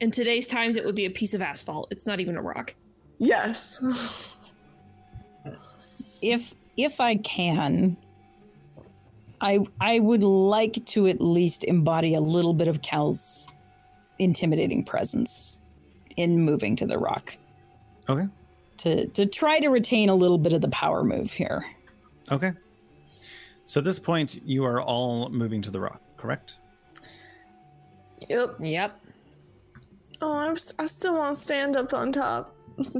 [0.00, 1.88] In today's times, it would be a piece of asphalt.
[1.90, 2.74] It's not even a rock.
[3.18, 3.84] yes.
[6.22, 7.96] if if I can,
[9.40, 13.48] I I would like to at least embody a little bit of Cal's
[14.18, 15.60] intimidating presence
[16.16, 17.36] in moving to the rock.
[18.08, 18.26] Okay.
[18.78, 21.64] To to try to retain a little bit of the power move here.
[22.30, 22.52] Okay.
[23.66, 26.56] So at this point, you are all moving to the rock, correct?
[28.28, 28.56] Yep.
[28.60, 29.00] Yep.
[30.20, 32.54] Oh, I'm, s- I still want to stand up on top.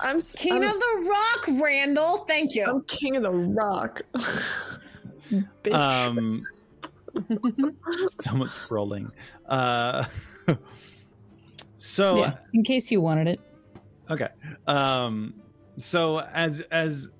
[0.00, 2.18] I'm King I'm, of the Rock, Randall.
[2.18, 2.64] Thank you.
[2.64, 4.02] I'm king of the rock.
[5.30, 5.72] Bitch.
[5.72, 6.46] Um,
[8.08, 9.10] someone's rolling.
[9.46, 10.04] Uh,
[11.78, 13.40] so yeah, in case you wanted it.
[14.10, 14.28] Okay.
[14.66, 15.34] Um
[15.76, 17.10] so as as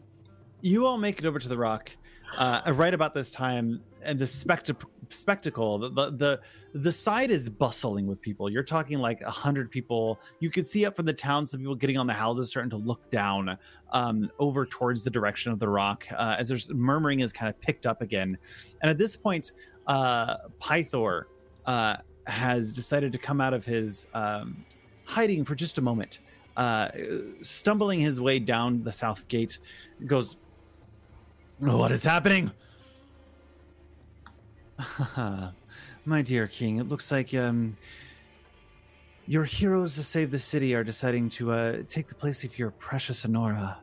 [0.60, 1.90] you all make it over to the rock,
[2.38, 6.40] uh right about this time and the spectac- spectacle the, the
[6.72, 8.50] the side is bustling with people.
[8.50, 10.20] You're talking like a hundred people.
[10.40, 12.76] You can see up from the town some people getting on the houses starting to
[12.76, 13.58] look down
[13.92, 17.60] um over towards the direction of the rock uh, as there's murmuring is kind of
[17.60, 18.38] picked up again.
[18.82, 19.52] And at this point
[19.86, 21.24] uh pythor
[21.66, 24.64] uh has decided to come out of his um
[25.06, 26.18] hiding for just a moment.
[26.56, 26.88] Uh,
[27.42, 29.58] stumbling his way down the south gate,
[30.06, 30.38] goes,
[31.58, 32.50] What is happening?
[36.04, 37.76] My dear king, it looks like um,
[39.26, 42.70] your heroes to save the city are deciding to uh, take the place of your
[42.72, 43.78] precious Honora.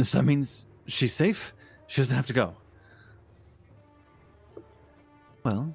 [0.00, 1.52] So that means she's safe?
[1.88, 2.54] She doesn't have to go.
[5.42, 5.74] Well,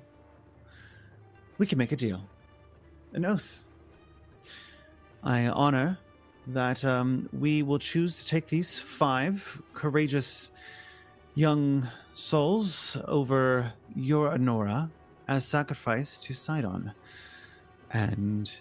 [1.58, 2.22] we can make a deal
[3.14, 3.66] an oath.
[5.24, 5.98] I honor
[6.48, 10.52] that um, we will choose to take these five courageous
[11.36, 14.90] young souls over your Honora
[15.28, 16.94] as sacrifice to Sydon.
[17.92, 18.52] And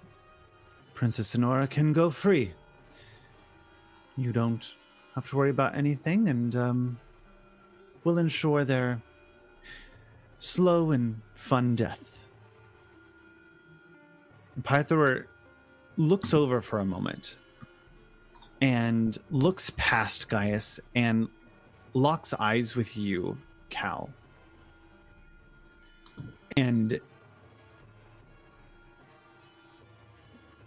[0.95, 2.53] Princess Honora can go free.
[4.17, 4.75] You don't
[5.15, 6.99] have to worry about anything, and um,
[8.05, 9.01] we'll ensure their
[10.39, 12.25] slow and fun death.
[14.63, 15.25] Pythor
[15.97, 17.39] looks over for a moment
[18.61, 21.29] and looks past Gaius and
[21.95, 23.37] locks eyes with you,
[23.71, 24.11] Cal.
[26.57, 27.01] And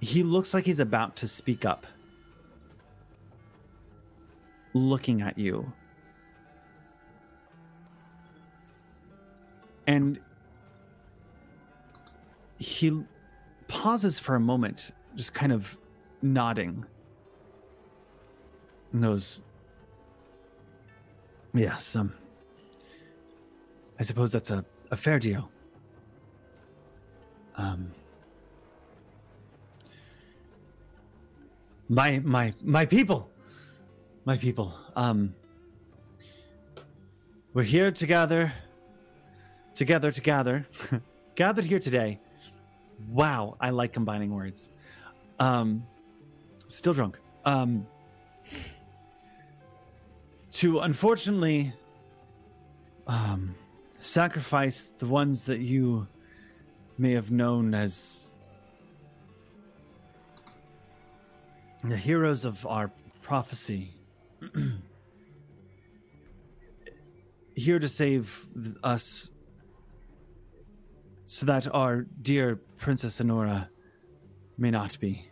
[0.01, 1.85] he looks like he's about to speak up,
[4.73, 5.71] looking at you.
[9.87, 10.19] And
[12.57, 13.03] he
[13.67, 15.77] pauses for a moment, just kind of
[16.21, 16.85] nodding.
[18.91, 19.41] And goes,
[21.55, 22.13] Yes, um,
[23.99, 25.49] I suppose that's a, a fair deal.
[27.57, 27.91] Um,
[31.87, 33.29] my, my, my people,
[34.25, 35.33] my people, um,
[37.53, 38.51] we're here together,
[39.73, 40.67] together, together,
[41.35, 42.19] gathered here today
[43.09, 44.71] Wow, I like combining words.
[45.39, 45.85] Um,
[46.67, 47.19] still drunk.
[47.43, 47.85] Um,
[50.55, 51.73] to unfortunately,
[53.07, 53.53] um,
[53.99, 56.07] sacrifice the ones that you
[56.97, 58.31] may have known as
[61.83, 62.89] the heroes of our
[63.21, 63.93] prophecy.
[67.55, 68.45] Here to save
[68.81, 69.31] us
[71.25, 73.69] so that our dear Princess Honora
[74.57, 75.27] may not be.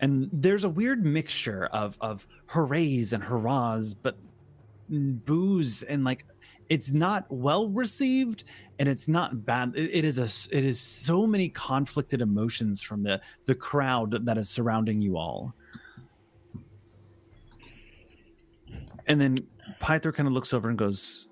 [0.00, 4.16] And there's a weird mixture of of hoorays and hurrahs, but
[4.88, 6.24] booze and like
[6.68, 8.44] it's not well received
[8.78, 9.72] and it's not bad.
[9.76, 14.36] It- it is a it is so many conflicted emotions from the the crowd that
[14.36, 15.54] is surrounding you all.
[19.06, 19.36] And then
[19.80, 21.28] Pythor kind of looks over and goes,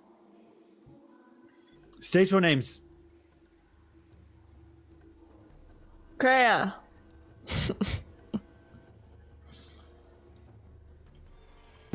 [2.01, 2.81] "State your names."
[6.19, 6.75] Kreia.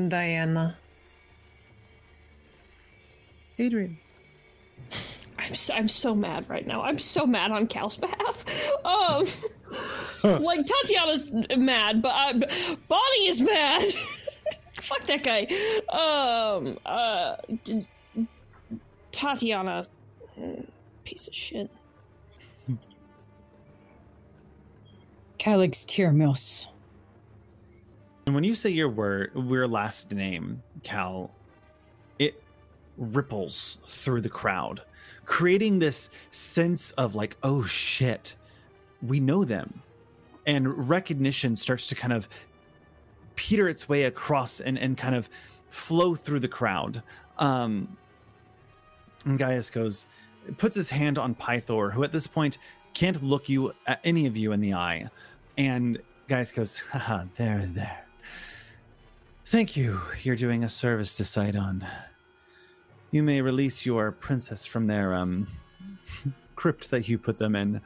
[0.08, 0.78] Diana.
[3.58, 3.98] Adrian.
[5.38, 6.82] I'm so, I'm so mad right now.
[6.82, 8.46] I'm so mad on Cal's behalf.
[8.86, 9.26] Um,
[10.42, 12.34] like Tatiana's mad, but i
[12.88, 13.82] Bonnie is mad.
[14.80, 15.48] Fuck that guy.
[15.90, 17.88] Um, uh, d-
[19.12, 19.86] Tatiana,
[20.40, 20.66] mm,
[21.04, 21.70] piece of shit.
[25.38, 26.68] Calix Tyrmos.
[28.30, 31.32] And when you say your word, your last name, Cal,
[32.20, 32.40] it
[32.96, 34.84] ripples through the crowd,
[35.26, 38.36] creating this sense of like, oh shit,
[39.02, 39.82] we know them.
[40.46, 42.30] And recognition starts to kind of
[43.36, 45.28] peter its way across and, and kind of
[45.72, 47.02] flow through the crowd.
[47.40, 47.98] Um,
[49.26, 50.06] and Gaius goes,
[50.60, 52.60] puts his hand on Pythor, who at this point
[52.94, 55.08] can't look you at any of you in the eye.
[55.58, 58.06] And Gaius goes, haha, there, there.
[59.50, 60.00] Thank you.
[60.22, 61.84] You're doing a service to Sydon.
[63.10, 65.48] You may release your princess from their um
[66.56, 67.82] crypt that you put them in.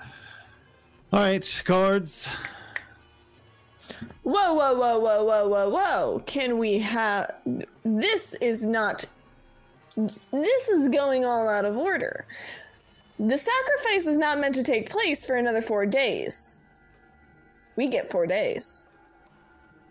[1.14, 2.28] All right, guards.
[4.24, 6.24] Whoa, whoa, whoa, whoa, whoa, whoa, whoa.
[6.26, 7.34] Can we have.
[7.86, 9.06] This is not.
[10.32, 12.26] This is going all out of order.
[13.20, 16.58] The sacrifice is not meant to take place for another four days.
[17.78, 18.86] We get four days.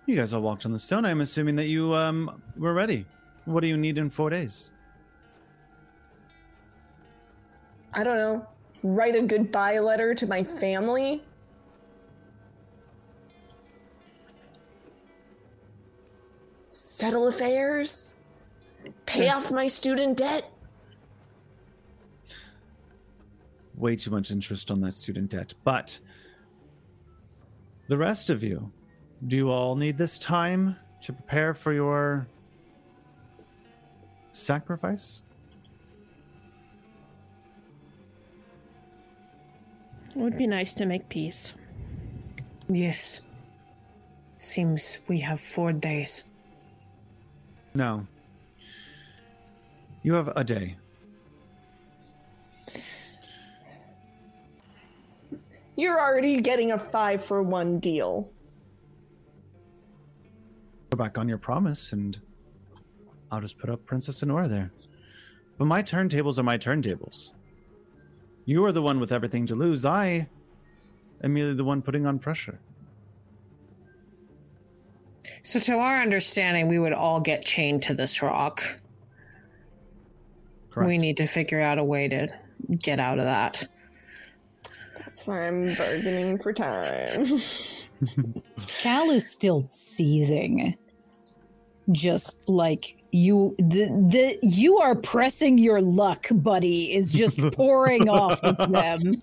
[0.07, 1.05] You guys all walked on the stone.
[1.05, 3.07] I'm assuming that you um were ready.
[3.45, 4.73] What do you need in four days?
[7.95, 8.47] I don't know.
[8.83, 11.23] Write a goodbye letter to my family?
[16.69, 18.17] Settle affairs?
[19.07, 20.51] Pay off my student debt?
[23.77, 25.55] Way too much interest on that student debt.
[25.65, 25.99] But
[27.89, 28.73] the rest of you,
[29.27, 32.27] do you all need this time to prepare for your
[34.33, 35.23] sacrifice?
[40.11, 41.55] It would be nice to make peace.
[42.69, 43.21] Yes.
[44.39, 46.25] Seems we have four days.
[47.75, 48.07] No.
[50.03, 50.77] You have a day.
[55.77, 58.32] You're already getting a five for one deal.
[60.93, 62.21] Go back on your promise, and
[63.31, 64.71] I'll just put up Princess Honora there.
[65.57, 67.33] But my turntables are my turntables.
[68.45, 69.87] You are the one with everything to lose.
[69.87, 70.29] I
[71.25, 72.61] am merely the one putting on pressure.
[75.41, 78.63] So, to our understanding, we would all get chained to this rock.
[80.69, 80.89] Correct.
[80.89, 82.29] We need to figure out a way to
[82.83, 83.67] get out of that.
[84.99, 87.25] That's why I'm bargaining for time.
[88.67, 90.77] Cal is still seething.
[91.91, 98.41] Just like you the the you are pressing your luck, buddy, is just pouring off
[98.43, 99.21] of them.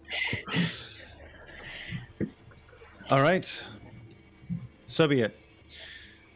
[3.12, 3.66] All right.
[4.86, 5.38] So be it.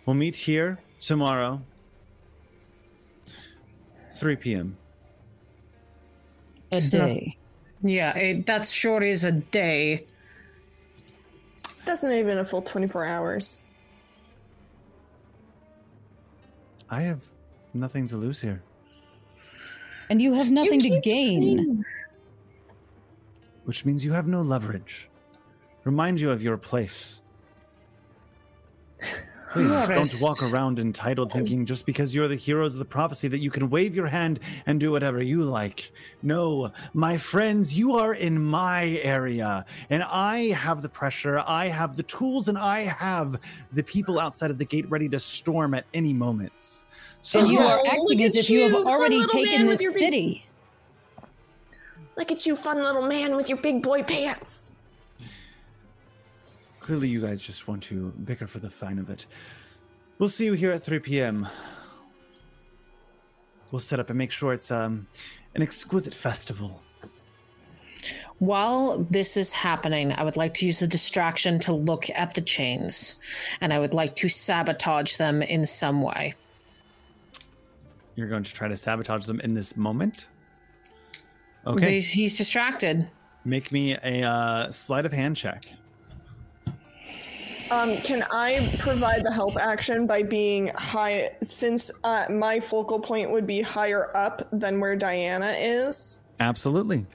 [0.05, 1.61] We'll meet here tomorrow,
[4.13, 4.77] 3 p.m.
[6.71, 7.37] A It's not- day.
[7.85, 10.05] Yeah, it, that's short as a day.
[11.85, 13.59] That's not even a full 24 hours.
[16.89, 17.25] I have
[17.73, 18.61] nothing to lose here,
[20.09, 21.41] And you have nothing to gain.
[21.41, 21.85] saying-
[23.65, 25.09] which means you have no leverage.
[25.85, 27.21] Remind you of your place.
[29.53, 33.37] Please don't walk around entitled thinking just because you're the heroes of the prophecy that
[33.39, 35.91] you can wave your hand and do whatever you like.
[36.23, 41.95] No, my friends, you are in my area and I have the pressure, I have
[41.95, 43.39] the tools, and I have
[43.71, 46.85] the people outside of the gate ready to storm at any moments.
[47.21, 47.85] So and you Yes.
[47.85, 49.93] are acting as if you have you, fun already little taken man with this your
[49.93, 50.45] big- city.
[52.17, 54.71] Look at you, fun little man with your big boy pants.
[56.83, 59.25] Clearly, you guys just want to bicker for the fun of it.
[60.19, 61.47] We'll see you here at 3 p.m.
[63.71, 65.07] We'll set up and make sure it's um,
[65.55, 66.81] an exquisite festival.
[68.39, 72.41] While this is happening, I would like to use a distraction to look at the
[72.41, 73.17] chains,
[73.61, 76.33] and I would like to sabotage them in some way.
[78.15, 80.27] You're going to try to sabotage them in this moment.
[81.65, 83.07] Okay, He's, he's distracted.
[83.45, 85.63] make me a uh, sleight of hand check.
[87.73, 93.31] Um, can I provide the help action by being high, since uh, my focal point
[93.31, 96.25] would be higher up than where Diana is?
[96.39, 97.05] Absolutely.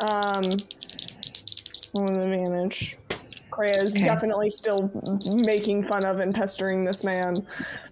[0.00, 0.42] Um,
[1.92, 2.96] what an advantage.
[3.50, 4.04] Kreia is Okay.
[4.06, 4.90] definitely still
[5.44, 7.46] making fun of and pestering this man.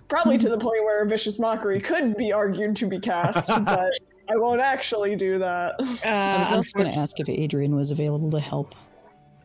[0.09, 3.93] Probably to the point where a vicious mockery could be argued to be cast, but
[4.29, 5.75] I won't actually do that.
[6.05, 8.75] Uh, I was also going to ask if Adrian was available to help.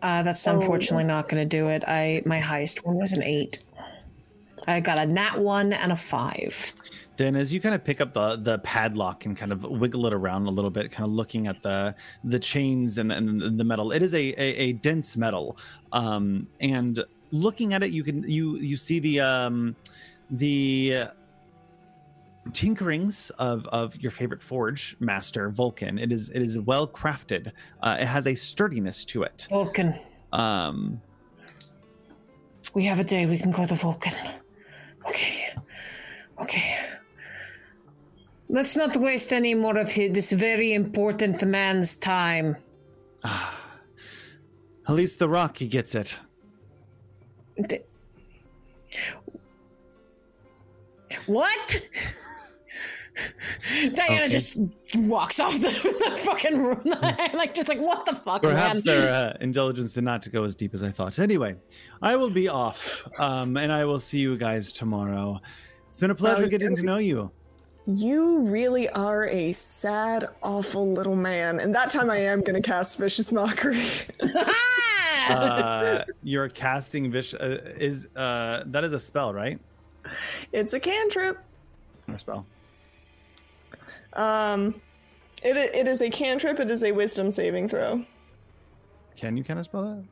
[0.02, 0.56] Uh, that's Oh.
[0.56, 1.84] unfortunately not going to do it.
[1.88, 3.64] I my highest one was an eight.
[4.68, 6.74] I got a nat one and a five.
[7.16, 10.14] Dan, as you kind of pick up the the padlock and kind of wiggle it
[10.14, 13.92] around a little bit, kind of looking at the the chains and, and the metal,
[13.92, 15.58] it is a, a, a dense metal.
[15.92, 19.76] Um, and looking at it, you can you you see the um,
[20.32, 21.06] the
[22.50, 25.98] tinkerings of of your favorite forge master Vulcan.
[26.00, 27.52] It is it is well crafted.
[27.84, 29.48] Uh, it has a sturdiness to it.
[29.50, 29.94] Vulcan.
[30.34, 31.02] Um,
[32.74, 33.26] We have a day.
[33.26, 34.14] We can go to Vulcan.
[35.08, 35.54] Okay.
[36.42, 36.78] Okay.
[38.48, 42.56] Let's not waste any more of his, this very important man's time.
[43.24, 46.20] at least the rock he gets it.
[47.68, 47.80] D-
[51.28, 51.82] What?
[53.96, 54.30] Diana Okay.
[54.30, 54.58] just
[54.96, 55.70] walks off the,
[56.10, 56.82] the fucking room,
[57.34, 58.96] like just like what the fuck, Perhaps man?
[58.96, 61.20] their uh, intelligence did not go as deep as I thought.
[61.20, 61.56] Anyway,
[62.02, 65.40] I will be off, um, and I will see you guys tomorrow.
[65.88, 67.32] It's been a pleasure getting to know you.
[67.88, 71.60] You really are a sad, awful little man.
[71.60, 73.84] And that time I am going to cast Vicious Mockery.
[75.30, 79.60] Uh, you're casting Vish uh, is uh, that is a spell, right?
[80.54, 81.38] it's a cantrip.
[82.08, 82.46] Or a spell.
[84.14, 84.82] Um,
[85.44, 86.60] it, it is a cantrip.
[86.60, 88.04] It is a wisdom saving throw.
[89.16, 90.04] Can you counter spell that?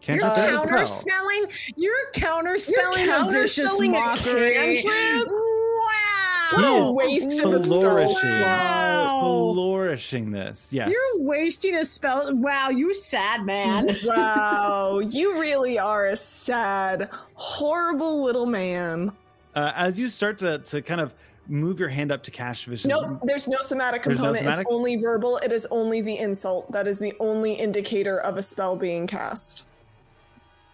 [0.00, 0.86] Can't You're Cantrip is counter spell.
[0.86, 1.46] spelling.
[1.76, 4.76] You're counter spelling You're a vicious counterspelling a mockery.
[4.82, 5.28] cantrip?
[5.28, 6.52] Wow.
[6.52, 7.80] What He a waste of a spell.
[7.80, 8.40] flourishing.
[8.40, 9.20] Wow.
[9.52, 10.88] Flourishing this, yes.
[10.90, 12.34] You're wasting a spell.
[12.34, 13.88] Wow, you sad man.
[14.04, 19.12] wow, you really are a sad, horrible little man.
[19.54, 21.12] Uh, as you start to, to kind of
[21.50, 22.86] move your hand up to cash vicious.
[22.86, 24.44] Nope, there's no somatic There's no component.
[24.44, 24.66] somatic?
[24.66, 25.38] It's only verbal.
[25.38, 26.70] It is only the insult.
[26.72, 29.64] That is the only indicator of a spell being cast.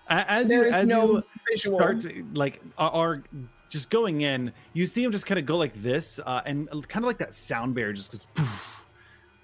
[0.08, 1.78] As There you as no you visual.
[1.78, 3.22] start to, like are, are
[3.70, 7.04] just going in, you see him just kind of go like this, uh, and kind
[7.04, 8.86] of like that sound barrier just goes poof,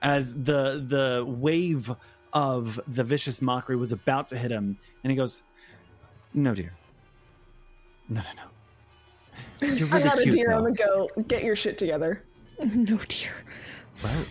[0.02, 1.91] as the the wave
[2.33, 5.43] of the vicious mockery was about to hit him, and he goes,
[6.33, 6.73] "No, dear,
[8.09, 8.43] no, no, no.
[9.61, 11.23] You're I really got a cute, deer on though." the go.
[11.29, 12.23] Get your shit together.
[12.75, 13.33] No deer.
[14.05, 14.25] Well,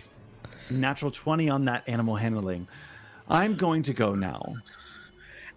[0.70, 2.66] natural twenty on that animal handling.
[3.28, 4.40] I'm going to go now.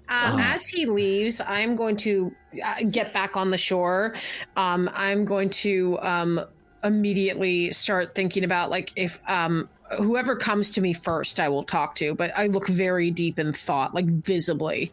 [0.08, 0.40] Uh, Oh.
[0.40, 4.14] As he leaves, I'm going to uh, get back on the shore.
[4.56, 6.42] Um, I'm going to um,
[6.84, 9.68] immediately start thinking about like if um,
[9.98, 12.14] whoever comes to me first, I will talk to.
[12.14, 14.92] But I look very deep in thought, like visibly,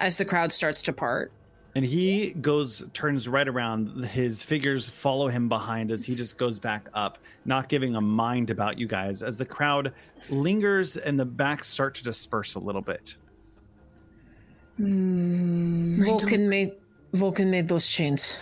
[0.00, 1.30] as the crowd starts to part.
[1.78, 4.04] And he goes, turns right around.
[4.06, 8.50] His figures follow him behind as he just goes back up, not giving a mind
[8.50, 9.22] about you guys.
[9.22, 9.92] As the crowd
[10.28, 13.14] lingers and the backs start to disperse a little bit.
[14.76, 16.72] Hmm, Vulcan made
[17.12, 18.40] Vulcan made those chains.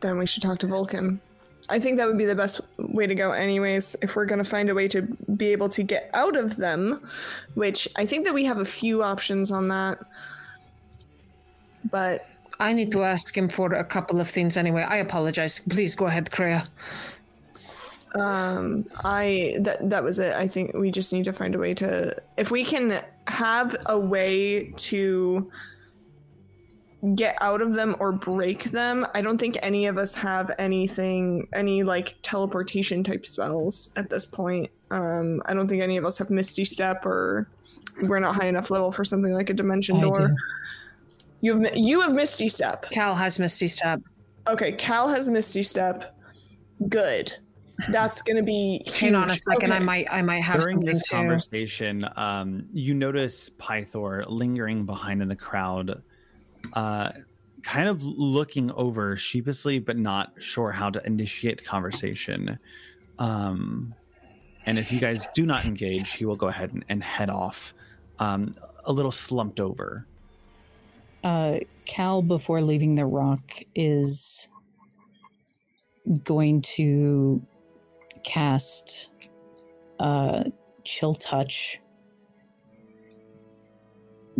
[0.00, 1.20] Then we should talk to Vulcan.
[1.68, 4.48] I think that would be the best way to go, anyways, if we're going to
[4.48, 5.02] find a way to
[5.36, 7.06] be able to get out of them,
[7.52, 9.98] which I think that we have a few options on that.
[11.90, 12.26] But
[12.60, 14.82] I need to ask him for a couple of things anyway.
[14.82, 15.60] I apologize.
[15.60, 16.68] Please go ahead, Kreia.
[18.14, 21.72] um i that that was it i think we just need to find a way
[21.72, 25.50] to if we can have a way to
[27.14, 31.48] get out of them or break them i don't think any of us have anything
[31.54, 36.18] any like teleportation type spells at this point um i don't think any of us
[36.18, 37.48] have misty step or
[38.02, 40.36] we're not high enough level for something like a dimension I door do.
[41.42, 44.00] You have Mi- you have misty step Cal has Misty Step.
[44.48, 46.16] okay cal has misty step
[46.88, 47.32] good
[47.90, 49.40] that's gonna be Hang on a huge.
[49.42, 49.72] second.
[49.72, 49.84] I Okay.
[49.84, 51.16] might I might have During something this too.
[51.16, 56.00] conversation, um, you notice Pythor lingering behind in the crowd,
[56.74, 57.10] uh,
[57.64, 62.56] kind of looking over sheepishly, but not sure how to initiate conversation.
[63.18, 63.94] Um,
[64.66, 67.74] and if you guys do not engage, he will go ahead and, and head off,
[68.20, 68.54] um,
[68.84, 70.06] a little slumped over.
[71.24, 74.48] Uh, Cal, before leaving the rock, is
[76.24, 77.40] going to
[78.24, 79.10] cast
[80.00, 80.44] uh,
[80.84, 81.80] Chill Touch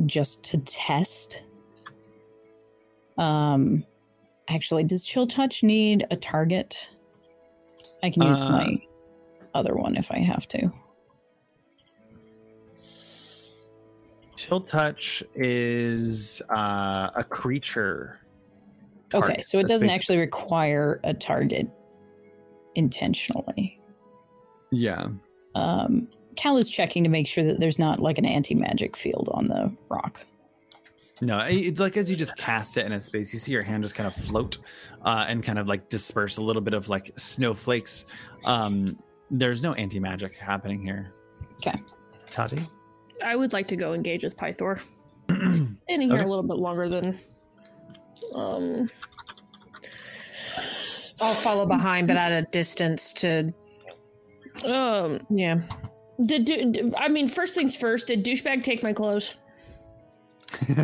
[0.06, 1.44] just to test.
[3.16, 3.84] Um,
[4.48, 6.90] actually, does Chill Touch need a target?
[8.02, 8.82] I can use Uh, my
[9.54, 10.72] other one if I have to.
[14.42, 18.18] Chill touch is uh, a creature.
[19.14, 21.68] Okay, so it That's doesn't basi- actually require a target
[22.74, 23.78] intentionally.
[24.72, 25.08] Yeah.
[25.54, 29.28] Um, Cal is checking to make sure that there's not like an anti magic field
[29.32, 30.24] on the rock.
[31.20, 33.62] No, it- it's like as you just cast it in a space, you see your
[33.62, 34.58] hand just kind of float
[35.04, 38.06] uh, and kind of like disperse a little bit of like snowflakes.
[38.44, 38.98] Um,
[39.30, 41.12] there's no anti magic happening here.
[41.58, 41.78] Okay.
[42.28, 42.58] Tati?
[43.24, 44.80] I would like to go engage with Pythor.
[45.30, 46.24] Standing here Okay.
[46.24, 47.18] a little bit longer than
[48.34, 48.88] um
[51.20, 53.52] I'll follow behind, but at a distance to
[54.64, 55.60] Um, yeah.
[56.26, 58.08] did do, I mean first things first?
[58.08, 59.34] Did douchebag take my clothes?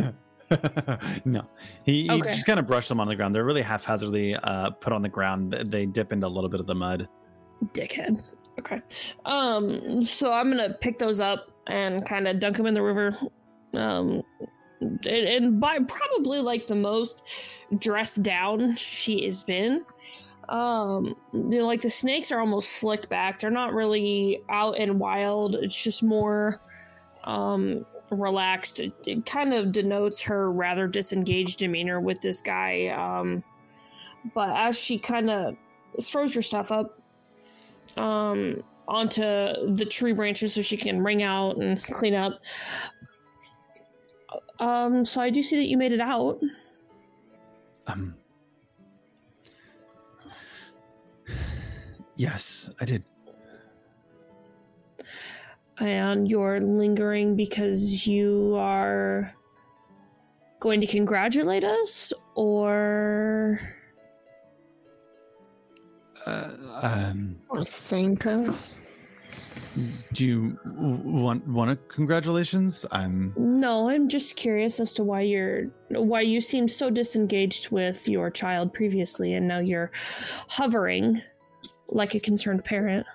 [1.25, 1.43] no,
[1.85, 2.31] he, he Okay.
[2.31, 3.35] just kind of brushed them on the ground.
[3.35, 5.53] They're really haphazardly uh, put on the ground.
[5.53, 7.07] They dip into a little bit of the mud.
[7.73, 8.35] Dickheads.
[8.59, 8.81] Okay.
[9.25, 10.03] Um.
[10.03, 13.17] So I'm gonna pick those up and kind of dunk them in the river.
[13.75, 14.23] Um.
[14.81, 17.25] And, and by probably like the most
[17.79, 19.85] dressed down she has been.
[20.49, 23.41] Um, you know, like the snakes are almost slicked back.
[23.41, 25.57] They're not really out and wild.
[25.57, 26.61] It's just more
[27.25, 28.81] um relaxed.
[28.81, 32.87] It, it kind of denotes her rather disengaged demeanor with this guy.
[32.87, 33.43] Um,
[34.33, 35.57] but as she kind of
[36.03, 37.01] throws her stuff up
[37.97, 42.41] um onto the tree branches so she can wring out and clean up.
[44.59, 46.41] Um, so I do see that you made it out.
[47.87, 48.15] Um.
[52.17, 53.05] Yes, I did.
[55.81, 59.33] and you're lingering because you are
[60.61, 63.61] going to congratulate us or
[66.29, 66.51] Uh,
[66.83, 68.81] um, Or thank us.
[70.13, 72.85] do you want want a congratulations?
[72.91, 73.33] I'm.
[73.37, 78.31] no i'm just curious as to why you're why you seemed so disengaged with your
[78.31, 79.91] child previously and now you're
[80.49, 81.21] hovering
[81.89, 83.07] like a concerned parent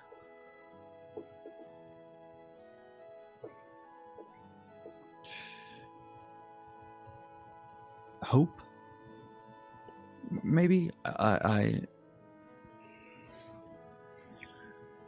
[8.22, 8.62] hope
[10.44, 11.74] maybe i i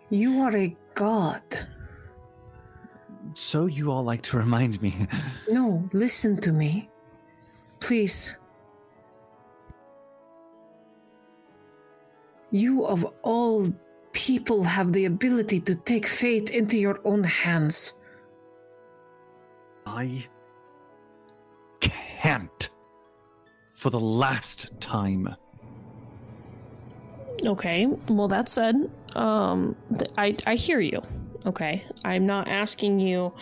[0.09, 1.41] You are a god.
[3.33, 4.93] so you all like to remind me
[5.51, 6.89] No, listen to me.
[7.79, 8.37] Please.
[12.51, 13.67] You, of all
[14.13, 17.97] people, have the ability to take fate into your own hands.
[19.85, 20.25] i
[21.81, 22.69] can't
[23.71, 25.35] for the last time
[27.43, 27.87] Okay.
[28.07, 31.01] Well, that said, um, th- I I hear you.
[31.45, 33.33] Okay, I'm not asking you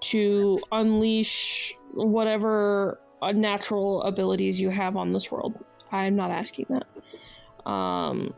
[0.00, 5.64] to unleash whatever unnatural abilities you have on this world.
[5.92, 7.70] I'm not asking that.
[7.70, 8.34] Um,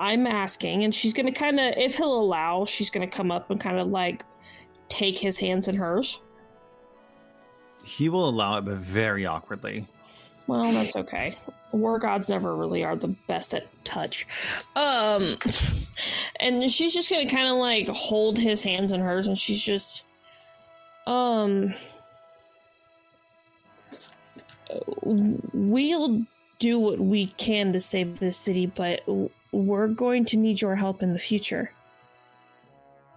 [0.00, 3.60] I'm asking, and she's gonna kind of, if he'll allow, she's gonna come up and
[3.60, 4.24] kind of like
[4.88, 6.20] take his hands in hers.
[7.84, 9.86] he will allow it but very awkwardly
[10.46, 11.36] Well, that's okay.
[11.72, 14.26] War gods never really are the best at touch.
[14.76, 15.38] Um
[16.40, 20.04] and she's just gonna kinda like hold his hands in hers and she's just
[21.06, 21.72] um
[25.02, 26.24] we'll
[26.58, 29.02] do what we can to save this city, but
[29.52, 31.72] we're going to need your help in the future.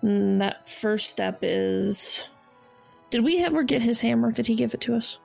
[0.02, 2.30] And that first step is
[3.10, 4.32] did we ever get his hammer?
[4.32, 5.20] Did he give it to us?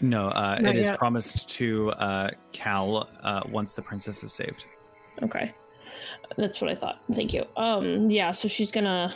[0.00, 0.98] No uh Not it is yet.
[0.98, 4.66] promised to uh cal uh once the princess is saved
[5.22, 5.54] Okay.
[6.36, 6.98] That's what I thought.
[7.12, 7.44] Thank you.
[7.56, 9.14] Um yeah, so she's going to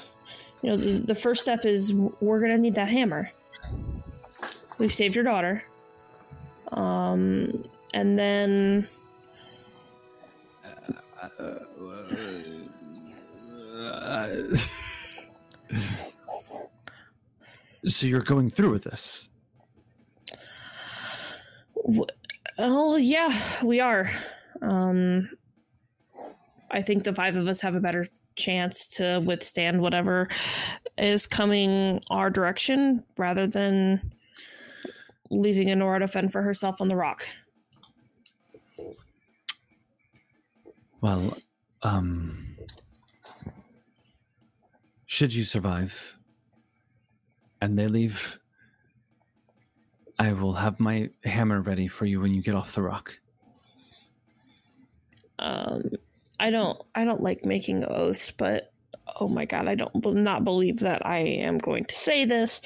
[0.63, 3.31] you know the, the first step is we're going to need that hammer.
[4.79, 5.65] We've saved your daughter.
[6.73, 8.87] Um and then
[13.81, 14.33] Uh,
[17.87, 19.29] so you're going through with this
[21.89, 22.07] w-
[22.59, 23.33] oh yeah,
[23.65, 24.11] we are.
[24.63, 25.29] Um
[26.71, 30.29] I think the five of us have a better chance to withstand whatever
[30.99, 34.01] is coming our direction rather than
[35.31, 37.27] leaving Honora to fend for herself on the rock.
[41.01, 41.37] Well,
[41.83, 42.57] um,
[45.07, 46.19] should you survive
[47.61, 48.39] and they leave,
[50.19, 53.17] I will have my hammer ready for you when you get off the rock.
[55.41, 55.83] um
[56.41, 58.73] i don't i don't like making oaths but
[59.21, 62.61] oh my god i don't b- not believe that i am going to say this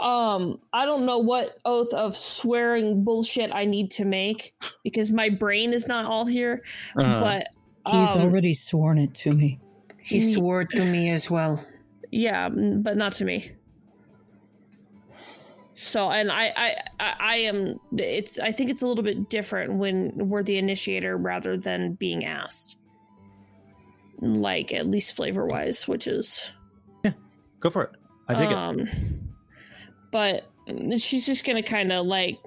[0.00, 5.28] um i don't know what oath of swearing bullshit i need to make because my
[5.28, 6.62] brain is not all here
[6.96, 7.46] Uh, but
[7.92, 9.60] He's um, already sworn it to me.
[10.02, 11.64] He Ye- swore to me as well.
[12.10, 13.52] yeah but not to me
[15.76, 19.78] so and I, I i i am it's i think it's a little bit different
[19.78, 22.78] when we're the initiator rather than being asked
[24.22, 26.50] like at least flavor wise which is
[27.04, 27.12] yeah
[27.60, 27.90] go for it.
[28.28, 28.56] I dig it.
[28.56, 28.88] um,
[30.10, 30.50] But
[30.96, 32.38] she's just gonna kind of like,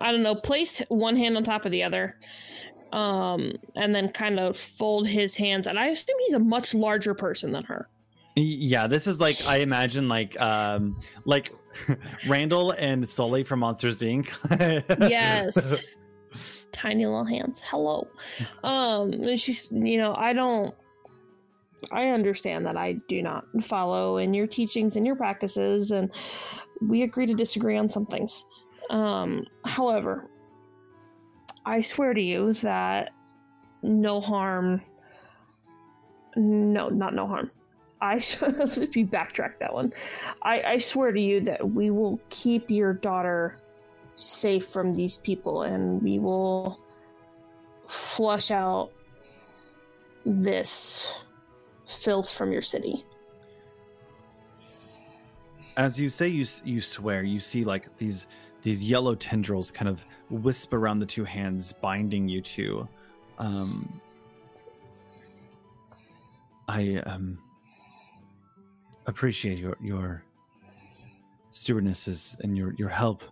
[0.00, 2.18] I don't know, place one hand on top of the other,
[2.92, 5.66] um, and then kind of fold his hands.
[5.66, 7.88] And I assume he's a much larger person than her.
[8.36, 11.52] Yeah, this is like I imagine like um like
[12.28, 14.28] Randall and Sully from Monsters Inc.
[15.08, 15.96] Yes.
[16.72, 17.62] Tiny little hands.
[17.64, 18.08] Hello.
[18.64, 20.74] Um, she's, you know, I don't.
[21.92, 26.12] I understand that I do not follow in your teachings and your practices, and
[26.80, 28.44] we agree to disagree on some things.
[28.90, 30.28] Um, however,
[31.64, 33.10] I swear to you that
[33.82, 34.80] no harm.
[36.36, 37.50] No, not no harm.
[38.00, 39.92] I if you backtrack that one.
[40.42, 43.58] I, I swear to you that we will keep your daughter
[44.16, 46.80] safe from these people and we will
[47.86, 48.90] flush out
[50.24, 51.24] this
[51.86, 53.04] filth from your city.
[55.76, 57.24] As you say, you you swear.
[57.24, 58.28] You see like these
[58.62, 62.88] these yellow tendrils kind of wisp around the two hands, binding you to.
[63.38, 64.00] Um,
[66.68, 67.38] I um
[69.06, 70.22] appreciate your your
[71.50, 73.22] stewardnesses and your your help.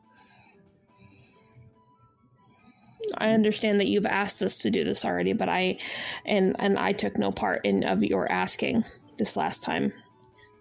[3.19, 5.79] I understand that you've asked us to do this already, but I
[6.25, 8.85] and and I took no part in of your asking
[9.19, 9.93] this last time,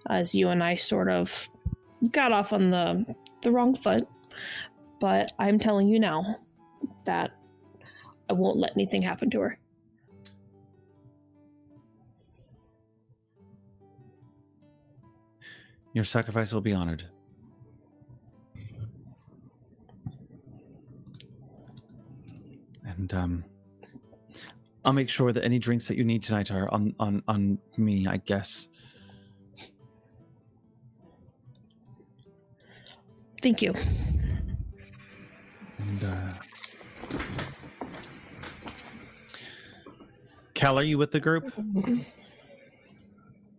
[0.10, 1.50] as you and I sort of
[2.12, 4.08] got off on the the wrong foot.
[5.00, 6.24] But I'm telling you now
[7.06, 7.32] that
[8.30, 9.60] I won't let anything happen to her.
[15.94, 17.04] Your sacrifice will be honored.
[22.86, 23.44] And um
[24.84, 28.08] I'll make sure that any drinks that you need tonight are on on on me,
[28.08, 28.68] I guess.
[33.42, 33.74] Thank you.
[35.78, 36.32] And uh
[40.54, 41.52] Cal, are you with the group?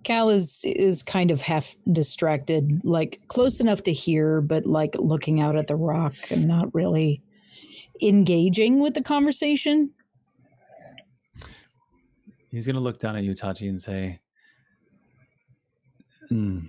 [0.04, 5.40] Cal is is kind of half distracted, like close enough to hear, but like looking
[5.40, 7.22] out at the rock and not really
[8.00, 9.90] engaging with the conversation.
[12.50, 14.20] He's gonna look down at you, Tati, and say,
[16.28, 16.66] "Hmm."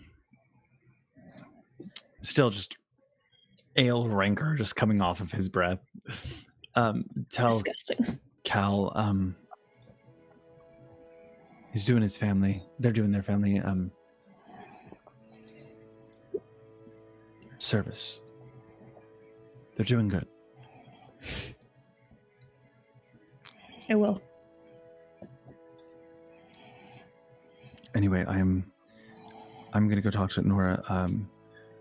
[2.23, 2.77] still just
[3.75, 5.85] ale rancor just coming off of his breath.
[6.75, 8.19] Um, tell Disgusting.
[8.43, 9.35] Cal, um,
[11.73, 12.63] he's doing his family.
[12.79, 13.91] They're doing their family um,
[17.57, 18.21] service.
[19.75, 20.27] They're doing good.
[23.89, 24.21] I will.
[27.95, 28.71] Anyway, I'm
[29.73, 31.29] I'm gonna go talk to Nora, um,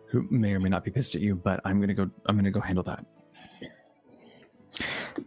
[0.07, 2.11] who may or may not be pissed at you, but I'm gonna go.
[2.27, 3.05] I'm gonna go handle that.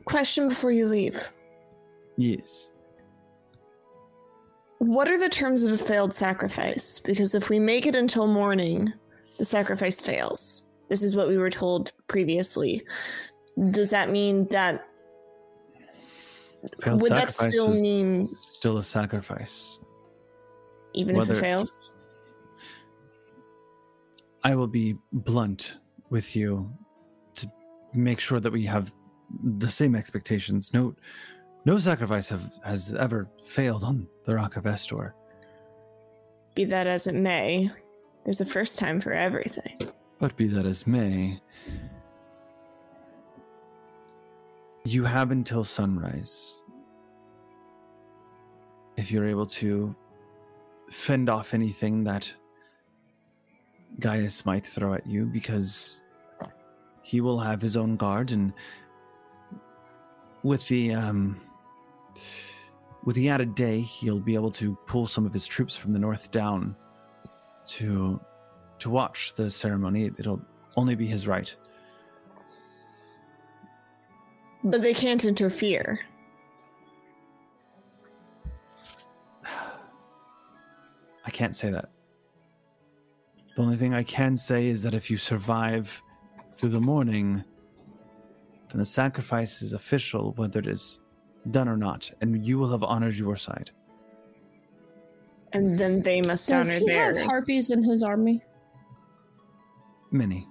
[0.05, 1.31] Question before you leave.
[2.17, 2.71] Yes.
[4.79, 6.99] What are the terms of a failed sacrifice?
[6.99, 8.93] Because if we make it until morning,
[9.37, 10.69] the sacrifice fails.
[10.89, 12.83] This is what we were told previously.
[13.71, 14.87] Does that mean that
[16.81, 19.79] Failed Would that still mean- still a sacrifice?
[20.93, 21.93] even if it fails?
[24.43, 25.77] I will be blunt
[26.09, 26.71] with you
[27.35, 27.51] to
[27.93, 28.93] make sure that we have
[29.43, 30.73] the same expectations.
[30.73, 30.95] No,
[31.65, 35.13] no sacrifice have, has ever failed on the Rock of Estor.
[36.53, 37.69] Be that as it may,
[38.23, 39.89] there's a first time for everything.
[40.19, 41.41] But be that as may,
[44.85, 46.61] you have until sunrise.
[48.97, 49.93] If you're able to
[50.89, 52.31] fend off anything that
[53.99, 56.01] Gaius might throw at you, because
[57.01, 58.53] he will have his own guard, and
[60.43, 61.41] with the um,
[63.05, 65.99] with the added day, he'll be able to pull some of his troops from the
[65.99, 66.75] north down
[67.67, 68.19] to
[68.79, 70.11] to watch the ceremony.
[70.17, 70.41] It'll
[70.75, 71.55] only be his right.
[74.63, 75.99] But they can't interfere.
[81.25, 81.89] I can't say that.
[83.55, 86.01] The only thing I can say is that if you survive
[86.55, 87.43] through the morning,
[88.69, 90.99] then the sacrifice is official, whether it is
[91.51, 93.71] done or not, and you will have honored your side.
[95.53, 97.17] And then they must Does honor he theirs.
[97.19, 98.41] have harpies in his army?
[100.11, 100.47] Many.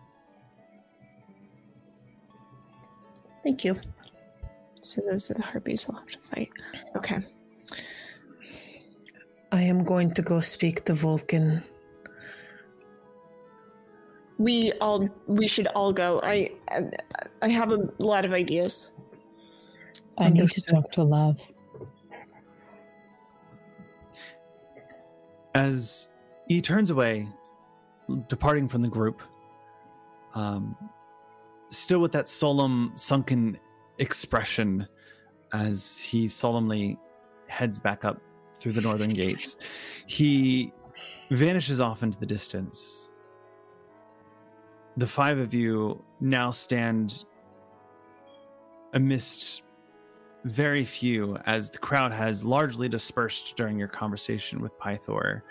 [3.43, 3.77] Thank you.
[4.81, 6.51] So those are the harpies we'll have to fight.
[6.97, 7.19] Okay.
[9.53, 11.63] I am going to go speak to Vulcan.
[14.39, 16.21] We all we should all go.
[16.23, 16.51] I
[17.41, 18.95] I have a lot of ideas.
[20.21, 21.41] I need to talk to Love.
[25.55, 26.11] As
[26.49, 27.29] he turns away,
[28.29, 29.23] departing from the group,
[30.35, 30.77] um,
[31.71, 33.59] still with that solemn, sunken
[33.99, 34.87] expression
[35.53, 36.99] as he solemnly
[37.49, 38.21] heads back up
[38.55, 39.57] through the northern gates,
[40.07, 40.73] he
[41.31, 43.11] vanishes off into the distance.
[44.97, 47.25] The five of you now stand
[48.93, 49.64] amidst
[50.45, 55.43] very few as the crowd has largely dispersed during your conversation with Pythor.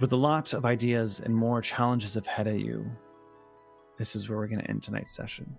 [0.00, 2.88] With a lot of ideas and more challenges ahead of you,
[3.98, 5.56] this is where we're going to end tonight's session.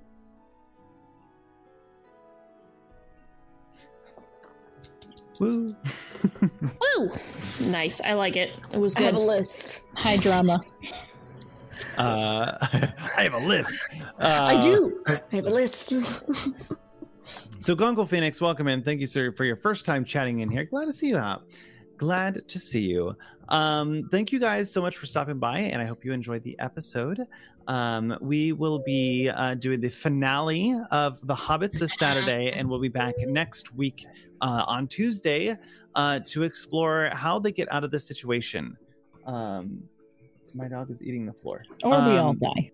[5.40, 5.76] Woo!
[6.42, 7.10] Woo!
[7.66, 8.02] Nice.
[8.02, 8.58] I like it.
[8.72, 9.04] It was good.
[9.04, 9.82] I have a list.
[9.96, 10.60] High drama.
[11.98, 12.58] Uh,
[13.18, 13.80] I have a list.
[13.94, 15.04] Uh, I do.
[15.06, 15.94] I have a list.
[17.60, 18.82] So, Gongo Phoenix, welcome in.
[18.82, 20.64] Thank you, sir, for your first time chatting in here.
[20.66, 21.44] Glad to see you out.
[21.98, 23.16] Glad to see you.
[23.50, 26.58] Um, thank you guys so much for stopping by, and I hope you enjoyed the
[26.60, 27.26] episode.
[27.68, 32.80] Um, we will be uh, doing the finale of The Hobbits this Saturday, and we'll
[32.80, 34.06] be back next week
[34.42, 35.56] uh, on Tuesday
[35.96, 38.78] uh, to explore how they get out of this situation.
[39.26, 39.84] Um,
[40.56, 41.64] my dog is eating the floor.
[41.84, 42.72] Or we all Um, die.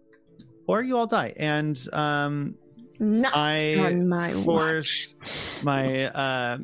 [0.68, 1.34] Or you all die.
[1.38, 2.56] And um,
[3.00, 4.46] Not I on my watch.
[4.46, 5.16] force
[5.64, 6.58] my uh,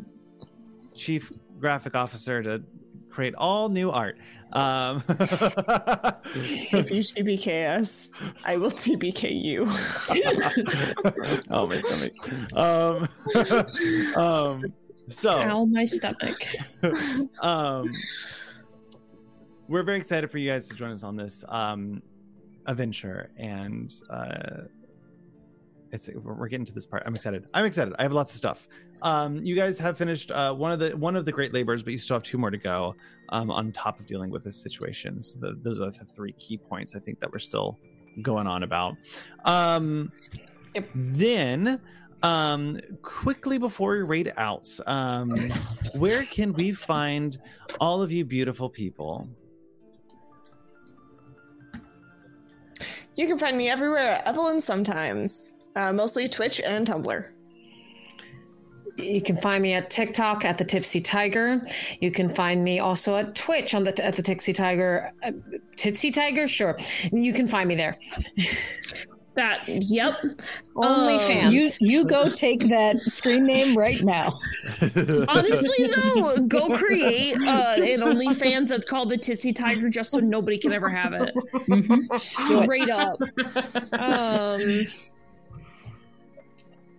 [0.95, 2.63] chief graphic officer to
[3.09, 4.17] create all new art.
[4.53, 5.03] Um,
[6.33, 8.09] If you TBKS,
[8.45, 9.65] I will TBK you.
[11.51, 12.55] oh my stomach.
[12.55, 13.07] Um,
[14.23, 14.73] um,
[15.09, 16.45] so Ow, my stomach.
[17.41, 17.89] um,
[19.67, 22.01] we're very excited for you guys to join us on this um,
[22.65, 24.63] adventure, and uh,
[25.91, 27.03] it's we're getting to this part.
[27.05, 27.45] I'm excited.
[27.53, 27.93] I'm excited.
[27.99, 28.67] I have lots of stuff.
[29.01, 31.91] Um, you guys have finished uh, one of the one of the great labors, but
[31.91, 32.95] you still have two more to go.
[33.29, 36.57] Um, on top of dealing with this situation, so the, those are the three key
[36.57, 37.77] points I think that we're still
[38.21, 38.95] going on about.
[39.45, 40.11] Um.
[40.95, 41.81] Then,
[42.23, 45.35] um, quickly before we raid out, um,
[45.95, 47.37] where can we find
[47.79, 49.27] all of you beautiful people?
[53.15, 55.55] You can find me everywhere, Evelyn sometimes.
[55.75, 57.25] Uh, mostly Twitch and Tumblr.
[58.97, 61.65] You can find me at TikTok at the Tipsy Tiger.
[62.01, 65.31] You can find me also at Twitch on the at the Tipsy Tiger, uh,
[65.77, 66.47] Tipsy Tiger.
[66.47, 66.77] Sure,
[67.11, 67.97] you can find me there.
[69.35, 70.21] That, yep.
[70.75, 71.79] Only Oh, fans.
[71.81, 74.37] You you go take that screen name right now.
[75.29, 80.57] Honestly, though, go create uh, an OnlyFans that's called the Titsy Tiger just so nobody
[80.57, 81.33] can ever have it.
[81.53, 82.13] Mhm.
[82.15, 83.21] Straight up.
[83.93, 84.85] Um.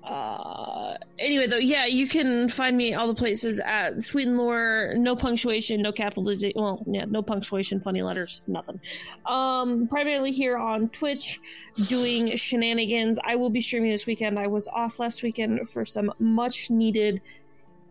[0.05, 4.95] Uh, anyway, though, yeah, you can find me all the places at Sweet Lore.
[4.97, 6.61] No punctuation, no capitalization.
[6.61, 8.81] Well, yeah, no punctuation, funny letters, nothing.
[9.27, 11.41] Um, primarily here on Twitch,
[11.87, 13.19] doing shenanigans.
[13.25, 14.39] I will be streaming this weekend.
[14.39, 17.21] I was off last weekend for some much needed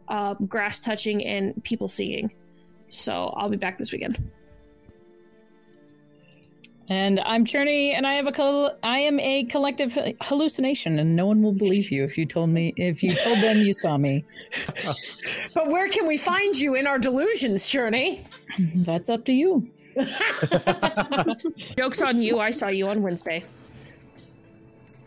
[0.07, 2.31] uh, grass touching and people singing.
[2.89, 4.31] So I'll be back this weekend.
[6.91, 11.25] And I'm Cherney, and I have a col- I am a collective hallucination, and no
[11.25, 14.25] one will believe you if you told me if you told them you saw me.
[15.53, 18.25] But where can we find you in our delusions, Cherney?
[18.75, 19.69] That's up to you.
[21.77, 22.39] Joke's on you.
[22.39, 23.41] I saw you on Wednesday.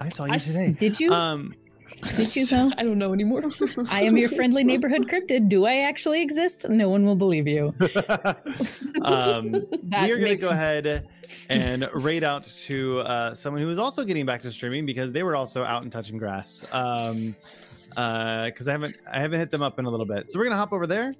[0.00, 0.72] I saw you I s- today.
[0.72, 1.10] Did you?
[1.12, 1.54] Um,
[2.02, 2.70] did you though?
[2.78, 3.42] I don't know anymore.
[3.90, 5.48] I am your friendly neighborhood cryptid.
[5.48, 6.68] Do I actually exist?
[6.68, 7.74] No one will believe you.
[9.02, 11.08] um, we are going to go ahead
[11.48, 15.22] and raid out to uh, someone who is also getting back to streaming because they
[15.22, 16.64] were also out and touching grass.
[16.72, 17.34] Um,
[17.88, 20.56] because I haven't I haven't hit them up in a little bit, so we're gonna
[20.56, 21.12] hop over there,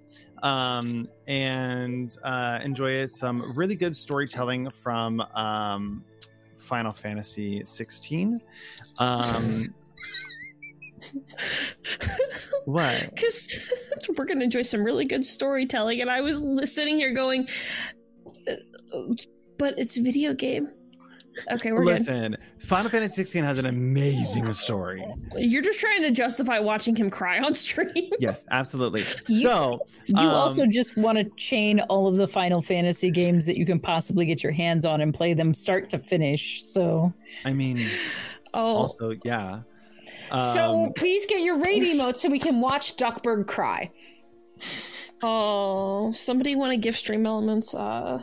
[0.42, 6.02] um, and uh, enjoy some really good storytelling from um,
[6.58, 8.40] Final Fantasy 16.
[8.98, 9.62] Um,
[12.64, 13.10] what?
[13.14, 13.72] because
[14.16, 17.48] we're gonna enjoy some really good storytelling and i was sitting here going
[18.48, 18.54] "Uh,
[19.58, 20.68] but it's a video game
[21.50, 25.04] okay we're Listen, Final Fantasy 16 has an amazing story.
[25.36, 27.88] you're just trying to justify watching him cry on stream
[28.20, 29.00] Yes, absolutely.
[29.00, 33.46] You- So, You Um, also just want to chain all of the Final Fantasy games
[33.46, 36.62] that you can possibly get your hands on and play them start to finish.
[36.62, 37.12] So
[37.44, 37.84] I mean,
[38.54, 39.62] oh also, yeah.
[40.52, 43.90] So Um, please get your raid emote so we can watch Duckburg cry.
[45.22, 48.20] oh somebody want to give stream elements uh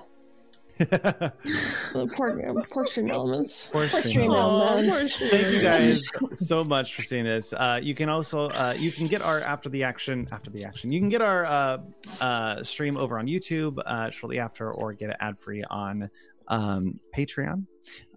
[0.87, 3.67] The pork, pork stream elements.
[3.67, 4.95] Poor Poor stream stream elements.
[4.95, 5.17] Aw, elements.
[5.17, 7.53] poor Thank you guys so much for seeing this.
[7.53, 10.91] Uh, you can also uh, you can get our after the action after the action.
[10.91, 11.77] You can get our uh,
[12.19, 16.09] uh, stream over on YouTube uh, shortly after, or get it ad free on
[16.47, 17.65] um, Patreon.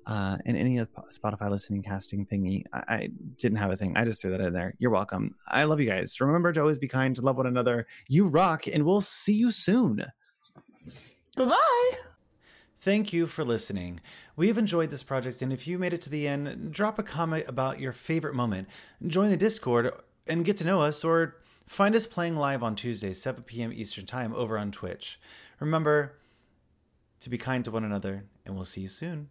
[0.06, 2.64] Uh, and any of Spotify listening casting thingy.
[2.72, 3.96] I, I didn't have a thing.
[3.96, 4.74] I just threw that in there.
[4.78, 5.34] You're welcome.
[5.48, 6.20] I love you guys.
[6.20, 7.86] Remember to always be kind, to love one another.
[8.08, 10.04] You rock, and we'll see you soon.
[11.36, 11.92] Bye bye.
[12.80, 14.00] Thank you for listening.
[14.36, 17.02] We have enjoyed this project, and if you made it to the end, drop a
[17.02, 18.68] comment about your favorite moment,
[19.06, 19.90] join the Discord,
[20.26, 23.72] and get to know us, or find us playing live on Tuesdays, 7 p.m.
[23.72, 25.18] Eastern Time over on Twitch.
[25.60, 26.18] Remember
[27.20, 29.30] to be kind to one another, and we'll see you soon.